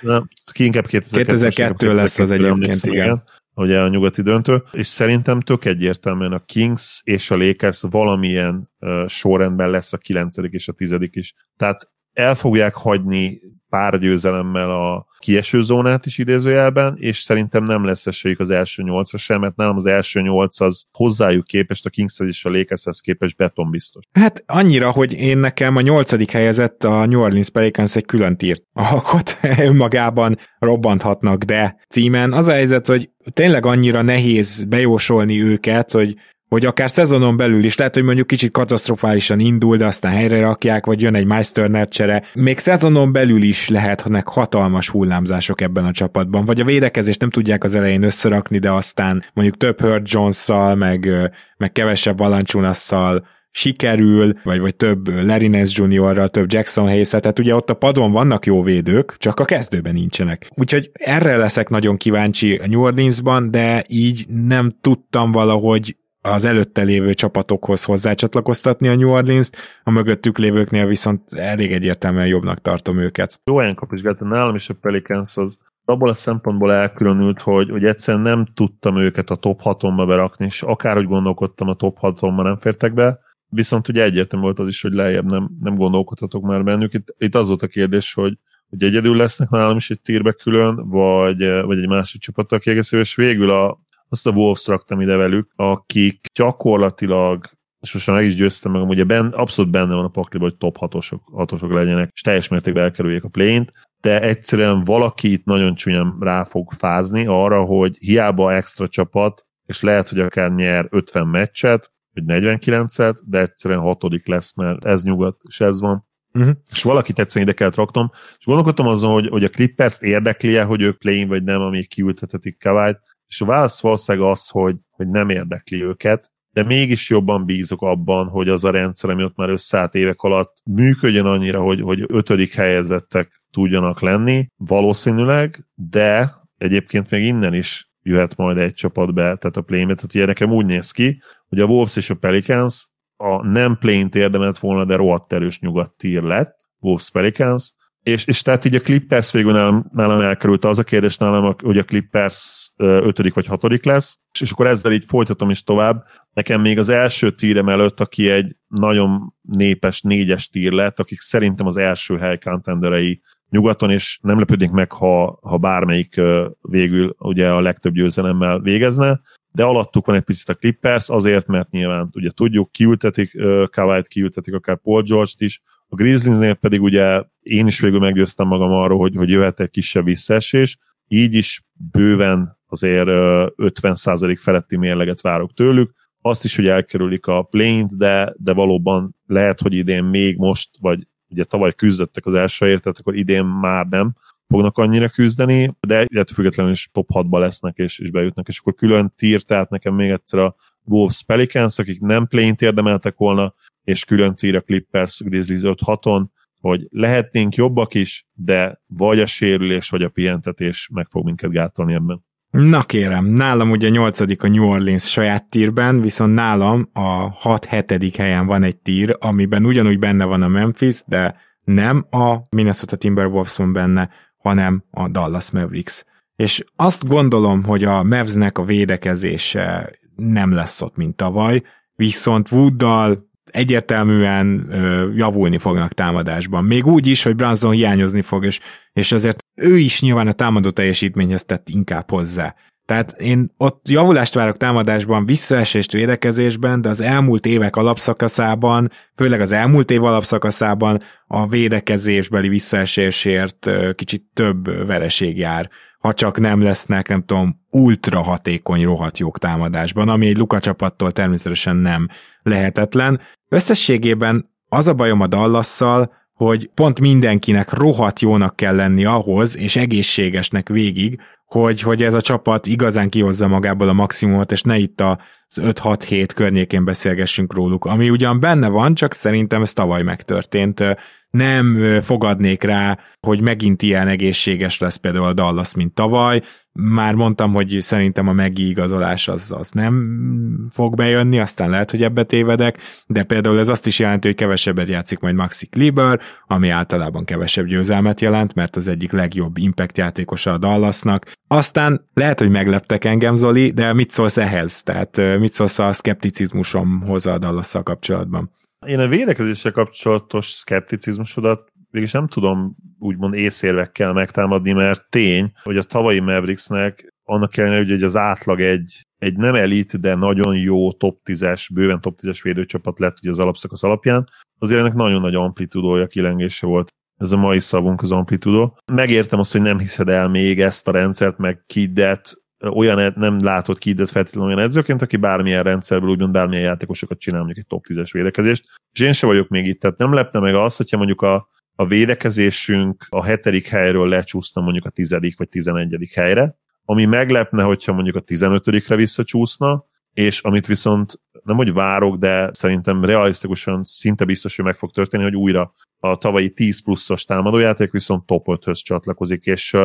Nem, 0.00 0.28
inkább 0.58 0.86
2002, 0.86 1.26
2002 1.26 1.94
lesz 1.94 2.18
az 2.18 2.30
egyébként, 2.30 2.84
igen. 2.84 3.04
igen. 3.04 3.22
Ugye 3.54 3.80
a 3.80 3.88
nyugati 3.88 4.22
döntő, 4.22 4.62
és 4.72 4.86
szerintem 4.86 5.40
tök 5.40 5.64
egyértelműen 5.64 6.32
a 6.32 6.44
Kings 6.44 7.00
és 7.04 7.30
a 7.30 7.36
Lakers 7.36 7.82
valamilyen 7.90 8.70
uh, 8.78 9.06
sorrendben 9.06 9.70
lesz 9.70 9.92
a 9.92 9.96
9. 9.96 10.36
és 10.50 10.68
a 10.68 10.72
10. 10.72 10.96
is. 11.10 11.34
Tehát 11.56 11.90
el 12.12 12.34
fogják 12.34 12.74
hagyni 12.74 13.40
pár 13.70 13.98
győzelemmel 13.98 14.70
a 14.70 15.06
kieső 15.18 15.60
zónát 15.60 16.06
is 16.06 16.18
idézőjelben, 16.18 16.96
és 16.98 17.18
szerintem 17.18 17.64
nem 17.64 17.84
lesz 17.84 18.06
esélyük 18.06 18.40
az 18.40 18.50
első 18.50 18.82
nyolcra 18.82 19.18
sem, 19.18 19.40
mert 19.40 19.56
nálam 19.56 19.76
az 19.76 19.86
első 19.86 20.20
nyolc 20.20 20.60
az 20.60 20.84
hozzájuk 20.92 21.44
képest, 21.44 21.86
a 21.86 21.90
Kingshez 21.90 22.28
és 22.28 22.44
a 22.44 22.50
Lakershez 22.50 23.00
képest 23.00 23.36
betonbiztos. 23.36 24.04
Hát 24.12 24.44
annyira, 24.46 24.90
hogy 24.90 25.12
én 25.12 25.38
nekem 25.38 25.76
a 25.76 25.80
nyolcadik 25.80 26.30
helyezett 26.30 26.84
a 26.84 27.06
New 27.06 27.20
Orleans 27.20 27.50
Pelicans 27.50 27.96
egy 27.96 28.04
külön 28.04 28.36
tírt 28.36 28.62
alkot, 28.72 29.38
önmagában 29.68 30.36
robbanthatnak, 30.58 31.44
de 31.44 31.76
címen 31.88 32.32
az 32.32 32.46
a 32.46 32.52
helyzet, 32.52 32.86
hogy 32.86 33.10
tényleg 33.32 33.66
annyira 33.66 34.02
nehéz 34.02 34.64
bejósolni 34.64 35.42
őket, 35.42 35.90
hogy 35.90 36.14
hogy 36.50 36.66
akár 36.66 36.90
szezonon 36.90 37.36
belül 37.36 37.64
is 37.64 37.76
lehet, 37.76 37.94
hogy 37.94 38.02
mondjuk 38.02 38.26
kicsit 38.26 38.52
katasztrofálisan 38.52 39.38
indul, 39.40 39.76
de 39.76 39.86
aztán 39.86 40.12
helyre 40.12 40.40
rakják, 40.40 40.86
vagy 40.86 41.00
jön 41.00 41.14
egy 41.14 41.26
Meisterner 41.26 41.88
csere. 41.88 42.22
Még 42.34 42.58
szezonon 42.58 43.12
belül 43.12 43.42
is 43.42 43.68
lehetnek 43.68 44.28
hatalmas 44.28 44.88
hullámzások 44.88 45.60
ebben 45.60 45.84
a 45.84 45.92
csapatban, 45.92 46.44
vagy 46.44 46.60
a 46.60 46.64
védekezést 46.64 47.20
nem 47.20 47.30
tudják 47.30 47.64
az 47.64 47.74
elején 47.74 48.02
összerakni, 48.02 48.58
de 48.58 48.70
aztán 48.70 49.24
mondjuk 49.34 49.56
több 49.56 49.80
Hurt 49.80 50.10
Jones-szal, 50.10 50.74
meg, 50.74 51.08
meg 51.56 51.72
kevesebb 51.72 52.18
Valanciunasszal 52.18 53.26
sikerül, 53.50 54.32
vagy, 54.42 54.60
vagy 54.60 54.76
több 54.76 55.08
Larines 55.08 55.76
Juniorral, 55.76 56.28
több 56.28 56.52
Jackson 56.52 56.88
hayes 56.88 57.08
tehát 57.08 57.38
ugye 57.38 57.54
ott 57.54 57.70
a 57.70 57.74
padon 57.74 58.12
vannak 58.12 58.46
jó 58.46 58.62
védők, 58.62 59.14
csak 59.18 59.40
a 59.40 59.44
kezdőben 59.44 59.94
nincsenek. 59.94 60.50
Úgyhogy 60.54 60.90
erre 60.92 61.36
leszek 61.36 61.68
nagyon 61.68 61.96
kíváncsi 61.96 62.56
a 62.56 62.66
New 62.66 62.82
Orleansban, 62.82 63.50
de 63.50 63.84
így 63.88 64.24
nem 64.28 64.70
tudtam 64.80 65.32
valahogy 65.32 65.96
az 66.22 66.44
előtte 66.44 66.82
lévő 66.82 67.14
csapatokhoz 67.14 67.84
hozzácsatlakoztatni 67.84 68.88
a 68.88 68.96
New 68.96 69.10
Orleans-t, 69.10 69.56
a 69.84 69.90
mögöttük 69.90 70.38
lévőknél 70.38 70.86
viszont 70.86 71.32
elég 71.32 71.72
egyértelműen 71.72 72.26
jobbnak 72.26 72.58
tartom 72.58 72.98
őket. 72.98 73.40
Jó 73.44 73.56
olyan 73.56 73.74
kapizsgált, 73.74 74.20
nálam 74.20 74.54
is 74.54 74.68
a 74.68 74.74
Pelicans 74.74 75.36
az 75.36 75.58
abból 75.84 76.08
a 76.08 76.14
szempontból 76.14 76.72
elkülönült, 76.72 77.40
hogy, 77.40 77.70
hogy 77.70 77.84
egyszerűen 77.84 78.22
nem 78.22 78.46
tudtam 78.54 78.96
őket 78.96 79.30
a 79.30 79.36
top 79.36 79.60
6-omba 79.64 80.04
berakni, 80.06 80.44
és 80.44 80.62
akárhogy 80.62 81.06
gondolkodtam 81.06 81.68
a 81.68 81.74
top 81.74 81.98
6-omba 82.00 82.42
nem 82.42 82.56
fértek 82.56 82.94
be, 82.94 83.18
viszont 83.48 83.88
ugye 83.88 84.02
egyértelmű 84.02 84.44
volt 84.44 84.58
az 84.58 84.68
is, 84.68 84.82
hogy 84.82 84.92
lejjebb 84.92 85.30
nem, 85.30 85.50
nem 85.60 85.74
gondolkodhatok 85.74 86.42
már 86.42 86.64
bennük. 86.64 86.94
Itt, 86.94 87.14
itt 87.18 87.34
az 87.34 87.48
volt 87.48 87.62
a 87.62 87.66
kérdés, 87.66 88.14
hogy, 88.14 88.38
hogy 88.68 88.82
egyedül 88.82 89.16
lesznek 89.16 89.48
nálam 89.48 89.76
is 89.76 89.90
egy 89.90 90.00
tírbe 90.00 90.32
külön, 90.32 90.88
vagy, 90.88 91.38
vagy 91.62 91.78
egy 91.78 91.88
másik 91.88 92.20
csapattal 92.20 92.58
kiegészülő, 92.58 93.02
és 93.02 93.14
végül 93.14 93.50
a, 93.50 93.80
azt 94.10 94.26
a 94.26 94.30
Wolves 94.30 94.66
raktam 94.66 95.00
ide 95.00 95.16
velük, 95.16 95.50
akik 95.56 96.26
gyakorlatilag 96.34 97.44
és 97.80 97.92
most 97.92 98.06
meg 98.06 98.24
is 98.24 98.34
győztem 98.34 98.72
meg, 98.72 98.88
ugye 98.88 99.04
ben, 99.04 99.26
abszolút 99.26 99.70
benne 99.70 99.94
van 99.94 100.04
a 100.04 100.08
pakliban, 100.08 100.48
hogy 100.48 100.58
top 100.58 100.76
hatosok, 100.76 101.22
hatosok 101.32 101.72
legyenek, 101.72 102.10
és 102.12 102.20
teljes 102.20 102.48
mértékben 102.48 102.82
elkerüljék 102.82 103.24
a 103.24 103.28
play 103.28 103.64
de 104.00 104.20
egyszerűen 104.20 104.84
valaki 104.84 105.32
itt 105.32 105.44
nagyon 105.44 105.74
csúnyán 105.74 106.16
rá 106.20 106.44
fog 106.44 106.72
fázni 106.72 107.26
arra, 107.26 107.64
hogy 107.64 107.96
hiába 107.96 108.54
extra 108.54 108.88
csapat, 108.88 109.46
és 109.66 109.80
lehet, 109.80 110.08
hogy 110.08 110.20
akár 110.20 110.54
nyer 110.54 110.86
50 110.90 111.26
meccset, 111.26 111.92
vagy 112.14 112.24
49-et, 112.26 113.18
de 113.24 113.38
egyszerűen 113.38 113.80
hatodik 113.80 114.26
lesz, 114.26 114.56
mert 114.56 114.84
ez 114.84 115.02
nyugat, 115.02 115.40
és 115.48 115.60
ez 115.60 115.80
van. 115.80 116.08
Uh-huh. 116.32 116.56
És 116.70 116.82
valakit 116.82 117.18
egyszerűen 117.18 117.48
ide 117.48 117.56
kellett 117.56 117.74
raknom, 117.74 118.10
és 118.38 118.44
gondolkodtam 118.44 118.86
azon, 118.86 119.12
hogy, 119.12 119.28
hogy 119.28 119.44
a 119.44 119.48
Clippers 119.48 120.00
érdekli 120.00 120.56
-e, 120.56 120.64
hogy 120.64 120.82
ők 120.82 120.98
play 120.98 121.24
vagy 121.24 121.42
nem, 121.42 121.60
amíg 121.60 121.88
kiültetetik 121.88 122.58
Kavályt, 122.58 123.00
és 123.30 123.40
a 123.40 123.44
válasz 123.44 123.80
valószínűleg 123.80 124.30
az, 124.30 124.48
hogy, 124.48 124.76
hogy 124.90 125.08
nem 125.08 125.28
érdekli 125.28 125.82
őket, 125.82 126.30
de 126.52 126.62
mégis 126.62 127.10
jobban 127.10 127.44
bízok 127.44 127.82
abban, 127.82 128.28
hogy 128.28 128.48
az 128.48 128.64
a 128.64 128.70
rendszer, 128.70 129.10
ami 129.10 129.22
ott 129.24 129.36
már 129.36 129.48
összeállt 129.48 129.94
évek 129.94 130.20
alatt 130.20 130.52
működjön 130.64 131.26
annyira, 131.26 131.60
hogy, 131.60 131.80
hogy 131.80 132.04
ötödik 132.06 132.54
helyezettek 132.54 133.42
tudjanak 133.50 134.00
lenni, 134.00 134.46
valószínűleg, 134.56 135.66
de 135.74 136.34
egyébként 136.56 137.10
még 137.10 137.24
innen 137.24 137.54
is 137.54 137.90
jöhet 138.02 138.36
majd 138.36 138.56
egy 138.56 138.74
csapat 138.74 139.14
be, 139.14 139.22
tehát 139.22 139.56
a 139.56 139.62
play 139.62 139.82
tehát 139.82 140.04
ugye 140.04 140.26
nekem 140.26 140.52
úgy 140.52 140.66
néz 140.66 140.90
ki, 140.90 141.22
hogy 141.48 141.60
a 141.60 141.64
Wolves 141.64 141.96
és 141.96 142.10
a 142.10 142.14
Pelicans 142.14 142.88
a 143.16 143.46
nem 143.46 143.78
play 143.78 144.08
érdemelt 144.12 144.58
volna, 144.58 144.84
de 144.84 144.96
rohadt 144.96 145.32
erős 145.32 145.60
nyugat 145.60 145.96
tier 145.96 146.22
lett, 146.22 146.58
Wolves 146.78 147.10
Pelicans, 147.10 147.72
és, 148.02 148.24
és 148.24 148.42
tehát 148.42 148.64
így 148.64 148.74
a 148.74 148.80
Clippers 148.80 149.32
végül 149.32 149.52
nálam, 149.52 149.90
nálam 149.92 150.20
elkerült 150.20 150.64
az 150.64 150.78
a 150.78 150.82
kérdés 150.82 151.16
nálam, 151.16 151.54
hogy 151.62 151.78
a 151.78 151.84
Clippers 151.84 152.70
ötödik 152.76 153.34
vagy 153.34 153.46
hatodik 153.46 153.84
lesz, 153.84 154.18
és, 154.32 154.40
és 154.40 154.50
akkor 154.50 154.66
ezzel 154.66 154.92
így 154.92 155.04
folytatom 155.04 155.50
is 155.50 155.62
tovább. 155.62 156.04
Nekem 156.32 156.60
még 156.60 156.78
az 156.78 156.88
első 156.88 157.34
tírem 157.34 157.68
előtt, 157.68 158.00
aki 158.00 158.30
egy 158.30 158.56
nagyon 158.68 159.34
népes 159.42 160.00
négyes 160.00 160.48
tír 160.48 160.72
lett, 160.72 160.98
akik 161.00 161.18
szerintem 161.18 161.66
az 161.66 161.76
első 161.76 162.16
hely 162.16 162.38
contenderei 162.38 163.20
nyugaton, 163.50 163.90
és 163.90 164.18
nem 164.22 164.38
lepődik 164.38 164.70
meg, 164.70 164.92
ha, 164.92 165.38
ha 165.42 165.56
bármelyik 165.56 166.20
végül 166.60 167.14
ugye 167.18 167.48
a 167.48 167.60
legtöbb 167.60 167.94
győzelemmel 167.94 168.60
végezne, 168.60 169.20
de 169.52 169.64
alattuk 169.64 170.06
van 170.06 170.16
egy 170.16 170.22
picit 170.22 170.48
a 170.48 170.54
Clippers, 170.54 171.08
azért, 171.08 171.46
mert 171.46 171.70
nyilván 171.70 172.08
ugye 172.12 172.30
tudjuk, 172.30 172.72
kiültetik 172.72 173.30
Kawait, 173.70 174.08
kiültetik 174.08 174.54
akár 174.54 174.78
Paul 174.82 175.02
George-t 175.02 175.40
is, 175.40 175.62
a 175.92 175.96
Grizzliesnél 175.96 176.54
pedig 176.54 176.82
ugye 176.82 177.22
én 177.40 177.66
is 177.66 177.80
végül 177.80 177.98
meggyőztem 177.98 178.46
magam 178.46 178.72
arról, 178.72 178.98
hogy, 178.98 179.16
hogy 179.16 179.28
jöhet 179.28 179.60
egy 179.60 179.70
kisebb 179.70 180.04
visszaesés, 180.04 180.78
így 181.08 181.34
is 181.34 181.64
bőven 181.92 182.58
azért 182.66 183.06
50% 183.08 184.36
feletti 184.40 184.76
mérleget 184.76 185.20
várok 185.20 185.54
tőlük, 185.54 185.92
azt 186.20 186.44
is, 186.44 186.56
hogy 186.56 186.66
elkerülik 186.66 187.26
a 187.26 187.42
plane 187.42 187.86
de, 187.96 188.34
de 188.36 188.52
valóban 188.52 189.14
lehet, 189.26 189.60
hogy 189.60 189.74
idén 189.74 190.04
még 190.04 190.36
most, 190.36 190.70
vagy 190.80 191.06
ugye 191.28 191.44
tavaly 191.44 191.72
küzdöttek 191.72 192.26
az 192.26 192.34
első 192.34 192.66
tehát 192.66 192.98
akkor 192.98 193.16
idén 193.16 193.44
már 193.44 193.86
nem 193.86 194.12
fognak 194.48 194.78
annyira 194.78 195.08
küzdeni, 195.08 195.74
de 195.80 196.04
illetve 196.08 196.34
függetlenül 196.34 196.72
is 196.72 196.88
top 196.92 197.08
6-ba 197.14 197.38
lesznek 197.38 197.76
és, 197.76 197.98
és 197.98 198.10
bejutnak, 198.10 198.48
és 198.48 198.58
akkor 198.58 198.74
külön 198.74 199.12
tír, 199.16 199.42
tehát 199.42 199.70
nekem 199.70 199.94
még 199.94 200.10
egyszer 200.10 200.38
a 200.38 200.54
Wolves 200.84 201.22
Pelicans, 201.26 201.78
akik 201.78 202.00
nem 202.00 202.26
plane 202.26 202.54
érdemeltek 202.58 203.16
volna, 203.16 203.54
és 203.84 204.04
külön 204.04 204.34
tír 204.34 204.56
a 204.56 204.60
Clippers 204.60 205.20
Grizzlies 205.24 205.60
5-6-on, 205.64 206.24
hogy 206.60 206.86
lehetnénk 206.90 207.54
jobbak 207.54 207.94
is, 207.94 208.26
de 208.32 208.80
vagy 208.86 209.20
a 209.20 209.26
sérülés, 209.26 209.88
vagy 209.88 210.02
a 210.02 210.08
pihentetés 210.08 210.88
meg 210.92 211.06
fog 211.08 211.24
minket 211.24 211.50
gátolni 211.50 211.94
ebben. 211.94 212.24
Na 212.50 212.82
kérem, 212.82 213.26
nálam 213.26 213.70
ugye 213.70 213.88
8. 213.88 214.20
a 214.20 214.48
New 214.48 214.64
Orleans 214.64 215.10
saját 215.10 215.50
tírben, 215.50 216.00
viszont 216.00 216.34
nálam 216.34 216.88
a 216.92 217.38
6-7. 217.38 218.14
helyen 218.16 218.46
van 218.46 218.62
egy 218.62 218.76
tír, 218.76 219.16
amiben 219.18 219.66
ugyanúgy 219.66 219.98
benne 219.98 220.24
van 220.24 220.42
a 220.42 220.48
Memphis, 220.48 221.02
de 221.06 221.36
nem 221.64 222.06
a 222.10 222.36
Minnesota 222.50 222.96
Timberwolves 222.96 223.56
van 223.56 223.72
benne, 223.72 224.10
hanem 224.36 224.84
a 224.90 225.08
Dallas 225.08 225.50
Mavericks. 225.50 226.04
És 226.36 226.64
azt 226.76 227.08
gondolom, 227.08 227.64
hogy 227.64 227.84
a 227.84 228.02
Mavsnek 228.02 228.58
a 228.58 228.64
védekezése 228.64 229.90
nem 230.16 230.52
lesz 230.52 230.82
ott, 230.82 230.96
mint 230.96 231.16
tavaly, 231.16 231.62
viszont 231.94 232.50
Wooddal 232.50 233.29
egyértelműen 233.52 234.66
ö, 234.70 235.10
javulni 235.14 235.58
fognak 235.58 235.92
támadásban. 235.92 236.64
Még 236.64 236.86
úgy 236.86 237.06
is, 237.06 237.22
hogy 237.22 237.36
Branson 237.36 237.72
hiányozni 237.72 238.22
fog, 238.22 238.44
és, 238.44 238.60
és 238.92 239.12
azért 239.12 239.38
ő 239.54 239.78
is 239.78 240.00
nyilván 240.00 240.26
a 240.26 240.32
támadó 240.32 240.70
teljesítményhez 240.70 241.44
tett 241.44 241.68
inkább 241.68 242.10
hozzá. 242.10 242.54
Tehát 242.90 243.14
én 243.20 243.54
ott 243.56 243.88
javulást 243.88 244.34
várok 244.34 244.56
támadásban, 244.56 245.26
visszaesést 245.26 245.92
védekezésben, 245.92 246.80
de 246.80 246.88
az 246.88 247.00
elmúlt 247.00 247.46
évek 247.46 247.76
alapszakaszában, 247.76 248.90
főleg 249.16 249.40
az 249.40 249.52
elmúlt 249.52 249.90
év 249.90 250.04
alapszakaszában 250.04 250.98
a 251.26 251.46
védekezésbeli 251.46 252.48
visszaesésért 252.48 253.70
kicsit 253.94 254.22
több 254.32 254.86
vereség 254.86 255.38
jár, 255.38 255.70
ha 256.00 256.14
csak 256.14 256.38
nem 256.38 256.62
lesznek, 256.62 257.08
nem 257.08 257.24
tudom, 257.24 257.60
ultra 257.70 258.22
hatékony 258.22 258.84
rohadt 258.84 259.18
jók 259.18 259.38
támadásban, 259.38 260.08
ami 260.08 260.26
egy 260.26 260.38
Luka 260.38 260.58
csapattól 260.58 261.12
természetesen 261.12 261.76
nem 261.76 262.08
lehetetlen. 262.42 263.20
Összességében 263.48 264.50
az 264.68 264.88
a 264.88 264.94
bajom 264.94 265.20
a 265.20 265.26
Dallasszal, 265.26 266.12
hogy 266.44 266.70
pont 266.74 267.00
mindenkinek 267.00 267.72
rohadt 267.72 268.20
jónak 268.20 268.56
kell 268.56 268.74
lenni 268.74 269.04
ahhoz, 269.04 269.56
és 269.56 269.76
egészségesnek 269.76 270.68
végig, 270.68 271.20
hogy, 271.44 271.80
hogy 271.80 272.02
ez 272.02 272.14
a 272.14 272.20
csapat 272.20 272.66
igazán 272.66 273.08
kihozza 273.08 273.48
magából 273.48 273.88
a 273.88 273.92
maximumot, 273.92 274.52
és 274.52 274.62
ne 274.62 274.78
itt 274.78 275.00
az 275.00 275.16
5-6-7 275.62 276.28
környékén 276.34 276.84
beszélgessünk 276.84 277.54
róluk, 277.54 277.84
ami 277.84 278.10
ugyan 278.10 278.40
benne 278.40 278.68
van, 278.68 278.94
csak 278.94 279.14
szerintem 279.14 279.62
ez 279.62 279.72
tavaly 279.72 280.02
megtörtént. 280.02 280.84
Nem 281.30 281.98
fogadnék 282.02 282.62
rá, 282.62 282.98
hogy 283.20 283.40
megint 283.40 283.82
ilyen 283.82 284.08
egészséges 284.08 284.78
lesz 284.78 284.96
például 284.96 285.24
a 285.24 285.32
Dallas, 285.32 285.74
mint 285.74 285.94
tavaly, 285.94 286.42
már 286.72 287.14
mondtam, 287.14 287.52
hogy 287.52 287.76
szerintem 287.80 288.28
a 288.28 288.32
megigazolás 288.32 289.28
az, 289.28 289.52
az 289.56 289.70
nem 289.70 290.66
fog 290.70 290.96
bejönni, 290.96 291.38
aztán 291.38 291.70
lehet, 291.70 291.90
hogy 291.90 292.02
ebbe 292.02 292.24
tévedek, 292.24 292.78
de 293.06 293.22
például 293.22 293.58
ez 293.58 293.68
azt 293.68 293.86
is 293.86 293.98
jelenti, 293.98 294.26
hogy 294.26 294.36
kevesebbet 294.36 294.88
játszik 294.88 295.18
majd 295.18 295.34
Maxi 295.34 295.66
Kleber, 295.66 296.20
ami 296.46 296.68
általában 296.68 297.24
kevesebb 297.24 297.66
győzelmet 297.66 298.20
jelent, 298.20 298.54
mert 298.54 298.76
az 298.76 298.88
egyik 298.88 299.12
legjobb 299.12 299.56
impact 299.56 299.98
játékosa 299.98 300.52
a 300.52 300.58
Dallasnak. 300.58 301.32
Aztán 301.48 302.08
lehet, 302.14 302.38
hogy 302.38 302.50
megleptek 302.50 303.04
engem, 303.04 303.34
Zoli, 303.34 303.70
de 303.70 303.92
mit 303.92 304.10
szólsz 304.10 304.36
ehhez? 304.36 304.82
Tehát 304.82 305.38
mit 305.38 305.54
szólsz 305.54 305.78
a 305.78 305.92
szkepticizmusomhoz 305.92 307.26
a 307.26 307.38
dallas 307.38 307.74
kapcsolatban? 307.82 308.58
Én 308.86 308.98
a 308.98 309.06
védekezéssel 309.06 309.72
kapcsolatos 309.72 310.50
szkepticizmusodat 310.50 311.69
végülis 311.90 312.12
nem 312.12 312.28
tudom 312.28 312.76
úgymond 312.98 313.34
észérvekkel 313.34 314.12
megtámadni, 314.12 314.72
mert 314.72 315.10
tény, 315.10 315.52
hogy 315.62 315.76
a 315.76 315.82
tavalyi 315.82 316.20
Mavericksnek 316.20 317.14
annak 317.24 317.56
ellenére, 317.56 317.84
hogy 317.84 318.02
az 318.02 318.16
átlag 318.16 318.60
egy, 318.60 319.06
egy 319.18 319.36
nem 319.36 319.54
elit, 319.54 320.00
de 320.00 320.14
nagyon 320.14 320.56
jó 320.56 320.92
top 320.92 321.20
10-es, 321.24 321.68
bőven 321.72 322.00
top 322.00 322.18
10-es 322.22 322.40
védőcsapat 322.42 322.98
lett 322.98 323.18
ugye 323.18 323.30
az 323.30 323.38
alapszakasz 323.38 323.82
alapján, 323.82 324.28
azért 324.58 324.80
ennek 324.80 324.94
nagyon 324.94 325.20
nagy 325.20 325.34
amplitudója, 325.34 326.06
kilengése 326.06 326.66
volt 326.66 326.88
ez 327.16 327.32
a 327.32 327.36
mai 327.36 327.60
szavunk 327.60 328.02
az 328.02 328.12
amplitudó. 328.12 328.78
Megértem 328.92 329.38
azt, 329.38 329.52
hogy 329.52 329.60
nem 329.60 329.78
hiszed 329.78 330.08
el 330.08 330.28
még 330.28 330.60
ezt 330.60 330.88
a 330.88 330.90
rendszert, 330.90 331.38
meg 331.38 331.62
Kiddet, 331.66 332.34
olyan 332.60 333.12
nem 333.16 333.44
látod 333.44 333.78
Kiddet 333.78 334.10
feltétlenül 334.10 334.48
olyan 334.48 334.64
edzőként, 334.66 335.02
aki 335.02 335.16
bármilyen 335.16 335.62
rendszerből, 335.62 336.10
úgymond 336.10 336.32
bármilyen 336.32 336.64
játékosokat 336.64 337.18
csinál, 337.18 337.42
mondjuk 337.42 337.58
egy 337.58 337.66
top 337.66 337.84
10-es 337.88 338.08
védekezést. 338.12 338.64
És 338.92 339.00
én 339.00 339.12
se 339.12 339.26
vagyok 339.26 339.48
még 339.48 339.66
itt, 339.66 339.80
tehát 339.80 339.98
nem 339.98 340.12
lepne 340.12 340.40
meg 340.40 340.54
az, 340.54 340.76
hogyha 340.76 340.96
mondjuk 340.96 341.22
a 341.22 341.48
a 341.80 341.86
védekezésünk 341.86 343.06
a 343.08 343.24
hetedik 343.24 343.68
helyről 343.68 344.08
lecsúszna 344.08 344.62
mondjuk 344.62 344.84
a 344.84 344.90
tizedik 344.90 345.38
vagy 345.38 345.48
tizenegyedik 345.48 346.14
helyre, 346.14 346.56
ami 346.84 347.04
meglepne, 347.04 347.62
hogyha 347.62 347.92
mondjuk 347.92 348.16
a 348.16 348.20
tizenötödikre 348.20 348.96
visszacsúszna, 348.96 349.84
és 350.12 350.40
amit 350.40 350.66
viszont 350.66 351.20
nem 351.44 351.56
hogy 351.56 351.72
várok, 351.72 352.16
de 352.16 352.50
szerintem 352.52 353.04
realisztikusan 353.04 353.84
szinte 353.84 354.24
biztos, 354.24 354.56
hogy 354.56 354.64
meg 354.64 354.76
fog 354.76 354.90
történni, 354.90 355.22
hogy 355.22 355.36
újra 355.36 355.74
a 355.98 356.16
tavalyi 356.16 356.50
10 356.50 356.82
pluszos 356.82 357.24
támadójáték 357.24 357.90
viszont 357.90 358.26
top 358.26 358.44
5-höz 358.48 358.82
csatlakozik, 358.82 359.44
és 359.44 359.76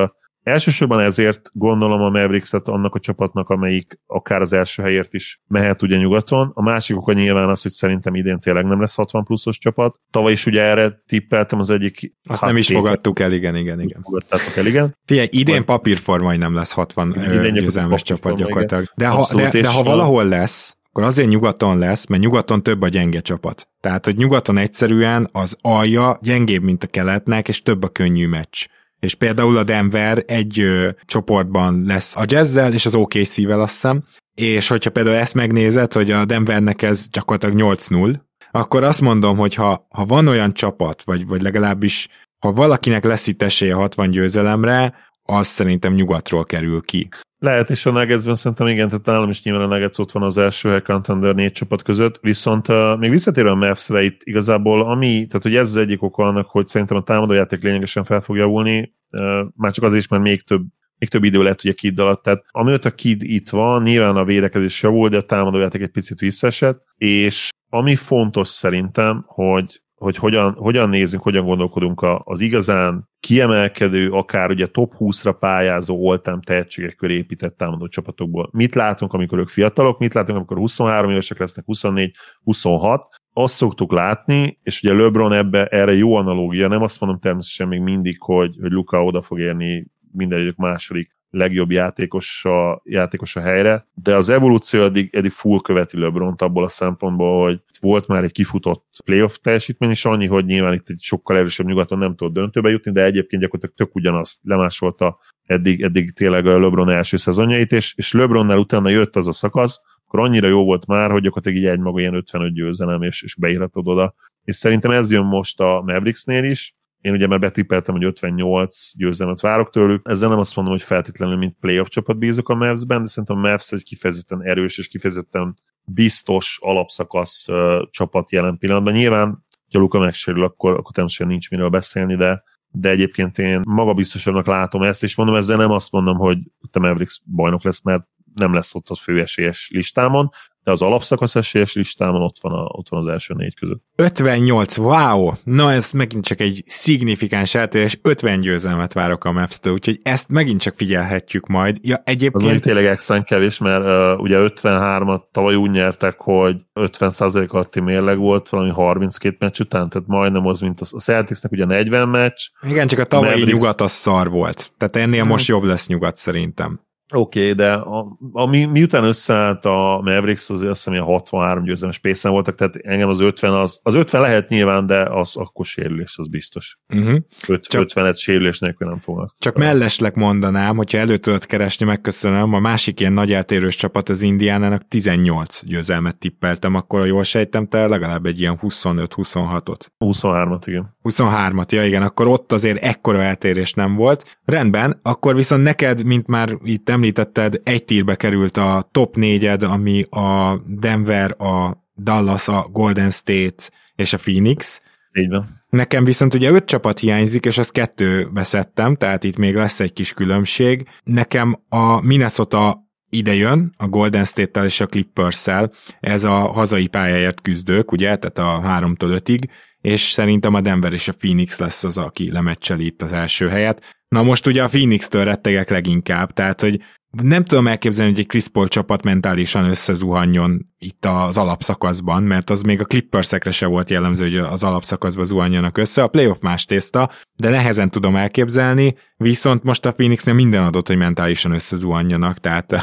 Elsősorban 0.45 0.99
ezért 0.99 1.49
gondolom 1.53 2.01
a 2.01 2.09
Mavericks-et 2.09 2.67
annak 2.67 2.95
a 2.95 2.99
csapatnak, 2.99 3.49
amelyik 3.49 3.99
akár 4.07 4.41
az 4.41 4.53
első 4.53 4.83
helyért 4.83 5.13
is 5.13 5.41
mehet 5.47 5.81
ugye 5.81 5.97
nyugaton. 5.97 6.51
A 6.53 6.61
másik 6.61 6.97
oka 6.97 7.13
nyilván 7.13 7.49
az, 7.49 7.61
hogy 7.61 7.71
szerintem 7.71 8.15
idén 8.15 8.39
tényleg 8.39 8.65
nem 8.65 8.79
lesz 8.79 8.95
60 8.95 9.23
pluszos 9.23 9.57
csapat. 9.57 9.99
Tavaly 10.11 10.31
is 10.31 10.45
ugye 10.45 10.61
erre 10.61 11.03
tippeltem 11.07 11.59
az 11.59 11.69
egyik... 11.69 12.13
Azt 12.27 12.41
nem 12.41 12.57
is 12.57 12.67
fogadtuk 12.67 13.19
el, 13.19 13.31
igen, 13.31 13.55
igen, 13.55 13.81
igen. 13.81 14.01
Fogadtátok 14.03 14.57
el, 14.57 14.65
igen. 14.65 14.95
Figyelj, 15.05 15.27
idén 15.31 15.65
papírformai 15.65 16.37
nem 16.37 16.55
lesz 16.55 16.71
60 16.71 17.11
győzelmes 17.53 18.01
csapat 18.01 18.37
gyakorlatilag. 18.37 18.85
De 18.95 19.07
ha, 19.07 19.19
Abszolút, 19.19 19.51
de, 19.51 19.61
de 19.61 19.69
ha 19.69 19.83
valahol 19.83 20.27
lesz, 20.27 20.77
akkor 20.89 21.03
azért 21.03 21.29
nyugaton 21.29 21.77
lesz, 21.77 22.05
mert 22.07 22.21
nyugaton 22.21 22.63
több 22.63 22.81
a 22.81 22.87
gyenge 22.87 23.19
csapat. 23.19 23.67
Tehát, 23.79 24.05
hogy 24.05 24.15
nyugaton 24.15 24.57
egyszerűen 24.57 25.29
az 25.31 25.57
alja 25.61 26.19
gyengébb, 26.21 26.63
mint 26.63 26.83
a 26.83 26.87
keletnek, 26.87 27.47
és 27.47 27.61
több 27.61 27.83
a 27.83 27.89
könnyű 27.89 28.27
meccs 28.27 28.65
és 29.05 29.15
például 29.15 29.57
a 29.57 29.63
Denver 29.63 30.23
egy 30.27 30.59
ö, 30.59 30.89
csoportban 31.05 31.83
lesz 31.85 32.15
a 32.15 32.23
Jazzzel 32.25 32.73
és 32.73 32.85
az 32.85 32.95
OKC-vel 32.95 33.61
azt 33.61 33.73
hiszem, 33.73 34.03
és 34.35 34.67
hogyha 34.67 34.89
például 34.89 35.15
ezt 35.15 35.33
megnézed, 35.33 35.93
hogy 35.93 36.11
a 36.11 36.25
Denvernek 36.25 36.81
ez 36.81 37.07
gyakorlatilag 37.09 37.77
8-0, 37.77 38.15
akkor 38.51 38.83
azt 38.83 39.01
mondom, 39.01 39.37
hogy 39.37 39.53
ha, 39.53 39.87
ha 39.89 40.05
van 40.05 40.27
olyan 40.27 40.53
csapat, 40.53 41.03
vagy, 41.03 41.27
vagy 41.27 41.41
legalábbis 41.41 42.07
ha 42.39 42.51
valakinek 42.51 43.03
lesz 43.03 43.27
itt 43.27 43.41
esélye 43.41 43.73
60 43.73 44.09
győzelemre, 44.09 44.93
az 45.23 45.47
szerintem 45.47 45.93
nyugatról 45.93 46.45
kerül 46.45 46.81
ki. 46.81 47.09
Lehet, 47.45 47.69
és 47.69 47.85
a 47.85 47.91
Nuggetsben 47.91 48.35
szerintem 48.35 48.67
igen, 48.67 48.87
tehát 48.87 49.05
nálam 49.05 49.29
is 49.29 49.43
nyilván 49.43 49.63
a 49.63 49.73
Nuggets 49.73 49.97
ott 49.97 50.11
van 50.11 50.23
az 50.23 50.37
első 50.37 50.69
hely 50.69 50.81
Contender 50.81 51.35
négy 51.35 51.51
csapat 51.51 51.81
között, 51.81 52.19
viszont 52.21 52.67
uh, 52.67 52.97
még 52.97 53.09
visszatérve 53.09 53.49
a 53.49 53.55
Mavs-re 53.55 54.03
itt 54.03 54.21
igazából, 54.23 54.85
ami, 54.85 55.27
tehát 55.27 55.43
hogy 55.43 55.55
ez 55.55 55.69
az 55.69 55.75
egyik 55.75 56.03
oka 56.03 56.23
annak, 56.23 56.45
hogy 56.45 56.67
szerintem 56.67 56.97
a 56.97 57.03
támadójáték 57.03 57.63
lényegesen 57.63 58.03
fel 58.03 58.21
fog 58.21 58.35
javulni, 58.35 58.93
uh, 59.09 59.21
már 59.55 59.71
csak 59.71 59.83
azért 59.83 60.01
is, 60.01 60.07
mert 60.07 60.23
még 60.23 60.41
több 60.41 60.61
még 60.97 61.09
több 61.09 61.23
idő 61.23 61.43
lett 61.43 61.63
ugye 61.63 61.73
Kid 61.73 61.99
alatt, 61.99 62.23
tehát 62.23 62.45
amióta 62.51 62.91
Kid 62.91 63.23
itt 63.23 63.49
van, 63.49 63.81
nyilván 63.81 64.15
a 64.15 64.25
védekezés 64.25 64.81
javul, 64.81 65.09
de 65.09 65.17
a 65.17 65.21
támadójáték 65.21 65.81
egy 65.81 65.91
picit 65.91 66.19
visszaesett, 66.19 66.83
és 66.97 67.49
ami 67.69 67.95
fontos 67.95 68.47
szerintem, 68.47 69.23
hogy 69.27 69.81
hogy 69.95 70.15
hogyan, 70.15 70.53
hogyan 70.53 70.89
nézünk, 70.89 71.23
hogyan 71.23 71.45
gondolkodunk 71.45 72.05
az 72.23 72.39
igazán 72.39 73.09
kiemelkedő, 73.19 74.09
akár 74.11 74.49
ugye 74.49 74.67
top 74.67 74.93
20-ra 74.99 75.35
pályázó 75.39 76.07
oltám 76.07 76.41
tehetségek 76.41 76.95
köré 76.95 77.15
épített 77.15 77.57
támadó 77.57 77.87
csapatokból. 77.87 78.49
Mit 78.51 78.75
látunk, 78.75 79.13
amikor 79.13 79.39
ők 79.39 79.49
fiatalok, 79.49 79.99
mit 79.99 80.13
látunk, 80.13 80.37
amikor 80.37 80.57
23 80.57 81.11
évesek 81.11 81.39
lesznek, 81.39 81.65
24, 81.65 82.15
26, 82.43 83.07
azt 83.33 83.55
szoktuk 83.55 83.91
látni, 83.91 84.59
és 84.63 84.83
ugye 84.83 84.93
LeBron 84.93 85.33
ebbe 85.33 85.65
erre 85.65 85.93
jó 85.93 86.15
analógia, 86.15 86.67
nem 86.67 86.81
azt 86.81 86.99
mondom 86.99 87.19
természetesen 87.19 87.67
még 87.67 87.81
mindig, 87.81 88.15
hogy, 88.19 88.57
hogy 88.61 88.71
Luka 88.71 89.03
oda 89.03 89.21
fog 89.21 89.39
érni 89.39 89.87
minden 90.11 90.53
második 90.57 91.14
legjobb 91.35 91.71
játékos 91.71 92.45
a, 92.45 92.81
játékos 92.83 93.35
a 93.35 93.41
helyre, 93.41 93.87
de 93.93 94.15
az 94.15 94.29
evolúció 94.29 94.81
eddig, 94.81 95.09
eddig 95.15 95.31
full 95.31 95.61
követi 95.61 95.99
LeBron 95.99 96.33
abból 96.37 96.63
a 96.63 96.67
szempontból, 96.67 97.43
hogy 97.43 97.61
volt 97.79 98.07
már 98.07 98.23
egy 98.23 98.31
kifutott 98.31 98.85
playoff 99.05 99.35
teljesítmény 99.35 99.89
is 99.89 100.05
annyi, 100.05 100.27
hogy 100.27 100.45
nyilván 100.45 100.73
itt 100.73 100.89
egy 100.89 101.01
sokkal 101.01 101.37
erősebb 101.37 101.65
nyugaton 101.67 101.97
nem 101.97 102.15
tudott 102.15 102.33
döntőbe 102.33 102.69
jutni, 102.69 102.91
de 102.91 103.03
egyébként 103.03 103.41
gyakorlatilag 103.41 103.75
tök 103.75 103.95
ugyanazt 103.95 104.39
lemásolta 104.43 105.19
eddig, 105.45 105.81
eddig 105.81 106.11
tényleg 106.11 106.47
a 106.47 106.59
LeBron 106.59 106.89
első 106.89 107.17
szezonjait, 107.17 107.71
és, 107.71 107.93
és 107.97 108.11
LeBronnál 108.11 108.57
utána 108.57 108.89
jött 108.89 109.15
az 109.15 109.27
a 109.27 109.33
szakasz, 109.33 109.81
akkor 110.05 110.19
annyira 110.19 110.47
jó 110.47 110.63
volt 110.63 110.85
már, 110.85 111.11
hogy 111.11 111.21
gyakorlatilag 111.21 111.57
így 111.57 111.69
egy 111.69 111.79
maga 111.79 111.99
ilyen 111.99 112.13
55 112.13 112.53
győzelem, 112.53 113.01
és, 113.01 113.21
és 113.21 113.35
beírhatod 113.35 113.87
oda. 113.87 114.13
És 114.43 114.55
szerintem 114.55 114.91
ez 114.91 115.11
jön 115.11 115.25
most 115.25 115.59
a 115.59 115.81
Mavericksnél 115.85 116.43
is, 116.43 116.75
én 117.05 117.11
ugye 117.11 117.27
már 117.27 117.39
betippeltem, 117.39 117.95
hogy 117.95 118.03
58 118.03 118.97
győzelmet 118.97 119.41
várok 119.41 119.69
tőlük. 119.69 120.01
Ezzel 120.09 120.29
nem 120.29 120.39
azt 120.39 120.55
mondom, 120.55 120.73
hogy 120.73 120.83
feltétlenül 120.83 121.37
mint 121.37 121.55
playoff 121.59 121.87
csapat 121.87 122.17
bízok 122.17 122.49
a 122.49 122.55
Mavs-ben, 122.55 123.01
de 123.01 123.07
szerintem 123.07 123.37
a 123.37 123.39
Mavs 123.39 123.71
egy 123.71 123.83
kifejezetten 123.83 124.43
erős 124.43 124.77
és 124.77 124.87
kifejezetten 124.87 125.53
biztos 125.83 126.59
alapszakasz 126.61 127.47
uh, 127.47 127.89
csapat 127.89 128.31
jelen 128.31 128.57
pillanatban. 128.57 128.93
Nyilván, 128.93 129.45
ha 129.71 129.79
Luka 129.79 129.99
megsérül, 129.99 130.43
akkor, 130.43 130.71
akkor 130.71 130.91
természetesen 130.91 131.31
nincs 131.31 131.49
miről 131.49 131.69
beszélni, 131.69 132.15
de 132.15 132.43
de 132.77 132.89
egyébként 132.89 133.37
én 133.37 133.61
magabiztosabbnak 133.67 134.45
látom 134.45 134.81
ezt, 134.81 135.03
és 135.03 135.15
mondom, 135.15 135.35
ezzel 135.35 135.57
nem 135.57 135.71
azt 135.71 135.91
mondom, 135.91 136.17
hogy 136.17 136.37
a 136.71 136.79
Mavericks 136.79 137.21
bajnok 137.35 137.63
lesz, 137.63 137.83
mert 137.83 138.07
nem 138.35 138.53
lesz 138.53 138.75
ott 138.75 138.89
az 138.89 138.99
főesélyes 138.99 139.69
listámon, 139.73 140.29
de 140.65 140.71
az 140.71 140.81
alapszakasz 140.81 141.35
esélyes 141.35 141.73
listámon 141.73 142.21
ott 142.21 142.37
van, 142.41 142.51
a, 142.51 142.63
ott 142.67 142.89
van 142.89 142.99
az 142.99 143.07
első 143.07 143.33
négy 143.33 143.55
között. 143.55 143.83
58, 143.95 144.77
wow! 144.77 145.31
Na 145.43 145.71
ez 145.71 145.91
megint 145.91 146.25
csak 146.25 146.39
egy 146.39 146.63
szignifikáns 146.65 147.55
eltérés, 147.55 147.99
50 148.01 148.39
győzelmet 148.39 148.93
várok 148.93 149.23
a 149.23 149.31
maps 149.31 149.59
úgyhogy 149.65 149.99
ezt 150.03 150.29
megint 150.29 150.61
csak 150.61 150.73
figyelhetjük 150.73 151.47
majd. 151.47 151.77
Ja, 151.81 152.01
egyébként... 152.05 152.55
Az 152.55 152.61
tényleg 152.61 152.85
extra 152.85 153.21
kevés, 153.21 153.57
mert 153.57 153.83
uh, 153.83 154.21
ugye 154.21 154.37
53-at 154.39 155.21
tavaly 155.31 155.55
úgy 155.55 155.71
nyertek, 155.71 156.15
hogy 156.17 156.55
50% 156.73 157.49
alatti 157.49 157.79
mérleg 157.79 158.17
volt 158.17 158.49
valami 158.49 158.69
32 158.69 159.35
meccs 159.39 159.59
után, 159.59 159.89
tehát 159.89 160.07
majdnem 160.07 160.45
az, 160.45 160.59
mint 160.59 160.81
a 160.81 160.85
Celticsnek 160.85 161.51
ugye 161.51 161.65
40 161.65 162.09
meccs. 162.09 162.39
Igen, 162.61 162.87
csak 162.87 162.99
a 162.99 163.03
tavalyi 163.03 163.29
Mavericks... 163.29 163.59
nyugat 163.59 163.81
az 163.81 163.91
szar 163.91 164.29
volt. 164.29 164.71
Tehát 164.77 164.95
ennél 164.95 165.21
hmm. 165.21 165.29
most 165.29 165.47
jobb 165.47 165.63
lesz 165.63 165.87
nyugat 165.87 166.17
szerintem. 166.17 166.84
Oké, 167.13 167.39
okay, 167.39 167.53
de 167.53 167.73
a, 167.73 168.17
ami, 168.31 168.65
miután 168.65 169.03
összeállt 169.03 169.65
a 169.65 170.01
Mavericks, 170.03 170.49
azért 170.49 170.71
azt 170.71 170.85
hiszem, 170.85 171.03
63 171.03 171.63
győzelmes 171.63 171.99
pészen 171.99 172.31
voltak, 172.31 172.55
tehát 172.55 172.75
engem 172.75 173.09
az 173.09 173.19
50, 173.19 173.53
az, 173.53 173.79
az 173.83 173.93
50 173.93 174.21
lehet 174.21 174.49
nyilván, 174.49 174.85
de 174.85 175.01
az 175.01 175.35
akkor 175.35 175.65
sérülés, 175.65 176.17
az 176.17 176.27
biztos. 176.27 176.79
Uh-huh. 176.93 177.17
50, 177.47 178.05
et 178.05 178.17
sérülés 178.17 178.59
nélkül 178.59 178.87
nem 178.87 178.99
fognak. 178.99 179.35
Csak 179.39 179.57
mellesleg 179.57 180.15
mondanám, 180.15 180.75
hogyha 180.75 180.97
elő 180.97 181.17
tudod 181.17 181.45
keresni, 181.45 181.85
megköszönöm, 181.85 182.53
a 182.53 182.59
másik 182.59 182.99
ilyen 182.99 183.13
nagy 183.13 183.33
eltérős 183.33 183.75
csapat 183.75 184.09
az 184.09 184.21
Indiánának 184.21 184.87
18 184.87 185.65
győzelmet 185.65 186.17
tippeltem, 186.17 186.75
akkor 186.75 187.07
jól 187.07 187.23
sejtem, 187.23 187.67
te 187.67 187.87
legalább 187.87 188.25
egy 188.25 188.39
ilyen 188.39 188.57
25-26-ot. 188.61 189.79
23-at, 189.99 190.61
igen. 190.65 190.95
23-at, 191.03 191.71
ja 191.71 191.85
igen, 191.85 192.01
akkor 192.01 192.27
ott 192.27 192.51
azért 192.51 192.83
ekkora 192.83 193.23
eltérés 193.23 193.73
nem 193.73 193.95
volt. 193.95 194.37
Rendben, 194.45 194.99
akkor 195.01 195.35
viszont 195.35 195.63
neked, 195.63 196.03
mint 196.05 196.27
már 196.27 196.57
itt 196.63 196.89
említetted, 196.95 197.61
egy 197.63 197.85
tírbe 197.85 198.15
került 198.15 198.57
a 198.57 198.87
top 198.91 199.15
négyed, 199.15 199.63
ami 199.63 200.01
a 200.01 200.61
Denver, 200.67 201.41
a 201.41 201.83
Dallas, 201.97 202.47
a 202.47 202.67
Golden 202.71 203.09
State 203.09 203.63
és 203.95 204.13
a 204.13 204.17
Phoenix. 204.17 204.81
Így 205.13 205.29
van. 205.29 205.63
Nekem 205.69 206.03
viszont 206.03 206.33
ugye 206.33 206.51
öt 206.51 206.65
csapat 206.65 206.99
hiányzik, 206.99 207.45
és 207.45 207.57
az 207.57 207.69
kettő 207.69 208.29
veszettem, 208.33 208.95
tehát 208.95 209.23
itt 209.23 209.37
még 209.37 209.55
lesz 209.55 209.79
egy 209.79 209.93
kis 209.93 210.13
különbség. 210.13 210.87
Nekem 211.03 211.59
a 211.69 212.01
Minnesota 212.01 212.83
ide 213.09 213.33
jön 213.33 213.73
a 213.77 213.87
Golden 213.87 214.25
State-tel 214.25 214.65
és 214.65 214.79
a 214.79 214.85
Clippers-szel, 214.85 215.71
ez 215.99 216.23
a 216.23 216.33
hazai 216.33 216.87
pályáért 216.87 217.41
küzdők, 217.41 217.91
ugye, 217.91 218.17
tehát 218.17 218.37
a 218.37 218.67
3-tól 218.67 219.21
5-ig, 219.25 219.43
és 219.85 220.01
szerintem 220.01 220.53
a 220.53 220.61
Denver 220.61 220.93
és 220.93 221.07
a 221.07 221.13
Phoenix 221.13 221.59
lesz 221.59 221.83
az, 221.83 221.97
aki 221.97 222.31
lemecseli 222.31 222.85
itt 222.85 223.01
az 223.01 223.11
első 223.11 223.47
helyet. 223.47 223.95
Na 224.07 224.23
most 224.23 224.47
ugye 224.47 224.63
a 224.63 224.67
Phoenix-től 224.67 225.23
rettegek 225.23 225.69
leginkább, 225.69 226.33
tehát 226.33 226.61
hogy 226.61 226.81
nem 227.23 227.45
tudom 227.45 227.67
elképzelni, 227.67 228.11
hogy 228.11 228.19
egy 228.19 228.27
Chris 228.27 228.47
Paul 228.47 228.67
csapat 228.67 229.03
mentálisan 229.03 229.69
összezuhanjon 229.69 230.73
itt 230.85 231.05
az 231.05 231.37
alapszakaszban, 231.37 232.23
mert 232.23 232.49
az 232.49 232.61
még 232.61 232.79
a 232.79 232.83
Clippersekre 232.83 233.51
se 233.51 233.65
volt 233.65 233.89
jellemző, 233.89 234.23
hogy 234.23 234.37
az 234.37 234.63
alapszakaszban 234.63 235.25
zuhanjanak 235.25 235.77
össze. 235.77 236.03
A 236.03 236.07
playoff 236.07 236.39
más 236.41 236.65
tészta, 236.65 237.11
de 237.35 237.49
nehezen 237.49 237.89
tudom 237.89 238.15
elképzelni, 238.15 238.95
viszont 239.17 239.63
most 239.63 239.85
a 239.85 239.91
Phoenixnél 239.91 240.33
minden 240.33 240.63
adott, 240.63 240.87
hogy 240.87 240.97
mentálisan 240.97 241.51
összezuhanjanak, 241.51 242.37
tehát 242.37 242.75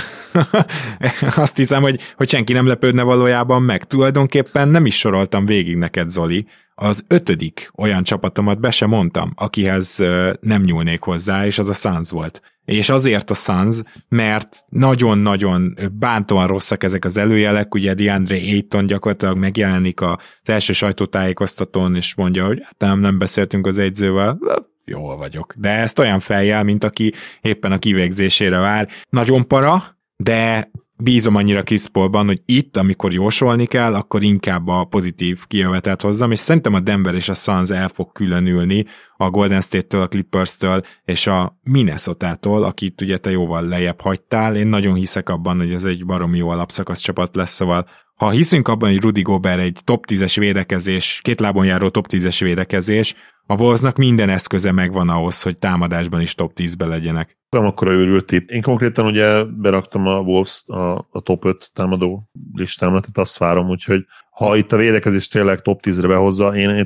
azt 1.37 1.57
hiszem, 1.57 1.83
hogy, 1.83 2.01
hogy 2.17 2.29
senki 2.29 2.53
nem 2.53 2.67
lepődne 2.67 3.03
valójában 3.03 3.63
meg. 3.63 3.85
Tulajdonképpen 3.85 4.69
nem 4.69 4.87
is 4.87 4.99
soroltam 4.99 5.47
végig 5.47 5.77
neked, 5.77 6.09
Zoli, 6.09 6.47
az 6.75 7.05
ötödik 7.09 7.71
olyan 7.77 8.03
csapatomat 8.03 8.61
be 8.61 8.71
sem 8.71 8.89
mondtam, 8.89 9.33
akihez 9.35 9.97
nem 10.41 10.63
nyúlnék 10.63 11.01
hozzá, 11.03 11.47
és 11.47 11.59
az 11.59 11.69
a 11.69 11.73
Suns 11.73 12.11
volt. 12.11 12.43
És 12.65 12.89
azért 12.89 13.31
a 13.31 13.35
Suns, 13.35 13.83
mert 14.09 14.57
nagyon-nagyon 14.69 15.79
bántóan 15.99 16.47
rosszak 16.47 16.83
ezek 16.83 17.05
az 17.05 17.17
előjelek, 17.17 17.75
ugye 17.75 17.92
DeAndre 17.95 18.37
Ayton 18.37 18.87
gyakorlatilag 18.87 19.37
megjelenik 19.37 20.01
az 20.01 20.19
első 20.45 20.73
sajtótájékoztatón, 20.73 21.97
és 21.97 22.15
mondja, 22.15 22.47
hogy 22.47 22.61
hát 22.63 22.79
nem, 22.79 22.99
nem 22.99 23.19
beszéltünk 23.19 23.67
az 23.67 23.79
egyzővel, 23.79 24.39
jól 24.85 25.17
vagyok. 25.17 25.55
De 25.57 25.69
ezt 25.69 25.99
olyan 25.99 26.21
feljel, 26.21 26.63
mint 26.63 26.85
aki 26.85 27.13
éppen 27.41 27.73
a 27.73 27.79
kivégzésére 27.79 28.59
vár. 28.59 28.89
Nagyon 29.11 29.47
para, 29.47 29.97
de 30.17 30.71
bízom 31.03 31.37
annyira 31.37 31.63
Chris 31.63 31.89
Paulban, 31.89 32.27
hogy 32.27 32.43
itt, 32.45 32.77
amikor 32.77 33.13
jósolni 33.13 33.67
kell, 33.67 33.95
akkor 33.95 34.23
inkább 34.23 34.69
a 34.69 34.85
pozitív 34.85 35.47
kijövetet 35.47 36.03
hozzam, 36.03 36.31
és 36.31 36.39
szerintem 36.39 36.75
a 36.75 36.81
Denver 36.81 37.15
és 37.15 37.29
a 37.29 37.35
Suns 37.35 37.71
el 37.71 37.89
fog 37.89 38.13
különülni 38.13 38.85
a 39.17 39.31
Golden 39.31 39.61
State-től, 39.61 40.03
a 40.03 40.09
Clippers-től 40.09 40.83
és 41.05 41.27
a 41.27 41.59
Minnesota-tól, 41.63 42.63
akit 42.63 43.01
ugye 43.01 43.19
te 43.19 43.31
jóval 43.31 43.69
lejjebb 43.69 44.01
hagytál. 44.01 44.57
Én 44.57 44.67
nagyon 44.67 44.95
hiszek 44.95 45.29
abban, 45.29 45.57
hogy 45.57 45.73
ez 45.73 45.85
egy 45.85 46.07
baromi 46.07 46.39
jó 46.39 46.49
alapszakasz 46.49 47.01
csapat 47.01 47.37
lesz, 47.37 47.53
szóval 47.53 47.87
ha 48.23 48.31
hiszünk 48.31 48.69
abban, 48.69 48.91
hogy 48.91 49.01
Rudy 49.01 49.23
Gobert 49.23 49.61
egy 49.61 49.79
top 49.85 50.05
10-es 50.09 50.37
védekezés, 50.39 51.21
két 51.23 51.41
lábon 51.41 51.65
járó 51.65 51.89
top 51.89 52.07
10-es 52.09 52.39
védekezés, 52.41 53.15
a 53.47 53.61
Wolvesnak 53.61 53.97
minden 53.97 54.29
eszköze 54.29 54.73
megvan 54.73 55.09
ahhoz, 55.09 55.43
hogy 55.43 55.57
támadásban 55.57 56.21
is 56.21 56.35
top 56.35 56.53
10-be 56.55 56.87
legyenek. 56.87 57.39
Nem 57.51 57.65
akkor 57.65 57.89
őrült 57.89 58.27
tipp. 58.27 58.49
Én 58.49 58.63
konkrétan 58.63 59.07
ugye 59.07 59.45
beraktam 59.45 60.07
a 60.07 60.21
Wolves 60.21 60.65
a, 60.67 60.93
a 61.11 61.21
top 61.23 61.45
5 61.45 61.71
támadó 61.75 62.31
listámra, 62.55 63.01
tehát 63.01 63.19
azt 63.19 63.39
várom, 63.39 63.69
úgyhogy 63.69 64.05
ha 64.31 64.57
itt 64.57 64.73
a 64.73 64.77
védekezés 64.77 65.29
tényleg 65.29 65.61
top 65.61 65.81
10-re 65.83 66.07
behozza, 66.07 66.57
én, 66.57 66.71
én 66.71 66.85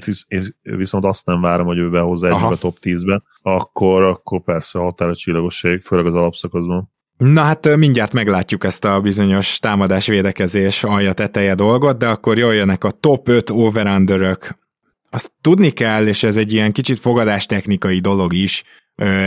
viszont 0.62 1.04
azt 1.04 1.26
nem 1.26 1.40
várom, 1.40 1.66
hogy 1.66 1.78
ő 1.78 1.90
behozza 1.90 2.28
egyik 2.28 2.44
a 2.44 2.56
top 2.56 2.76
10-be, 2.80 3.22
akkor, 3.42 4.02
akkor 4.02 4.42
persze 4.42 4.78
határa 4.78 5.14
csillagosség, 5.14 5.80
főleg 5.80 6.06
az 6.06 6.14
alapszakaszban. 6.14 6.94
Na 7.16 7.42
hát 7.42 7.76
mindjárt 7.76 8.12
meglátjuk 8.12 8.64
ezt 8.64 8.84
a 8.84 9.00
bizonyos 9.00 9.58
támadás-védekezés 9.58 10.84
alja 10.84 11.12
teteje 11.12 11.54
dolgot, 11.54 11.98
de 11.98 12.08
akkor 12.08 12.38
jöjjenek 12.38 12.84
a 12.84 12.90
top 12.90 13.28
5 13.28 13.50
over 13.50 14.00
azt 15.10 15.32
tudni 15.40 15.70
kell, 15.70 16.06
és 16.06 16.22
ez 16.22 16.36
egy 16.36 16.52
ilyen 16.52 16.72
kicsit 16.72 16.98
fogadástechnikai 16.98 17.98
dolog 17.98 18.32
is, 18.32 18.64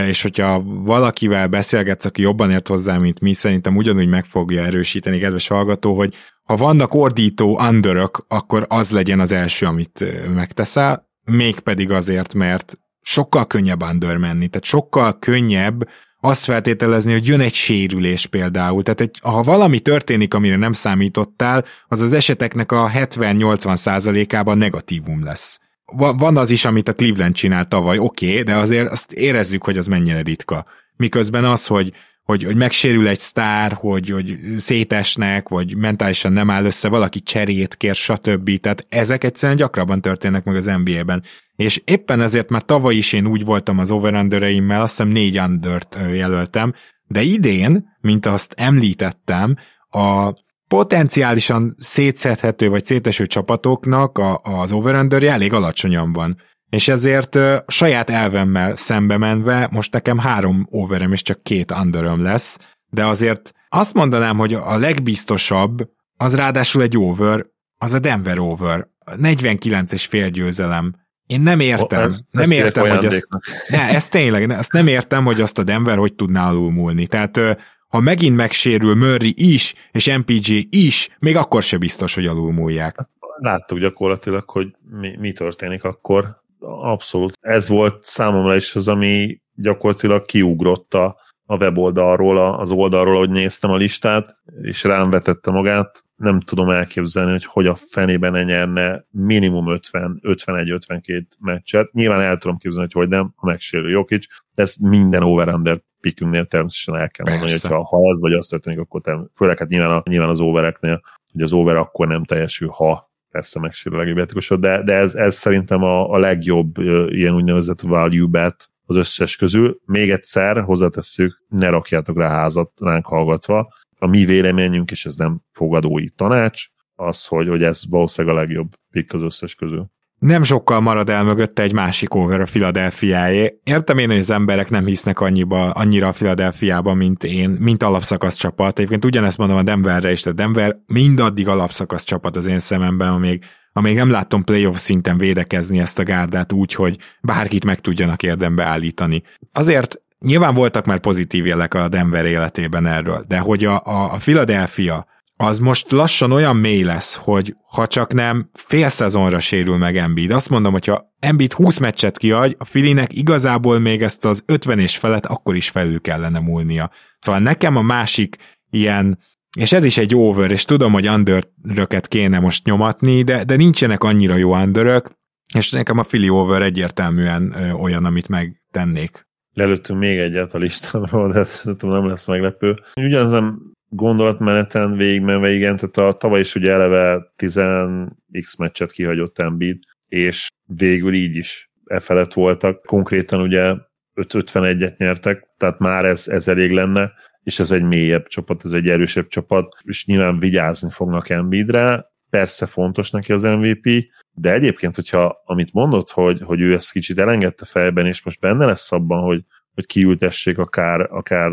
és 0.06 0.22
hogyha 0.22 0.62
valakivel 0.64 1.46
beszélgetsz, 1.46 2.04
aki 2.04 2.22
jobban 2.22 2.50
ért 2.50 2.68
hozzá, 2.68 2.98
mint 2.98 3.20
mi, 3.20 3.32
szerintem 3.32 3.76
ugyanúgy 3.76 4.08
meg 4.08 4.24
fogja 4.24 4.62
erősíteni, 4.62 5.18
kedves 5.18 5.48
hallgató, 5.48 5.96
hogy 5.96 6.14
ha 6.42 6.56
vannak 6.56 6.94
ordító 6.94 7.58
underök, 7.58 8.24
akkor 8.28 8.66
az 8.68 8.90
legyen 8.90 9.20
az 9.20 9.32
első, 9.32 9.66
amit 9.66 10.04
megteszel, 10.34 11.08
mégpedig 11.24 11.90
azért, 11.90 12.34
mert 12.34 12.78
sokkal 13.00 13.46
könnyebb 13.46 13.82
under 13.82 14.16
menni, 14.16 14.48
tehát 14.48 14.66
sokkal 14.66 15.18
könnyebb 15.18 15.88
azt 16.20 16.44
feltételezni, 16.44 17.12
hogy 17.12 17.26
jön 17.26 17.40
egy 17.40 17.52
sérülés 17.52 18.26
például. 18.26 18.82
Tehát 18.82 19.00
egy, 19.00 19.18
ha 19.22 19.42
valami 19.42 19.80
történik, 19.80 20.34
amire 20.34 20.56
nem 20.56 20.72
számítottál, 20.72 21.64
az 21.88 22.00
az 22.00 22.12
eseteknek 22.12 22.72
a 22.72 22.90
70-80 22.94 23.76
százalékában 23.76 24.58
negatívum 24.58 25.24
lesz 25.24 25.60
van 25.96 26.36
az 26.36 26.50
is, 26.50 26.64
amit 26.64 26.88
a 26.88 26.92
Cleveland 26.92 27.34
csinált 27.34 27.68
tavaly, 27.68 27.98
oké, 27.98 28.30
okay, 28.30 28.42
de 28.42 28.56
azért 28.56 28.90
azt 28.90 29.12
érezzük, 29.12 29.64
hogy 29.64 29.78
az 29.78 29.86
mennyire 29.86 30.22
ritka. 30.22 30.66
Miközben 30.96 31.44
az, 31.44 31.66
hogy, 31.66 31.92
hogy, 32.22 32.44
hogy 32.44 32.56
megsérül 32.56 33.08
egy 33.08 33.18
sztár, 33.18 33.72
hogy, 33.72 34.10
hogy 34.10 34.38
szétesnek, 34.56 35.48
vagy 35.48 35.76
mentálisan 35.76 36.32
nem 36.32 36.50
áll 36.50 36.64
össze, 36.64 36.88
valaki 36.88 37.20
cserét 37.20 37.76
kér, 37.76 37.94
stb. 37.94 38.60
Tehát 38.60 38.86
ezek 38.88 39.24
egyszerűen 39.24 39.58
gyakrabban 39.58 40.00
történnek 40.00 40.44
meg 40.44 40.56
az 40.56 40.70
NBA-ben. 40.84 41.22
És 41.56 41.82
éppen 41.84 42.20
ezért 42.20 42.50
már 42.50 42.62
tavaly 42.62 42.94
is 42.94 43.12
én 43.12 43.26
úgy 43.26 43.44
voltam 43.44 43.78
az 43.78 43.90
over 43.90 44.14
azt 44.14 44.96
hiszem 44.96 45.08
négy 45.08 45.38
undert 45.38 45.98
jelöltem, 46.12 46.74
de 47.06 47.22
idén, 47.22 47.96
mint 48.00 48.26
azt 48.26 48.54
említettem, 48.56 49.56
a 49.88 50.32
potenciálisan 50.68 51.76
szétszedhető 51.78 52.68
vagy 52.68 52.86
széteső 52.86 53.26
csapatoknak 53.26 54.18
a, 54.18 54.40
az 54.42 54.72
over 54.72 55.22
elég 55.22 55.52
alacsonyan 55.52 56.12
van. 56.12 56.36
És 56.70 56.88
ezért 56.88 57.34
uh, 57.34 57.56
saját 57.66 58.10
elvemmel 58.10 58.76
szembe 58.76 59.16
menve 59.16 59.68
most 59.70 59.92
nekem 59.92 60.18
három 60.18 60.66
overem 60.70 61.12
és 61.12 61.22
csak 61.22 61.42
két 61.42 61.70
underöm 61.70 62.22
lesz, 62.22 62.58
de 62.88 63.06
azért 63.06 63.52
azt 63.68 63.94
mondanám, 63.94 64.36
hogy 64.36 64.54
a 64.54 64.76
legbiztosabb 64.76 65.88
az 66.16 66.34
ráadásul 66.34 66.82
egy 66.82 66.98
over, 66.98 67.46
az 67.76 67.92
a 67.92 67.98
Denver 67.98 68.38
over. 68.38 68.88
49 69.16 69.92
és 69.92 70.06
fél 70.06 70.28
győzelem. 70.28 70.94
Én 71.26 71.40
nem 71.40 71.60
értem, 71.60 72.00
ez, 72.00 72.20
nem 72.30 72.50
értem, 72.50 72.88
hogy 72.88 73.04
ezt, 73.04 73.28
ne, 73.68 73.88
ez 73.88 74.08
tényleg, 74.08 74.50
ezt 74.50 74.72
nem 74.72 74.86
értem, 74.86 75.24
hogy 75.24 75.40
azt 75.40 75.58
a 75.58 75.62
Denver 75.62 75.96
hogy 75.96 76.14
tudná 76.14 76.48
alulmúlni. 76.48 77.06
Tehát 77.06 77.40
ha 77.88 78.00
megint 78.00 78.36
megsérül 78.36 78.94
Murray 78.94 79.34
is, 79.36 79.74
és 79.92 80.16
MPG 80.16 80.66
is, 80.70 81.16
még 81.18 81.36
akkor 81.36 81.62
se 81.62 81.76
biztos, 81.76 82.14
hogy 82.14 82.26
alulmúlják. 82.26 83.08
Láttuk 83.38 83.78
gyakorlatilag, 83.78 84.50
hogy 84.50 84.76
mi, 85.00 85.16
mi 85.18 85.32
történik 85.32 85.84
akkor. 85.84 86.39
Abszolút. 86.60 87.38
Ez 87.40 87.68
volt 87.68 88.04
számomra 88.04 88.54
is 88.54 88.74
az, 88.74 88.88
ami 88.88 89.40
gyakorlatilag 89.54 90.24
kiugrott 90.24 90.94
a, 90.94 91.16
a 91.46 91.56
weboldalról, 91.56 92.38
az 92.38 92.70
oldalról, 92.70 93.18
hogy 93.18 93.30
néztem 93.30 93.70
a 93.70 93.76
listát, 93.76 94.36
és 94.62 94.84
rám 94.84 95.10
vetette 95.10 95.50
magát. 95.50 96.04
Nem 96.16 96.40
tudom 96.40 96.70
elképzelni, 96.70 97.30
hogy 97.30 97.44
hogy 97.44 97.66
a 97.66 97.74
fenében 97.74 98.32
ne 98.32 98.42
nyerne 98.42 99.04
minimum 99.10 99.70
50, 99.70 100.20
51-52 100.22 101.24
meccset. 101.38 101.92
Nyilván 101.92 102.20
el 102.20 102.36
tudom 102.36 102.56
képzelni, 102.56 102.88
hogy 102.92 103.02
hogy 103.02 103.18
nem, 103.18 103.32
ha 103.36 103.46
megsérül 103.46 103.90
Jokic, 103.90 104.26
de 104.54 104.62
ezt 104.62 104.80
minden 104.80 105.22
over-under 105.22 105.80
pickünknél 106.00 106.46
természetesen 106.46 107.02
el 107.02 107.10
kell 107.10 107.26
mondani, 107.28 107.50
hogy 107.50 107.70
ha, 107.70 107.84
ha 107.84 108.12
ez 108.14 108.20
vagy 108.20 108.32
azt 108.32 108.50
történik, 108.50 108.78
akkor 108.78 109.00
term- 109.00 109.30
főleg 109.34 109.58
hát 109.58 109.68
nyilván, 109.68 109.90
a, 109.90 110.02
nyilván 110.08 110.28
az 110.28 110.40
overeknél, 110.40 111.00
hogy 111.32 111.42
az 111.42 111.52
over 111.52 111.76
akkor 111.76 112.06
nem 112.06 112.24
teljesül, 112.24 112.68
ha 112.68 113.09
persze 113.30 113.60
megsérül 113.60 113.98
a 113.98 114.02
legjobb 114.02 114.60
de, 114.60 114.82
de 114.82 114.94
ez, 114.94 115.14
ez 115.14 115.34
szerintem 115.34 115.82
a, 115.82 116.10
a 116.10 116.18
legjobb 116.18 116.78
ilyen 117.08 117.34
úgynevezett 117.34 117.80
value 117.80 118.26
bet 118.26 118.70
az 118.86 118.96
összes 118.96 119.36
közül. 119.36 119.80
Még 119.84 120.10
egyszer 120.10 120.62
hozzátesszük, 120.62 121.44
ne 121.48 121.68
rakjátok 121.68 122.18
rá 122.18 122.28
házat 122.28 122.72
ránk 122.80 123.06
hallgatva. 123.06 123.74
A 123.98 124.06
mi 124.06 124.24
véleményünk, 124.24 124.90
és 124.90 125.06
ez 125.06 125.16
nem 125.16 125.40
fogadói 125.52 126.08
tanács, 126.08 126.64
az, 126.94 127.26
hogy, 127.26 127.48
hogy 127.48 127.62
ez 127.62 127.82
valószínűleg 127.88 128.36
a 128.36 128.40
legjobb 128.40 128.68
pick 128.90 129.12
az 129.12 129.22
összes 129.22 129.54
közül. 129.54 129.90
Nem 130.20 130.42
sokkal 130.42 130.80
marad 130.80 131.10
el 131.10 131.24
mögötte 131.24 131.62
egy 131.62 131.72
másik 131.72 132.14
over 132.14 132.40
a 132.40 132.44
Philadelphiáé. 132.44 133.60
Értem 133.64 133.98
én, 133.98 134.08
hogy 134.08 134.18
az 134.18 134.30
emberek 134.30 134.70
nem 134.70 134.84
hisznek 134.84 135.20
annyiba, 135.20 135.70
annyira 135.70 136.08
a 136.08 136.12
Philadelphiába, 136.12 136.94
mint 136.94 137.24
én, 137.24 137.50
mint 137.50 137.82
alapszakasz 137.82 138.36
csapat. 138.36 138.78
Egyébként 138.78 139.04
ugyanezt 139.04 139.38
mondom 139.38 139.56
a 139.56 139.62
Denverre 139.62 140.10
is, 140.10 140.22
de 140.22 140.32
Denver 140.32 140.76
mindaddig 140.86 141.48
alapszakasz 141.48 142.04
csapat 142.04 142.36
az 142.36 142.46
én 142.46 142.58
szememben, 142.58 143.08
amíg 143.08 143.44
amíg 143.72 143.94
nem 143.94 144.10
látom 144.10 144.44
playoff 144.44 144.76
szinten 144.76 145.18
védekezni 145.18 145.78
ezt 145.78 145.98
a 145.98 146.02
gárdát 146.02 146.52
úgy, 146.52 146.74
hogy 146.74 146.98
bárkit 147.22 147.64
meg 147.64 147.80
tudjanak 147.80 148.22
érdembe 148.22 148.64
állítani. 148.64 149.22
Azért 149.52 150.00
nyilván 150.18 150.54
voltak 150.54 150.86
már 150.86 150.98
pozitív 150.98 151.46
jelek 151.46 151.74
a 151.74 151.88
Denver 151.88 152.24
életében 152.24 152.86
erről, 152.86 153.24
de 153.28 153.38
hogy 153.38 153.64
a, 153.64 153.82
a, 153.84 154.12
a 154.12 154.16
Philadelphia 154.16 155.06
az 155.42 155.58
most 155.58 155.90
lassan 155.90 156.32
olyan 156.32 156.56
mély 156.56 156.82
lesz, 156.82 157.14
hogy 157.14 157.56
ha 157.68 157.86
csak 157.86 158.12
nem 158.12 158.50
fél 158.52 158.88
szezonra 158.88 159.38
sérül 159.38 159.76
meg 159.76 159.96
Embiid. 159.96 160.30
Azt 160.30 160.48
mondom, 160.48 160.72
hogyha 160.72 161.14
Embiid 161.18 161.52
20 161.52 161.78
meccset 161.78 162.18
kiadj, 162.18 162.54
a 162.58 162.64
Filinek 162.64 163.12
igazából 163.12 163.78
még 163.78 164.02
ezt 164.02 164.24
az 164.24 164.42
50 164.46 164.78
és 164.78 164.96
felett 164.96 165.26
akkor 165.26 165.56
is 165.56 165.70
felül 165.70 166.00
kellene 166.00 166.38
múlnia. 166.38 166.90
Szóval 167.18 167.40
nekem 167.40 167.76
a 167.76 167.82
másik 167.82 168.36
ilyen 168.70 169.18
és 169.58 169.72
ez 169.72 169.84
is 169.84 169.98
egy 169.98 170.14
over, 170.14 170.50
és 170.50 170.64
tudom, 170.64 170.92
hogy 170.92 171.08
underöket 171.08 172.08
kéne 172.08 172.38
most 172.38 172.64
nyomatni, 172.64 173.22
de, 173.22 173.44
de 173.44 173.56
nincsenek 173.56 174.02
annyira 174.02 174.36
jó 174.36 174.54
underök, 174.54 175.10
és 175.54 175.70
nekem 175.70 175.98
a 175.98 176.02
Philly 176.02 176.28
over 176.28 176.62
egyértelműen 176.62 177.52
olyan, 177.80 178.04
amit 178.04 178.28
megtennék. 178.28 179.28
Lelőttünk 179.52 179.98
még 179.98 180.18
egyet 180.18 180.54
a 180.54 180.58
listámról, 180.58 181.32
de 181.32 181.38
ez 181.38 181.62
nem 181.80 182.06
lesz 182.06 182.26
meglepő. 182.26 182.76
Ugyanezen 182.94 183.69
gondolatmeneten 183.90 184.96
végigmenve, 184.96 185.50
igen, 185.50 185.76
tehát 185.76 185.96
a 185.96 186.16
tavaly 186.18 186.40
is 186.40 186.54
ugye 186.54 186.72
eleve 186.72 187.32
10x 187.36 188.58
meccset 188.58 188.92
kihagyott 188.92 189.38
Embiid, 189.38 189.82
és 190.08 190.48
végül 190.64 191.14
így 191.14 191.36
is 191.36 191.70
e 191.84 192.00
felett 192.00 192.32
voltak. 192.32 192.84
Konkrétan 192.84 193.40
ugye 193.40 193.74
5-51-et 194.14 194.96
nyertek, 194.96 195.48
tehát 195.56 195.78
már 195.78 196.04
ez, 196.04 196.28
ez 196.28 196.48
elég 196.48 196.70
lenne 196.70 197.12
és 197.42 197.58
ez 197.58 197.70
egy 197.70 197.82
mélyebb 197.82 198.26
csapat, 198.26 198.64
ez 198.64 198.72
egy 198.72 198.88
erősebb 198.88 199.28
csapat, 199.28 199.76
és 199.82 200.06
nyilván 200.06 200.38
vigyázni 200.38 200.90
fognak 200.90 201.28
Embiidre, 201.28 202.10
persze 202.30 202.66
fontos 202.66 203.10
neki 203.10 203.32
az 203.32 203.42
MVP, 203.42 204.04
de 204.32 204.52
egyébként, 204.52 204.94
hogyha 204.94 205.42
amit 205.44 205.72
mondott, 205.72 206.10
hogy, 206.10 206.40
hogy 206.40 206.60
ő 206.60 206.72
ezt 206.72 206.92
kicsit 206.92 207.18
elengedte 207.18 207.64
fejben, 207.64 208.06
és 208.06 208.24
most 208.24 208.40
benne 208.40 208.64
lesz 208.64 208.92
abban, 208.92 209.22
hogy, 209.22 209.44
hogy 209.80 209.88
kiültessék 209.88 210.58
akár, 210.58 211.00
akár 211.00 211.52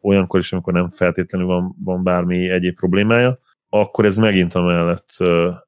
olyankor 0.00 0.40
is, 0.40 0.52
amikor 0.52 0.72
nem 0.72 0.88
feltétlenül 0.88 1.46
van, 1.46 1.76
van 1.84 2.02
bármi 2.02 2.48
egyéb 2.48 2.74
problémája, 2.74 3.38
akkor 3.68 4.04
ez 4.04 4.16
megint 4.16 4.54
amellett 4.54 5.08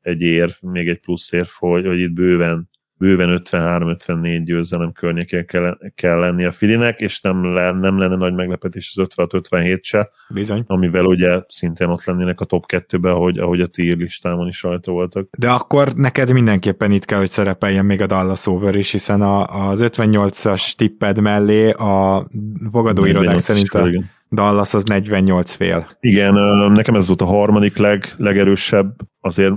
egy 0.02 0.22
érv, 0.22 0.52
még 0.60 0.88
egy 0.88 1.00
plusz 1.00 1.32
érv, 1.32 1.48
hogy, 1.58 1.86
hogy 1.86 2.00
itt 2.00 2.12
bőven 2.12 2.70
bőven 2.98 3.42
53-54 3.44 4.42
győzelem 4.44 4.92
környékén 4.92 5.46
kell, 5.46 5.78
kell 5.94 6.18
lenni 6.18 6.44
a 6.44 6.52
Filinek, 6.52 7.00
és 7.00 7.20
nem, 7.20 7.54
le, 7.54 7.72
nem 7.72 7.98
lenne 7.98 8.16
nagy 8.16 8.34
meglepetés 8.34 8.92
az 8.96 9.06
56-57 9.16 9.82
se, 9.82 10.10
Bizony. 10.28 10.64
amivel 10.66 11.04
ugye 11.04 11.40
szintén 11.48 11.88
ott 11.88 12.04
lennének 12.04 12.40
a 12.40 12.44
top 12.44 12.64
2-ben, 12.72 13.12
ahogy, 13.12 13.38
ahogy 13.38 13.60
a 13.60 13.66
tier 13.66 13.96
listámon 13.96 14.48
is 14.48 14.62
rajta 14.62 14.92
voltak. 14.92 15.28
De 15.38 15.50
akkor 15.50 15.88
neked 15.94 16.32
mindenképpen 16.32 16.90
itt 16.90 17.04
kell, 17.04 17.18
hogy 17.18 17.30
szerepeljen 17.30 17.84
még 17.84 18.00
a 18.00 18.06
Dallas 18.06 18.46
Over 18.46 18.74
is, 18.74 18.92
hiszen 18.92 19.22
a, 19.22 19.68
az 19.68 19.84
58-as 19.86 20.72
tipped 20.72 21.20
mellé 21.20 21.70
a 21.70 22.28
fogadóirodák 22.70 23.38
szerint 23.38 23.68
a, 23.68 23.86
igen. 23.86 24.10
Dallas 24.30 24.74
az 24.74 24.84
48 24.84 25.54
fél. 25.54 25.88
Igen, 26.00 26.34
nekem 26.72 26.94
ez 26.94 27.06
volt 27.06 27.20
a 27.20 27.24
harmadik 27.24 27.76
leg, 27.76 28.04
legerősebb, 28.16 28.94
azért 29.26 29.54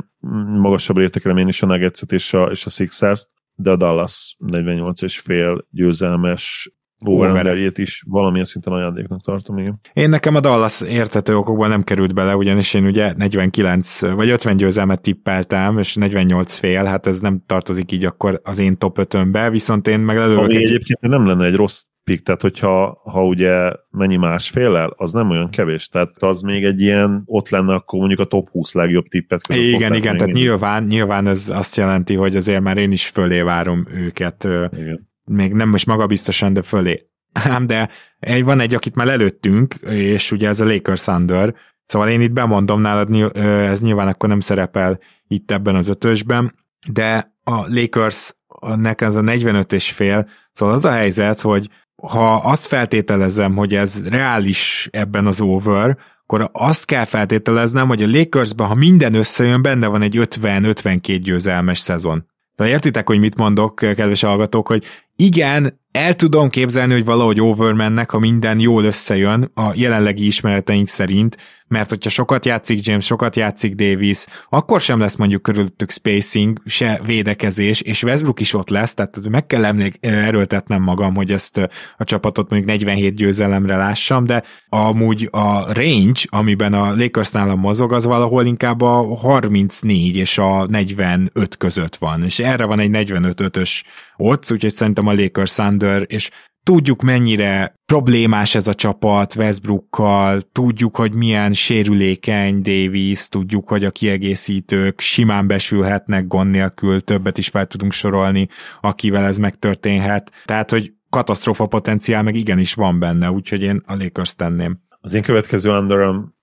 magasabb 0.57 0.97
értékelem 0.97 1.37
én 1.37 1.47
is 1.47 1.61
a 1.61 1.65
nuggets 1.65 2.01
és 2.07 2.33
a, 2.33 2.45
és 2.45 2.65
a 2.65 2.69
Sixers, 2.69 3.27
de 3.55 3.71
a 3.71 3.75
Dallas 3.75 4.35
48 4.39 5.01
és 5.01 5.19
fél 5.19 5.67
győzelmes 5.69 6.71
over 7.05 7.77
is 7.77 8.03
valamilyen 8.07 8.45
szinten 8.45 8.73
ajándéknak 8.73 9.21
tartom, 9.21 9.57
igen. 9.57 9.79
Én 9.93 10.09
nekem 10.09 10.35
a 10.35 10.39
Dallas 10.39 10.81
értető 10.81 11.35
okokból 11.35 11.67
nem 11.67 11.83
került 11.83 12.13
bele, 12.13 12.35
ugyanis 12.35 12.73
én 12.73 12.85
ugye 12.85 13.13
49 13.13 14.01
vagy 14.01 14.29
50 14.29 14.57
győzelmet 14.57 15.01
tippeltem, 15.01 15.77
és 15.77 15.95
48 15.95 16.55
fél, 16.55 16.83
hát 16.83 17.07
ez 17.07 17.19
nem 17.19 17.43
tartozik 17.45 17.91
így 17.91 18.05
akkor 18.05 18.41
az 18.43 18.57
én 18.57 18.77
top 18.77 18.97
5 18.97 19.49
viszont 19.49 19.87
én 19.87 19.99
meg 19.99 20.17
Ami 20.17 20.55
egy... 20.55 20.63
egyébként 20.63 20.99
nem 20.99 21.25
lenne 21.25 21.45
egy 21.45 21.55
rossz 21.55 21.81
pick, 22.09 22.23
tehát 22.23 22.41
hogyha 22.41 23.01
ha 23.03 23.25
ugye 23.25 23.71
mennyi 23.89 24.15
másféllel, 24.15 24.93
az 24.97 25.11
nem 25.11 25.29
olyan 25.29 25.49
kevés, 25.49 25.87
tehát 25.87 26.23
az 26.23 26.41
még 26.41 26.63
egy 26.63 26.81
ilyen, 26.81 27.23
ott 27.25 27.49
lenne 27.49 27.73
akkor 27.73 27.99
mondjuk 27.99 28.19
a 28.19 28.25
top 28.25 28.49
20 28.49 28.73
legjobb 28.73 29.07
tippet 29.07 29.47
között. 29.47 29.63
Igen, 29.63 29.93
igen, 29.93 30.17
tehát 30.17 30.33
nyilván, 30.33 30.83
nyilván 30.83 31.27
ez 31.27 31.49
azt 31.49 31.75
jelenti, 31.75 32.15
hogy 32.15 32.35
azért 32.35 32.61
már 32.61 32.77
én 32.77 32.91
is 32.91 33.07
fölé 33.07 33.41
várom 33.41 33.87
őket, 33.91 34.43
igen. 34.43 35.09
még 35.23 35.53
nem 35.53 35.69
most 35.69 35.85
magabiztosan, 35.85 36.53
de 36.53 36.61
fölé. 36.61 37.07
Ám 37.31 37.67
de 37.67 37.89
egy, 38.19 38.43
van 38.43 38.59
egy, 38.59 38.73
akit 38.73 38.95
már 38.95 39.07
előttünk, 39.07 39.73
és 39.89 40.31
ugye 40.31 40.47
ez 40.47 40.61
a 40.61 40.65
Lakers 40.65 41.01
Thunder, 41.01 41.55
szóval 41.85 42.09
én 42.09 42.21
itt 42.21 42.31
bemondom 42.31 42.81
nálad, 42.81 43.35
ez 43.35 43.81
nyilván 43.81 44.07
akkor 44.07 44.29
nem 44.29 44.39
szerepel 44.39 44.99
itt 45.27 45.51
ebben 45.51 45.75
az 45.75 45.89
ötösben, 45.89 46.53
de 46.91 47.33
a 47.43 47.65
Lakers 47.67 48.33
nekem 48.75 49.07
ez 49.07 49.15
a 49.15 49.21
45 49.21 49.73
és 49.73 49.91
fél, 49.91 50.29
szóval 50.51 50.75
az 50.75 50.85
a 50.85 50.91
helyzet, 50.91 51.41
hogy 51.41 51.69
ha 52.01 52.35
azt 52.35 52.65
feltételezem, 52.65 53.55
hogy 53.55 53.75
ez 53.75 54.07
reális 54.07 54.87
ebben 54.91 55.25
az 55.25 55.41
over, 55.41 55.97
akkor 56.23 56.49
azt 56.53 56.85
kell 56.85 57.05
feltételeznem, 57.05 57.87
hogy 57.87 58.03
a 58.03 58.07
Lakersben, 58.07 58.67
ha 58.67 58.75
minden 58.75 59.13
összejön, 59.13 59.61
benne 59.61 59.87
van 59.87 60.01
egy 60.01 60.15
50-52 60.19 61.19
győzelmes 61.23 61.79
szezon. 61.79 62.25
De 62.55 62.67
értitek, 62.67 63.07
hogy 63.07 63.19
mit 63.19 63.35
mondok, 63.35 63.75
kedves 63.75 64.21
hallgatók, 64.21 64.67
hogy 64.67 64.83
igen, 65.21 65.79
el 65.91 66.15
tudom 66.15 66.49
képzelni, 66.49 66.93
hogy 66.93 67.05
valahogy 67.05 67.41
overmennek, 67.41 68.09
ha 68.09 68.19
minden 68.19 68.59
jól 68.59 68.83
összejön 68.83 69.51
a 69.53 69.71
jelenlegi 69.75 70.25
ismereteink 70.25 70.87
szerint, 70.87 71.37
mert 71.69 71.89
hogyha 71.89 72.09
sokat 72.09 72.45
játszik 72.45 72.85
James, 72.85 73.05
sokat 73.05 73.35
játszik 73.35 73.73
Davis, 73.73 74.25
akkor 74.49 74.81
sem 74.81 74.99
lesz 74.99 75.15
mondjuk 75.15 75.41
körülöttük 75.41 75.91
spacing, 75.91 76.61
se 76.65 77.01
védekezés, 77.05 77.81
és 77.81 78.03
Westbrook 78.03 78.39
is 78.39 78.53
ott 78.53 78.69
lesz, 78.69 78.93
tehát 78.93 79.29
meg 79.29 79.45
kell 79.45 79.65
emlék, 79.65 79.97
erőltetnem 79.99 80.81
magam, 80.81 81.15
hogy 81.15 81.31
ezt 81.31 81.69
a 81.97 82.03
csapatot 82.03 82.49
mondjuk 82.49 82.71
47 82.71 83.15
győzelemre 83.15 83.77
lássam, 83.77 84.25
de 84.25 84.43
amúgy 84.69 85.27
a 85.31 85.73
range, 85.73 86.21
amiben 86.29 86.73
a 86.73 86.95
Lakers 86.95 87.31
nálam 87.31 87.59
mozog, 87.59 87.93
az 87.93 88.05
valahol 88.05 88.45
inkább 88.45 88.81
a 88.81 89.15
34 89.15 90.15
és 90.15 90.37
a 90.37 90.65
45 90.65 91.57
között 91.57 91.95
van, 91.95 92.23
és 92.23 92.39
erre 92.39 92.65
van 92.65 92.79
egy 92.79 92.89
45-ös 92.93 93.81
ott, 94.17 94.51
úgyhogy 94.51 94.73
szerintem 94.73 95.07
a 95.09 95.13
Lakers 95.13 95.53
Thunder, 95.53 96.03
és 96.07 96.29
tudjuk 96.63 97.01
mennyire 97.01 97.73
problémás 97.85 98.55
ez 98.55 98.67
a 98.67 98.73
csapat 98.73 99.35
Westbrookkal, 99.35 100.41
tudjuk, 100.41 100.95
hogy 100.95 101.13
milyen 101.13 101.53
sérülékeny 101.53 102.61
Davis, 102.61 103.27
tudjuk, 103.27 103.67
hogy 103.67 103.85
a 103.85 103.91
kiegészítők 103.91 104.99
simán 104.99 105.47
besülhetnek 105.47 106.27
gond 106.27 106.49
nélkül, 106.49 107.01
többet 107.01 107.37
is 107.37 107.47
fel 107.47 107.65
tudunk 107.65 107.91
sorolni, 107.91 108.47
akivel 108.81 109.25
ez 109.25 109.37
megtörténhet. 109.37 110.31
Tehát, 110.45 110.71
hogy 110.71 110.93
katasztrófa 111.09 111.65
potenciál 111.65 112.23
meg 112.23 112.35
igenis 112.35 112.73
van 112.73 112.99
benne, 112.99 113.31
úgyhogy 113.31 113.63
én 113.63 113.81
a 113.85 113.95
Lakers 113.99 114.35
tenném. 114.35 114.79
Az 115.01 115.13
én 115.13 115.21
következő 115.21 115.71
underem 115.71 116.33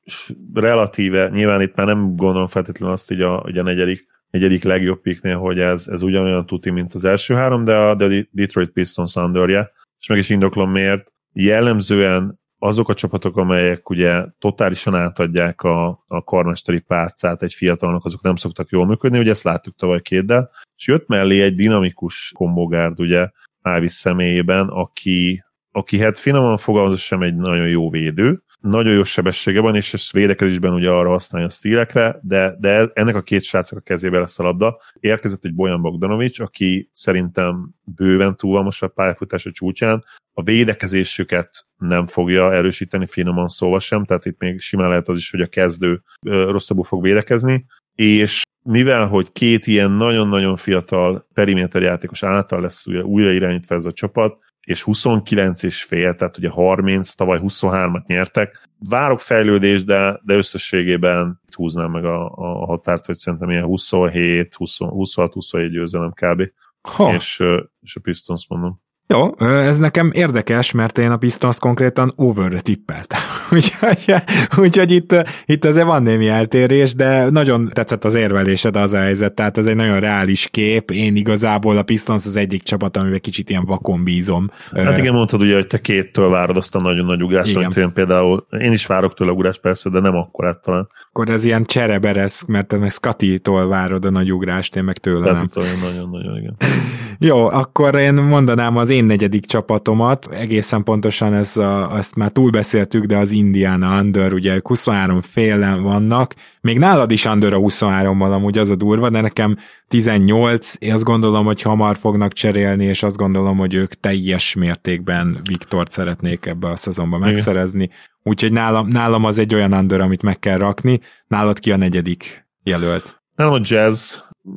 relatíve, 0.55 1.29
nyilván 1.29 1.61
itt 1.61 1.75
már 1.75 1.87
nem 1.87 2.17
gondolom 2.17 2.47
feltétlenül 2.47 2.95
azt 2.95 3.11
így 3.11 3.21
a, 3.21 3.37
hogy 3.37 3.59
a 3.59 3.63
negyedik, 3.63 4.07
negyedik 4.37 4.65
legjobb 4.65 5.01
piknél, 5.01 5.37
hogy 5.37 5.59
ez, 5.59 5.89
ez 5.89 6.03
ugyanolyan 6.03 6.47
tuti, 6.47 6.71
mint 6.71 6.95
az 6.95 7.05
első 7.05 7.35
három, 7.35 7.65
de 7.65 7.77
a, 7.77 7.95
de 7.95 8.27
Detroit 8.31 8.71
Pistons 8.71 9.15
underje, 9.15 9.71
és 10.01 10.07
meg 10.07 10.19
is 10.19 10.31
indoklom 10.31 10.71
miért. 10.71 11.13
Jellemzően 11.33 12.39
azok 12.59 12.89
a 12.89 12.95
csapatok, 12.95 13.37
amelyek 13.37 13.91
ugye 13.91 14.25
totálisan 14.39 14.95
átadják 14.95 15.63
a, 15.63 16.05
a 16.07 16.25
karmesteri 16.25 16.81
párcát 16.81 17.43
egy 17.43 17.53
fiatalnak, 17.53 18.05
azok 18.05 18.23
nem 18.23 18.37
szoktak 18.37 18.69
jól 18.69 18.87
működni, 18.87 19.19
ugye 19.19 19.31
ezt 19.31 19.45
láttuk 19.45 19.77
tavaly 19.77 20.01
kéddel, 20.01 20.51
és 20.77 20.87
jött 20.87 21.09
mellé 21.09 21.43
egy 21.43 21.55
dinamikus 21.55 22.33
kombogárd, 22.35 23.01
ugye, 23.01 23.29
Ávis 23.63 23.93
személyében, 23.93 24.69
aki, 24.69 25.45
aki 25.71 26.01
hát 26.01 26.19
finoman 26.19 26.57
fogalmazva 26.57 26.97
sem 26.97 27.23
egy 27.23 27.37
nagyon 27.37 27.69
jó 27.69 27.91
védő, 27.91 28.43
nagyon 28.61 28.93
jó 28.93 29.05
sebessége 29.05 29.61
van, 29.61 29.77
és 29.77 29.95
ezt 29.95 30.13
védekezésben 30.13 30.73
ugye 30.73 30.91
arra 30.91 31.09
használja 31.09 31.47
a 31.47 31.51
stílekre, 31.51 32.19
de, 32.23 32.57
de 32.59 32.91
ennek 32.95 33.15
a 33.15 33.23
két 33.23 33.43
srácnak 33.43 33.81
a 33.81 33.83
kezébe 33.83 34.19
lesz 34.19 34.39
a 34.39 34.43
labda. 34.43 34.81
Érkezett 35.01 35.45
egy 35.45 35.55
Bojan 35.55 35.83
Bogdanovics, 35.83 36.41
aki 36.41 36.91
szerintem 36.93 37.71
bőven 37.85 38.37
túl 38.37 38.53
van 38.53 38.65
most 38.65 38.83
a 38.83 38.89
pályafutása 38.89 39.51
csúcsán, 39.51 40.05
a 40.33 40.43
védekezésüket 40.43 41.67
nem 41.79 42.07
fogja 42.07 42.55
erősíteni 42.55 43.07
finoman 43.07 43.49
szóval 43.49 43.79
sem, 43.79 44.05
tehát 44.05 44.27
itt 44.27 44.39
még 44.39 44.61
simán 44.61 44.89
lehet 44.89 45.09
az 45.09 45.17
is, 45.17 45.31
hogy 45.31 45.41
a 45.41 45.47
kezdő 45.47 46.03
rosszabbul 46.23 46.85
fog 46.85 47.03
védekezni, 47.03 47.67
és 47.95 48.43
mivel, 48.63 49.07
hogy 49.07 49.33
két 49.33 49.67
ilyen 49.67 49.91
nagyon-nagyon 49.91 50.57
fiatal 50.57 51.27
periméter 51.33 51.83
játékos 51.83 52.23
által 52.23 52.61
lesz 52.61 52.87
újra 52.87 53.33
irányítva 53.33 53.75
ez 53.75 53.85
a 53.85 53.93
csapat, 53.93 54.39
és 54.67 54.83
29 54.83 55.63
és 55.63 55.83
fél, 55.83 56.15
tehát 56.15 56.39
ugye 56.39 56.49
30, 56.49 57.15
tavaly 57.15 57.41
23-at 57.43 58.07
nyertek. 58.07 58.69
Várok 58.79 59.21
fejlődést, 59.21 59.85
de, 59.85 60.21
de 60.25 60.35
összességében 60.35 61.41
húznám 61.57 61.91
meg 61.91 62.05
a, 62.05 62.31
a 62.31 62.67
határt, 62.67 63.07
hogy 63.07 63.17
szerintem 63.17 63.51
ilyen 63.51 63.65
27, 63.65 64.57
26-27 64.59 65.69
győzelem 65.71 66.13
kb. 66.13 66.43
Ha. 66.81 67.15
És, 67.15 67.43
és 67.81 67.97
a 67.97 68.01
Pistons 68.01 68.47
mondom. 68.49 68.81
Jó, 69.09 69.35
ez 69.39 69.79
nekem 69.79 70.11
érdekes, 70.13 70.73
mert 70.73 70.99
én 70.99 71.11
a 71.11 71.17
Pistons 71.17 71.59
konkrétan 71.59 72.13
overre 72.17 72.61
tippeltem. 72.61 73.21
úgyhogy, 73.55 74.15
úgyhogy 74.57 74.91
itt, 74.91 75.25
itt 75.45 75.65
azért 75.65 75.87
van 75.87 76.03
némi 76.03 76.29
eltérés, 76.29 76.95
de 76.95 77.31
nagyon 77.31 77.71
tetszett 77.73 78.05
az 78.05 78.15
érvelésed 78.15 78.77
az 78.77 78.93
a 78.93 78.99
helyzet, 78.99 79.35
tehát 79.35 79.59
ez 79.59 79.67
egy 79.67 79.77
nagyon 79.77 80.01
reális 80.01 80.49
kép. 80.51 80.91
Én 80.91 81.17
igazából 81.17 81.77
a 81.77 81.83
Pistons 81.83 82.27
az 82.27 82.37
egyik 82.37 82.63
csapat, 82.63 82.97
amivel 82.97 83.21
kicsit 83.21 83.51
ilyen 83.51 83.65
vakon 83.65 84.05
bízom. 84.05 84.51
Hát 84.73 84.99
igen, 84.99 85.15
mondtad 85.15 85.41
ugye, 85.41 85.55
hogy 85.55 85.67
te 85.67 85.79
kéttől 85.79 86.29
várod 86.29 86.57
azt 86.57 86.75
a 86.75 86.81
nagyon 86.81 87.05
nagy 87.05 87.23
ugrást, 87.23 87.57
amit 87.57 87.77
én 87.77 87.93
például, 87.93 88.47
én 88.61 88.73
is 88.73 88.87
várok 88.87 89.15
tőle 89.15 89.31
ugrást 89.31 89.61
persze, 89.61 89.91
de 89.91 90.01
nem 90.01 90.15
akkor 90.17 90.61
talán. 90.61 90.89
Akkor 91.09 91.31
ez 91.31 91.45
ilyen 91.45 91.65
csereberesz, 91.65 92.45
mert 92.45 92.67
te 92.67 92.77
meg 92.77 92.91
Scotty-tól 92.91 93.69
várod 93.69 94.05
a 94.05 94.11
nagy 94.11 94.33
ugrást, 94.33 94.77
én 94.77 94.85
meg 94.85 94.99
tőle 94.99 95.33
nem. 95.33 95.49
Nagyon-nagyon, 95.83 96.37
igen. 96.37 96.57
Jó, 97.19 97.47
akkor 97.47 97.95
én 97.95 98.15
mondanám 98.15 98.77
az 98.77 98.91
én 98.91 99.05
negyedik 99.05 99.45
csapatomat, 99.47 100.27
egészen 100.31 100.83
pontosan 100.83 101.35
ez 101.35 101.57
a, 101.57 101.97
ezt 101.97 102.17
már 102.17 102.31
túlbeszéltük, 102.31 103.05
de 103.05 103.17
az 103.17 103.31
Indiana 103.31 104.01
Under, 104.01 104.33
ugye 104.33 104.61
23 104.63 105.21
félen 105.21 105.83
vannak, 105.83 106.35
még 106.61 106.79
nálad 106.79 107.11
is 107.11 107.25
Under 107.25 107.55
a 107.55 107.59
23-mal 107.59 108.33
amúgy 108.33 108.59
az 108.59 108.71
a 108.71 108.77
durva, 108.77 109.11
de 109.11 109.21
nekem 109.21 109.57
18, 109.89 110.75
én 110.79 110.93
azt 110.93 111.05
gondolom, 111.05 111.45
hogy 111.45 111.63
hamar 111.63 111.97
fognak 111.97 112.33
cserélni, 112.33 112.85
és 112.85 113.03
azt 113.03 113.17
gondolom, 113.17 113.59
hogy 113.59 113.75
ők 113.75 113.93
teljes 113.93 114.55
mértékben 114.55 115.41
Viktort 115.49 115.91
szeretnék 115.91 116.47
ebbe 116.47 116.69
a 116.69 116.77
szezonban 116.77 117.21
megszerezni. 117.21 117.91
Úgyhogy 118.23 118.53
nálam, 118.53 118.89
nálam 118.89 119.25
az 119.25 119.39
egy 119.39 119.55
olyan 119.55 119.73
Under, 119.73 120.01
amit 120.01 120.23
meg 120.23 120.39
kell 120.39 120.59
rakni. 120.59 121.01
Nálad 121.27 121.59
ki 121.59 121.73
a 121.73 121.77
negyedik 121.77 122.47
jelölt? 122.63 123.23
Nálam 123.35 123.53
a 123.53 123.61
Jazz, 123.63 124.15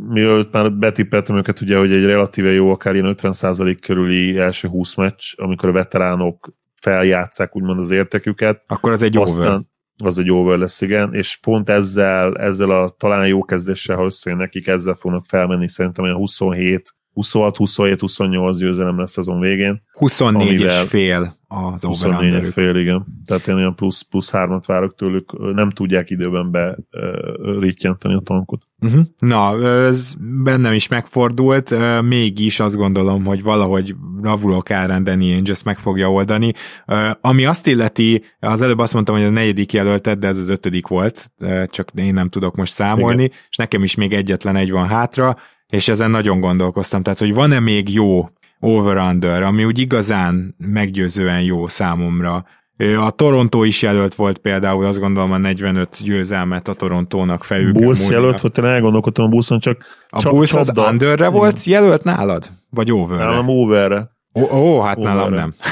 mielőtt 0.07 0.51
már 0.51 0.71
betippeltem 0.71 1.35
őket, 1.37 1.61
ugye, 1.61 1.77
hogy 1.77 1.91
egy 1.91 2.05
relatíve 2.05 2.51
jó, 2.51 2.71
akár 2.71 2.95
ilyen 2.95 3.15
50% 3.17 3.77
körüli 3.81 4.37
első 4.37 4.67
20 4.67 4.95
meccs, 4.95 5.33
amikor 5.35 5.69
a 5.69 5.71
veteránok 5.71 6.53
feljátszák 6.75 7.55
úgymond 7.55 7.79
az 7.79 7.89
érteküket. 7.89 8.63
Akkor 8.67 8.91
az 8.91 9.01
egy 9.01 9.17
Aztán, 9.17 9.47
over. 9.47 9.61
Az 10.03 10.17
egy 10.17 10.31
over 10.31 10.57
lesz, 10.57 10.81
igen, 10.81 11.13
és 11.13 11.37
pont 11.41 11.69
ezzel, 11.69 12.37
ezzel 12.37 12.69
a 12.69 12.89
talán 12.89 13.27
jó 13.27 13.43
kezdéssel, 13.43 13.95
ha 13.95 14.05
összejön 14.05 14.39
nekik, 14.39 14.67
ezzel 14.67 14.93
fognak 14.93 15.25
felmenni 15.25 15.69
szerintem 15.69 16.03
olyan 16.03 16.17
27 16.17 16.93
26, 17.13 17.57
27, 17.57 17.99
28 17.99 18.57
győzelem 18.57 18.99
lesz 18.99 19.11
szezon 19.11 19.39
végén. 19.39 19.83
24 19.91 20.47
amivel, 20.47 20.81
és 20.81 20.89
fél 20.89 21.38
az 21.51 21.83
24 21.83 22.33
és 22.33 22.49
fél, 22.49 22.75
igen. 22.75 23.05
Tehát 23.25 23.47
én 23.47 23.55
olyan 23.55 23.75
plusz, 23.75 24.01
plusz 24.01 24.31
hármat 24.31 24.65
várok 24.65 24.95
tőlük, 24.95 25.53
nem 25.53 25.69
tudják 25.69 26.09
időben 26.09 26.51
be 26.51 26.77
rittyenteni 27.59 28.13
a 28.13 28.21
tankot. 28.23 28.67
Uh-huh. 28.79 29.01
Na, 29.19 29.67
ez 29.67 30.15
bennem 30.43 30.73
is 30.73 30.87
megfordult, 30.87 31.75
mégis 32.01 32.59
azt 32.59 32.75
gondolom, 32.75 33.25
hogy 33.25 33.43
valahogy 33.43 33.95
ravulok 34.21 34.71
árán 34.71 35.03
Danny 35.03 35.31
Ainge 35.31 35.51
ezt 35.51 35.65
meg 35.65 35.79
fogja 35.79 36.11
oldani. 36.11 36.53
Ami 37.21 37.45
azt 37.45 37.67
illeti, 37.67 38.23
az 38.39 38.61
előbb 38.61 38.79
azt 38.79 38.93
mondtam, 38.93 39.15
hogy 39.15 39.25
a 39.25 39.29
negyedik 39.29 39.73
jelölted, 39.73 40.19
de 40.19 40.27
ez 40.27 40.37
az 40.37 40.49
ötödik 40.49 40.87
volt, 40.87 41.31
csak 41.65 41.91
én 41.95 42.13
nem 42.13 42.29
tudok 42.29 42.55
most 42.55 42.71
számolni, 42.71 43.23
igen. 43.23 43.37
és 43.49 43.55
nekem 43.55 43.83
is 43.83 43.95
még 43.95 44.13
egyetlen 44.13 44.55
egy 44.55 44.71
van 44.71 44.87
hátra, 44.87 45.37
és 45.67 45.87
ezen 45.87 46.11
nagyon 46.11 46.39
gondolkoztam, 46.39 47.03
tehát 47.03 47.19
hogy 47.19 47.33
van-e 47.33 47.59
még 47.59 47.93
jó 47.93 48.29
over-under, 48.59 49.43
ami 49.43 49.65
úgy 49.65 49.79
igazán 49.79 50.55
meggyőzően 50.57 51.41
jó 51.41 51.67
számomra. 51.67 52.45
A 52.99 53.11
Toronto 53.11 53.63
is 53.63 53.81
jelölt 53.81 54.15
volt 54.15 54.37
például, 54.37 54.85
azt 54.85 54.99
gondolom 54.99 55.31
a 55.31 55.37
45 55.37 55.97
győzelmet 56.03 56.67
a 56.67 56.73
Torontónak 56.73 57.43
felül. 57.43 57.73
Bulls 57.73 58.09
jelölt 58.09 58.41
volt, 58.41 58.57
én 58.57 58.65
elgondolkodtam 58.65 59.25
a 59.25 59.27
Bullson, 59.27 59.59
csak 59.59 59.85
A 60.09 60.19
csak 60.19 60.33
Bulls 60.33 60.53
az 60.53 60.71
underre 60.89 61.29
volt 61.29 61.63
jelölt 61.63 62.03
nálad? 62.03 62.49
Vagy 62.69 62.91
overre? 62.91 63.23
Nálam 63.23 63.49
overre. 63.49 64.09
Ó, 64.33 64.41
ó 64.41 64.81
hát 64.81 64.97
overre. 64.97 65.15
nálam 65.15 65.33
nem. 65.33 65.53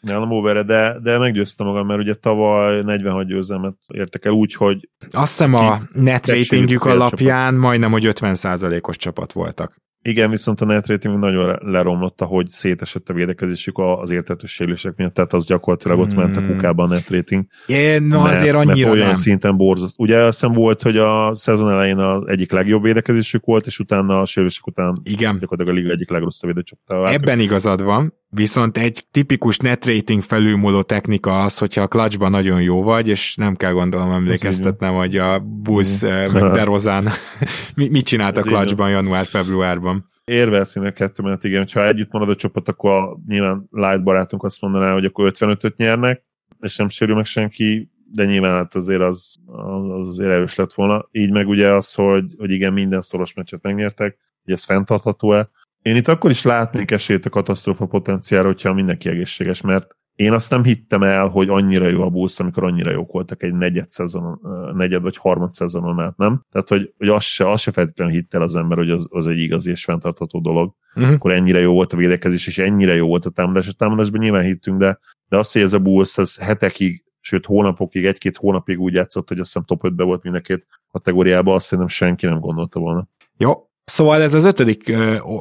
Nálam 0.00 0.30
overre, 0.30 0.62
de, 0.62 0.98
de 1.02 1.18
meggyőztem 1.18 1.66
magam, 1.66 1.86
mert 1.86 2.00
ugye 2.00 2.14
tavaly 2.14 2.82
46 2.82 3.26
győzelmet 3.26 3.74
értek 3.86 4.24
el 4.24 4.32
úgy, 4.32 4.54
hogy... 4.54 4.88
Azt 5.12 5.30
hiszem 5.30 5.54
a 5.54 5.78
net 5.92 6.28
ratingjük 6.28 6.84
alapján 6.84 7.44
csapat. 7.44 7.60
majdnem, 7.60 7.90
hogy 7.90 8.06
50%-os 8.06 8.96
csapat 8.96 9.32
voltak. 9.32 9.76
Igen, 10.02 10.30
viszont 10.30 10.60
a 10.60 10.64
net 10.64 10.86
rating 10.86 11.18
nagyon 11.18 11.58
leromlott, 11.60 12.20
ahogy 12.20 12.48
szétesett 12.48 13.08
a 13.08 13.12
védekezésük 13.12 13.78
az 13.78 14.10
értetős 14.10 14.52
sérülések 14.52 14.96
miatt, 14.96 15.14
tehát 15.14 15.32
az 15.32 15.46
gyakorlatilag 15.46 15.98
ott 15.98 16.14
ment 16.14 16.36
a 16.36 16.40
hmm. 16.40 16.48
kukába 16.48 16.82
a 16.82 16.86
net 16.86 17.10
rating. 17.10 17.44
Én, 17.66 18.02
no, 18.02 18.22
mert, 18.22 18.36
azért 18.36 18.54
annyira 18.54 18.86
mert 18.86 18.98
olyan 18.98 19.06
nem. 19.06 19.14
szinten 19.14 19.56
borzaszt. 19.56 19.94
Ugye 19.98 20.16
azt 20.16 20.40
hiszem 20.40 20.54
volt, 20.54 20.82
hogy 20.82 20.96
a 20.96 21.34
szezon 21.34 21.70
elején 21.70 21.98
az 21.98 22.22
egyik 22.26 22.52
legjobb 22.52 22.82
védekezésük 22.82 23.44
volt, 23.44 23.66
és 23.66 23.78
utána 23.78 24.20
a 24.20 24.26
sérülések 24.26 24.66
után 24.66 25.00
Igen. 25.04 25.38
gyakorlatilag 25.38 25.78
a 25.78 25.80
liga 25.80 25.92
egyik 25.92 26.10
legrosszabb 26.10 26.50
védőcsapata. 26.50 27.12
Ebben 27.12 27.40
igazad 27.40 27.82
van, 27.82 28.14
viszont 28.36 28.78
egy 28.78 29.04
tipikus 29.10 29.58
net 29.58 29.86
rating 29.86 30.22
felülmúló 30.22 30.82
technika 30.82 31.42
az, 31.42 31.58
hogyha 31.58 31.82
a 31.82 31.88
clutchban 31.88 32.30
nagyon 32.30 32.62
jó 32.62 32.82
vagy, 32.82 33.08
és 33.08 33.36
nem 33.36 33.56
kell 33.56 33.72
gondolom 33.72 34.12
emlékeztetnem, 34.12 34.94
hogy 34.94 35.16
a 35.16 35.38
Bulls 35.38 36.02
eh, 36.02 36.32
meg 36.32 36.50
DeRozan 36.56 37.08
mit 37.74 38.06
csinált 38.06 38.36
a 38.36 38.42
clutchban 38.42 38.90
január-februárban 38.90 40.10
érvelsz 40.24 40.74
mind 40.74 40.86
a 40.86 40.92
kettő, 40.92 41.22
mert 41.22 41.44
igen, 41.44 41.68
ha 41.72 41.86
együtt 41.86 42.12
marad 42.12 42.28
a 42.28 42.34
csapat, 42.34 42.68
akkor 42.68 42.90
a, 42.90 43.18
nyilván 43.26 43.66
Light 43.70 44.02
barátunk 44.02 44.44
azt 44.44 44.60
mondaná, 44.60 44.92
hogy 44.92 45.04
akkor 45.04 45.30
55-öt 45.34 45.76
nyernek, 45.76 46.22
és 46.60 46.76
nem 46.76 46.88
sérül 46.88 47.14
meg 47.14 47.24
senki, 47.24 47.90
de 48.12 48.24
nyilván 48.24 48.52
hát 48.52 48.74
azért 48.74 49.00
az, 49.00 49.36
az 49.46 50.06
azért 50.06 50.30
erős 50.30 50.54
lett 50.54 50.72
volna. 50.72 51.08
Így 51.10 51.30
meg 51.30 51.48
ugye 51.48 51.72
az, 51.72 51.94
hogy, 51.94 52.34
hogy 52.38 52.50
igen, 52.50 52.72
minden 52.72 53.00
szoros 53.00 53.34
meccset 53.34 53.62
megnyertek, 53.62 54.18
hogy 54.44 54.52
ez 54.52 54.64
fenntartható-e. 54.64 55.50
Én 55.82 55.96
itt 55.96 56.08
akkor 56.08 56.30
is 56.30 56.42
látnék 56.42 56.90
esélyt 56.90 57.26
a 57.26 57.30
katasztrófa 57.30 57.86
potenciára, 57.86 58.46
hogyha 58.46 58.72
mindenki 58.72 59.08
egészséges, 59.08 59.60
mert 59.60 59.96
én 60.14 60.32
azt 60.32 60.50
nem 60.50 60.64
hittem 60.64 61.02
el, 61.02 61.26
hogy 61.26 61.48
annyira 61.48 61.88
jó 61.88 62.02
a 62.02 62.08
Bulls, 62.08 62.40
amikor 62.40 62.64
annyira 62.64 62.90
jók 62.90 63.12
voltak 63.12 63.42
egy 63.42 63.54
negyed, 63.54 63.90
szezonon, 63.90 64.40
negyed 64.74 65.02
vagy 65.02 65.16
harmad 65.16 65.52
szezonon 65.52 66.00
át, 66.00 66.16
nem? 66.16 66.44
Tehát, 66.50 66.68
hogy, 66.68 66.92
hogy 66.98 67.08
azt 67.08 67.26
se, 67.26 67.50
azt 67.50 67.62
se 67.62 67.72
feltétlenül 67.72 68.14
hitt 68.14 68.34
el 68.34 68.42
az 68.42 68.56
ember, 68.56 68.78
hogy 68.78 68.90
az, 68.90 69.08
az 69.10 69.26
egy 69.26 69.38
igazi 69.38 69.70
és 69.70 69.84
fenntartható 69.84 70.40
dolog. 70.40 70.74
Uh-huh. 70.94 71.12
Akkor 71.12 71.32
ennyire 71.32 71.60
jó 71.60 71.72
volt 71.72 71.92
a 71.92 71.96
védekezés, 71.96 72.46
és 72.46 72.58
ennyire 72.58 72.94
jó 72.94 73.06
volt 73.06 73.24
a 73.24 73.30
támadás. 73.30 73.68
A 73.68 73.72
támadásban 73.72 74.20
nyilván 74.20 74.44
hittünk, 74.44 74.78
de, 74.78 74.98
de 75.28 75.36
azt, 75.38 75.52
hogy 75.52 75.62
ez 75.62 75.72
a 75.72 75.78
Bulls 75.78 76.18
ez 76.18 76.38
hetekig, 76.38 77.04
sőt 77.20 77.46
hónapokig, 77.46 78.04
egy-két 78.04 78.36
hónapig 78.36 78.80
úgy 78.80 78.94
játszott, 78.94 79.28
hogy 79.28 79.38
azt 79.38 79.52
hiszem 79.52 79.64
top 79.64 79.80
5-be 79.84 80.04
volt 80.04 80.22
mind 80.22 80.34
a 80.34 80.40
két 80.40 80.66
kategóriában, 80.90 81.54
azt 81.54 81.64
szerintem 81.64 81.88
senki 81.88 82.26
nem 82.26 82.40
gondolta 82.40 82.80
volna. 82.80 83.08
Jó, 83.36 83.70
Szóval 83.92 84.22
ez 84.22 84.34
az 84.34 84.44
ötödik 84.44 84.94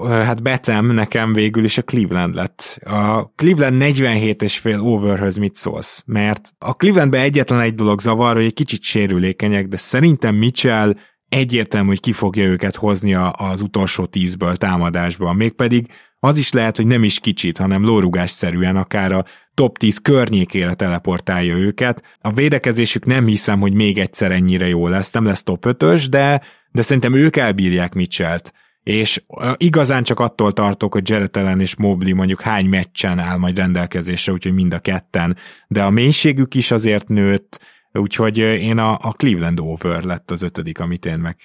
hát 0.07 0.43
betem 0.43 0.85
nekem 0.85 1.33
végül 1.33 1.63
is 1.63 1.77
a 1.77 1.81
Cleveland 1.81 2.35
lett. 2.35 2.79
A 2.85 3.31
Cleveland 3.35 3.77
47 3.77 4.41
és 4.41 4.57
fél 4.57 4.79
overhöz 4.79 5.37
mit 5.37 5.55
szólsz? 5.55 6.03
Mert 6.05 6.49
a 6.57 6.73
Clevelandben 6.73 7.21
egyetlen 7.21 7.59
egy 7.59 7.73
dolog 7.73 8.01
zavar, 8.01 8.35
hogy 8.35 8.45
egy 8.45 8.53
kicsit 8.53 8.81
sérülékenyek, 8.81 9.67
de 9.67 9.77
szerintem 9.77 10.35
Mitchell 10.35 10.95
egyértelmű, 11.29 11.87
hogy 11.87 11.99
ki 11.99 12.11
fogja 12.11 12.43
őket 12.43 12.75
hozni 12.75 13.13
az 13.31 13.61
utolsó 13.61 14.05
tízből 14.05 14.55
támadásban. 14.55 15.35
Mégpedig 15.35 15.87
az 16.19 16.37
is 16.37 16.51
lehet, 16.51 16.77
hogy 16.77 16.87
nem 16.87 17.03
is 17.03 17.19
kicsit, 17.19 17.57
hanem 17.57 17.85
lórugásszerűen 17.85 18.75
akár 18.75 19.11
a 19.11 19.25
top 19.53 19.77
10 19.77 19.97
környékére 19.97 20.73
teleportálja 20.73 21.55
őket. 21.55 22.03
A 22.21 22.31
védekezésük 22.31 23.05
nem 23.05 23.25
hiszem, 23.25 23.59
hogy 23.59 23.73
még 23.73 23.97
egyszer 23.97 24.31
ennyire 24.31 24.67
jó 24.67 24.87
lesz, 24.87 25.11
nem 25.11 25.25
lesz 25.25 25.43
top 25.43 25.65
5-ös, 25.67 26.05
de, 26.09 26.41
de 26.71 26.81
szerintem 26.81 27.15
ők 27.15 27.35
elbírják 27.35 27.93
Mitchell-t 27.93 28.53
és 28.83 29.23
igazán 29.57 30.03
csak 30.03 30.19
attól 30.19 30.51
tartok, 30.51 30.93
hogy 30.93 31.09
Jared 31.09 31.37
Allen 31.37 31.59
és 31.59 31.75
Mobley 31.75 32.15
mondjuk 32.15 32.41
hány 32.41 32.65
meccsen 32.65 33.19
áll 33.19 33.37
majd 33.37 33.57
rendelkezésre, 33.57 34.33
úgyhogy 34.33 34.53
mind 34.53 34.73
a 34.73 34.79
ketten, 34.79 35.37
de 35.67 35.83
a 35.83 35.89
mélységük 35.89 36.53
is 36.53 36.71
azért 36.71 37.07
nőtt, 37.07 37.59
úgyhogy 37.93 38.37
én 38.37 38.77
a, 38.77 38.97
a 39.01 39.13
Cleveland 39.17 39.59
over 39.59 40.03
lett 40.03 40.31
az 40.31 40.41
ötödik, 40.41 40.79
amit 40.79 41.05
én 41.05 41.19
meg 41.19 41.37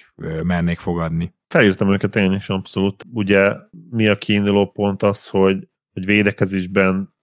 mernék 0.43 0.79
fogadni. 0.79 1.33
Felírtam 1.47 1.93
őket 1.93 2.15
én 2.15 2.31
is 2.31 2.49
abszolút. 2.49 3.05
Ugye 3.13 3.51
mi 3.89 4.07
a 4.07 4.17
kiinduló 4.17 4.71
pont 4.71 5.03
az, 5.03 5.27
hogy, 5.27 5.67
hogy 5.93 6.05
védekezésben 6.05 7.13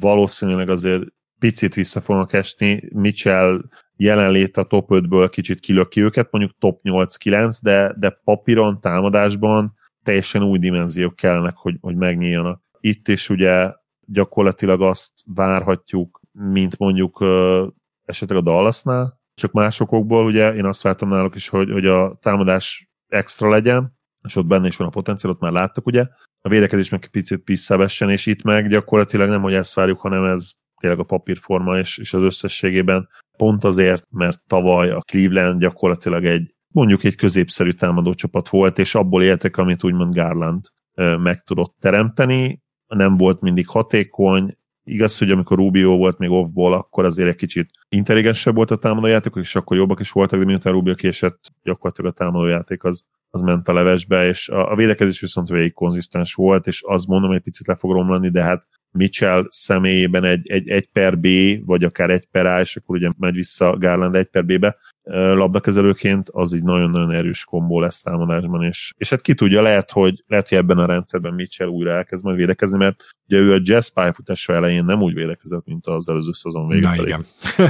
valószínűleg 0.00 0.68
azért 0.68 1.02
picit 1.44 1.74
vissza 1.74 2.00
fognak 2.00 2.32
esni. 2.32 2.82
Mitchell 2.92 3.60
jelenlét 3.96 4.56
a 4.56 4.64
top 4.64 4.88
5-ből 4.90 5.28
kicsit 5.30 5.60
kilöki 5.60 6.02
őket, 6.02 6.30
mondjuk 6.30 6.58
top 6.58 6.80
8-9, 6.82 7.58
de, 7.62 7.94
de 7.98 8.20
papíron, 8.24 8.80
támadásban 8.80 9.74
teljesen 10.02 10.42
új 10.42 10.58
dimenziók 10.58 11.16
kellenek, 11.16 11.56
hogy, 11.56 11.76
hogy 11.80 11.96
megnyíljanak. 11.96 12.62
Itt 12.80 13.08
is 13.08 13.30
ugye 13.30 13.72
gyakorlatilag 14.06 14.82
azt 14.82 15.12
várhatjuk, 15.34 16.20
mint 16.32 16.78
mondjuk 16.78 17.20
uh, 17.20 17.66
esetleg 18.04 18.38
a 18.38 18.42
Dallasnál, 18.42 19.20
csak 19.34 19.52
másokból, 19.52 20.24
ugye 20.24 20.54
én 20.54 20.64
azt 20.64 20.82
vártam 20.82 21.08
náluk 21.08 21.34
is, 21.34 21.48
hogy, 21.48 21.70
hogy 21.70 21.86
a 21.86 22.14
támadás 22.20 22.88
extra 23.08 23.50
legyen, 23.50 23.98
és 24.22 24.36
ott 24.36 24.46
benne 24.46 24.66
is 24.66 24.76
van 24.76 24.86
a 24.86 24.90
potenciál, 24.90 25.32
ott 25.32 25.40
már 25.40 25.52
láttak, 25.52 25.86
ugye, 25.86 26.06
a 26.40 26.48
védekezés 26.48 26.88
meg 26.88 27.06
picit 27.06 27.42
visszavessen, 27.44 28.10
és 28.10 28.26
itt 28.26 28.42
meg 28.42 28.68
gyakorlatilag 28.68 29.28
nem, 29.28 29.42
hogy 29.42 29.54
ezt 29.54 29.74
várjuk, 29.74 30.00
hanem 30.00 30.24
ez 30.24 30.52
tényleg 30.84 31.02
a 31.02 31.16
papírforma, 31.16 31.78
és, 31.78 31.98
és 31.98 32.14
az 32.14 32.22
összességében 32.22 33.08
pont 33.36 33.64
azért, 33.64 34.04
mert 34.10 34.42
tavaly 34.46 34.90
a 34.90 35.00
Cleveland 35.00 35.60
gyakorlatilag 35.60 36.24
egy 36.24 36.54
mondjuk 36.74 37.04
egy 37.04 37.14
középszerű 37.14 37.70
támadó 37.70 38.14
csapat 38.14 38.48
volt, 38.48 38.78
és 38.78 38.94
abból 38.94 39.22
éltek, 39.22 39.56
amit 39.56 39.84
úgymond 39.84 40.14
Garland 40.14 40.64
meg 41.18 41.42
tudott 41.42 41.76
teremteni, 41.80 42.62
nem 42.86 43.16
volt 43.16 43.40
mindig 43.40 43.68
hatékony, 43.68 44.56
Igaz, 44.86 45.18
hogy 45.18 45.30
amikor 45.30 45.56
Rubio 45.56 45.96
volt 45.96 46.18
még 46.18 46.30
offból, 46.30 46.72
akkor 46.72 47.04
azért 47.04 47.28
egy 47.28 47.36
kicsit 47.36 47.70
intelligensebb 47.88 48.54
volt 48.54 48.70
a 48.70 48.76
támadójáték, 48.76 49.32
és 49.34 49.54
akkor 49.56 49.76
jobbak 49.76 50.00
is 50.00 50.10
voltak, 50.10 50.38
de 50.38 50.44
miután 50.44 50.72
Rubio 50.72 50.94
késett, 50.94 51.38
gyakorlatilag 51.62 52.10
a 52.10 52.14
támadójáték 52.14 52.84
az, 52.84 53.04
az 53.30 53.40
ment 53.40 53.68
a 53.68 53.72
levesbe, 53.72 54.26
és 54.26 54.48
a, 54.48 54.70
a 54.70 54.74
védekezés 54.74 55.20
viszont 55.20 55.48
végig 55.48 55.72
konzisztens 55.72 56.34
volt, 56.34 56.66
és 56.66 56.82
azt 56.82 57.06
mondom, 57.06 57.28
hogy 57.28 57.38
egy 57.38 57.44
picit 57.44 57.66
le 57.66 57.74
fog 57.74 57.92
romlani, 57.92 58.30
de 58.30 58.42
hát 58.42 58.66
Mitchell 58.94 59.46
személyében 59.48 60.24
egy, 60.24 60.50
egy, 60.50 60.68
egy 60.68 60.86
per 60.86 61.18
B, 61.18 61.26
vagy 61.66 61.84
akár 61.84 62.10
egy 62.10 62.26
per 62.30 62.46
A, 62.46 62.60
és 62.60 62.76
akkor 62.76 62.96
ugye 62.96 63.10
megy 63.18 63.34
vissza 63.34 63.76
Garland 63.78 64.14
egy 64.14 64.26
per 64.26 64.44
B-be 64.44 64.76
labdakezelőként, 65.12 66.28
az 66.32 66.54
így 66.54 66.62
nagyon-nagyon 66.62 67.10
erős 67.10 67.44
kombó 67.44 67.80
lesz 67.80 68.00
támadásban, 68.00 68.62
és, 68.64 68.92
és 68.96 69.10
hát 69.10 69.20
ki 69.20 69.34
tudja, 69.34 69.62
lehet 69.62 69.90
hogy, 69.90 70.24
lehet, 70.26 70.48
hogy 70.48 70.58
ebben 70.58 70.78
a 70.78 70.86
rendszerben 70.86 71.34
Mitchell 71.34 71.68
újra 71.68 71.90
elkezd 71.90 72.24
majd 72.24 72.36
védekezni, 72.36 72.78
mert 72.78 73.04
ugye 73.28 73.38
ő 73.38 73.52
a 73.52 73.60
jazz 73.62 73.88
pályafutása 73.88 74.54
elején 74.54 74.84
nem 74.84 75.02
úgy 75.02 75.14
védekezett, 75.14 75.66
mint 75.66 75.86
az 75.86 76.08
előző 76.08 76.32
szezon 76.32 76.68
végén. 76.68 76.88
Na 76.88 77.02
igen. 77.02 77.26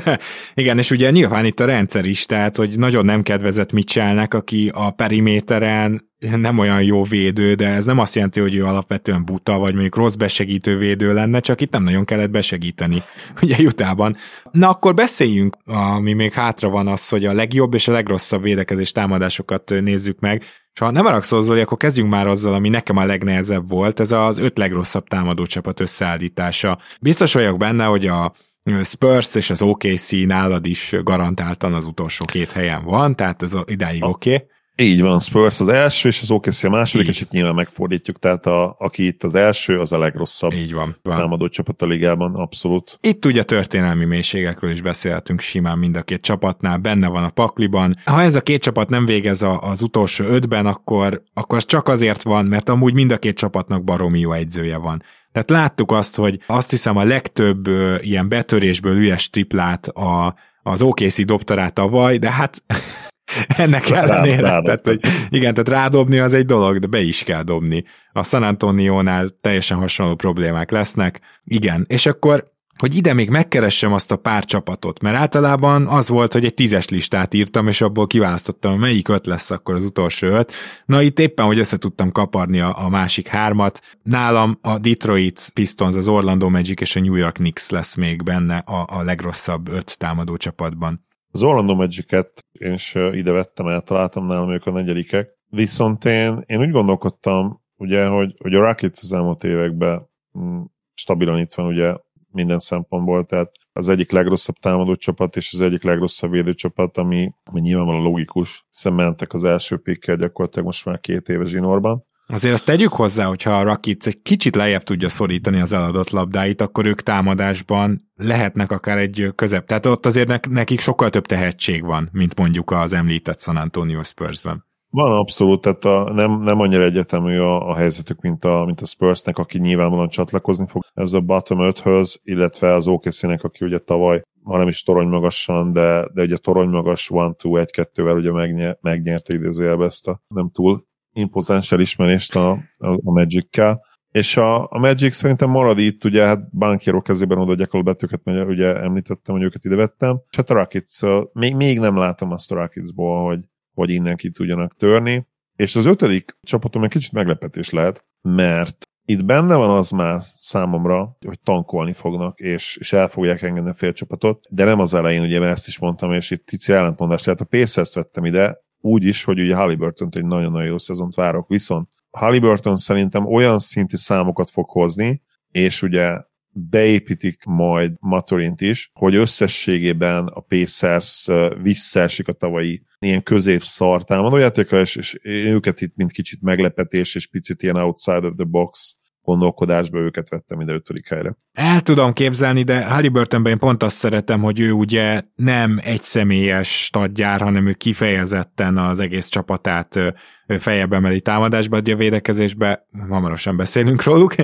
igen, 0.55 0.79
és 0.79 0.91
ugye 0.91 1.11
nyilván 1.11 1.45
itt 1.45 1.61
a 1.61 1.65
rendszer 1.65 2.05
is, 2.05 2.27
tehát, 2.27 2.57
hogy 2.57 2.79
nagyon 2.79 3.05
nem 3.05 3.23
kedvezett 3.23 3.73
Mitchellnek, 3.73 4.35
aki 4.35 4.71
a 4.75 4.91
periméteren 4.91 6.13
nem 6.37 6.59
olyan 6.59 6.83
jó 6.83 7.03
védő, 7.03 7.55
de 7.55 7.69
ez 7.69 7.85
nem 7.85 7.99
azt 7.99 8.15
jelenti, 8.15 8.41
hogy 8.41 8.55
ő 8.55 8.65
alapvetően 8.65 9.25
buta, 9.25 9.59
vagy 9.59 9.73
mondjuk 9.73 9.97
rossz 9.97 10.15
besegítő 10.15 10.77
védő 10.77 11.15
lenne, 11.15 11.41
csak 11.41 11.61
itt 11.61 11.73
nem 11.73 11.83
nagyon 11.83 12.05
kellett 12.05 12.31
besegíteni, 12.31 13.03
ugye 13.43 13.57
Jutában. 13.59 14.17
Na 14.51 14.69
akkor 14.69 14.95
beszéljünk, 14.95 15.57
ami 15.65 16.13
még 16.13 16.33
hátra 16.33 16.69
van 16.69 16.89
az, 16.89 17.09
hogy 17.09 17.24
a 17.27 17.33
legjobb 17.33 17.75
és 17.75 17.89
a 17.89 17.93
legrosszabb 17.93 18.43
védekezés 18.43 18.93
támadásokat 18.93 19.71
nézzük 19.81 20.21
meg, 20.21 20.43
és 20.73 20.81
ha 20.81 20.91
nem 20.91 21.05
haragszol, 21.05 21.43
Zoli, 21.43 21.61
akkor 21.61 21.77
kezdjünk 21.77 22.11
már 22.11 22.27
azzal, 22.27 22.55
ami 22.55 22.69
nekem 22.69 22.97
a 22.97 23.05
legnehezebb 23.05 23.69
volt, 23.69 24.01
ez 24.01 24.13
az 24.13 24.39
öt 24.39 24.59
legrosszabb 24.59 25.09
támadócsapat 25.09 25.81
összeállítása. 25.81 26.79
Biztos 27.01 27.33
vagyok 27.33 27.59
benne, 27.59 27.85
hogy 27.85 28.07
a 28.07 28.35
Spurs 28.83 29.35
és 29.35 29.51
az 29.51 29.63
OKC 29.63 30.11
nálad 30.11 30.67
is 30.67 30.95
garantáltan 31.03 31.75
az 31.75 31.87
utolsó 31.87 32.25
két 32.25 32.53
helyen 32.53 32.85
van, 32.85 33.17
tehát 33.17 33.43
ez 33.43 33.55
a, 33.55 33.65
idáig 33.67 34.05
oké. 34.05 34.35
Okay. 34.35 34.47
Így 34.77 35.01
van, 35.01 35.21
Spurs 35.21 35.61
az 35.61 35.69
első, 35.69 36.09
és 36.09 36.23
az 36.23 36.31
OKC 36.31 36.65
a 36.65 36.71
második, 36.71 37.07
Így. 37.07 37.13
és 37.13 37.21
itt 37.21 37.31
nyilván 37.31 37.55
megfordítjuk, 37.55 38.19
tehát 38.19 38.47
a, 38.47 38.77
aki 38.79 39.07
itt 39.07 39.23
az 39.23 39.35
első, 39.35 39.79
az 39.79 39.93
a 39.93 39.99
legrosszabb 39.99 40.53
Így 40.53 40.73
van, 40.73 40.97
van. 41.03 41.17
támadó 41.17 41.49
csapat 41.49 41.83
a 41.83 41.87
ligában, 41.87 42.35
abszolút. 42.35 42.99
Itt 43.01 43.25
ugye 43.25 43.43
történelmi 43.43 44.05
mélységekről 44.05 44.71
is 44.71 44.83
beszélhetünk 44.83 45.41
simán 45.41 45.79
mind 45.79 45.97
a 45.97 46.03
két 46.03 46.23
csapatnál, 46.23 46.79
benne 46.79 47.09
van 47.09 47.25
a 47.25 47.31
pakliban. 47.31 47.97
Ha 48.05 48.23
ez 48.23 48.35
a 48.35 48.41
két 48.41 48.63
csapat 48.63 48.89
nem 48.89 49.07
végez 49.07 49.43
a, 49.43 49.61
az 49.61 49.83
utolsó 49.83 50.25
ötben, 50.25 50.67
akkor, 50.67 51.23
akkor 51.35 51.59
az 51.59 51.65
csak 51.65 51.89
azért 51.89 52.23
van, 52.23 52.45
mert 52.45 52.69
amúgy 52.69 52.95
mind 52.95 53.11
a 53.11 53.19
két 53.19 53.37
csapatnak 53.37 53.85
baromi 53.85 54.19
jó 54.19 54.33
egyzője 54.33 54.77
van. 54.77 55.03
Tehát 55.33 55.51
láttuk 55.51 55.93
azt, 55.93 56.17
hogy 56.17 56.39
azt 56.47 56.71
hiszem 56.71 56.97
a 56.97 57.05
legtöbb 57.05 57.67
ö, 57.67 57.97
ilyen 58.01 58.29
betörésből 58.29 58.97
üres 58.97 59.31
triplát 59.31 59.87
a, 59.87 60.35
az 60.63 60.83
OKC 60.83 61.25
dobta 61.25 61.55
rá 61.55 61.69
tavaly, 61.69 62.19
de 62.19 62.31
hát 62.31 62.63
ennek 63.57 63.91
ellenére. 63.91 64.41
Rá, 64.41 64.61
tehát, 64.61 64.87
hogy 64.87 65.01
igen, 65.29 65.55
tehát 65.55 65.83
rádobni 65.83 66.19
az 66.19 66.33
egy 66.33 66.47
dolog, 66.47 66.79
de 66.79 66.87
be 66.87 67.01
is 67.01 67.23
kell 67.23 67.43
dobni. 67.43 67.85
A 68.13 68.23
San 68.23 68.43
Antonio-nál 68.43 69.39
teljesen 69.41 69.79
hasonló 69.79 70.15
problémák 70.15 70.71
lesznek. 70.71 71.21
Igen, 71.45 71.85
és 71.89 72.07
akkor 72.07 72.53
hogy 72.79 72.97
ide 72.97 73.15
még 73.15 73.31
megkeressem 73.31 73.93
azt 73.93 74.13
a 74.13 74.17
pár 74.17 74.45
csapatot, 74.45 75.03
mert 75.03 75.17
általában 75.17 75.87
az 75.87 76.09
volt, 76.09 76.33
hogy 76.33 76.45
egy 76.45 76.55
tízes 76.55 76.89
listát 76.89 77.35
írtam, 77.35 77.69
és 77.69 77.81
abból 77.81 78.07
kiválasztottam, 78.07 78.79
melyik 78.79 79.09
öt 79.09 79.27
lesz 79.27 79.51
akkor 79.51 79.75
az 79.75 79.85
utolsó 79.85 80.27
öt. 80.27 80.53
Na 80.87 81.03
itt 81.03 81.19
éppen, 81.19 81.47
hogy 81.47 81.59
össze 81.59 81.77
tudtam 81.79 82.13
kaparni 82.13 82.61
a, 82.61 82.85
a 82.85 82.89
másik 82.89 83.27
hármat. 83.27 83.81
Nálam 84.03 84.59
a 84.61 84.79
Detroit 84.79 85.51
Pistons, 85.55 85.95
az 85.95 86.09
Orlando 86.09 86.49
Magic 86.49 86.81
és 86.81 86.97
a 86.97 87.01
New 87.01 87.15
York 87.15 87.35
Knicks 87.35 87.71
lesz 87.71 87.95
még 87.95 88.23
benne 88.23 88.57
a, 88.57 88.87
a 88.89 89.03
legrosszabb 89.03 89.69
öt 89.69 89.99
támadó 89.99 90.37
csapatban. 90.37 91.04
Az 91.35 91.43
Orlando 91.43 91.75
Magic-et 91.75 92.45
én 92.53 92.73
is 92.73 92.95
ide 92.95 93.33
vettem 93.33 93.67
el, 93.67 93.81
találtam 93.81 94.27
nálam 94.27 94.53
ők 94.53 94.67
a 94.67 94.71
negyedikek. 94.71 95.39
Viszont 95.51 96.05
én, 96.05 96.43
én 96.47 96.61
úgy 96.61 96.71
gondolkodtam, 96.71 97.61
ugye, 97.77 98.07
hogy, 98.07 98.35
hogy 98.39 98.55
a 98.55 98.61
Rockets 98.61 99.03
az 99.03 99.13
elmúlt 99.13 99.45
években 99.45 100.09
mm, 100.39 100.61
stabilan 100.95 101.39
itt 101.39 101.55
van 101.55 101.67
ugye 101.67 101.95
minden 102.31 102.59
szempontból, 102.59 103.25
tehát 103.25 103.51
az 103.73 103.89
egyik 103.89 104.11
legrosszabb 104.11 104.55
támadó 104.55 104.95
csapat 104.95 105.37
és 105.37 105.53
az 105.53 105.61
egyik 105.61 105.83
legrosszabb 105.83 106.31
védőcsapat, 106.31 106.99
ami, 106.99 107.33
ami 107.45 107.61
nyilvánvalóan 107.61 108.05
logikus, 108.05 108.67
hiszen 108.71 108.93
mentek 108.93 109.33
az 109.33 109.45
első 109.45 109.77
pikkel 109.77 110.17
gyakorlatilag 110.17 110.67
most 110.67 110.85
már 110.85 111.01
két 111.01 111.29
éve 111.29 111.45
zsinórban. 111.45 112.05
Azért 112.27 112.55
azt 112.55 112.65
tegyük 112.65 112.93
hozzá, 112.93 113.25
hogyha 113.25 113.51
a 113.51 113.63
Rakic 113.63 114.07
egy 114.07 114.23
kicsit 114.23 114.55
lejjebb 114.55 114.83
tudja 114.83 115.09
szorítani 115.09 115.61
az 115.61 115.73
eladott 115.73 116.11
labdáit, 116.11 116.61
akkor 116.61 116.87
ők 116.87 117.01
támadásban 117.01 118.11
lehetnek 118.17 118.71
akár 118.71 118.99
egy 118.99 119.33
közep. 119.35 119.67
Tehát 119.67 119.87
ott 119.87 120.07
azért 120.07 120.49
nekik 120.49 120.81
sokkal 120.81 121.11
több 121.11 121.27
tehetség 121.27 121.85
van, 121.85 122.09
mint 122.13 122.37
mondjuk 122.39 122.71
az 122.71 122.93
említett 122.93 123.41
San 123.41 123.57
Antonio 123.57 124.03
Spursben. 124.03 124.65
Van 124.91 125.13
abszolút, 125.13 125.61
tehát 125.61 125.85
a, 125.85 126.13
nem, 126.13 126.41
nem 126.41 126.61
annyira 126.61 126.83
egyetemű 126.83 127.39
a, 127.39 127.69
a 127.71 127.77
helyzetük, 127.77 128.21
mint 128.21 128.45
a, 128.45 128.65
mint 128.65 128.81
a 128.81 128.87
Spursnek, 128.87 129.39
aki 129.39 129.59
nyilvánvalóan 129.59 130.09
csatlakozni 130.09 130.67
fog 130.69 130.83
ez 130.95 131.13
a 131.13 131.21
bottom 131.21 131.59
5-höz, 131.61 132.15
illetve 132.23 132.75
az 132.75 132.87
OKC-nek, 132.87 133.45
aki 133.45 133.65
ugye 133.65 133.79
tavaly, 133.79 134.23
ha 134.43 134.59
nem 134.59 134.69
is 134.69 134.83
torony 134.83 135.09
magasan, 135.09 135.73
de, 135.73 136.09
de 136.15 136.23
ugye 136.23 136.37
torony 136.37 136.69
magas 136.69 137.11
1-2-1-2-vel 137.13 138.17
ugye 138.17 138.33
megnyerte, 138.33 138.79
megnyerte 138.81 139.35
idézőjelbe 139.35 139.85
ezt 139.85 140.09
a 140.09 140.21
nem 140.29 140.51
túl 140.53 140.85
impozáns 141.15 141.73
elismerést 141.73 142.37
a, 142.37 142.51
a, 142.79 142.89
a 142.89 143.13
Magic-kel. 143.13 143.83
És 144.11 144.37
a, 144.37 144.71
a 144.71 144.79
Magic 144.79 145.15
szerintem 145.15 145.51
marad 145.51 145.79
itt, 145.79 146.05
ugye 146.05 146.25
hát 146.25 146.51
bankérok 146.57 147.03
kezében 147.03 147.39
odaadják 147.39 147.73
a 147.73 147.83
betűket, 147.83 148.21
mert 148.25 148.49
ugye 148.49 148.81
említettem, 148.81 149.35
hogy 149.35 149.45
őket 149.45 149.65
ide 149.65 149.77
vettem. 149.77 150.21
És 150.31 150.37
hát 150.37 150.51
a 150.51 150.55
Rockets, 150.55 151.01
még, 151.33 151.55
még 151.55 151.79
nem 151.79 151.97
látom 151.97 152.31
azt 152.31 152.53
a 152.53 152.55
Rocketsból, 152.55 153.25
hogy, 153.27 153.41
hogy 153.75 153.91
innen 153.91 154.17
ki 154.17 154.31
tudjanak 154.31 154.77
törni. 154.77 155.27
És 155.57 155.77
az 155.77 155.87
ötödik 155.87 156.37
csapatom 156.43 156.85
egy 156.85 156.91
kicsit 156.91 157.13
meglepetés 157.13 157.71
lehet, 157.71 158.05
mert 158.23 158.89
itt 159.05 159.25
benne 159.25 159.55
van 159.55 159.71
az 159.71 159.91
már 159.91 160.23
számomra, 160.37 161.17
hogy 161.27 161.41
tankolni 161.41 161.93
fognak, 161.93 162.39
és, 162.39 162.77
és 162.77 162.93
el 162.93 163.09
fogják 163.09 163.43
engedni 163.43 163.71
a 163.71 163.75
félcsapatot, 163.75 164.47
de 164.51 164.65
nem 164.65 164.81
az 164.81 164.95
elején, 164.95 165.23
ugye, 165.23 165.39
mert 165.39 165.53
ezt 165.53 165.67
is 165.67 165.79
mondtam, 165.79 166.13
és 166.13 166.31
itt 166.31 166.45
pici 166.45 166.73
ellentmondás, 166.73 167.23
tehát 167.23 167.41
a 167.41 167.45
Pacers 167.45 167.95
vettem 167.95 168.25
ide, 168.25 168.63
úgy 168.85 169.05
is, 169.05 169.25
hogy 169.25 169.41
ugye 169.41 169.55
Halliburton 169.55 170.09
egy 170.13 170.25
nagyon-nagyon 170.25 170.67
jó 170.67 170.79
szezont 170.79 171.15
várok, 171.15 171.49
viszont 171.49 171.89
Halliburton 172.11 172.77
szerintem 172.77 173.27
olyan 173.27 173.59
szintű 173.59 173.97
számokat 173.97 174.51
fog 174.51 174.71
hozni, 174.71 175.23
és 175.51 175.83
ugye 175.83 176.23
beépítik 176.51 177.45
majd 177.45 177.93
Matorint 178.01 178.61
is, 178.61 178.91
hogy 178.93 179.15
összességében 179.15 180.27
a 180.27 180.41
Pacers 180.41 181.29
visszaesik 181.63 182.29
a 182.29 182.33
tavalyi 182.33 182.83
ilyen 182.99 183.23
középszar 183.23 184.05
támadójátékra, 184.05 184.81
és, 184.81 184.97
és 184.97 185.19
őket 185.23 185.81
itt 185.81 185.97
mint 185.97 186.13
kicsit 186.13 186.43
meglepetés, 186.43 187.15
és 187.15 187.27
picit 187.27 187.63
ilyen 187.63 187.77
outside 187.77 188.27
of 188.27 188.35
the 188.37 188.45
box 188.45 188.99
gondolkodásba 189.25 189.99
őket 189.99 190.29
vettem 190.29 190.61
ide 190.61 190.73
ötödik 190.73 191.09
helyre. 191.09 191.37
El 191.53 191.81
tudom 191.81 192.13
képzelni, 192.13 192.63
de 192.63 192.85
Halliburtonben 192.85 193.53
én 193.53 193.59
pont 193.59 193.83
azt 193.83 193.97
szeretem, 193.97 194.41
hogy 194.41 194.61
ő 194.61 194.73
ugye 194.73 195.23
nem 195.35 195.81
egy 195.83 196.03
személyes 196.03 196.85
stadgyár, 196.85 197.41
hanem 197.41 197.67
ő 197.67 197.73
kifejezetten 197.73 198.79
az 198.79 199.01
egész 199.01 199.27
csapatát 199.27 200.15
fejebb 200.59 200.93
emeli 200.93 201.21
támadásba, 201.21 201.77
a 201.77 201.97
védekezésbe, 201.97 202.87
hamarosan 203.09 203.57
beszélünk 203.57 204.03
róluk, 204.03 204.35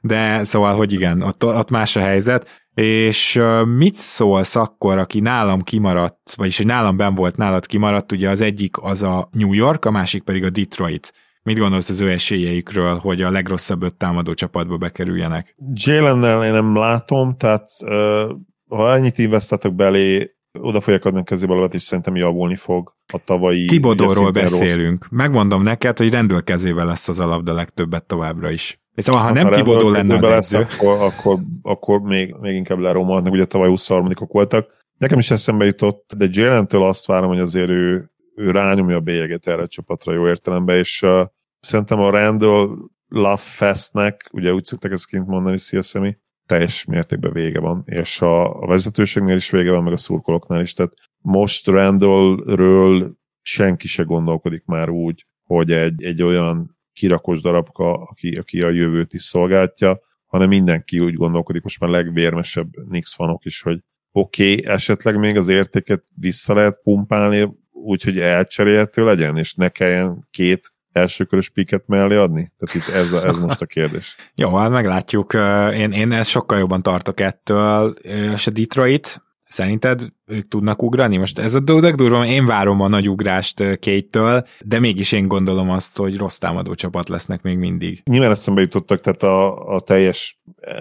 de 0.00 0.44
szóval, 0.44 0.76
hogy 0.76 0.92
igen, 0.92 1.22
ott, 1.22 1.44
ott 1.44 1.70
más 1.70 1.96
a 1.96 2.00
helyzet, 2.00 2.64
és 2.74 3.40
mit 3.76 3.94
szólsz 3.94 4.56
akkor, 4.56 4.98
aki 4.98 5.20
nálam 5.20 5.60
kimaradt, 5.60 6.34
vagyis 6.36 6.56
hogy 6.56 6.66
nálam 6.66 6.96
ben 6.96 7.14
volt, 7.14 7.36
nálad 7.36 7.66
kimaradt, 7.66 8.12
ugye 8.12 8.28
az 8.28 8.40
egyik 8.40 8.76
az 8.78 9.02
a 9.02 9.28
New 9.32 9.52
York, 9.52 9.84
a 9.84 9.90
másik 9.90 10.22
pedig 10.22 10.44
a 10.44 10.50
Detroit. 10.50 11.12
Mit 11.42 11.58
gondolsz 11.58 11.88
az 11.88 12.00
ő 12.00 12.10
esélyeikről, 12.10 12.94
hogy 12.94 13.22
a 13.22 13.30
legrosszabb 13.30 13.82
öt 13.82 13.94
támadó 13.94 14.34
csapatba 14.34 14.76
bekerüljenek? 14.76 15.56
Jalen-nel 15.74 16.44
én 16.44 16.52
nem 16.52 16.76
látom, 16.76 17.36
tehát 17.36 17.66
uh, 17.82 18.30
ha 18.68 18.94
ennyit 18.94 19.18
investáltak 19.18 19.74
belé, 19.74 20.34
oda 20.58 20.80
fogják 20.80 21.04
adni 21.04 21.18
a 21.20 21.22
kezébe 21.22 21.54
a 21.54 21.64
és 21.64 21.82
szerintem 21.82 22.16
javulni 22.16 22.56
fog 22.56 22.94
a 23.12 23.18
tavalyi... 23.24 23.66
Tibodóról 23.66 24.30
beszélünk. 24.30 25.02
Rossz. 25.02 25.20
Megmondom 25.20 25.62
neked, 25.62 25.98
hogy 25.98 26.10
rendőr 26.10 26.44
kezével 26.44 26.86
lesz 26.86 27.08
az 27.08 27.22
de 27.42 27.52
legtöbbet 27.52 28.04
továbbra 28.04 28.50
is. 28.50 28.80
És 28.94 29.04
szóval, 29.04 29.20
ha, 29.20 29.26
ha 29.26 29.34
nem 29.34 29.50
Tibodó 29.50 29.88
lenne 29.88 30.14
az 30.14 30.22
lesz, 30.22 30.52
edző... 30.52 30.66
akkor, 30.74 31.02
akkor, 31.02 31.38
akkor 31.62 32.00
még, 32.00 32.34
még 32.40 32.54
inkább 32.54 32.78
leromolhatnak, 32.78 33.32
ugye 33.32 33.44
tavaly 33.44 33.68
23 33.68 34.12
voltak. 34.16 34.78
Nekem 34.98 35.18
is 35.18 35.30
eszembe 35.30 35.64
jutott, 35.64 36.14
de 36.16 36.28
Jalen-től 36.30 36.82
azt 36.82 37.06
várom, 37.06 37.28
hogy 37.28 37.38
azért 37.38 37.68
ő 37.68 38.10
ő 38.40 38.50
rányomja 38.50 38.96
a 38.96 39.00
bélyeget 39.00 39.46
erre 39.46 39.62
a 39.62 39.68
csapatra 39.68 40.12
jó 40.12 40.26
értelemben, 40.26 40.76
és 40.76 41.02
uh, 41.02 41.26
szerintem 41.60 42.00
a 42.00 42.10
Randall 42.10 42.68
Love 43.08 43.36
Festnek, 43.36 44.28
ugye 44.32 44.52
úgy 44.52 44.64
szokták 44.64 44.92
ezt 44.92 45.06
kint 45.06 45.26
mondani, 45.26 45.58
szia 45.58 45.82
Szemi, 45.82 46.16
teljes 46.46 46.84
mértékben 46.84 47.32
vége 47.32 47.60
van, 47.60 47.82
és 47.86 48.20
a, 48.20 48.62
a 48.62 48.66
vezetőségnél 48.66 49.36
is 49.36 49.50
vége 49.50 49.70
van, 49.70 49.82
meg 49.82 49.92
a 49.92 49.96
szurkolóknál 49.96 50.60
is, 50.60 50.72
tehát 50.72 50.92
most 51.18 51.66
Randallről 51.66 53.14
senki 53.42 53.88
se 53.88 54.02
gondolkodik 54.02 54.64
már 54.64 54.88
úgy, 54.88 55.26
hogy 55.44 55.70
egy, 55.70 56.04
egy 56.04 56.22
olyan 56.22 56.78
kirakos 56.92 57.40
darabka, 57.40 57.92
aki, 57.92 58.36
aki 58.36 58.62
a 58.62 58.70
jövőt 58.70 59.12
is 59.12 59.22
szolgáltja, 59.22 60.00
hanem 60.26 60.48
mindenki 60.48 61.00
úgy 61.00 61.14
gondolkodik, 61.14 61.62
most 61.62 61.80
már 61.80 61.90
legvérmesebb 61.90 62.88
Nix 62.88 63.14
fanok 63.14 63.44
is, 63.44 63.62
hogy 63.62 63.80
oké, 64.12 64.52
okay, 64.52 64.72
esetleg 64.72 65.18
még 65.18 65.36
az 65.36 65.48
értéket 65.48 66.04
vissza 66.14 66.54
lehet 66.54 66.80
pumpálni, 66.82 67.48
úgyhogy 67.82 68.18
elcserélhető 68.18 69.04
legyen, 69.04 69.36
és 69.36 69.54
ne 69.54 69.68
kelljen 69.68 70.26
két 70.30 70.72
elsőkörös 70.92 71.50
piket 71.50 71.82
mellé 71.86 72.16
adni? 72.16 72.52
Tehát 72.58 72.74
itt 72.88 72.94
ez, 72.94 73.12
a, 73.12 73.26
ez 73.26 73.38
most 73.46 73.60
a 73.60 73.66
kérdés. 73.66 74.16
Jó, 74.34 74.56
hát 74.56 74.70
meglátjuk. 74.70 75.34
Én, 75.72 75.92
én 75.92 76.12
ezt 76.12 76.30
sokkal 76.30 76.58
jobban 76.58 76.82
tartok 76.82 77.20
ettől, 77.20 77.90
és 78.34 78.46
a 78.46 78.50
Detroit, 78.50 79.22
Szerinted 79.50 80.12
ők 80.26 80.48
tudnak 80.48 80.82
ugrani? 80.82 81.16
Most 81.16 81.38
ez 81.38 81.54
a 81.54 81.60
dolog 81.60 81.94
durva, 81.94 82.26
én 82.26 82.46
várom 82.46 82.80
a 82.80 82.88
nagy 82.88 83.08
ugrást 83.08 83.58
Kate-től, 83.58 84.46
de 84.64 84.78
mégis 84.78 85.12
én 85.12 85.28
gondolom 85.28 85.70
azt, 85.70 85.96
hogy 85.96 86.16
rossz 86.16 86.38
támadó 86.38 86.74
csapat 86.74 87.08
lesznek 87.08 87.42
még 87.42 87.58
mindig. 87.58 88.02
Nyilván 88.04 88.30
eszembe 88.30 88.60
jutottak, 88.60 89.00
tehát 89.00 89.22
a, 89.22 89.66
a 89.74 89.80
teljes 89.80 90.40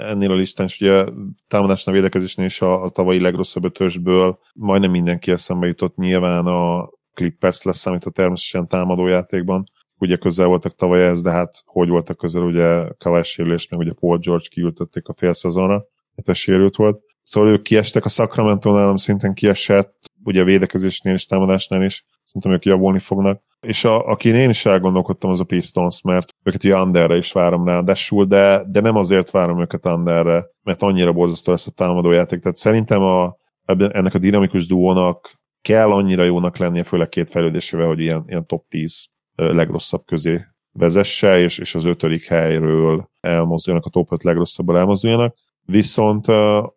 ennél 0.09 0.32
a 0.32 0.36
listán, 0.36 0.65
és 0.65 0.82
ugye 0.82 1.05
támadásnál 1.47 1.95
védekezésnél 1.95 2.45
is 2.45 2.61
a, 2.61 2.84
a 2.84 2.89
tavalyi 2.89 3.20
legrosszabb 3.20 3.63
ötösből 3.63 4.39
majdnem 4.53 4.91
mindenki 4.91 5.32
eszembe 5.32 5.67
jutott, 5.67 5.95
nyilván 5.95 6.45
a 6.45 6.89
Clippers 7.13 7.61
lesz 7.61 7.78
számít 7.78 8.03
a 8.03 8.09
természetesen 8.09 8.67
támadójátékban, 8.67 9.63
ugye 9.97 10.15
közel 10.15 10.47
voltak 10.47 10.76
tavaly 10.76 11.07
ez, 11.07 11.22
de 11.22 11.32
hát 11.32 11.63
hogy 11.65 11.89
voltak 11.89 12.17
közel, 12.17 12.43
ugye 12.43 12.86
Kawás 12.97 13.28
sérülés, 13.28 13.67
meg 13.67 13.80
ugye 13.80 13.93
Paul 13.99 14.17
George 14.17 14.47
kiültötték 14.49 15.07
a 15.07 15.13
fél 15.13 15.34
szezonra, 15.34 15.86
illetve 16.15 16.34
sérült 16.34 16.76
volt. 16.76 17.07
Szóval 17.30 17.50
ők 17.50 17.62
kiestek, 17.62 18.06
a 18.06 18.10
Sacramento 18.10 18.72
nálam 18.72 18.96
szinten 18.96 19.34
kiesett, 19.34 19.94
ugye 20.24 20.42
a 20.42 20.44
védekezésnél 20.44 21.14
és 21.14 21.26
támadásnál 21.26 21.84
is, 21.84 22.06
szerintem 22.24 22.52
ők 22.52 22.66
javulni 22.66 23.00
fognak. 23.00 23.42
És 23.60 23.84
a, 23.84 24.08
akin 24.08 24.36
én 24.36 24.50
is 24.50 24.66
elgondolkodtam, 24.66 25.30
az 25.30 25.40
a 25.40 25.44
Pistons, 25.44 26.02
mert 26.02 26.34
őket 26.44 26.64
ugye 26.64 26.82
underre 26.82 27.18
is 27.18 27.32
várom 27.32 27.66
ráadásul, 27.66 28.26
de, 28.26 28.64
de 28.68 28.80
nem 28.80 28.96
azért 28.96 29.30
várom 29.32 29.62
őket 29.62 29.86
underre, 29.86 30.46
mert 30.64 30.82
annyira 30.82 31.14
borzasztó 31.14 31.52
lesz 31.52 31.68
a 31.68 31.72
támadójáték. 31.72 32.42
Tehát 32.42 32.58
szerintem 32.58 33.02
a, 33.02 33.38
ennek 33.66 34.14
a 34.14 34.20
dinamikus 34.20 34.68
duónak 34.68 35.40
kell 35.62 35.92
annyira 35.92 36.24
jónak 36.24 36.58
lennie, 36.58 36.84
főleg 36.84 37.10
két 37.10 37.30
fejlődésével, 37.30 37.88
hogy 37.88 38.00
ilyen, 38.00 38.24
ilyen 38.28 38.46
top 38.46 38.68
10 38.68 39.08
legrosszabb 39.36 40.06
közé 40.06 40.42
vezesse, 40.72 41.40
és, 41.40 41.58
és 41.58 41.76
az 41.76 41.86
ötödik 41.86 42.26
helyről 42.26 43.10
elmozduljanak, 43.20 43.88
a 43.88 43.90
top 43.90 44.12
5 44.12 44.24
legrosszabbal 44.24 44.78
elmozduljanak. 44.78 45.36
Viszont 45.72 46.28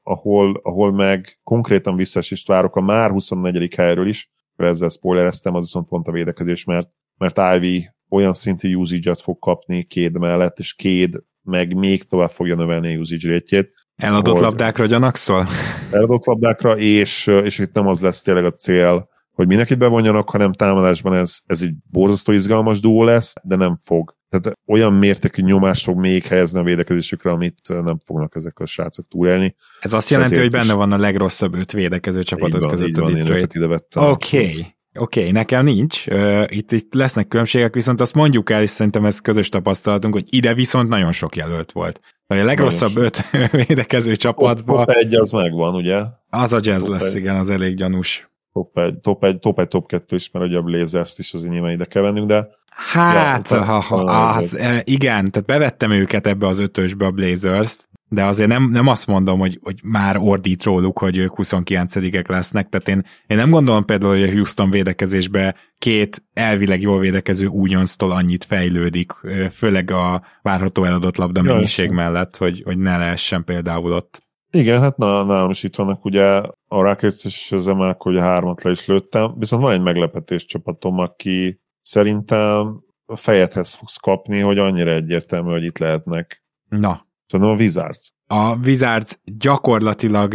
ahol, 0.02 0.60
ahol 0.62 0.92
meg 0.92 1.38
konkrétan 1.42 1.96
visszaesést 1.96 2.46
várok 2.46 2.76
a 2.76 2.80
már 2.80 3.10
24. 3.10 3.74
helyről 3.74 4.08
is, 4.08 4.30
ezzel 4.56 4.88
spoilereztem, 4.88 5.54
az 5.54 5.62
viszont 5.62 5.88
pont 5.88 6.08
a 6.08 6.12
védekezés, 6.12 6.64
mert, 6.64 6.88
mert 7.16 7.40
Ivy 7.56 7.90
olyan 8.08 8.32
szintű 8.32 8.74
usage 8.74 9.14
fog 9.14 9.38
kapni 9.38 9.84
Kéd 9.84 10.18
mellett, 10.18 10.58
és 10.58 10.74
Kéd 10.74 11.22
meg 11.42 11.76
még 11.76 12.02
tovább 12.02 12.30
fogja 12.30 12.54
növelni 12.54 12.96
a 12.96 12.98
usage 12.98 13.28
rétjét. 13.28 13.70
Eladott 13.96 14.38
labdákra 14.38 14.86
gyanakszol? 14.86 15.46
Eladott 15.90 16.24
labdákra, 16.24 16.78
és, 16.78 17.26
és 17.26 17.58
itt 17.58 17.72
nem 17.72 17.86
az 17.86 18.00
lesz 18.00 18.22
tényleg 18.22 18.44
a 18.44 18.52
cél, 18.52 19.08
hogy 19.32 19.46
mindenkit 19.46 19.78
bevonjanak, 19.78 20.30
hanem 20.30 20.52
támadásban 20.52 21.14
ez, 21.14 21.38
ez 21.46 21.62
egy 21.62 21.74
borzasztó 21.90 22.32
izgalmas 22.32 22.80
duó 22.80 23.04
lesz, 23.04 23.34
de 23.42 23.56
nem 23.56 23.78
fog. 23.82 24.14
Tehát 24.28 24.58
olyan 24.66 24.92
mértékű 24.92 25.42
nyomást 25.42 25.84
fog 25.84 25.98
még 25.98 26.24
helyezni 26.24 26.58
a 26.58 26.62
védekezésükre, 26.62 27.30
amit 27.30 27.60
nem 27.68 28.00
fognak 28.04 28.34
ezek 28.36 28.58
a 28.58 28.66
srácok 28.66 29.08
túlélni. 29.08 29.54
Ez 29.80 29.92
azt 29.92 30.10
jelenti, 30.10 30.38
hogy 30.38 30.50
benne 30.50 30.72
van 30.72 30.92
a 30.92 30.98
legrosszabb 30.98 31.54
öt 31.54 31.72
védekező 31.72 32.22
csapatot 32.22 32.66
között 32.66 32.96
a 32.96 33.10
Detroit. 33.10 33.56
Oké. 33.94 34.36
Okay. 34.36 34.74
Oké, 34.94 35.20
okay, 35.20 35.32
nekem 35.32 35.64
nincs. 35.64 36.06
Uh, 36.06 36.44
itt, 36.46 36.72
itt 36.72 36.94
lesznek 36.94 37.28
különbségek, 37.28 37.74
viszont 37.74 38.00
azt 38.00 38.14
mondjuk 38.14 38.50
el, 38.50 38.62
és 38.62 38.70
szerintem 38.70 39.04
ez 39.04 39.20
közös 39.20 39.48
tapasztalatunk, 39.48 40.14
hogy 40.14 40.24
ide 40.28 40.54
viszont 40.54 40.88
nagyon 40.88 41.12
sok 41.12 41.36
jelölt 41.36 41.72
volt. 41.72 42.00
A 42.26 42.34
legrosszabb 42.34 42.96
öt 42.96 43.30
védekező 43.66 44.16
csapatban. 44.16 44.86
Top 44.86 44.96
egy 44.96 45.14
az 45.14 45.30
megvan, 45.30 45.74
ugye? 45.74 46.02
Az 46.30 46.52
a 46.52 46.58
jazz 46.62 46.82
top 46.82 46.92
lesz, 46.92 47.14
egy. 47.14 47.16
igen, 47.16 47.36
az 47.36 47.50
elég 47.50 47.74
gyanús 47.74 48.31
top 48.52 48.78
egy, 48.78 48.98
top 48.98 49.24
egy, 49.24 49.38
top, 49.38 49.58
egy, 49.58 49.68
top 49.68 49.86
kettő 49.86 50.16
is, 50.16 50.30
mert 50.30 50.44
ugye 50.44 50.56
a 50.56 50.62
Blazers-t 50.62 51.18
is 51.18 51.34
az 51.34 51.44
nyilván 51.44 51.72
ide 51.72 51.84
kell 51.84 52.02
vennünk, 52.02 52.26
de 52.26 52.48
Hát, 52.74 53.50
ja, 53.50 53.64
ha, 53.64 53.80
ha, 53.80 53.96
az, 53.96 54.58
igen, 54.84 55.30
tehát 55.30 55.46
bevettem 55.46 55.90
őket 55.90 56.26
ebbe 56.26 56.46
az 56.46 56.58
ötösbe 56.58 57.06
a 57.06 57.10
Blazers-t, 57.10 57.88
de 58.08 58.24
azért 58.24 58.48
nem, 58.48 58.70
nem 58.70 58.86
azt 58.86 59.06
mondom, 59.06 59.38
hogy, 59.38 59.58
hogy 59.62 59.80
már 59.82 60.16
ordít 60.16 60.62
róluk, 60.62 60.98
hogy 60.98 61.16
ők 61.16 61.32
29-ek 61.36 62.28
lesznek, 62.28 62.68
tehát 62.68 62.88
én, 62.88 63.06
én 63.26 63.36
nem 63.36 63.50
gondolom 63.50 63.84
például, 63.84 64.12
hogy 64.12 64.28
a 64.28 64.32
Houston 64.32 64.70
védekezésbe 64.70 65.54
két 65.78 66.24
elvileg 66.32 66.80
jól 66.80 66.98
védekező 66.98 67.46
újonctól 67.46 68.12
annyit 68.12 68.44
fejlődik, 68.44 69.12
főleg 69.50 69.90
a 69.90 70.22
várható 70.42 70.84
eladott 70.84 71.16
labda 71.16 71.42
mennyiség 71.42 71.90
mellett, 71.90 72.36
hogy, 72.36 72.62
hogy 72.64 72.78
ne 72.78 72.96
lehessen 72.96 73.44
például 73.44 73.92
ott 73.92 74.22
igen, 74.52 74.80
hát 74.80 74.96
nálam 74.96 75.50
is 75.50 75.62
itt 75.62 75.76
vannak 75.76 76.04
ugye 76.04 76.24
a 76.68 76.82
Rockets 76.82 77.24
és 77.24 77.52
az 77.52 77.68
emelk, 77.68 78.02
hogy 78.02 78.16
a 78.16 78.22
hármat 78.22 78.62
le 78.62 78.70
is 78.70 78.86
lőttem, 78.86 79.34
viszont 79.38 79.62
van 79.62 79.72
egy 79.72 79.82
meglepetés 79.82 80.44
csapatom, 80.44 80.98
aki 80.98 81.60
szerintem 81.80 82.80
a 83.06 83.16
fejedhez 83.16 83.74
fogsz 83.74 83.96
kapni, 83.96 84.40
hogy 84.40 84.58
annyira 84.58 84.90
egyértelmű, 84.90 85.50
hogy 85.50 85.64
itt 85.64 85.78
lehetnek. 85.78 86.44
Na. 86.68 87.06
Szerintem 87.26 87.54
a 87.54 87.60
Wizards. 87.60 88.12
A 88.26 88.56
Wizards 88.56 89.18
gyakorlatilag 89.24 90.34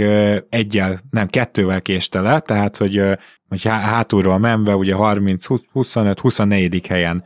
egyel, 0.49 0.99
nem 1.09 1.27
kettővel 1.27 1.81
késte 1.81 2.21
le, 2.21 2.39
tehát 2.39 2.77
hogy, 2.77 3.01
hogy 3.47 3.63
hátulról 3.63 4.37
menve 4.37 4.75
ugye 4.75 4.93
30, 4.93 5.45
25, 5.71 6.19
24. 6.19 6.87
helyen 6.87 7.23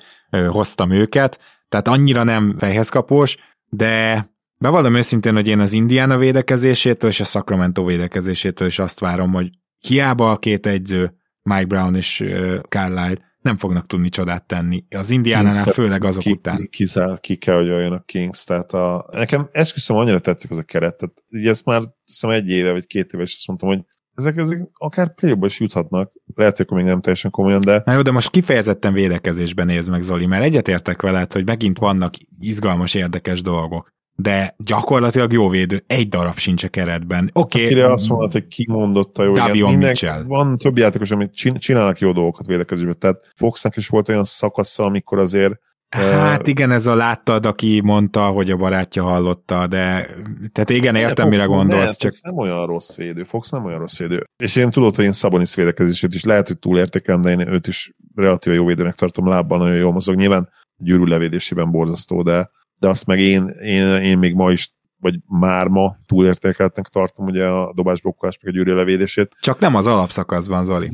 hoztam 0.50 0.92
őket, 0.92 1.39
tehát 1.70 1.88
annyira 1.88 2.24
nem 2.24 2.56
fejhez 2.58 2.89
kapós, 2.89 3.38
de 3.70 4.26
Bevallom 4.62 4.95
őszintén, 4.95 5.34
hogy 5.34 5.47
én 5.47 5.59
az 5.59 5.74
Indiana 5.74 6.18
védekezésétől 6.18 7.09
és 7.09 7.20
a 7.20 7.24
Sacramento 7.24 7.86
védekezésétől 7.86 8.68
is 8.68 8.80
azt 8.80 8.99
várom, 8.99 9.32
hogy 9.32 9.49
hiába 9.80 10.32
a 10.32 10.38
két 10.38 10.66
egyző, 10.66 11.14
Mike 11.41 11.66
Brown 11.66 11.95
és 11.95 12.24
Carlisle 12.70 13.18
nem 13.39 13.57
fognak 13.57 13.86
tudni 13.86 14.09
csodát 14.09 14.47
tenni. 14.47 14.86
Az 14.89 15.09
Indiánánál 15.09 15.64
főleg 15.64 16.03
azok 16.03 16.24
ki, 16.24 16.32
után. 16.32 16.68
Ki, 16.70 16.86
ki, 17.20 17.36
kell, 17.36 17.55
hogy 17.55 17.70
olyan 17.70 17.91
a 17.91 18.01
Kings. 18.01 18.43
Tehát 18.43 18.72
a, 18.72 19.09
nekem 19.12 19.49
esküszöm 19.51 19.95
annyira 19.95 20.20
tetszik 20.20 20.51
az 20.51 20.57
a 20.57 20.64
keret. 20.64 20.97
Tehát 20.97 21.24
ugye 21.30 21.49
ezt 21.49 21.66
már 21.66 21.82
hiszem 22.05 22.30
egy 22.30 22.49
éve 22.49 22.72
vagy 22.72 22.88
két 22.88 23.14
éve 23.14 23.24
is 23.24 23.36
azt 23.36 23.47
mondtam, 23.47 23.70
hogy 23.70 23.82
ezek, 24.16 24.38
ezek 24.38 24.70
akár 24.74 25.14
play 25.14 25.36
is 25.39 25.59
juthatnak. 25.59 26.12
Lehet, 26.36 26.57
hogy 26.57 26.68
még 26.70 26.86
nem 26.86 27.01
teljesen 27.01 27.32
komolyan, 27.32 27.62
de... 27.62 27.82
Na 27.86 27.93
jó, 27.93 28.01
de 28.01 28.12
most 28.12 28.30
kifejezetten 28.30 28.93
védekezésben 28.93 29.66
néz 29.66 29.88
meg, 29.88 30.01
Zoli, 30.01 30.26
mert 30.26 30.43
egyetértek 30.43 31.01
veled, 31.01 31.34
hogy 31.34 31.45
megint 31.45 31.80
vannak 31.80 32.14
izgalmas, 32.39 32.93
érdekes 32.93 33.41
dolgok 33.41 33.99
de 34.22 34.55
gyakorlatilag 34.57 35.32
jó 35.34 35.49
védő, 35.49 35.84
egy 35.88 36.09
darab 36.09 36.38
sincs 36.38 36.63
a 36.63 36.67
keretben. 36.67 37.30
Oké. 37.34 37.57
Okay. 37.57 37.65
Akire 37.65 37.91
azt 37.91 38.09
mondod, 38.09 38.32
hogy 38.32 38.47
ki 38.47 38.65
mondotta 38.69 39.24
jó, 39.24 39.32
Davion 39.32 39.74
Mitchell. 39.74 40.24
Van 40.24 40.57
több 40.57 40.78
játékos, 40.78 41.11
amit 41.11 41.34
csinálnak 41.59 41.99
jó 41.99 42.11
dolgokat 42.11 42.45
védekezésben, 42.45 42.99
tehát 42.99 43.32
Foxnak 43.36 43.76
is 43.78 43.88
volt 43.88 44.09
olyan 44.09 44.24
szakasza, 44.24 44.84
amikor 44.84 45.19
azért 45.19 45.59
Hát 45.95 46.47
igen, 46.47 46.72
ez 46.72 46.88
a 46.88 46.95
láttad, 46.95 47.45
aki 47.45 47.82
mondta, 47.84 48.28
hogy 48.28 48.51
a 48.51 48.55
barátja 48.55 49.03
hallotta, 49.03 49.67
de 49.67 50.09
tehát 50.51 50.69
igen, 50.69 50.95
értem, 50.95 51.28
mire 51.28 51.43
gondolsz. 51.43 51.84
Nem, 51.84 51.93
csak... 51.93 52.11
Fox 52.11 52.22
nem 52.22 52.38
olyan 52.38 52.65
rossz 52.65 52.95
védő, 52.95 53.24
Fox 53.24 53.49
nem 53.49 53.65
olyan 53.65 53.80
rossz 53.80 53.97
védő. 53.97 54.24
És 54.38 54.55
én 54.55 54.69
tudod, 54.69 54.95
hogy 54.95 55.05
én 55.05 55.11
Szabonis 55.11 55.55
védekezését 55.55 56.13
is 56.13 56.24
lehet, 56.24 56.47
hogy 56.47 56.59
túlértékelem, 56.59 57.22
de 57.22 57.30
én 57.30 57.47
őt 57.47 57.67
is 57.67 57.93
relatíve 58.15 58.55
jó 58.55 58.65
védőnek 58.65 58.95
tartom, 58.95 59.28
lábban 59.28 59.59
nagyon 59.59 59.76
jól 59.76 59.91
mozog. 59.91 60.15
Nyilván 60.15 60.49
gyűrű 60.78 61.03
levédésében 61.03 61.72
borzasztó, 61.72 62.22
de 62.22 62.49
de 62.82 62.88
azt 62.88 63.05
meg 63.05 63.19
én, 63.19 63.47
én, 63.47 64.01
én 64.01 64.17
még 64.17 64.34
ma 64.34 64.51
is 64.51 64.73
vagy 64.99 65.19
már 65.27 65.67
ma 65.67 65.95
túlértékeltnek 66.05 66.88
tartom 66.88 67.25
ugye 67.25 67.45
a 67.45 67.73
dobásblokkolás 67.75 68.38
meg 68.41 68.53
a 68.53 68.57
gyűrű 68.57 68.73
levédését. 68.73 69.36
Csak 69.39 69.59
nem 69.59 69.75
az 69.75 69.88
alapszakaszban, 69.88 70.63
Zoli. 70.63 70.89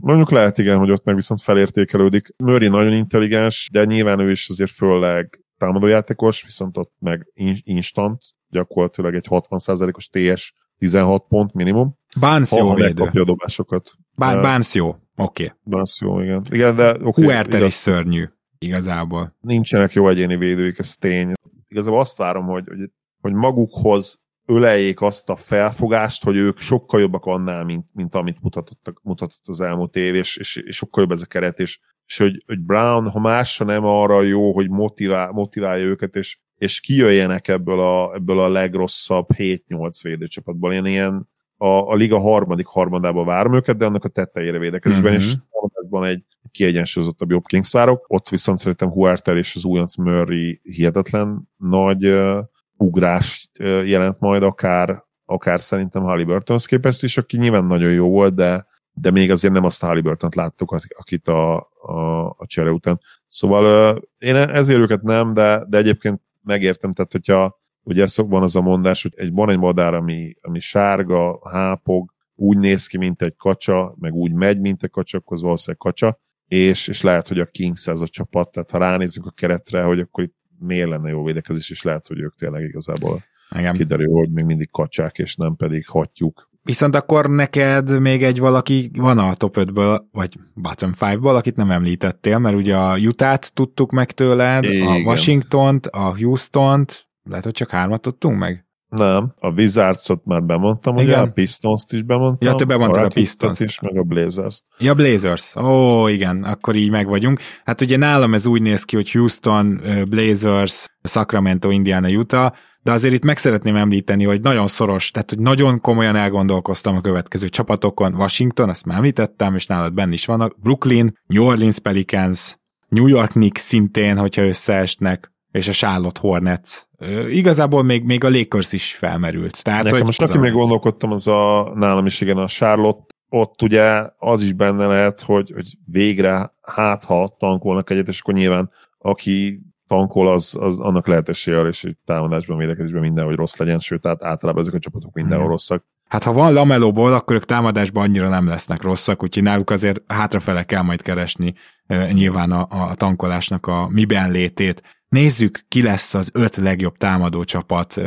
Mondjuk 0.00 0.30
lehet 0.30 0.58
igen, 0.58 0.78
hogy 0.78 0.90
ott 0.90 1.04
meg 1.04 1.14
viszont 1.14 1.42
felértékelődik. 1.42 2.34
Murray 2.36 2.68
nagyon 2.68 2.92
intelligens, 2.92 3.68
de 3.72 3.84
nyilván 3.84 4.20
ő 4.20 4.30
is 4.30 4.48
azért 4.48 4.70
főleg 4.70 5.40
támadójátékos, 5.58 6.42
viszont 6.42 6.76
ott 6.76 6.92
meg 6.98 7.26
instant, 7.62 8.22
gyakorlatilag 8.48 9.14
egy 9.14 9.26
60%-os 9.30 10.08
TS 10.08 10.54
16 10.78 11.24
pont 11.28 11.52
minimum. 11.52 11.94
Bánsz 12.20 12.56
jó 12.56 12.74
védő. 12.74 13.04
a 13.04 13.24
dobásokat. 13.24 13.92
Bánsz 14.16 14.74
jó, 14.74 14.88
oké. 14.88 15.44
Okay. 15.44 15.50
Bánsz 15.62 16.00
jó, 16.00 16.20
igen. 16.20 16.42
igen 16.50 16.76
de, 16.76 16.96
okay, 17.02 17.24
Huerter 17.24 17.62
is 17.62 17.72
szörnyű 17.72 18.28
igazából. 18.58 19.36
Nincsenek 19.40 19.92
jó 19.92 20.08
egyéni 20.08 20.36
védőik, 20.36 20.78
ez 20.78 20.96
tény. 20.96 21.32
Igazából 21.68 22.00
azt 22.00 22.16
várom, 22.16 22.46
hogy, 22.46 22.64
hogy, 22.66 22.90
hogy 23.20 23.32
magukhoz 23.32 24.20
öleljék 24.46 25.00
azt 25.00 25.28
a 25.28 25.36
felfogást, 25.36 26.24
hogy 26.24 26.36
ők 26.36 26.58
sokkal 26.58 27.00
jobbak 27.00 27.24
annál, 27.24 27.64
mint, 27.64 27.86
mint 27.92 28.14
amit 28.14 28.40
mutatott, 28.40 28.92
mutatott 29.02 29.42
az 29.46 29.60
elmúlt 29.60 29.96
év, 29.96 30.14
és, 30.14 30.36
és, 30.36 30.56
és 30.56 30.76
sokkal 30.76 31.02
jobb 31.02 31.12
ez 31.12 31.22
a 31.22 31.26
keret, 31.26 31.60
és, 31.60 31.80
és 32.06 32.18
hogy, 32.18 32.42
hogy 32.46 32.60
Brown, 32.60 33.10
ha 33.10 33.18
másra 33.18 33.64
nem 33.64 33.84
arra 33.84 34.22
jó, 34.22 34.52
hogy 34.52 34.70
motivál, 34.70 35.32
motiválja 35.32 35.84
őket, 35.84 36.14
és, 36.14 36.38
és 36.58 36.80
kijöjjenek 36.80 37.48
ebből 37.48 37.80
a, 37.80 38.14
ebből 38.14 38.40
a 38.40 38.48
legrosszabb 38.48 39.26
7-8 39.34 39.98
védőcsapatból. 40.02 40.72
Én 40.72 40.84
ilyen 40.84 41.28
a, 41.56 41.66
a 41.66 41.94
liga 41.94 42.18
harmadik 42.18 42.66
harmadába 42.66 43.24
várom 43.24 43.54
őket, 43.54 43.76
de 43.76 43.84
annak 43.84 44.04
a 44.04 44.08
tetteire 44.08 44.58
védekezésben, 44.58 45.14
uh-huh. 45.14 45.28
és 45.28 45.34
harmadikban 45.50 46.04
egy 46.04 46.24
kiegyensúlyozottabb 46.50 47.30
jobb 47.30 47.44
Kings 47.44 47.72
várok. 47.72 48.04
Ott 48.08 48.28
viszont 48.28 48.58
szerintem 48.58 48.90
Huerter 48.90 49.36
és 49.36 49.56
az 49.56 49.64
újonc 49.64 49.96
Murray 49.96 50.60
hihetetlen 50.62 51.48
nagy 51.56 52.06
uh, 52.06 52.38
ugrás 52.76 53.50
jelent 53.84 54.20
majd, 54.20 54.42
akár, 54.42 55.04
akár 55.24 55.60
szerintem 55.60 56.02
Halliburtonhoz 56.02 56.66
képest 56.66 57.02
is, 57.02 57.16
aki 57.16 57.36
nyilván 57.36 57.64
nagyon 57.64 57.92
jó 57.92 58.08
volt, 58.08 58.34
de, 58.34 58.66
de 58.92 59.10
még 59.10 59.30
azért 59.30 59.52
nem 59.52 59.64
azt 59.64 59.80
Halliburtont 59.80 60.34
láttuk, 60.34 60.76
akit 60.98 61.28
a, 61.28 61.56
a, 61.82 62.26
a 62.26 62.46
csere 62.46 62.70
után. 62.70 63.00
Szóval 63.26 64.02
én 64.18 64.36
ezért 64.36 64.80
őket 64.80 65.02
nem, 65.02 65.34
de, 65.34 65.64
de 65.68 65.78
egyébként 65.78 66.20
megértem, 66.42 66.92
tehát 66.92 67.12
hogyha 67.12 67.60
ugye 67.82 68.06
van 68.16 68.42
az 68.42 68.56
a 68.56 68.60
mondás, 68.60 69.02
hogy 69.02 69.12
egy, 69.16 69.32
van 69.32 69.50
egy 69.50 69.58
madár, 69.58 69.94
ami, 69.94 70.34
ami 70.40 70.58
sárga, 70.58 71.50
hápog, 71.50 72.12
úgy 72.34 72.58
néz 72.58 72.86
ki, 72.86 72.98
mint 72.98 73.22
egy 73.22 73.36
kacsa, 73.36 73.94
meg 73.98 74.14
úgy 74.14 74.32
megy, 74.32 74.60
mint 74.60 74.82
egy 74.82 74.90
kacsa, 74.90 75.18
akkor 75.18 75.36
az 75.36 75.42
valószínűleg 75.42 75.80
kacsa, 75.80 76.20
és, 76.48 76.88
és 76.88 77.00
lehet, 77.00 77.28
hogy 77.28 77.38
a 77.38 77.46
Kings 77.46 77.86
ez 77.86 78.00
a 78.00 78.08
csapat, 78.08 78.50
tehát 78.50 78.70
ha 78.70 78.78
ránézzük 78.78 79.26
a 79.26 79.30
keretre, 79.30 79.82
hogy 79.82 80.00
akkor 80.00 80.24
itt 80.24 80.36
miért 80.58 80.88
lenne 80.88 81.08
jó 81.08 81.24
védekezés, 81.24 81.70
és 81.70 81.82
lehet, 81.82 82.06
hogy 82.06 82.20
ők 82.20 82.34
tényleg 82.34 82.62
igazából 82.62 83.24
Igen. 83.56 83.74
kiderül, 83.74 84.12
hogy 84.12 84.30
még 84.30 84.44
mindig 84.44 84.70
kacsák, 84.70 85.18
és 85.18 85.36
nem 85.36 85.56
pedig 85.56 85.86
hatjuk. 85.86 86.48
Viszont 86.62 86.94
akkor 86.94 87.30
neked 87.30 88.00
még 88.00 88.22
egy 88.22 88.38
valaki 88.38 88.90
van 88.94 89.18
a 89.18 89.34
top 89.34 89.56
5-ből, 89.58 90.02
vagy 90.12 90.38
bottom 90.54 90.92
5-ból, 90.94 91.36
akit 91.36 91.56
nem 91.56 91.70
említettél, 91.70 92.38
mert 92.38 92.56
ugye 92.56 92.76
a 92.76 92.98
Utah-t 92.98 93.54
tudtuk 93.54 93.90
meg 93.90 94.12
tőled, 94.12 94.64
Igen. 94.64 94.86
a 94.86 94.96
Washington-t, 94.96 95.86
a 95.86 96.16
Houston-t, 96.16 97.06
lehet, 97.22 97.44
hogy 97.44 97.52
csak 97.52 97.70
hármat 97.70 98.00
tudtunk 98.00 98.38
meg? 98.38 98.67
Nem, 98.88 99.32
a 99.40 99.50
Wizards-ot 99.50 100.24
már 100.24 100.42
bemondtam, 100.42 100.96
Igen. 100.96 101.06
ugye, 101.06 101.16
a 101.18 101.30
Pistons-t 101.30 101.92
is 101.92 102.02
bemondtam. 102.02 102.48
Ja, 102.48 102.54
te 102.54 102.64
bemondtad 102.64 103.02
a, 103.02 103.06
a 103.06 103.08
Pistons-t. 103.08 103.62
is, 103.62 103.80
meg 103.80 103.96
a 103.96 104.02
Blazers-t. 104.02 104.64
Ja, 104.78 104.94
Blazers. 104.94 105.56
Ó, 105.56 106.08
igen, 106.08 106.44
akkor 106.44 106.74
így 106.76 106.90
meg 106.90 107.06
vagyunk. 107.06 107.40
Hát 107.64 107.80
ugye 107.80 107.96
nálam 107.96 108.34
ez 108.34 108.46
úgy 108.46 108.62
néz 108.62 108.84
ki, 108.84 108.96
hogy 108.96 109.10
Houston, 109.12 109.80
Blazers, 110.08 110.86
Sacramento, 111.02 111.70
Indiana, 111.70 112.08
Utah, 112.08 112.52
de 112.82 112.92
azért 112.92 113.14
itt 113.14 113.24
meg 113.24 113.36
szeretném 113.36 113.76
említeni, 113.76 114.24
hogy 114.24 114.40
nagyon 114.40 114.66
szoros, 114.66 115.10
tehát 115.10 115.30
hogy 115.30 115.38
nagyon 115.38 115.80
komolyan 115.80 116.16
elgondolkoztam 116.16 116.96
a 116.96 117.00
következő 117.00 117.48
csapatokon. 117.48 118.14
Washington, 118.14 118.68
azt 118.68 118.86
már 118.86 118.96
említettem, 118.96 119.54
és 119.54 119.66
nálad 119.66 119.94
benne 119.94 120.12
is 120.12 120.26
vannak. 120.26 120.60
Brooklyn, 120.60 121.18
New 121.26 121.44
Orleans 121.44 121.78
Pelicans, 121.78 122.56
New 122.88 123.06
York 123.06 123.30
Knicks 123.30 123.60
szintén, 123.60 124.18
hogyha 124.18 124.42
összeesnek, 124.42 125.32
és 125.50 125.68
a 125.68 125.72
Charlotte 125.72 126.20
Hornets. 126.20 126.82
Igazából 127.28 127.82
még, 127.82 128.04
még 128.04 128.24
a 128.24 128.30
Lakers 128.30 128.72
is 128.72 128.94
felmerült. 128.94 129.64
Tehát, 129.64 129.82
Nekem 129.82 129.98
hogy 129.98 130.06
most 130.06 130.22
aki 130.22 130.38
még 130.38 130.52
gondolkodtam, 130.52 131.12
az 131.12 131.26
a 131.26 131.72
nálam 131.74 132.06
is 132.06 132.20
igen 132.20 132.36
a 132.36 132.46
Charlotte, 132.46 133.14
ott 133.28 133.62
ugye 133.62 134.04
az 134.18 134.42
is 134.42 134.52
benne 134.52 134.86
lehet, 134.86 135.22
hogy, 135.22 135.50
hogy 135.54 135.76
végre 135.84 136.52
hát 136.62 137.04
ha 137.04 137.34
tankolnak 137.38 137.90
egyet, 137.90 138.08
és 138.08 138.20
akkor 138.20 138.34
nyilván 138.34 138.70
aki 138.98 139.60
tankol, 139.86 140.28
az, 140.32 140.56
az 140.60 140.80
annak 140.80 141.06
lehet 141.06 141.28
esélye 141.28 141.60
és 141.60 141.82
hogy 141.82 141.96
támadásban, 142.04 142.58
védekezésben 142.58 143.00
mindenhogy 143.00 143.36
rossz 143.36 143.56
legyen, 143.56 143.78
sőt, 143.78 144.00
tehát 144.00 144.24
általában 144.24 144.62
ezek 144.62 144.74
a 144.74 144.78
csapatok 144.78 145.14
mindenhol 145.14 145.42
hmm. 145.42 145.50
rosszak. 145.50 145.84
Hát 146.08 146.22
ha 146.22 146.32
van 146.32 146.52
lamelóból, 146.52 147.12
akkor 147.12 147.36
ők 147.36 147.44
támadásban 147.44 148.02
annyira 148.02 148.28
nem 148.28 148.48
lesznek 148.48 148.82
rosszak, 148.82 149.22
úgyhogy 149.22 149.42
náluk 149.42 149.70
azért 149.70 150.02
hátrafele 150.06 150.62
kell 150.62 150.82
majd 150.82 151.02
keresni 151.02 151.54
e, 151.86 152.12
nyilván 152.12 152.52
a, 152.52 152.66
a 152.88 152.94
tankolásnak 152.94 153.66
a 153.66 153.88
miben 153.88 154.30
létét. 154.30 154.82
Nézzük, 155.08 155.64
ki 155.68 155.82
lesz 155.82 156.14
az 156.14 156.30
öt 156.32 156.56
legjobb 156.56 156.96
támadó 156.96 157.44
csapat. 157.44 158.00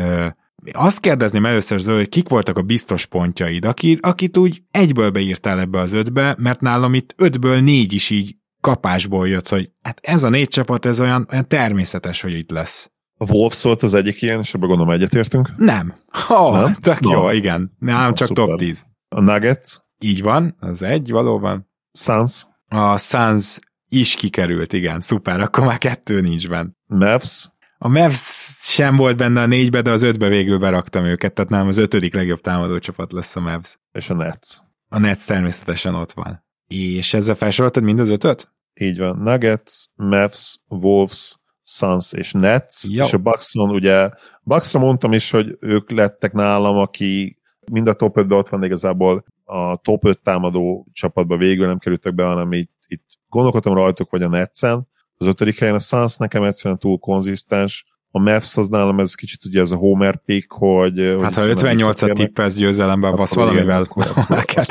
Azt 0.71 0.99
kérdezném 0.99 1.45
először, 1.45 1.79
Zöld, 1.79 1.97
hogy 1.97 2.09
kik 2.09 2.29
voltak 2.29 2.57
a 2.57 2.61
biztos 2.61 3.05
pontjaid, 3.05 3.65
akit, 3.65 4.05
akit 4.05 4.37
úgy 4.37 4.61
egyből 4.71 5.09
beírtál 5.09 5.59
ebbe 5.59 5.79
az 5.79 5.93
ötbe, 5.93 6.35
mert 6.37 6.61
nálam 6.61 6.93
itt 6.93 7.13
ötből 7.17 7.59
négy 7.59 7.93
is 7.93 8.09
így 8.09 8.35
kapásból 8.61 9.27
jött, 9.27 9.47
hogy 9.47 9.69
hát 9.81 9.99
ez 10.01 10.23
a 10.23 10.29
négy 10.29 10.47
csapat, 10.47 10.85
ez 10.85 10.99
olyan, 10.99 11.27
olyan 11.31 11.47
természetes, 11.47 12.21
hogy 12.21 12.33
itt 12.33 12.51
lesz. 12.51 12.91
A 13.17 13.31
Wolves 13.31 13.61
volt 13.61 13.83
az 13.83 13.93
egyik 13.93 14.21
ilyen, 14.21 14.39
és 14.39 14.53
ebben 14.53 14.67
gondolom 14.67 14.93
egyetértünk? 14.93 15.49
Nem. 15.57 15.95
Oh, 16.29 16.61
nem? 16.61 16.75
Tök 16.81 16.99
no. 16.99 17.11
jó, 17.11 17.29
igen. 17.29 17.75
Nem, 17.79 18.13
csak 18.13 18.27
szuper. 18.27 18.45
top 18.45 18.57
10. 18.57 18.85
A 19.09 19.21
Nuggets? 19.21 19.77
Így 19.99 20.21
van, 20.21 20.55
az 20.59 20.83
egy 20.83 21.11
valóban. 21.11 21.69
Suns? 21.91 22.47
A 22.67 22.97
Suns 22.97 23.59
is 23.93 24.15
kikerült, 24.15 24.73
igen, 24.73 24.99
szuper, 24.99 25.39
akkor 25.39 25.65
már 25.65 25.77
kettő 25.77 26.21
nincs 26.21 26.49
benne. 26.49 26.69
Mavs? 26.87 27.49
A 27.77 27.87
Mavs 27.87 28.19
sem 28.61 28.95
volt 28.95 29.17
benne 29.17 29.41
a 29.41 29.45
négybe, 29.45 29.81
de 29.81 29.91
az 29.91 30.01
ötbe 30.01 30.27
végül 30.27 30.57
beraktam 30.57 31.05
őket, 31.05 31.33
tehát 31.33 31.51
nem 31.51 31.67
az 31.67 31.77
ötödik 31.77 32.13
legjobb 32.13 32.41
támadó 32.41 32.79
csapat 32.79 33.11
lesz 33.11 33.35
a 33.35 33.39
Mavs. 33.39 33.77
És 33.91 34.09
a 34.09 34.13
Nets? 34.13 34.57
A 34.89 34.99
Nets 34.99 35.25
természetesen 35.25 35.95
ott 35.95 36.11
van. 36.11 36.43
És 36.67 37.13
ezzel 37.13 37.35
felsoroltad 37.35 37.83
mind 37.83 37.99
az 37.99 38.09
ötöt? 38.09 38.51
Így 38.73 38.97
van. 38.97 39.17
Nuggets, 39.17 39.85
Mavs, 39.95 40.59
Wolves, 40.67 41.35
Suns 41.63 42.13
és 42.13 42.31
Nets, 42.31 42.83
Jó. 42.87 43.03
és 43.03 43.13
a 43.13 43.17
Buckson 43.17 43.69
ugye, 43.69 44.09
Bucksra 44.43 44.79
mondtam 44.79 45.13
is, 45.13 45.31
hogy 45.31 45.57
ők 45.59 45.91
lettek 45.91 46.33
nálam, 46.33 46.77
aki 46.77 47.37
mind 47.71 47.87
a 47.87 47.93
top 47.93 48.17
5 48.17 48.31
ott 48.31 48.49
van 48.49 48.63
igazából 48.63 49.25
a 49.53 49.77
top 49.81 50.05
5 50.05 50.19
támadó 50.21 50.87
csapatba 50.93 51.37
végül 51.37 51.67
nem 51.67 51.77
kerültek 51.77 52.15
be, 52.15 52.23
hanem 52.23 52.53
itt, 52.53 52.73
itt 52.87 53.05
gondolkodtam 53.29 53.73
rajtuk, 53.73 54.09
vagy 54.09 54.21
a 54.21 54.27
Netsen. 54.27 54.87
Az 55.17 55.27
ötödik 55.27 55.59
helyen 55.59 55.75
a 55.75 55.79
Suns 55.79 56.17
nekem 56.17 56.43
egyszerűen 56.43 56.79
túl 56.79 56.97
konzisztens, 56.97 57.85
a 58.13 58.19
Mavs 58.19 58.57
az 58.57 58.67
nálam 58.67 58.99
ez 58.99 59.15
kicsit 59.15 59.45
ugye 59.45 59.61
ez 59.61 59.71
a 59.71 59.75
Homer 59.75 60.21
pick, 60.25 60.51
hogy... 60.51 61.17
Hát 61.21 61.35
ha 61.35 61.41
58-at 61.45 62.13
tippelsz 62.13 62.55
győzelemben, 62.55 63.13
az 63.13 63.35
valamivel, 63.35 63.85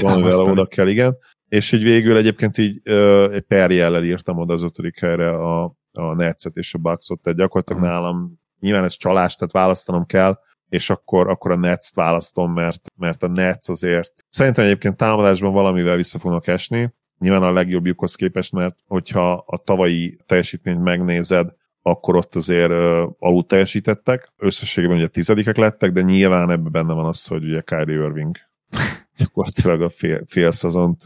valamivel 0.01 0.39
oda 0.39 0.66
kell, 0.66 0.89
igen 0.89 1.16
és 1.51 1.72
így 1.72 1.83
végül 1.83 2.16
egyébként 2.16 2.59
így 2.59 2.81
ö, 2.83 3.31
egy 3.33 3.43
perjellel 3.43 4.05
írtam 4.05 4.39
oda 4.39 4.53
az 4.53 4.62
ötödik 4.62 4.99
helyre 4.99 5.31
a, 5.31 5.64
a 5.93 6.14
Netset 6.14 6.57
és 6.57 6.74
a 6.74 6.78
Bucksot, 6.78 7.20
tehát 7.20 7.39
gyakorlatilag 7.39 7.83
uh-huh. 7.83 7.97
nálam 7.97 8.41
nyilván 8.61 8.85
ez 8.85 8.97
csalás, 8.97 9.37
tehát 9.37 9.55
választanom 9.55 10.07
kell, 10.07 10.39
és 10.71 10.91
akkor, 10.91 11.29
akkor 11.29 11.51
a 11.51 11.57
Nets-t 11.57 11.95
választom, 11.95 12.53
mert, 12.53 12.81
mert 12.97 13.23
a 13.23 13.29
Nets 13.29 13.68
azért 13.68 14.12
szerintem 14.29 14.64
egyébként 14.64 14.97
támadásban 14.97 15.53
valamivel 15.53 15.97
vissza 15.97 16.18
fognak 16.18 16.47
esni, 16.47 16.93
nyilván 17.18 17.43
a 17.43 17.53
legjobbjukhoz 17.53 18.14
képest, 18.14 18.53
mert 18.53 18.79
hogyha 18.87 19.33
a 19.47 19.62
tavalyi 19.64 20.18
teljesítményt 20.27 20.83
megnézed, 20.83 21.51
akkor 21.83 22.16
ott 22.16 22.35
azért 22.35 22.71
uh, 22.71 23.11
alul 23.18 23.47
teljesítettek. 23.47 24.33
Összességében 24.37 24.97
ugye 24.97 25.07
tizedikek 25.07 25.57
lettek, 25.57 25.93
de 25.93 26.01
nyilván 26.01 26.51
ebben 26.51 26.73
benne 26.73 26.93
van 26.93 27.07
az, 27.07 27.27
hogy 27.27 27.45
ugye 27.45 27.61
Kyrie 27.61 27.95
Irving 27.95 28.37
gyakorlatilag 29.18 29.83
a 29.83 29.89
fél, 29.89 30.23
fél 30.27 30.51
szezont, 30.51 31.03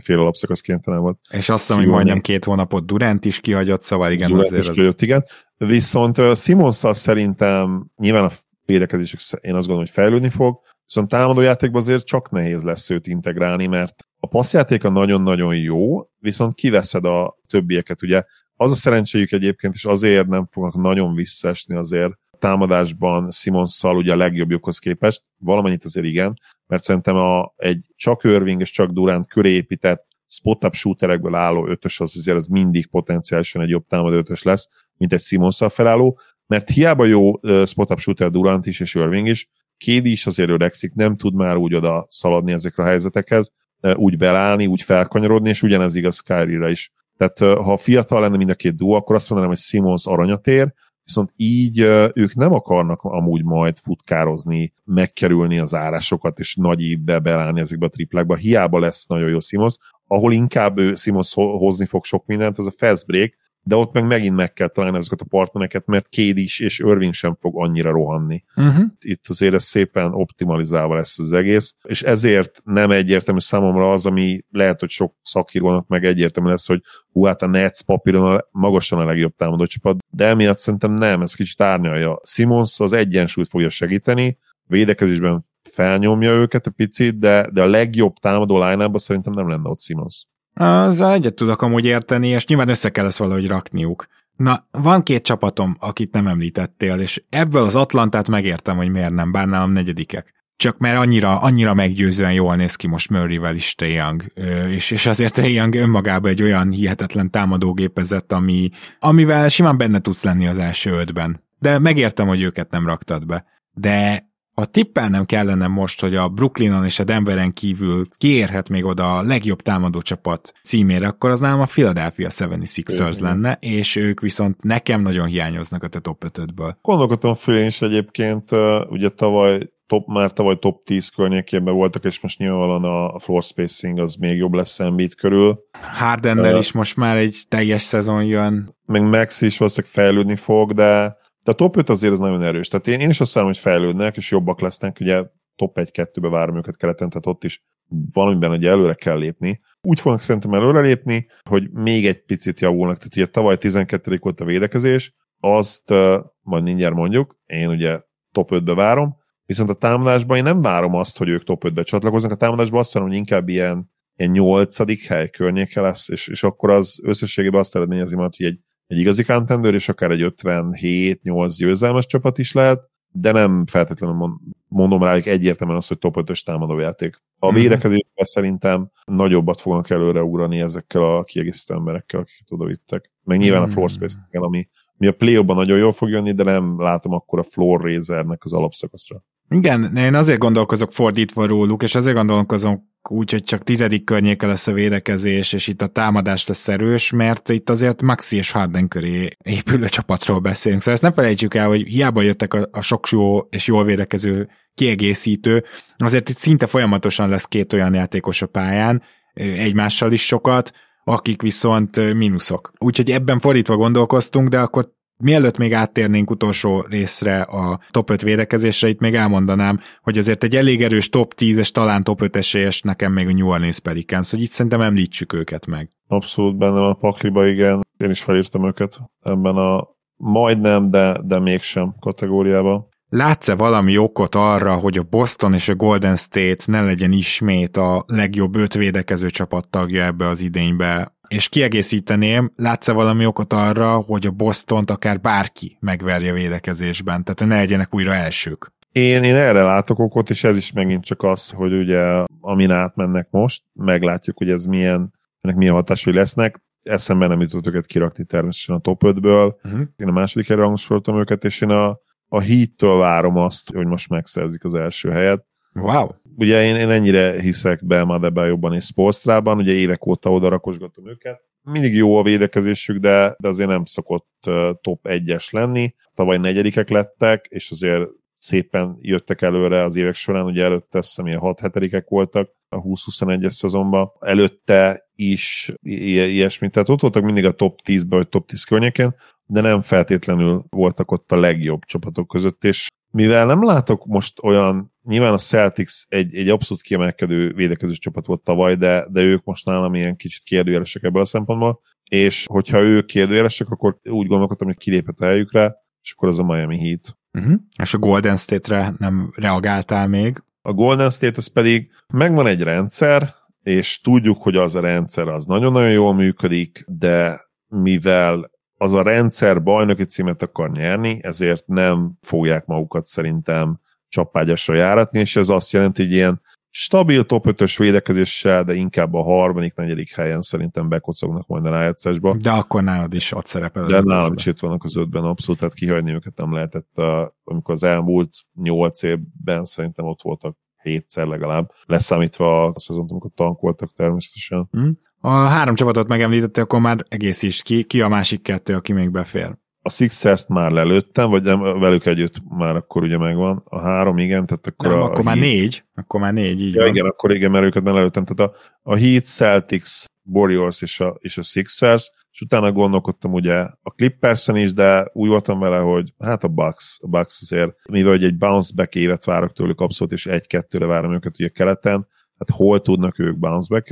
fél 0.00 0.18
alapszakasz 0.18 0.60
kénytelen 0.60 1.00
volt. 1.00 1.18
És 1.32 1.48
azt 1.48 1.60
hiszem, 1.60 1.76
hogy 1.76 1.86
majdnem 1.86 2.20
két 2.20 2.44
hónapot 2.44 2.86
Durant 2.86 3.24
is 3.24 3.40
kihagyott, 3.40 3.82
szóval 3.82 4.12
igen, 4.12 4.28
Durant 4.28 4.46
azért 4.46 4.76
is 4.76 4.86
az... 4.86 4.94
igen. 4.98 5.24
Viszont 5.56 6.36
Simonszal 6.36 6.94
szerintem 6.94 7.90
nyilván 7.96 8.24
a 8.24 8.30
védekezésük 8.70 9.20
én 9.20 9.54
azt 9.54 9.66
gondolom, 9.66 9.78
hogy 9.78 9.90
fejlődni 9.90 10.30
fog, 10.30 10.60
viszont 10.84 11.08
támadójátékban 11.08 11.80
azért 11.80 12.04
csak 12.04 12.30
nehéz 12.30 12.62
lesz 12.64 12.90
őt 12.90 13.06
integrálni, 13.06 13.66
mert 13.66 14.06
a 14.20 14.26
passzjátéka 14.26 14.88
nagyon-nagyon 14.88 15.56
jó, 15.56 16.08
viszont 16.18 16.54
kiveszed 16.54 17.04
a 17.04 17.36
többieket, 17.48 18.02
ugye? 18.02 18.22
Az 18.56 18.70
a 18.70 18.74
szerencséjük 18.74 19.32
egyébként, 19.32 19.74
és 19.74 19.84
azért 19.84 20.26
nem 20.26 20.46
fognak 20.50 20.74
nagyon 20.74 21.14
visszaesni 21.14 21.74
azért 21.74 22.12
támadásban 22.38 23.30
Simonszal 23.30 23.96
ugye 23.96 24.12
a 24.12 24.16
legjobbjukhoz 24.16 24.78
képest, 24.78 25.22
valamennyit 25.38 25.84
azért 25.84 26.06
igen, 26.06 26.34
mert 26.66 26.82
szerintem 26.82 27.16
a, 27.16 27.52
egy 27.56 27.86
csak 27.96 28.24
Irving 28.24 28.60
és 28.60 28.70
csak 28.70 28.90
Durant 28.90 29.26
köré 29.26 29.50
épített 29.50 30.06
spot-up 30.26 30.74
shooterekből 30.74 31.34
álló 31.34 31.66
ötös 31.68 32.00
az 32.00 32.16
azért 32.16 32.36
az 32.36 32.46
mindig 32.46 32.86
potenciálisan 32.86 33.62
egy 33.62 33.68
jobb 33.68 33.86
támadó 33.86 34.16
ötös 34.16 34.42
lesz, 34.42 34.68
mint 34.96 35.12
egy 35.12 35.20
Simonszal 35.20 35.68
felálló, 35.68 36.18
mert 36.50 36.68
hiába 36.68 37.04
jó 37.04 37.40
spot-up 37.64 37.98
shooter 37.98 38.30
Durant 38.30 38.66
is 38.66 38.80
és 38.80 38.94
Irving 38.94 39.28
is, 39.28 39.48
Kédi 39.76 40.10
is 40.10 40.26
azért 40.26 40.50
öregszik, 40.50 40.94
nem 40.94 41.16
tud 41.16 41.34
már 41.34 41.56
úgy 41.56 41.74
oda 41.74 42.06
szaladni 42.08 42.52
ezekre 42.52 42.82
a 42.82 42.86
helyzetekhez, 42.86 43.52
úgy 43.94 44.16
belállni, 44.16 44.66
úgy 44.66 44.82
felkanyarodni, 44.82 45.48
és 45.48 45.62
ugyanez 45.62 45.94
igaz 45.94 46.20
Kyrie-ra 46.20 46.70
is. 46.70 46.92
Tehát 47.16 47.58
ha 47.58 47.76
fiatal 47.76 48.20
lenne 48.20 48.36
mind 48.36 48.50
a 48.50 48.54
két 48.54 48.76
duo, 48.76 48.94
akkor 48.94 49.14
azt 49.14 49.28
mondanám, 49.28 49.54
hogy 49.54 49.62
Simons 49.62 50.06
aranyatér, 50.06 50.72
viszont 51.04 51.32
így 51.36 51.80
ők 52.14 52.34
nem 52.34 52.52
akarnak 52.52 53.02
amúgy 53.02 53.44
majd 53.44 53.78
futkározni, 53.78 54.72
megkerülni 54.84 55.58
az 55.58 55.74
árásokat, 55.74 56.38
és 56.38 56.54
nagy 56.54 56.82
évbe 56.82 57.18
belállni 57.18 57.60
ezekbe 57.60 57.86
a 57.86 57.88
triplákba. 57.88 58.36
Hiába 58.36 58.78
lesz 58.78 59.06
nagyon 59.06 59.28
jó 59.28 59.40
Simons, 59.40 59.76
ahol 60.06 60.32
inkább 60.32 60.78
ő 60.78 60.94
Simons 60.94 61.34
hozni 61.34 61.86
fog 61.86 62.04
sok 62.04 62.26
mindent, 62.26 62.58
az 62.58 62.66
a 62.66 62.70
fast 62.76 63.06
break, 63.06 63.30
de 63.70 63.76
ott 63.76 63.92
meg 63.92 64.06
megint 64.06 64.36
meg 64.36 64.52
kell 64.52 64.68
találni 64.68 64.96
ezeket 64.96 65.20
a 65.20 65.24
partnereket, 65.28 65.86
mert 65.86 66.08
Kéd 66.08 66.36
is 66.36 66.60
és 66.60 66.78
Irving 66.78 67.12
sem 67.12 67.36
fog 67.40 67.62
annyira 67.62 67.90
rohanni. 67.90 68.44
Uh-huh. 68.56 68.84
Itt 69.00 69.24
azért 69.28 69.54
ez 69.54 69.64
szépen 69.64 70.14
optimalizálva 70.14 70.94
lesz 70.94 71.18
az 71.18 71.32
egész, 71.32 71.74
és 71.82 72.02
ezért 72.02 72.60
nem 72.64 72.90
egyértelmű 72.90 73.40
számomra 73.40 73.92
az, 73.92 74.06
ami 74.06 74.44
lehet, 74.50 74.80
hogy 74.80 74.90
sok 74.90 75.14
szakírónak 75.22 75.86
meg 75.88 76.04
egyértelmű 76.04 76.50
lesz, 76.50 76.66
hogy 76.66 76.82
hú, 77.12 77.24
hát 77.24 77.42
a 77.42 77.46
Nets 77.46 77.82
papíron 77.82 78.36
a, 78.36 78.44
magasan 78.50 78.98
a 78.98 79.04
legjobb 79.04 79.34
támadó 79.36 79.66
csapat, 79.66 79.98
de 80.10 80.26
emiatt 80.26 80.58
szerintem 80.58 80.92
nem, 80.92 81.20
ez 81.20 81.34
kicsit 81.34 81.60
árnyalja. 81.60 82.20
Simons 82.24 82.80
az 82.80 82.92
egyensúlyt 82.92 83.48
fogja 83.48 83.68
segíteni, 83.68 84.38
védekezésben 84.66 85.42
felnyomja 85.62 86.30
őket 86.30 86.66
a 86.66 86.70
picit, 86.70 87.18
de, 87.18 87.50
de 87.52 87.62
a 87.62 87.66
legjobb 87.66 88.14
támadó 88.14 88.58
line 88.58 88.90
szerintem 88.94 89.32
nem 89.32 89.48
lenne 89.48 89.68
ott 89.68 89.80
Simons. 89.80 90.26
Azzal 90.62 91.12
egyet 91.12 91.34
tudok 91.34 91.62
amúgy 91.62 91.84
érteni, 91.84 92.28
és 92.28 92.46
nyilván 92.46 92.68
össze 92.68 92.90
kell 92.90 93.06
ezt 93.06 93.18
valahogy 93.18 93.46
rakniuk. 93.46 94.06
Na, 94.36 94.66
van 94.70 95.02
két 95.02 95.22
csapatom, 95.22 95.76
akit 95.78 96.12
nem 96.12 96.26
említettél, 96.26 97.00
és 97.00 97.22
ebből 97.28 97.62
az 97.62 97.74
Atlantát 97.74 98.28
megértem, 98.28 98.76
hogy 98.76 98.88
miért 98.88 99.14
nem, 99.14 99.32
bár 99.32 99.46
nálam 99.46 99.72
negyedikek. 99.72 100.34
Csak 100.56 100.78
mert 100.78 100.96
annyira, 100.96 101.38
annyira 101.38 101.74
meggyőzően 101.74 102.32
jól 102.32 102.56
néz 102.56 102.74
ki 102.74 102.86
most 102.86 103.10
Murrayvel 103.10 103.54
is 103.54 103.74
Trae 103.74 103.90
Young, 103.90 104.32
és, 104.68 104.90
és 104.90 105.06
azért 105.06 105.34
Trae 105.34 105.48
Young 105.48 105.74
önmagában 105.74 106.30
egy 106.30 106.42
olyan 106.42 106.70
hihetetlen 106.70 107.30
támadógépezet, 107.30 108.32
ami, 108.32 108.70
amivel 108.98 109.48
simán 109.48 109.78
benne 109.78 110.00
tudsz 110.00 110.24
lenni 110.24 110.46
az 110.46 110.58
első 110.58 110.90
ötben. 110.90 111.44
De 111.58 111.78
megértem, 111.78 112.26
hogy 112.26 112.40
őket 112.42 112.70
nem 112.70 112.86
raktad 112.86 113.26
be. 113.26 113.44
De 113.72 114.29
ha 114.60 114.66
tippelnem 114.66 115.24
kellene 115.24 115.66
most, 115.66 116.00
hogy 116.00 116.14
a 116.14 116.28
Brooklynon 116.28 116.84
és 116.84 116.98
a 116.98 117.04
Denveren 117.04 117.52
kívül 117.52 118.06
kiérhet 118.16 118.68
még 118.68 118.84
oda 118.84 119.18
a 119.18 119.22
legjobb 119.22 119.62
támadó 119.62 120.00
csapat 120.00 120.52
címére, 120.62 121.06
akkor 121.06 121.30
az 121.30 121.40
nálam 121.40 121.60
a 121.60 121.64
Philadelphia 121.64 122.28
76ers 122.28 123.20
mm. 123.20 123.24
lenne, 123.24 123.58
és 123.60 123.96
ők 123.96 124.20
viszont 124.20 124.62
nekem 124.62 125.00
nagyon 125.00 125.26
hiányoznak 125.26 125.82
a 125.82 125.88
te 125.88 126.00
top 126.00 126.24
5-ből. 126.28 126.74
Gondolkodtam 126.82 127.34
főleg 127.34 127.66
is 127.66 127.82
egyébként, 127.82 128.50
ugye 128.88 129.08
tavaly 129.08 129.68
top, 129.86 130.06
már 130.06 130.32
tavaly 130.32 130.58
top 130.58 130.84
10 130.84 131.08
környékében 131.08 131.74
voltak, 131.74 132.04
és 132.04 132.20
most 132.20 132.38
nyilvánvalóan 132.38 132.84
a 132.84 133.18
floor 133.18 133.42
spacing 133.42 133.98
az 133.98 134.14
még 134.14 134.36
jobb 134.36 134.52
lesz 134.52 134.80
Embiid 134.80 135.14
körül. 135.14 135.60
Hardennel 135.92 136.52
uh, 136.52 136.58
is 136.58 136.72
most 136.72 136.96
már 136.96 137.16
egy 137.16 137.36
teljes 137.48 137.82
szezon 137.82 138.24
jön. 138.24 138.76
Meg 138.86 139.02
Max 139.02 139.40
is 139.40 139.58
valószínűleg 139.58 139.94
fejlődni 139.94 140.36
fog, 140.36 140.72
de 140.72 141.18
de 141.42 141.50
a 141.50 141.54
top 141.54 141.76
5 141.76 141.88
azért 141.88 142.12
az 142.12 142.18
nagyon 142.18 142.42
erős. 142.42 142.68
Tehát 142.68 142.88
én, 142.88 143.00
én 143.00 143.08
is 143.08 143.20
azt 143.20 143.34
mondom, 143.34 143.52
hogy 143.52 143.62
fejlődnek, 143.62 144.16
és 144.16 144.30
jobbak 144.30 144.60
lesznek. 144.60 144.96
Ugye 145.00 145.24
top 145.56 145.78
1-2-be 145.80 146.28
várom 146.28 146.56
őket 146.56 146.76
keleten, 146.76 147.08
tehát 147.08 147.26
ott 147.26 147.44
is 147.44 147.64
valamiben 148.12 148.50
ugye 148.50 148.70
előre 148.70 148.94
kell 148.94 149.18
lépni. 149.18 149.60
Úgy 149.80 150.00
fognak 150.00 150.20
szerintem 150.20 150.54
előre 150.54 150.80
lépni, 150.80 151.26
hogy 151.48 151.70
még 151.70 152.06
egy 152.06 152.24
picit 152.24 152.60
javulnak. 152.60 152.96
Tehát 152.96 153.16
ugye 153.16 153.26
tavaly 153.26 153.56
12. 153.58 154.18
volt 154.20 154.40
a 154.40 154.44
védekezés, 154.44 155.14
azt 155.40 155.90
uh, 155.90 156.24
majd 156.40 156.62
mindjárt 156.62 156.94
mondjuk, 156.94 157.38
én 157.46 157.68
ugye 157.68 158.00
top 158.32 158.50
5-be 158.52 158.74
várom, 158.74 159.16
viszont 159.44 159.70
a 159.70 159.74
támadásban 159.74 160.36
én 160.36 160.42
nem 160.42 160.60
várom 160.60 160.94
azt, 160.94 161.18
hogy 161.18 161.28
ők 161.28 161.44
top 161.44 161.62
5-be 161.66 161.82
csatlakoznak. 161.82 162.32
A 162.32 162.36
támadásban 162.36 162.80
azt 162.80 162.94
mondom, 162.94 163.12
hogy 163.12 163.20
inkább 163.20 163.48
ilyen, 163.48 163.90
ilyen 164.16 164.30
8. 164.30 165.06
hely 165.06 165.30
környéke 165.30 165.80
lesz, 165.80 166.08
és, 166.08 166.28
és 166.28 166.42
akkor 166.42 166.70
az 166.70 167.00
összességében 167.02 167.60
azt 167.60 167.76
eredményezi 167.76 168.16
majd, 168.16 168.36
hogy 168.36 168.46
egy 168.46 168.60
egy 168.90 168.98
igazi 168.98 169.22
contender, 169.22 169.74
és 169.74 169.88
akár 169.88 170.10
egy 170.10 170.32
57-8 170.42 171.54
győzelmes 171.56 172.06
csapat 172.06 172.38
is 172.38 172.52
lehet, 172.52 172.88
de 173.12 173.32
nem 173.32 173.66
feltétlenül 173.66 174.38
mondom 174.68 175.02
rájuk 175.02 175.26
egyértelműen 175.26 175.78
azt, 175.78 175.88
hogy 175.88 175.98
top 175.98 176.14
5-ös 176.18 176.42
támadójáték. 176.42 177.22
A 177.38 177.50
mm. 177.50 177.54
védekezésben 177.54 178.24
szerintem 178.24 178.90
nagyobbat 179.04 179.60
fognak 179.60 179.90
előre 179.90 180.22
ugrani 180.22 180.60
ezekkel 180.60 181.02
a 181.02 181.24
kiegészítő 181.24 181.74
emberekkel, 181.74 182.20
akiket 182.20 182.50
oda 182.50 182.64
vittek. 182.64 183.10
Meg 183.24 183.38
nyilván 183.38 183.62
a 183.62 183.64
mhm. 183.64 183.72
floor 183.72 183.90
space 183.90 184.18
ami 184.32 184.68
mi 184.96 185.06
a 185.06 185.12
play 185.12 185.42
nagyon 185.42 185.78
jól 185.78 185.92
fog 185.92 186.08
jönni, 186.08 186.32
de 186.32 186.42
nem 186.42 186.80
látom 186.80 187.12
akkor 187.12 187.38
a 187.38 187.42
floor 187.42 187.80
razernek 187.80 188.44
az 188.44 188.52
alapszakaszra. 188.52 189.22
Igen, 189.54 189.96
én 189.96 190.14
azért 190.14 190.38
gondolkozok 190.38 190.92
fordítva 190.92 191.46
róluk, 191.46 191.82
és 191.82 191.94
azért 191.94 192.14
gondolkozom 192.14 192.88
úgy, 193.08 193.30
hogy 193.30 193.42
csak 193.42 193.62
tizedik 193.62 194.04
környéke 194.04 194.46
lesz 194.46 194.66
a 194.66 194.72
védekezés, 194.72 195.52
és 195.52 195.66
itt 195.68 195.82
a 195.82 195.86
támadás 195.86 196.46
lesz 196.46 196.68
erős, 196.68 197.10
mert 197.10 197.48
itt 197.48 197.70
azért 197.70 198.02
Maxi 198.02 198.36
és 198.36 198.50
Harden 198.50 198.88
köré 198.88 199.28
épülő 199.44 199.88
csapatról 199.88 200.38
beszélünk. 200.38 200.80
Szóval 200.80 200.94
ezt 200.94 201.02
ne 201.02 201.12
felejtsük 201.12 201.54
el, 201.54 201.66
hogy 201.66 201.82
hiába 201.82 202.22
jöttek 202.22 202.54
a, 202.54 202.68
a 202.72 202.80
sok 202.80 203.08
jó 203.08 203.38
és 203.38 203.66
jól 203.66 203.84
védekező 203.84 204.48
kiegészítő, 204.74 205.64
azért 205.96 206.28
itt 206.28 206.38
szinte 206.38 206.66
folyamatosan 206.66 207.28
lesz 207.28 207.44
két 207.44 207.72
olyan 207.72 207.94
játékos 207.94 208.42
a 208.42 208.46
pályán, 208.46 209.02
egymással 209.34 210.12
is 210.12 210.26
sokat, 210.26 210.72
akik 211.04 211.42
viszont 211.42 212.14
mínuszok. 212.14 212.72
Úgyhogy 212.78 213.10
ebben 213.10 213.40
fordítva 213.40 213.76
gondolkoztunk, 213.76 214.48
de 214.48 214.60
akkor 214.60 214.92
Mielőtt 215.20 215.58
még 215.58 215.72
áttérnénk 215.72 216.30
utolsó 216.30 216.84
részre 216.88 217.40
a 217.40 217.80
top 217.90 218.10
5 218.10 218.22
védekezésre, 218.22 218.88
itt 218.88 219.00
még 219.00 219.14
elmondanám, 219.14 219.80
hogy 220.02 220.18
azért 220.18 220.44
egy 220.44 220.56
elég 220.56 220.82
erős 220.82 221.08
top 221.08 221.32
10-es, 221.36 221.68
talán 221.68 222.04
top 222.04 222.22
5 222.22 222.36
esélyes 222.36 222.82
nekem 222.82 223.12
még 223.12 223.28
a 223.28 223.32
New 223.32 223.48
Orleans 223.48 223.80
Pelicans, 223.80 224.30
hogy 224.30 224.42
itt 224.42 224.50
szerintem 224.50 224.80
említsük 224.80 225.32
őket 225.32 225.66
meg. 225.66 225.90
Abszolút 226.08 226.56
benne 226.56 226.84
a 226.84 226.94
pakliba, 226.94 227.46
igen. 227.46 227.80
Én 227.96 228.10
is 228.10 228.22
felírtam 228.22 228.66
őket 228.66 228.98
ebben 229.22 229.56
a 229.56 229.88
majdnem, 230.16 230.90
de, 230.90 231.20
de 231.24 231.38
mégsem 231.38 231.94
kategóriában. 232.00 232.88
Látsz-e 233.08 233.54
valami 233.54 233.98
okot 233.98 234.34
arra, 234.34 234.74
hogy 234.74 234.98
a 234.98 235.06
Boston 235.10 235.54
és 235.54 235.68
a 235.68 235.74
Golden 235.74 236.16
State 236.16 236.64
ne 236.66 236.82
legyen 236.82 237.12
ismét 237.12 237.76
a 237.76 238.04
legjobb 238.06 238.54
öt 238.54 238.74
védekező 238.74 239.30
csapat 239.30 239.68
tagja 239.68 240.04
ebbe 240.04 240.28
az 240.28 240.40
idénybe? 240.40 241.18
És 241.30 241.48
kiegészíteném, 241.48 242.52
látsz-e 242.56 242.92
valami 242.92 243.26
okot 243.26 243.52
arra, 243.52 243.96
hogy 243.96 244.26
a 244.26 244.30
Bostont 244.30 244.90
akár 244.90 245.20
bárki 245.20 245.76
megverje 245.80 246.32
védekezésben, 246.32 247.24
tehát 247.24 247.52
ne 247.52 247.60
legyenek 247.60 247.94
újra 247.94 248.14
elsők? 248.14 248.72
Én, 248.92 249.22
én 249.22 249.34
erre 249.34 249.62
látok 249.62 249.98
okot, 249.98 250.30
és 250.30 250.44
ez 250.44 250.56
is 250.56 250.72
megint 250.72 251.04
csak 251.04 251.22
az, 251.22 251.50
hogy 251.50 251.72
ugye 251.72 252.24
amin 252.40 252.70
átmennek 252.70 253.28
most, 253.30 253.62
meglátjuk, 253.72 254.38
hogy 254.38 254.50
ez 254.50 254.64
milyen, 254.64 255.12
ennek 255.40 255.56
milyen 255.56 255.74
hatásai 255.74 256.14
lesznek. 256.14 256.62
Eszembe 256.82 257.26
nem 257.26 257.40
jutott 257.40 257.66
őket 257.66 257.86
kirakni 257.86 258.24
természetesen 258.24 258.74
a 258.74 258.80
top 258.80 259.02
5-ből. 259.04 259.54
Uh-huh. 259.64 259.80
Én 259.96 260.08
a 260.08 260.12
második 260.12 260.48
helyre 260.48 260.62
rangsoroltam 260.62 261.18
őket, 261.18 261.44
és 261.44 261.60
én 261.60 261.70
a, 261.70 261.88
a 262.28 262.40
Heat-től 262.40 262.98
várom 262.98 263.36
azt, 263.36 263.70
hogy 263.72 263.86
most 263.86 264.08
megszerzik 264.08 264.64
az 264.64 264.74
első 264.74 265.10
helyet. 265.10 265.44
Wow. 265.74 266.08
Ugye 266.36 266.64
én, 266.64 266.76
én 266.76 266.90
ennyire 266.90 267.40
hiszek 267.40 267.86
be 267.86 268.46
jobban 268.46 268.74
és 268.74 268.84
Spolstrában, 268.84 269.58
ugye 269.58 269.72
évek 269.72 270.06
óta 270.06 270.32
oda 270.32 270.48
rakosgatom 270.48 271.08
őket. 271.08 271.40
Mindig 271.62 271.94
jó 271.94 272.16
a 272.16 272.22
védekezésük, 272.22 272.98
de, 272.98 273.34
de 273.38 273.48
azért 273.48 273.68
nem 273.68 273.84
szokott 273.84 274.50
top 274.80 275.00
1-es 275.02 275.52
lenni. 275.52 275.94
Tavaly 276.14 276.38
negyedikek 276.38 276.88
lettek, 276.88 277.46
és 277.48 277.70
azért 277.70 278.08
szépen 278.36 278.96
jöttek 279.00 279.42
előre 279.42 279.82
az 279.82 279.96
évek 279.96 280.14
során, 280.14 280.44
ugye 280.44 280.64
előtte 280.64 280.98
azt 280.98 281.08
hiszem 281.08 281.26
ilyen 281.26 281.38
6 281.38 281.60
hetedikek 281.60 282.08
voltak 282.08 282.50
a 282.68 282.82
20-21-es 282.82 283.50
szezonban, 283.50 284.10
előtte 284.20 285.08
is 285.14 285.72
ilyesmi, 285.82 286.70
tehát 286.70 286.88
ott 286.88 287.00
voltak 287.00 287.22
mindig 287.22 287.44
a 287.44 287.52
top 287.52 287.80
10-ben, 287.84 288.18
vagy 288.18 288.28
top 288.28 288.46
10 288.46 288.64
környéken, 288.64 289.14
de 289.50 289.60
nem 289.60 289.80
feltétlenül 289.80 290.64
voltak 290.68 291.10
ott 291.10 291.32
a 291.32 291.36
legjobb 291.36 291.84
csapatok 291.84 292.28
között, 292.28 292.64
és 292.64 292.88
mivel 293.10 293.46
nem 293.46 293.64
látok 293.64 294.06
most 294.06 294.42
olyan, 294.42 294.92
nyilván 295.02 295.32
a 295.32 295.38
Celtics 295.38 295.92
egy, 296.08 296.34
egy 296.34 296.48
abszolút 296.48 296.82
kiemelkedő 296.82 297.52
védekező 297.52 297.92
csapat 297.92 298.26
volt 298.26 298.40
tavaly, 298.40 298.74
de, 298.74 299.06
de 299.10 299.22
ők 299.22 299.44
most 299.44 299.64
nálam 299.64 299.94
ilyen 299.94 300.16
kicsit 300.16 300.42
kérdőjelesek 300.42 301.02
ebből 301.02 301.22
a 301.22 301.24
szempontból, 301.24 301.80
és 302.04 302.44
hogyha 302.46 302.80
ők 302.80 303.06
kérdőjelesek, 303.06 303.70
akkor 303.70 303.98
úgy 304.02 304.26
gondolkodtam, 304.26 304.66
hogy 304.66 304.76
kiléphet 304.76 305.20
a 305.20 305.26
helyükre, 305.26 305.76
és 306.02 306.12
akkor 306.12 306.28
az 306.28 306.38
a 306.38 306.44
Miami 306.44 306.78
Heat. 306.78 307.16
Uh-huh. 307.32 307.60
És 307.82 307.94
a 307.94 307.98
Golden 307.98 308.36
State-re 308.36 308.94
nem 308.98 309.32
reagáltál 309.36 310.08
még? 310.08 310.42
A 310.62 310.72
Golden 310.72 311.10
State 311.10 311.36
az 311.36 311.46
pedig 311.46 311.90
megvan 312.12 312.46
egy 312.46 312.62
rendszer, 312.62 313.34
és 313.62 314.00
tudjuk, 314.00 314.42
hogy 314.42 314.56
az 314.56 314.74
a 314.74 314.80
rendszer 314.80 315.28
az 315.28 315.46
nagyon-nagyon 315.46 315.90
jól 315.90 316.14
működik, 316.14 316.84
de 316.86 317.40
mivel 317.68 318.50
az 318.82 318.92
a 318.92 319.02
rendszer 319.02 319.62
bajnoki 319.62 320.04
címet 320.04 320.42
akar 320.42 320.70
nyerni, 320.70 321.18
ezért 321.22 321.66
nem 321.66 322.12
fogják 322.20 322.66
magukat 322.66 323.06
szerintem 323.06 323.80
csapágyasra 324.08 324.74
járatni, 324.74 325.18
és 325.18 325.36
ez 325.36 325.48
azt 325.48 325.72
jelenti, 325.72 326.02
hogy 326.02 326.12
ilyen 326.12 326.40
stabil 326.70 327.24
top 327.24 327.44
5-ös 327.48 327.74
védekezéssel, 327.78 328.64
de 328.64 328.74
inkább 328.74 329.14
a 329.14 329.22
harmadik, 329.22 329.74
negyedik 329.74 330.14
helyen 330.14 330.40
szerintem 330.40 330.88
bekocognak 330.88 331.46
majd 331.46 331.66
a 331.66 331.70
rájátszásba. 331.70 332.36
De 332.36 332.50
akkor 332.50 332.82
nálad 332.82 333.14
is 333.14 333.32
ott 333.32 333.46
szerepel. 333.46 333.86
De 333.86 334.00
nálam 334.00 334.32
is 334.32 334.46
itt 334.46 334.58
vannak 334.58 334.84
az 334.84 334.96
ötben 334.96 335.24
abszolút, 335.24 335.60
tehát 335.60 335.74
kihagyni 335.74 336.12
őket 336.12 336.36
nem 336.36 336.52
lehetett, 336.52 336.98
a, 336.98 337.36
amikor 337.44 337.74
az 337.74 337.82
elmúlt 337.82 338.30
nyolc 338.54 339.02
évben 339.02 339.64
szerintem 339.64 340.04
ott 340.04 340.22
voltak 340.22 340.56
hétszer 340.82 341.26
legalább, 341.26 341.72
leszámítva 341.86 342.66
a 342.66 342.80
szezont, 342.80 343.10
amikor 343.10 343.30
tankoltak 343.34 343.92
természetesen. 343.92 344.68
Hmm. 344.70 344.98
A 345.22 345.30
három 345.30 345.74
csapatot 345.74 346.08
megemlítette, 346.08 346.60
akkor 346.60 346.80
már 346.80 347.04
egész 347.08 347.42
is 347.42 347.62
ki, 347.62 347.82
ki 347.82 348.00
a 348.00 348.08
másik 348.08 348.42
kettő, 348.42 348.74
aki 348.74 348.92
még 348.92 349.10
befér? 349.10 349.54
A 349.82 349.90
Sixers-t 349.90 350.48
már 350.48 350.70
lelőttem, 350.70 351.30
vagy 351.30 351.42
nem, 351.42 351.60
velük 351.60 352.06
együtt 352.06 352.34
már 352.48 352.76
akkor 352.76 353.02
ugye 353.02 353.18
megvan. 353.18 353.62
A 353.64 353.80
három, 353.80 354.18
igen, 354.18 354.46
tehát 354.46 354.66
akkor 354.66 354.88
nem, 354.88 355.00
a, 355.00 355.04
akkor 355.04 355.18
a 355.18 355.22
már 355.22 355.36
Heat, 355.36 355.48
négy, 355.48 355.84
akkor 355.94 356.20
már 356.20 356.32
négy, 356.32 356.62
így 356.62 356.74
Ja, 356.74 356.80
van. 356.80 356.90
igen, 356.90 357.06
akkor 357.06 357.34
igen, 357.34 357.50
mert 357.50 357.64
őket 357.64 357.82
már 357.82 357.94
lelőttem. 357.94 358.24
Tehát 358.24 358.52
a, 358.52 358.56
a 358.82 358.96
Heat, 358.96 359.24
Celtics, 359.24 360.04
Warriors 360.24 360.82
és 360.82 361.00
a, 361.00 361.16
és 361.18 361.38
a 361.38 361.42
Sixers, 361.42 362.10
és 362.32 362.40
utána 362.40 362.72
gondolkodtam 362.72 363.32
ugye 363.32 363.54
a 363.82 363.90
Clippersen 363.96 364.56
is, 364.56 364.72
de 364.72 365.10
úgy 365.12 365.28
voltam 365.28 365.58
vele, 365.58 365.78
hogy 365.78 366.14
hát 366.18 366.44
a 366.44 366.48
Bucks, 366.48 366.98
a 367.02 367.08
Bucks 367.08 367.38
azért, 367.42 367.70
mivel 367.90 368.12
egy 368.12 368.36
bounce 368.36 368.72
back 368.74 368.94
évet 368.94 369.24
várok 369.24 369.52
tőlük 369.52 369.80
abszolút, 369.80 370.12
és 370.12 370.26
egy-kettőre 370.26 370.86
várom 370.86 371.12
őket 371.14 371.34
ugye 371.38 371.48
keleten, 371.48 372.06
hát 372.38 372.50
hol 372.50 372.80
tudnak 372.80 373.18
ők 373.18 373.38
bounce 373.38 373.74
back 373.74 373.90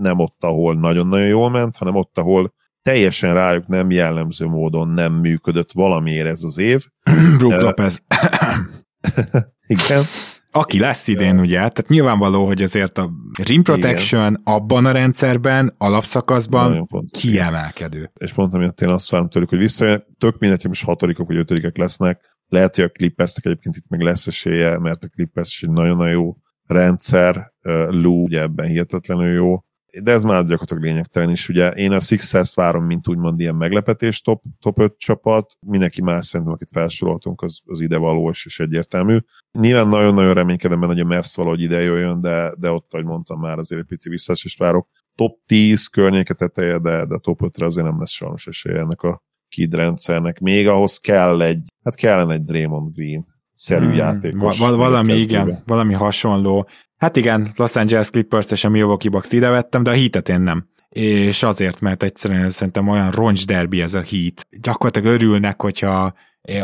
nem 0.00 0.18
ott, 0.18 0.44
ahol 0.44 0.74
nagyon-nagyon 0.74 1.26
jól 1.26 1.50
ment, 1.50 1.76
hanem 1.76 1.94
ott, 1.94 2.18
ahol 2.18 2.52
teljesen 2.82 3.34
rájuk 3.34 3.66
nem 3.66 3.90
jellemző 3.90 4.46
módon 4.46 4.88
nem 4.88 5.12
működött 5.12 5.72
valamiért 5.72 6.26
ez 6.26 6.42
az 6.42 6.58
év. 6.58 6.86
Brook 7.38 7.60
Lopez. 7.60 8.02
Igen, 9.66 10.04
Aki 10.52 10.78
lesz 10.78 11.08
idén, 11.08 11.38
ugye? 11.38 11.56
Tehát 11.56 11.88
nyilvánvaló, 11.88 12.46
hogy 12.46 12.62
azért 12.62 12.98
a 12.98 13.10
rim 13.44 13.62
protection 13.62 14.40
abban 14.44 14.86
a 14.86 14.90
rendszerben, 14.90 15.74
alapszakaszban 15.78 16.88
kiemelkedő. 17.10 18.10
és 18.14 18.32
pont 18.32 18.54
amiatt 18.54 18.80
én 18.80 18.88
azt 18.88 19.10
várom 19.10 19.28
tőlük, 19.28 19.48
hogy 19.48 19.58
visszajön. 19.58 20.04
Tök 20.18 20.38
mindegy, 20.38 20.60
hogy 20.60 20.70
most 20.70 20.84
hatodikok 20.84 21.26
vagy 21.26 21.36
ötödikek 21.36 21.76
lesznek. 21.76 22.38
Lehet, 22.48 22.74
hogy 22.74 22.84
a 22.84 22.88
Clippersnek 22.88 23.44
egyébként 23.44 23.76
itt 23.76 23.88
meg 23.88 24.00
lesz 24.00 24.26
esélye, 24.26 24.78
mert 24.78 25.02
a 25.02 25.08
Clippers 25.08 25.48
is 25.48 25.62
egy 25.62 25.70
nagyon-nagyon 25.70 26.12
jó 26.12 26.36
rendszer. 26.66 27.52
Lou 27.90 28.22
ugye 28.22 28.40
ebben 28.40 28.66
hihetetlenül 28.66 29.32
jó. 29.32 29.64
De 30.02 30.12
ez 30.12 30.22
már 30.22 30.40
gyakorlatilag 30.40 30.82
lényegtelen 30.82 31.30
is. 31.30 31.48
Ugye 31.48 31.70
én 31.70 31.92
a 31.92 32.00
Sixers 32.00 32.54
várom, 32.54 32.84
mint 32.84 33.08
úgymond 33.08 33.40
ilyen 33.40 33.54
meglepetés 33.54 34.20
top, 34.20 34.42
top 34.60 34.78
5 34.78 34.98
csapat. 34.98 35.56
Mindenki 35.66 36.02
más 36.02 36.26
szerintem, 36.26 36.54
akit 36.54 36.68
felsoroltunk, 36.72 37.42
az, 37.42 37.60
az 37.64 37.80
ide 37.80 37.98
való 37.98 38.30
és, 38.30 38.46
és 38.46 38.60
egyértelmű. 38.60 39.18
Nyilván 39.58 39.88
nagyon-nagyon 39.88 40.34
reménykedem 40.34 40.80
benne, 40.80 40.92
hogy 40.92 41.02
a 41.02 41.04
Mavs 41.04 41.36
valahogy 41.36 41.60
ide 41.60 41.80
jöjjön, 41.80 42.20
de, 42.20 42.54
de 42.58 42.70
ott, 42.70 42.92
ahogy 42.92 43.06
mondtam 43.06 43.40
már, 43.40 43.58
azért 43.58 43.80
egy 43.80 43.86
pici 43.86 44.08
visszaesést 44.08 44.58
várok. 44.58 44.88
Top 45.14 45.38
10 45.46 45.86
környéke 45.86 46.34
teteje, 46.34 46.78
de, 46.78 47.04
de 47.04 47.18
top 47.18 47.40
5-re 47.42 47.66
azért 47.66 47.86
nem 47.86 47.98
lesz 47.98 48.10
sajnos 48.10 48.46
esélye 48.46 48.78
ennek 48.78 49.02
a 49.02 49.22
kid 49.48 49.74
rendszernek. 49.74 50.40
Még 50.40 50.68
ahhoz 50.68 50.98
kell 50.98 51.42
egy, 51.42 51.66
hát 51.84 51.94
kellene 51.94 52.32
egy 52.32 52.44
Draymond 52.44 52.94
Green 52.94 53.24
szerű 53.60 53.84
Hmm, 53.84 53.94
játékos. 53.94 54.58
val- 54.58 54.76
valami, 54.76 55.12
igen, 55.16 55.62
valami 55.66 55.94
hasonló. 55.94 56.68
Hát 56.96 57.16
igen, 57.16 57.46
Los 57.56 57.76
Angeles 57.76 58.10
Clippers 58.10 58.50
és 58.50 58.64
a 58.64 58.68
Milwaukee 58.68 59.10
Bucks 59.10 59.32
ide 59.32 59.48
vettem, 59.48 59.82
de 59.82 59.90
a 59.90 59.94
Heatet 59.94 60.28
én 60.28 60.40
nem. 60.40 60.66
És 60.88 61.42
azért, 61.42 61.80
mert 61.80 62.02
egyszerűen 62.02 62.50
szerintem 62.50 62.88
olyan 62.88 63.10
roncs 63.10 63.46
derbi 63.46 63.80
ez 63.80 63.94
a 63.94 64.02
Heat. 64.10 64.46
Gyakorlatilag 64.60 65.14
örülnek, 65.14 65.60
hogyha 65.62 66.14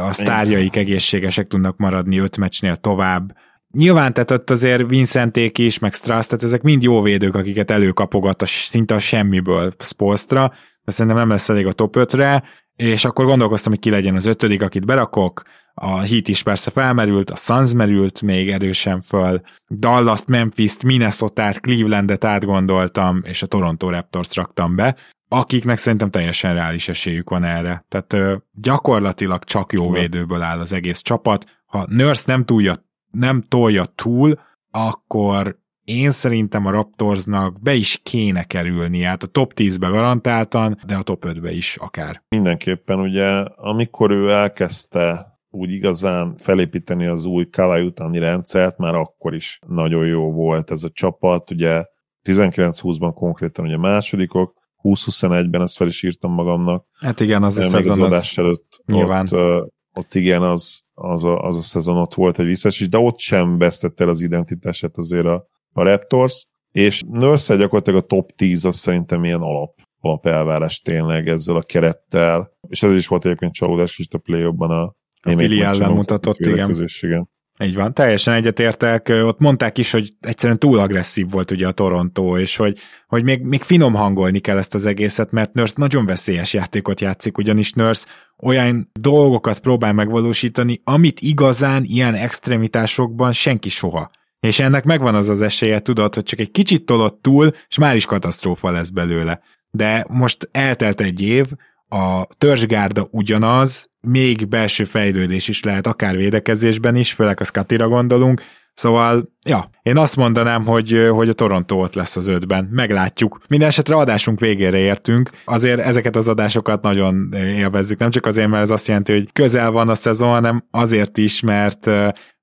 a 0.01 0.13
sztárjaik 0.13 0.77
egészségesek 0.77 1.47
tudnak 1.47 1.77
maradni 1.77 2.19
öt 2.19 2.37
meccsnél 2.37 2.77
tovább. 2.77 3.37
Nyilván, 3.71 4.13
tehát 4.13 4.31
ott 4.31 4.51
azért 4.51 4.89
Vincenték 4.89 5.59
is, 5.59 5.79
meg 5.79 5.93
Strass, 5.93 6.27
tehát 6.27 6.45
ezek 6.45 6.63
mind 6.63 6.83
jó 6.83 7.03
védők, 7.03 7.35
akiket 7.35 7.71
előkapogat 7.71 8.43
a, 8.43 8.47
szinte 8.47 8.95
a 8.95 8.99
semmiből 8.99 9.73
Spolstra, 9.79 10.53
de 10.85 10.93
szerintem 10.93 11.21
nem 11.21 11.31
lesz 11.31 11.49
elég 11.49 11.67
a 11.67 11.73
top 11.73 11.97
5-re, 11.99 12.43
és 12.77 13.05
akkor 13.05 13.25
gondolkoztam, 13.25 13.73
hogy 13.73 13.81
ki 13.81 13.91
legyen 13.91 14.15
az 14.17 14.25
ötödik, 14.27 14.63
akit 14.63 14.87
berakok, 14.87 15.43
a 15.81 16.01
Heat 16.01 16.29
is 16.29 16.43
persze 16.43 16.71
felmerült, 16.71 17.31
a 17.31 17.37
Suns 17.37 17.73
merült 17.73 18.23
még 18.23 18.51
erősen 18.51 19.01
föl, 19.01 19.41
Dallas-t, 19.71 20.27
Memphis-t, 20.27 20.83
Minnesota-t, 20.83 21.61
Clevelandet 21.61 22.25
átgondoltam, 22.25 23.21
és 23.25 23.43
a 23.43 23.47
Toronto 23.47 23.91
Raptors 23.91 24.35
raktam 24.35 24.77
be, 24.77 24.97
akiknek 25.29 25.79
szerintem 25.79 26.11
teljesen 26.11 26.55
reális 26.55 26.89
esélyük 26.89 27.31
van 27.31 27.45
erre. 27.45 27.85
Tehát 27.89 28.13
ö, 28.13 28.37
gyakorlatilag 28.53 29.45
csak 29.45 29.73
jó 29.73 29.91
védőből 29.91 30.43
áll 30.43 30.61
az 30.61 30.73
egész 30.73 31.01
csapat. 31.01 31.45
Ha 31.67 31.87
Nurse 31.89 32.23
nem, 32.27 32.45
túlja, 32.45 32.75
nem 33.11 33.43
tolja 33.43 33.85
túl, 33.85 34.41
akkor 34.71 35.59
én 35.85 36.11
szerintem 36.11 36.67
a 36.67 36.71
Raptorsnak 36.71 37.63
be 37.63 37.75
is 37.75 38.01
kéne 38.03 38.45
kerülni, 38.45 39.03
hát 39.03 39.23
a 39.23 39.27
top 39.27 39.53
10-be 39.57 39.89
garantáltan, 39.89 40.79
de 40.87 40.97
a 40.97 41.03
top 41.03 41.25
5-be 41.27 41.53
is 41.53 41.77
akár. 41.77 42.23
Mindenképpen 42.29 43.01
ugye, 43.01 43.27
amikor 43.57 44.11
ő 44.11 44.31
elkezdte 44.31 45.36
úgy 45.57 45.71
igazán 45.71 46.37
felépíteni 46.37 47.07
az 47.07 47.25
új 47.25 47.49
Kawai 47.49 47.83
utáni 47.83 48.19
rendszert, 48.19 48.79
már 48.79 48.95
akkor 48.95 49.35
is 49.35 49.59
nagyon 49.67 50.07
jó 50.07 50.33
volt 50.33 50.71
ez 50.71 50.85
a 50.85 50.91
csapat, 50.91 51.51
ugye 51.51 51.85
19-20-ban 52.29 53.13
konkrétan 53.15 53.65
ugye 53.65 53.77
másodikok, 53.77 54.55
20-21-ben 54.83 55.63
ezt 55.63 55.77
fel 55.77 55.87
is 55.87 56.03
írtam 56.03 56.33
magamnak, 56.33 56.87
Hát 56.93 57.21
igen, 57.21 57.43
az 57.43 57.59
a 57.59 57.61
az 57.61 57.69
szezon 57.69 58.01
az... 58.01 58.13
adás 58.13 58.39
előtt 58.39 58.83
nyilván. 58.87 59.27
Ott, 59.31 59.75
ott 59.93 60.15
igen, 60.15 60.43
az, 60.43 60.83
az, 60.95 61.25
a, 61.25 61.39
az 61.41 61.57
a 61.57 61.63
szezon 61.63 61.97
ott 61.97 62.15
volt 62.15 62.39
egy 62.39 62.47
visszaesés, 62.47 62.89
de 62.89 62.99
ott 62.99 63.19
sem 63.19 63.59
vesztette 63.59 64.05
el 64.05 64.11
az 64.11 64.21
identitását 64.21 64.97
azért 64.97 65.27
a, 65.27 65.47
a 65.73 65.83
Raptors, 65.83 66.49
és 66.73 67.03
Nurse 67.09 67.57
gyakorlatilag 67.57 68.03
a 68.03 68.07
top 68.07 68.33
10 68.33 68.65
az 68.65 68.77
szerintem 68.77 69.25
ilyen 69.25 69.41
alap, 69.41 69.75
alap 70.01 70.27
elvárás 70.27 70.81
tényleg 70.81 71.29
ezzel 71.29 71.57
a 71.57 71.63
kerettel, 71.63 72.51
és 72.69 72.83
ez 72.83 72.93
is 72.93 73.07
volt 73.07 73.25
egyébként 73.25 73.55
csalódás 73.55 73.99
is 73.99 74.07
a 74.11 74.19
play 74.19 74.43
a 74.43 74.97
A 75.21 75.37
Fili 75.37 75.63
ellen 75.63 75.91
mutatott, 75.91 76.39
igen. 76.39 76.89
igen. 77.01 77.29
Így 77.63 77.75
van, 77.75 77.95
teljesen 77.95 78.35
egyetértek. 78.35 79.09
Ott 79.09 79.39
mondták 79.39 79.79
is, 79.79 79.91
hogy 79.91 80.11
egyszerűen 80.21 80.59
túl 80.59 80.79
agresszív 80.79 81.31
volt 81.31 81.51
ugye 81.51 81.67
a 81.67 81.73
Toronto, 81.73 82.39
és 82.39 82.57
hogy, 82.57 82.79
hogy 83.07 83.25
még, 83.25 83.43
még 83.43 83.63
finom 83.63 83.95
hangolni 83.95 84.39
kell 84.39 84.57
ezt 84.57 84.75
az 84.75 84.87
egészet, 84.87 85.31
mert 85.31 85.53
Nurse 85.53 85.75
nagyon 85.77 86.07
veszélyes 86.07 86.53
játékot 86.53 87.01
játszik, 87.01 87.39
ugyanis 87.39 87.73
Nurse 87.73 88.07
olyan 88.43 88.91
dolgokat 89.01 89.61
próbál 89.61 89.93
megvalósítani, 89.93 90.81
amit 90.85 91.21
igazán 91.21 91.85
ilyen 91.85 92.15
extremitásokban 92.15 93.33
senki 93.33 93.69
soha. 93.69 94.11
És 94.41 94.61
ennek 94.61 94.85
megvan 94.85 95.15
az 95.15 95.29
az 95.29 95.41
esélye, 95.41 95.79
tudod, 95.81 96.15
hogy 96.15 96.25
csak 96.25 96.39
egy 96.39 96.51
kicsit 96.51 96.85
tolott 96.85 97.23
túl, 97.23 97.51
és 97.69 97.79
már 97.79 97.95
is 97.95 98.05
katasztrófa 98.05 98.71
lesz 98.71 98.91
belőle. 98.91 99.41
De 99.71 100.07
most 100.09 100.49
eltelt 100.53 101.01
egy 101.01 101.23
év, 101.23 101.47
a 101.89 102.27
törzsgárda 102.39 103.09
ugyanaz, 103.11 103.91
még 104.01 104.49
belső 104.49 104.85
fejlődés 104.85 105.49
is 105.49 105.63
lehet, 105.63 105.87
akár 105.87 106.17
védekezésben 106.17 106.97
is, 106.97 107.13
főleg 107.13 107.41
a 107.41 107.45
Skatira 107.45 107.89
gondolunk, 107.89 108.43
Szóval, 108.77 109.33
ja, 109.47 109.71
én 109.83 109.97
azt 109.97 110.17
mondanám, 110.17 110.65
hogy, 110.65 111.09
hogy 111.11 111.29
a 111.29 111.33
Toronto 111.33 111.77
ott 111.77 111.95
lesz 111.95 112.17
az 112.17 112.29
ötben. 112.29 112.69
Meglátjuk. 112.71 113.41
Minden 113.49 113.69
esetre 113.69 113.95
adásunk 113.95 114.41
végére 114.41 114.79
értünk. 114.79 115.31
Azért 115.45 115.81
ezeket 115.81 116.17
az 116.17 116.29
adásokat 116.29 116.83
nagyon 116.83 117.33
élvezzük. 117.33 117.99
Nem 117.99 118.11
csak 118.11 118.27
azért, 118.27 118.49
mert 118.49 118.63
ez 118.63 118.71
azt 118.71 118.87
jelenti, 118.87 119.13
hogy 119.13 119.33
közel 119.33 119.71
van 119.71 119.89
a 119.89 119.95
szezon, 119.95 120.29
hanem 120.29 120.67
azért 120.71 121.19
is, 121.19 121.41
mert 121.41 121.91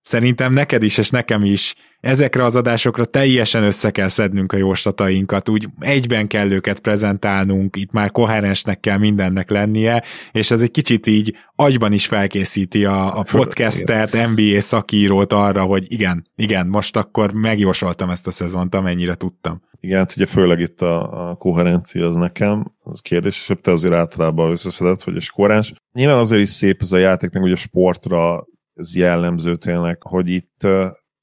szerintem 0.04 0.54
neked 0.54 0.84
is, 0.84 0.98
és 0.98 1.10
nekem 1.10 1.44
is 1.44 1.76
ezekre 2.04 2.44
az 2.44 2.56
adásokra 2.56 3.06
teljesen 3.06 3.64
össze 3.64 3.92
kell 3.92 4.08
szednünk 4.08 4.52
a 4.52 4.58
jóslatainkat, 4.58 5.50
úgy 5.50 5.68
egyben 5.80 6.28
kell 6.28 6.52
őket 6.52 6.80
prezentálnunk, 6.80 7.76
itt 7.76 7.92
már 7.92 8.12
koherensnek 8.12 8.80
kell 8.80 8.98
mindennek 8.98 9.50
lennie, 9.50 10.04
és 10.32 10.52
ez 10.52 10.62
egy 10.62 10.72
kicsit 10.72 11.08
így 11.08 11.36
agyban 11.56 11.94
is 11.94 12.06
felkészíti 12.06 12.86
a, 12.86 13.18
a 13.20 13.24
podcastert, 13.32 14.28
NBA 14.36 14.62
szakírót 14.62 15.34
arra, 15.34 15.64
hogy 15.64 15.92
igen, 15.92 16.28
igen, 16.36 16.68
most 16.68 16.98
akkor 16.98 17.32
megjósoltam 17.34 18.10
ezt 18.10 18.28
a 18.28 18.32
szezont, 18.32 18.76
amennyire 18.76 19.16
tudtam. 19.16 19.62
Igen, 19.80 19.98
hát 19.98 20.14
ugye 20.16 20.26
főleg 20.26 20.60
itt 20.60 20.82
a, 20.82 21.30
a 21.30 21.36
koherencia 21.36 22.08
az 22.08 22.16
nekem, 22.16 22.74
az 22.84 23.00
kérdés, 23.00 23.46
és 23.50 23.56
te 23.62 23.72
azért 23.72 23.94
általában 23.94 24.52
összeszedett, 24.52 25.04
vagy 25.04 25.16
a 25.16 25.32
korás. 25.34 25.74
Nyilván 25.94 26.18
azért 26.18 26.42
is 26.42 26.50
szép 26.50 26.82
ez 26.82 26.92
a 26.92 26.98
játék, 26.98 27.32
meg 27.32 27.44
ugye 27.44 27.54
a 27.54 27.56
sportra 27.56 28.46
ez 28.74 28.96
jellemző 28.96 29.56
tényleg, 29.56 30.02
hogy 30.02 30.30
itt 30.30 30.68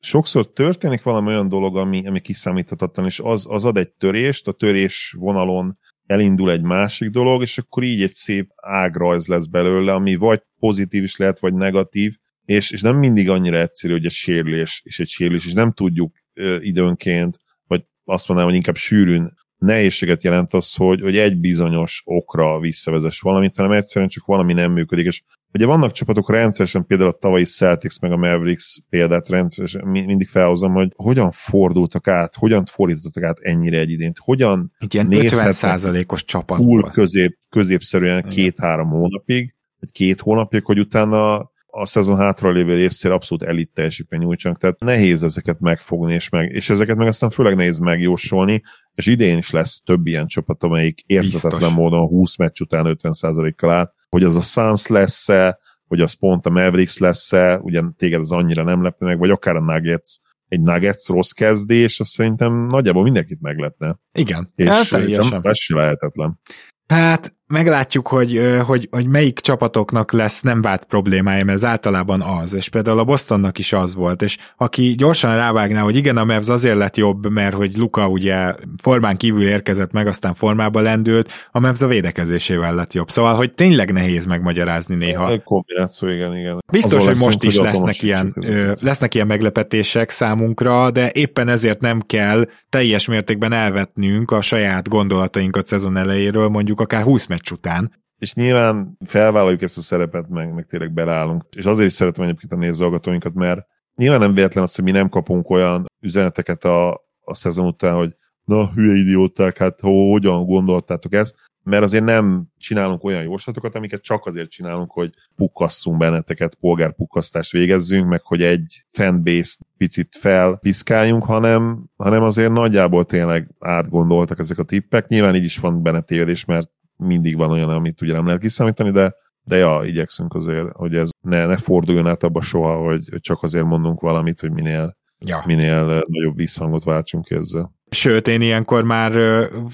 sokszor 0.00 0.52
történik 0.52 1.02
valami 1.02 1.26
olyan 1.28 1.48
dolog, 1.48 1.76
ami, 1.76 2.06
ami 2.06 2.20
kiszámíthatatlan, 2.20 3.06
és 3.06 3.20
az, 3.20 3.46
az 3.48 3.64
ad 3.64 3.76
egy 3.76 3.90
törést, 3.90 4.48
a 4.48 4.52
törés 4.52 5.14
vonalon 5.18 5.78
elindul 6.06 6.50
egy 6.50 6.62
másik 6.62 7.10
dolog, 7.10 7.42
és 7.42 7.58
akkor 7.58 7.82
így 7.82 8.02
egy 8.02 8.12
szép 8.12 8.50
ágrajz 8.56 9.26
lesz 9.26 9.46
belőle, 9.46 9.92
ami 9.92 10.14
vagy 10.14 10.42
pozitív 10.58 11.02
is 11.02 11.16
lehet, 11.16 11.40
vagy 11.40 11.54
negatív, 11.54 12.16
és, 12.44 12.70
és 12.70 12.80
nem 12.80 12.96
mindig 12.96 13.28
annyira 13.28 13.58
egyszerű, 13.58 13.92
hogy 13.92 14.04
egy 14.04 14.10
sérülés 14.10 14.82
és 14.84 15.00
egy 15.00 15.08
sérülés, 15.08 15.46
és 15.46 15.52
nem 15.52 15.72
tudjuk 15.72 16.16
ö, 16.34 16.58
időnként, 16.60 17.38
vagy 17.66 17.84
azt 18.04 18.28
mondanám, 18.28 18.50
hogy 18.50 18.60
inkább 18.60 18.76
sűrűn 18.76 19.32
nehézséget 19.56 20.22
jelent 20.22 20.54
az, 20.54 20.74
hogy, 20.74 21.00
hogy 21.00 21.16
egy 21.16 21.40
bizonyos 21.40 22.02
okra 22.04 22.58
visszavezes 22.60 23.20
valamit, 23.20 23.56
hanem 23.56 23.72
egyszerűen 23.72 24.10
csak 24.10 24.24
valami 24.24 24.52
nem 24.52 24.72
működik, 24.72 25.06
és 25.06 25.22
Ugye 25.52 25.66
vannak 25.66 25.92
csapatok 25.92 26.30
rendszeresen, 26.30 26.86
például 26.86 27.08
a 27.08 27.12
tavalyi 27.12 27.44
Celtics 27.44 28.00
meg 28.00 28.12
a 28.12 28.16
Mavericks 28.16 28.78
példát 28.88 29.28
rendszeresen 29.28 29.86
mindig 29.86 30.28
felhozom, 30.28 30.72
hogy 30.72 30.92
hogyan 30.96 31.30
fordultak 31.30 32.08
át, 32.08 32.34
hogyan 32.34 32.64
fordítottak 32.64 33.22
át 33.22 33.38
ennyire 33.38 33.78
egy 33.78 33.90
idént, 33.90 34.18
hogyan 34.18 34.72
Egy 34.78 34.94
ilyen 34.94 35.06
50%-os 35.10 36.24
csapat. 36.24 36.56
Full 36.56 36.90
közép, 36.90 37.38
középszerűen 37.48 38.22
két-három 38.28 38.88
hónapig, 38.88 39.54
vagy 39.80 39.92
két 39.92 40.20
hónapig, 40.20 40.64
hogy 40.64 40.78
utána 40.78 41.49
a 41.70 41.86
szezon 41.86 42.16
hátra 42.16 42.50
lévő 42.50 42.74
részére 42.74 43.14
abszolút 43.14 43.44
elit 43.44 43.70
teljesítmény 43.74 44.20
nyújtsanak, 44.20 44.58
tehát 44.58 44.80
nehéz 44.80 45.22
ezeket 45.22 45.60
megfogni, 45.60 46.14
és, 46.14 46.28
meg, 46.28 46.50
és 46.50 46.70
ezeket 46.70 46.96
meg 46.96 47.06
aztán 47.06 47.30
főleg 47.30 47.56
nehéz 47.56 47.78
megjósolni, 47.78 48.62
és 48.94 49.06
idén 49.06 49.38
is 49.38 49.50
lesz 49.50 49.82
több 49.82 50.06
ilyen 50.06 50.26
csapat, 50.26 50.62
amelyik 50.62 51.00
értetetlen 51.06 51.52
Biztos. 51.52 51.74
módon 51.74 52.06
20 52.06 52.36
meccs 52.36 52.60
után 52.60 52.96
50%-kal 53.02 53.70
áll, 53.70 53.92
hogy 54.08 54.24
az 54.24 54.36
a 54.36 54.40
Suns 54.40 54.86
lesz-e, 54.86 55.58
hogy 55.86 56.00
az 56.00 56.12
pont 56.12 56.46
a 56.46 56.50
Mavericks 56.50 56.98
lesz-e, 56.98 57.58
ugye 57.62 57.82
téged 57.96 58.20
az 58.20 58.32
annyira 58.32 58.62
nem 58.62 58.82
lepne 58.82 59.06
meg, 59.06 59.18
vagy 59.18 59.30
akár 59.30 59.56
a 59.56 59.60
Nuggets, 59.60 60.16
egy 60.48 60.60
Nuggets 60.60 61.06
rossz 61.06 61.30
kezdés, 61.30 62.00
azt 62.00 62.10
szerintem 62.10 62.66
nagyjából 62.66 63.02
mindenkit 63.02 63.40
meglepne. 63.40 63.98
Igen, 64.12 64.52
és 64.54 64.68
hát 64.68 64.88
teljesen. 64.88 65.40
Ez 65.42 65.58
lehetetlen. 65.68 66.40
Hát 66.86 67.34
meglátjuk, 67.50 68.08
hogy, 68.08 68.40
hogy, 68.66 68.88
hogy 68.90 69.06
melyik 69.06 69.38
csapatoknak 69.38 70.12
lesz 70.12 70.40
nem 70.40 70.62
vált 70.62 70.84
problémája, 70.84 71.44
mert 71.44 71.56
ez 71.58 71.64
általában 71.64 72.20
az, 72.22 72.54
és 72.54 72.68
például 72.68 72.98
a 72.98 73.04
Bostonnak 73.04 73.58
is 73.58 73.72
az 73.72 73.94
volt, 73.94 74.22
és 74.22 74.38
aki 74.56 74.94
gyorsan 74.96 75.36
rávágná, 75.36 75.80
hogy 75.80 75.96
igen, 75.96 76.16
a 76.16 76.24
Mavs 76.24 76.48
azért 76.48 76.76
lett 76.76 76.96
jobb, 76.96 77.30
mert 77.30 77.54
hogy 77.54 77.76
Luka 77.76 78.08
ugye 78.08 78.54
formán 78.82 79.16
kívül 79.16 79.48
érkezett 79.48 79.92
meg, 79.92 80.06
aztán 80.06 80.34
formába 80.34 80.80
lendült, 80.80 81.32
a 81.50 81.60
Mavs 81.60 81.80
a 81.80 81.86
védekezésével 81.86 82.74
lett 82.74 82.92
jobb. 82.92 83.10
Szóval, 83.10 83.34
hogy 83.34 83.52
tényleg 83.52 83.92
nehéz 83.92 84.24
megmagyarázni 84.24 84.94
néha. 84.94 85.30
Egy 85.30 85.42
kombináció, 85.42 86.08
igen, 86.08 86.36
igen. 86.36 86.58
Biztos, 86.72 87.06
hogy 87.06 87.18
most 87.18 87.42
is 87.42 87.56
lesznek 87.56 88.02
ilyen, 88.02 88.34
lesznek 88.80 89.14
ilyen 89.14 89.26
meglepetések 89.26 90.10
számunkra, 90.10 90.90
de 90.90 91.10
éppen 91.12 91.48
ezért 91.48 91.80
nem 91.80 92.00
kell 92.00 92.48
teljes 92.68 93.06
mértékben 93.06 93.52
elvetnünk 93.52 94.30
a 94.30 94.40
saját 94.40 94.88
gondolatainkat 94.88 95.66
szezon 95.66 95.96
elejéről, 95.96 96.48
mondjuk 96.48 96.80
akár 96.80 97.02
20 97.02 97.26
meccs 97.40 97.58
után. 97.58 97.92
És 98.18 98.34
nyilván 98.34 98.96
felvállaljuk 99.04 99.62
ezt 99.62 99.78
a 99.78 99.80
szerepet, 99.80 100.28
meg, 100.28 100.54
meg 100.54 100.66
tényleg 100.66 100.92
beleállunk. 100.92 101.44
És 101.56 101.66
azért 101.66 101.88
is 101.88 101.92
szeretem 101.92 102.24
egyébként 102.24 102.52
a 102.52 102.56
nézőhallgatóinkat, 102.56 103.34
mert 103.34 103.66
nyilván 103.96 104.18
nem 104.18 104.34
véletlen 104.34 104.64
az, 104.64 104.74
hogy 104.74 104.84
mi 104.84 104.90
nem 104.90 105.08
kapunk 105.08 105.50
olyan 105.50 105.86
üzeneteket 106.00 106.64
a, 106.64 106.90
a 107.20 107.34
szezon 107.34 107.66
után, 107.66 107.94
hogy 107.94 108.16
na, 108.44 108.70
hülye 108.74 108.96
idióták, 108.96 109.58
hát 109.58 109.80
hogyan 109.80 110.46
gondoltátok 110.46 111.12
ezt, 111.12 111.34
mert 111.62 111.82
azért 111.82 112.04
nem 112.04 112.46
csinálunk 112.58 113.04
olyan 113.04 113.22
jóslatokat, 113.22 113.74
amiket 113.74 114.02
csak 114.02 114.26
azért 114.26 114.50
csinálunk, 114.50 114.90
hogy 114.90 115.10
pukkasszunk 115.36 115.98
benneteket, 115.98 116.54
polgárpukkasztást 116.54 117.52
végezzünk, 117.52 118.08
meg 118.08 118.22
hogy 118.22 118.42
egy 118.42 118.84
fanbase 118.88 119.56
picit 119.76 120.16
felpiszkáljunk, 120.18 121.24
hanem, 121.24 121.84
hanem 121.96 122.22
azért 122.22 122.52
nagyjából 122.52 123.04
tényleg 123.04 123.48
átgondoltak 123.58 124.38
ezek 124.38 124.58
a 124.58 124.64
tippek. 124.64 125.08
Nyilván 125.08 125.34
így 125.34 125.44
is 125.44 125.58
van 125.58 125.82
benne 125.82 126.00
tévedés, 126.00 126.44
mert 126.44 126.70
mindig 127.00 127.36
van 127.36 127.50
olyan, 127.50 127.68
amit 127.68 128.00
ugye 128.00 128.12
nem 128.12 128.26
lehet 128.26 128.40
kiszámítani, 128.40 128.90
de 128.90 129.14
de 129.42 129.56
ja, 129.56 129.80
igyekszünk 129.84 130.34
azért, 130.34 130.72
hogy 130.72 130.94
ez 130.94 131.10
ne, 131.20 131.46
ne 131.46 131.56
forduljon 131.56 132.06
át 132.06 132.22
abba 132.22 132.40
soha, 132.40 132.76
hogy 132.76 133.20
csak 133.20 133.42
azért 133.42 133.64
mondunk 133.64 134.00
valamit, 134.00 134.40
hogy 134.40 134.50
minél, 134.50 134.96
ja. 135.18 135.42
minél 135.46 136.04
nagyobb 136.06 136.36
visszhangot 136.36 136.84
váltsunk 136.84 137.30
ezzel. 137.30 137.72
Sőt, 137.90 138.28
én 138.28 138.40
ilyenkor 138.40 138.84
már 138.84 139.12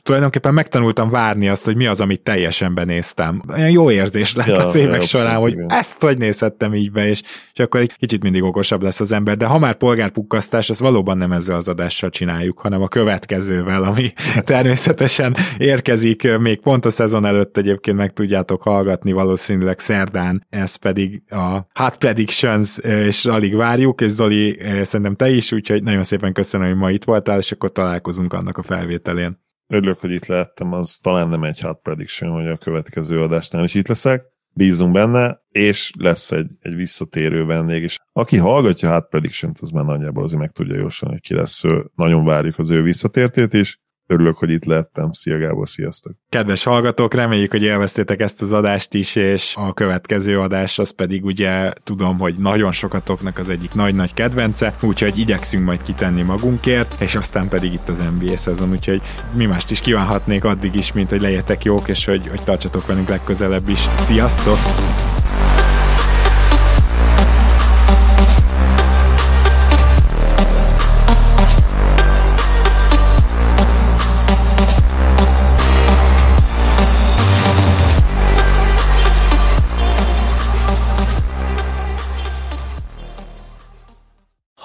tulajdonképpen 0.03 0.55
megtanultam 0.55 1.09
várni 1.09 1.49
azt, 1.49 1.65
hogy 1.65 1.77
mi 1.77 1.87
az, 1.87 2.01
amit 2.01 2.21
teljesen 2.21 2.75
benéztem. 2.75 3.43
Olyan 3.49 3.71
jó 3.71 3.91
érzés 3.91 4.35
lett 4.35 4.47
ja, 4.47 4.67
az 4.67 4.75
évek 4.75 5.01
ja, 5.01 5.07
során, 5.07 5.41
hogy 5.41 5.53
igen. 5.53 5.71
ezt 5.71 6.01
hogy 6.01 6.19
nézhettem 6.19 6.75
így 6.75 6.93
be, 6.93 7.09
és, 7.09 7.23
és 7.53 7.61
akkor 7.61 7.81
egy 7.81 7.97
kicsit 7.97 8.23
mindig 8.23 8.43
okosabb 8.43 8.83
lesz 8.83 9.01
az 9.01 9.13
ember. 9.13 9.37
De 9.37 9.47
ha 9.47 9.59
már 9.59 9.75
polgárpukkasztás, 9.75 10.71
az 10.71 10.81
valóban 10.81 11.19
nem 11.19 11.33
ezzel 11.33 11.57
az 11.57 11.69
adással 11.69 12.11
csináljuk, 12.11 12.59
hanem 12.59 12.83
a 12.83 12.89
következővel, 12.89 13.83
ami 13.83 14.13
természetesen 14.45 15.37
érkezik 15.59 16.39
még 16.39 16.61
pont 16.61 16.85
a 16.85 16.91
szezon 16.91 17.25
előtt 17.25 17.57
egyébként 17.57 17.97
meg 17.97 18.13
tudjátok 18.13 18.63
hallgatni 18.63 19.13
valószínűleg 19.13 19.79
szerdán, 19.79 20.47
ez 20.51 20.77
pedig 20.77 21.23
a 21.29 21.67
Hot 21.75 21.97
Predictions, 21.97 22.79
és 22.79 23.25
alig 23.25 23.57
várjuk, 23.57 24.01
és 24.01 24.11
Zoli, 24.11 24.59
szerintem 24.83 25.17
te 25.17 25.31
is, 25.31 25.53
úgyhogy 25.53 25.83
nagyon 25.83 26.03
szépen 26.03 26.33
köszönöm, 26.33 26.69
hogy 26.69 26.77
ma 26.77 26.91
itt 26.91 27.05
voltál, 27.05 27.39
és 27.39 27.53
akkor 27.53 27.73
találkozunk 27.73 28.05
találkozunk 28.07 28.33
annak 28.33 28.59
a 28.59 28.63
felvételén. 28.63 29.45
Örülök, 29.67 29.99
hogy 29.99 30.11
itt 30.11 30.27
lehettem, 30.27 30.73
az 30.73 30.99
talán 31.03 31.29
nem 31.29 31.43
egy 31.43 31.61
hot 31.61 31.81
prediction, 31.83 32.31
hogy 32.31 32.47
a 32.47 32.57
következő 32.57 33.21
adásnál 33.21 33.65
is 33.65 33.75
itt 33.75 33.89
leszek. 33.89 34.25
Bízunk 34.55 34.93
benne, 34.93 35.41
és 35.49 35.93
lesz 35.99 36.33
egy, 36.33 36.51
egy 36.61 36.75
visszatérő 36.75 37.45
vendég, 37.45 37.83
és 37.83 37.99
aki 38.13 38.37
hallgatja 38.37 38.93
hot 38.93 39.09
prediction-t, 39.09 39.61
az 39.61 39.71
már 39.71 39.85
nagyjából 39.85 40.23
azért 40.23 40.41
meg 40.41 40.51
tudja 40.51 40.77
jósolni, 40.77 41.15
hogy 41.15 41.25
ki 41.25 41.35
lesz 41.35 41.65
ő. 41.65 41.91
Nagyon 41.95 42.25
várjuk 42.25 42.59
az 42.59 42.71
ő 42.71 42.83
visszatértét 42.83 43.53
is, 43.53 43.81
Örülök, 44.07 44.37
hogy 44.37 44.51
itt 44.51 44.65
lettem. 44.65 45.13
Szia 45.13 45.39
Gábor, 45.39 45.69
sziasztok! 45.69 46.13
Kedves 46.29 46.65
hallgatók, 46.65 47.15
reméljük, 47.15 47.51
hogy 47.51 47.63
élveztétek 47.63 48.21
ezt 48.21 48.43
az 48.43 48.53
adást 48.53 48.95
is, 48.95 49.15
és 49.15 49.55
a 49.57 49.73
következő 49.73 50.41
adás 50.41 50.79
az 50.79 50.91
pedig 50.91 51.25
ugye 51.25 51.73
tudom, 51.85 52.19
hogy 52.19 52.35
nagyon 52.35 52.73
sokatoknak 52.73 53.39
az 53.39 53.49
egyik 53.49 53.75
nagy-nagy 53.75 54.15
kedvence, 54.15 54.75
úgyhogy 54.83 55.19
igyekszünk 55.19 55.65
majd 55.65 55.83
kitenni 55.83 56.23
magunkért, 56.23 57.01
és 57.01 57.15
aztán 57.15 57.49
pedig 57.49 57.73
itt 57.73 57.89
az 57.89 58.03
NBA 58.19 58.37
szezon, 58.37 58.71
úgyhogy 58.71 59.01
mi 59.33 59.47
mást 59.47 59.71
is 59.71 59.81
kívánhatnék 59.81 60.45
addig 60.45 60.75
is, 60.75 60.93
mint 60.93 61.11
hogy 61.11 61.21
legyetek 61.21 61.65
jók, 61.65 61.89
és 61.89 62.05
hogy, 62.05 62.29
hogy 62.29 62.43
tartsatok 62.45 62.87
velünk 62.87 63.09
legközelebb 63.09 63.69
is. 63.69 63.81
Sziasztok! 63.97 64.59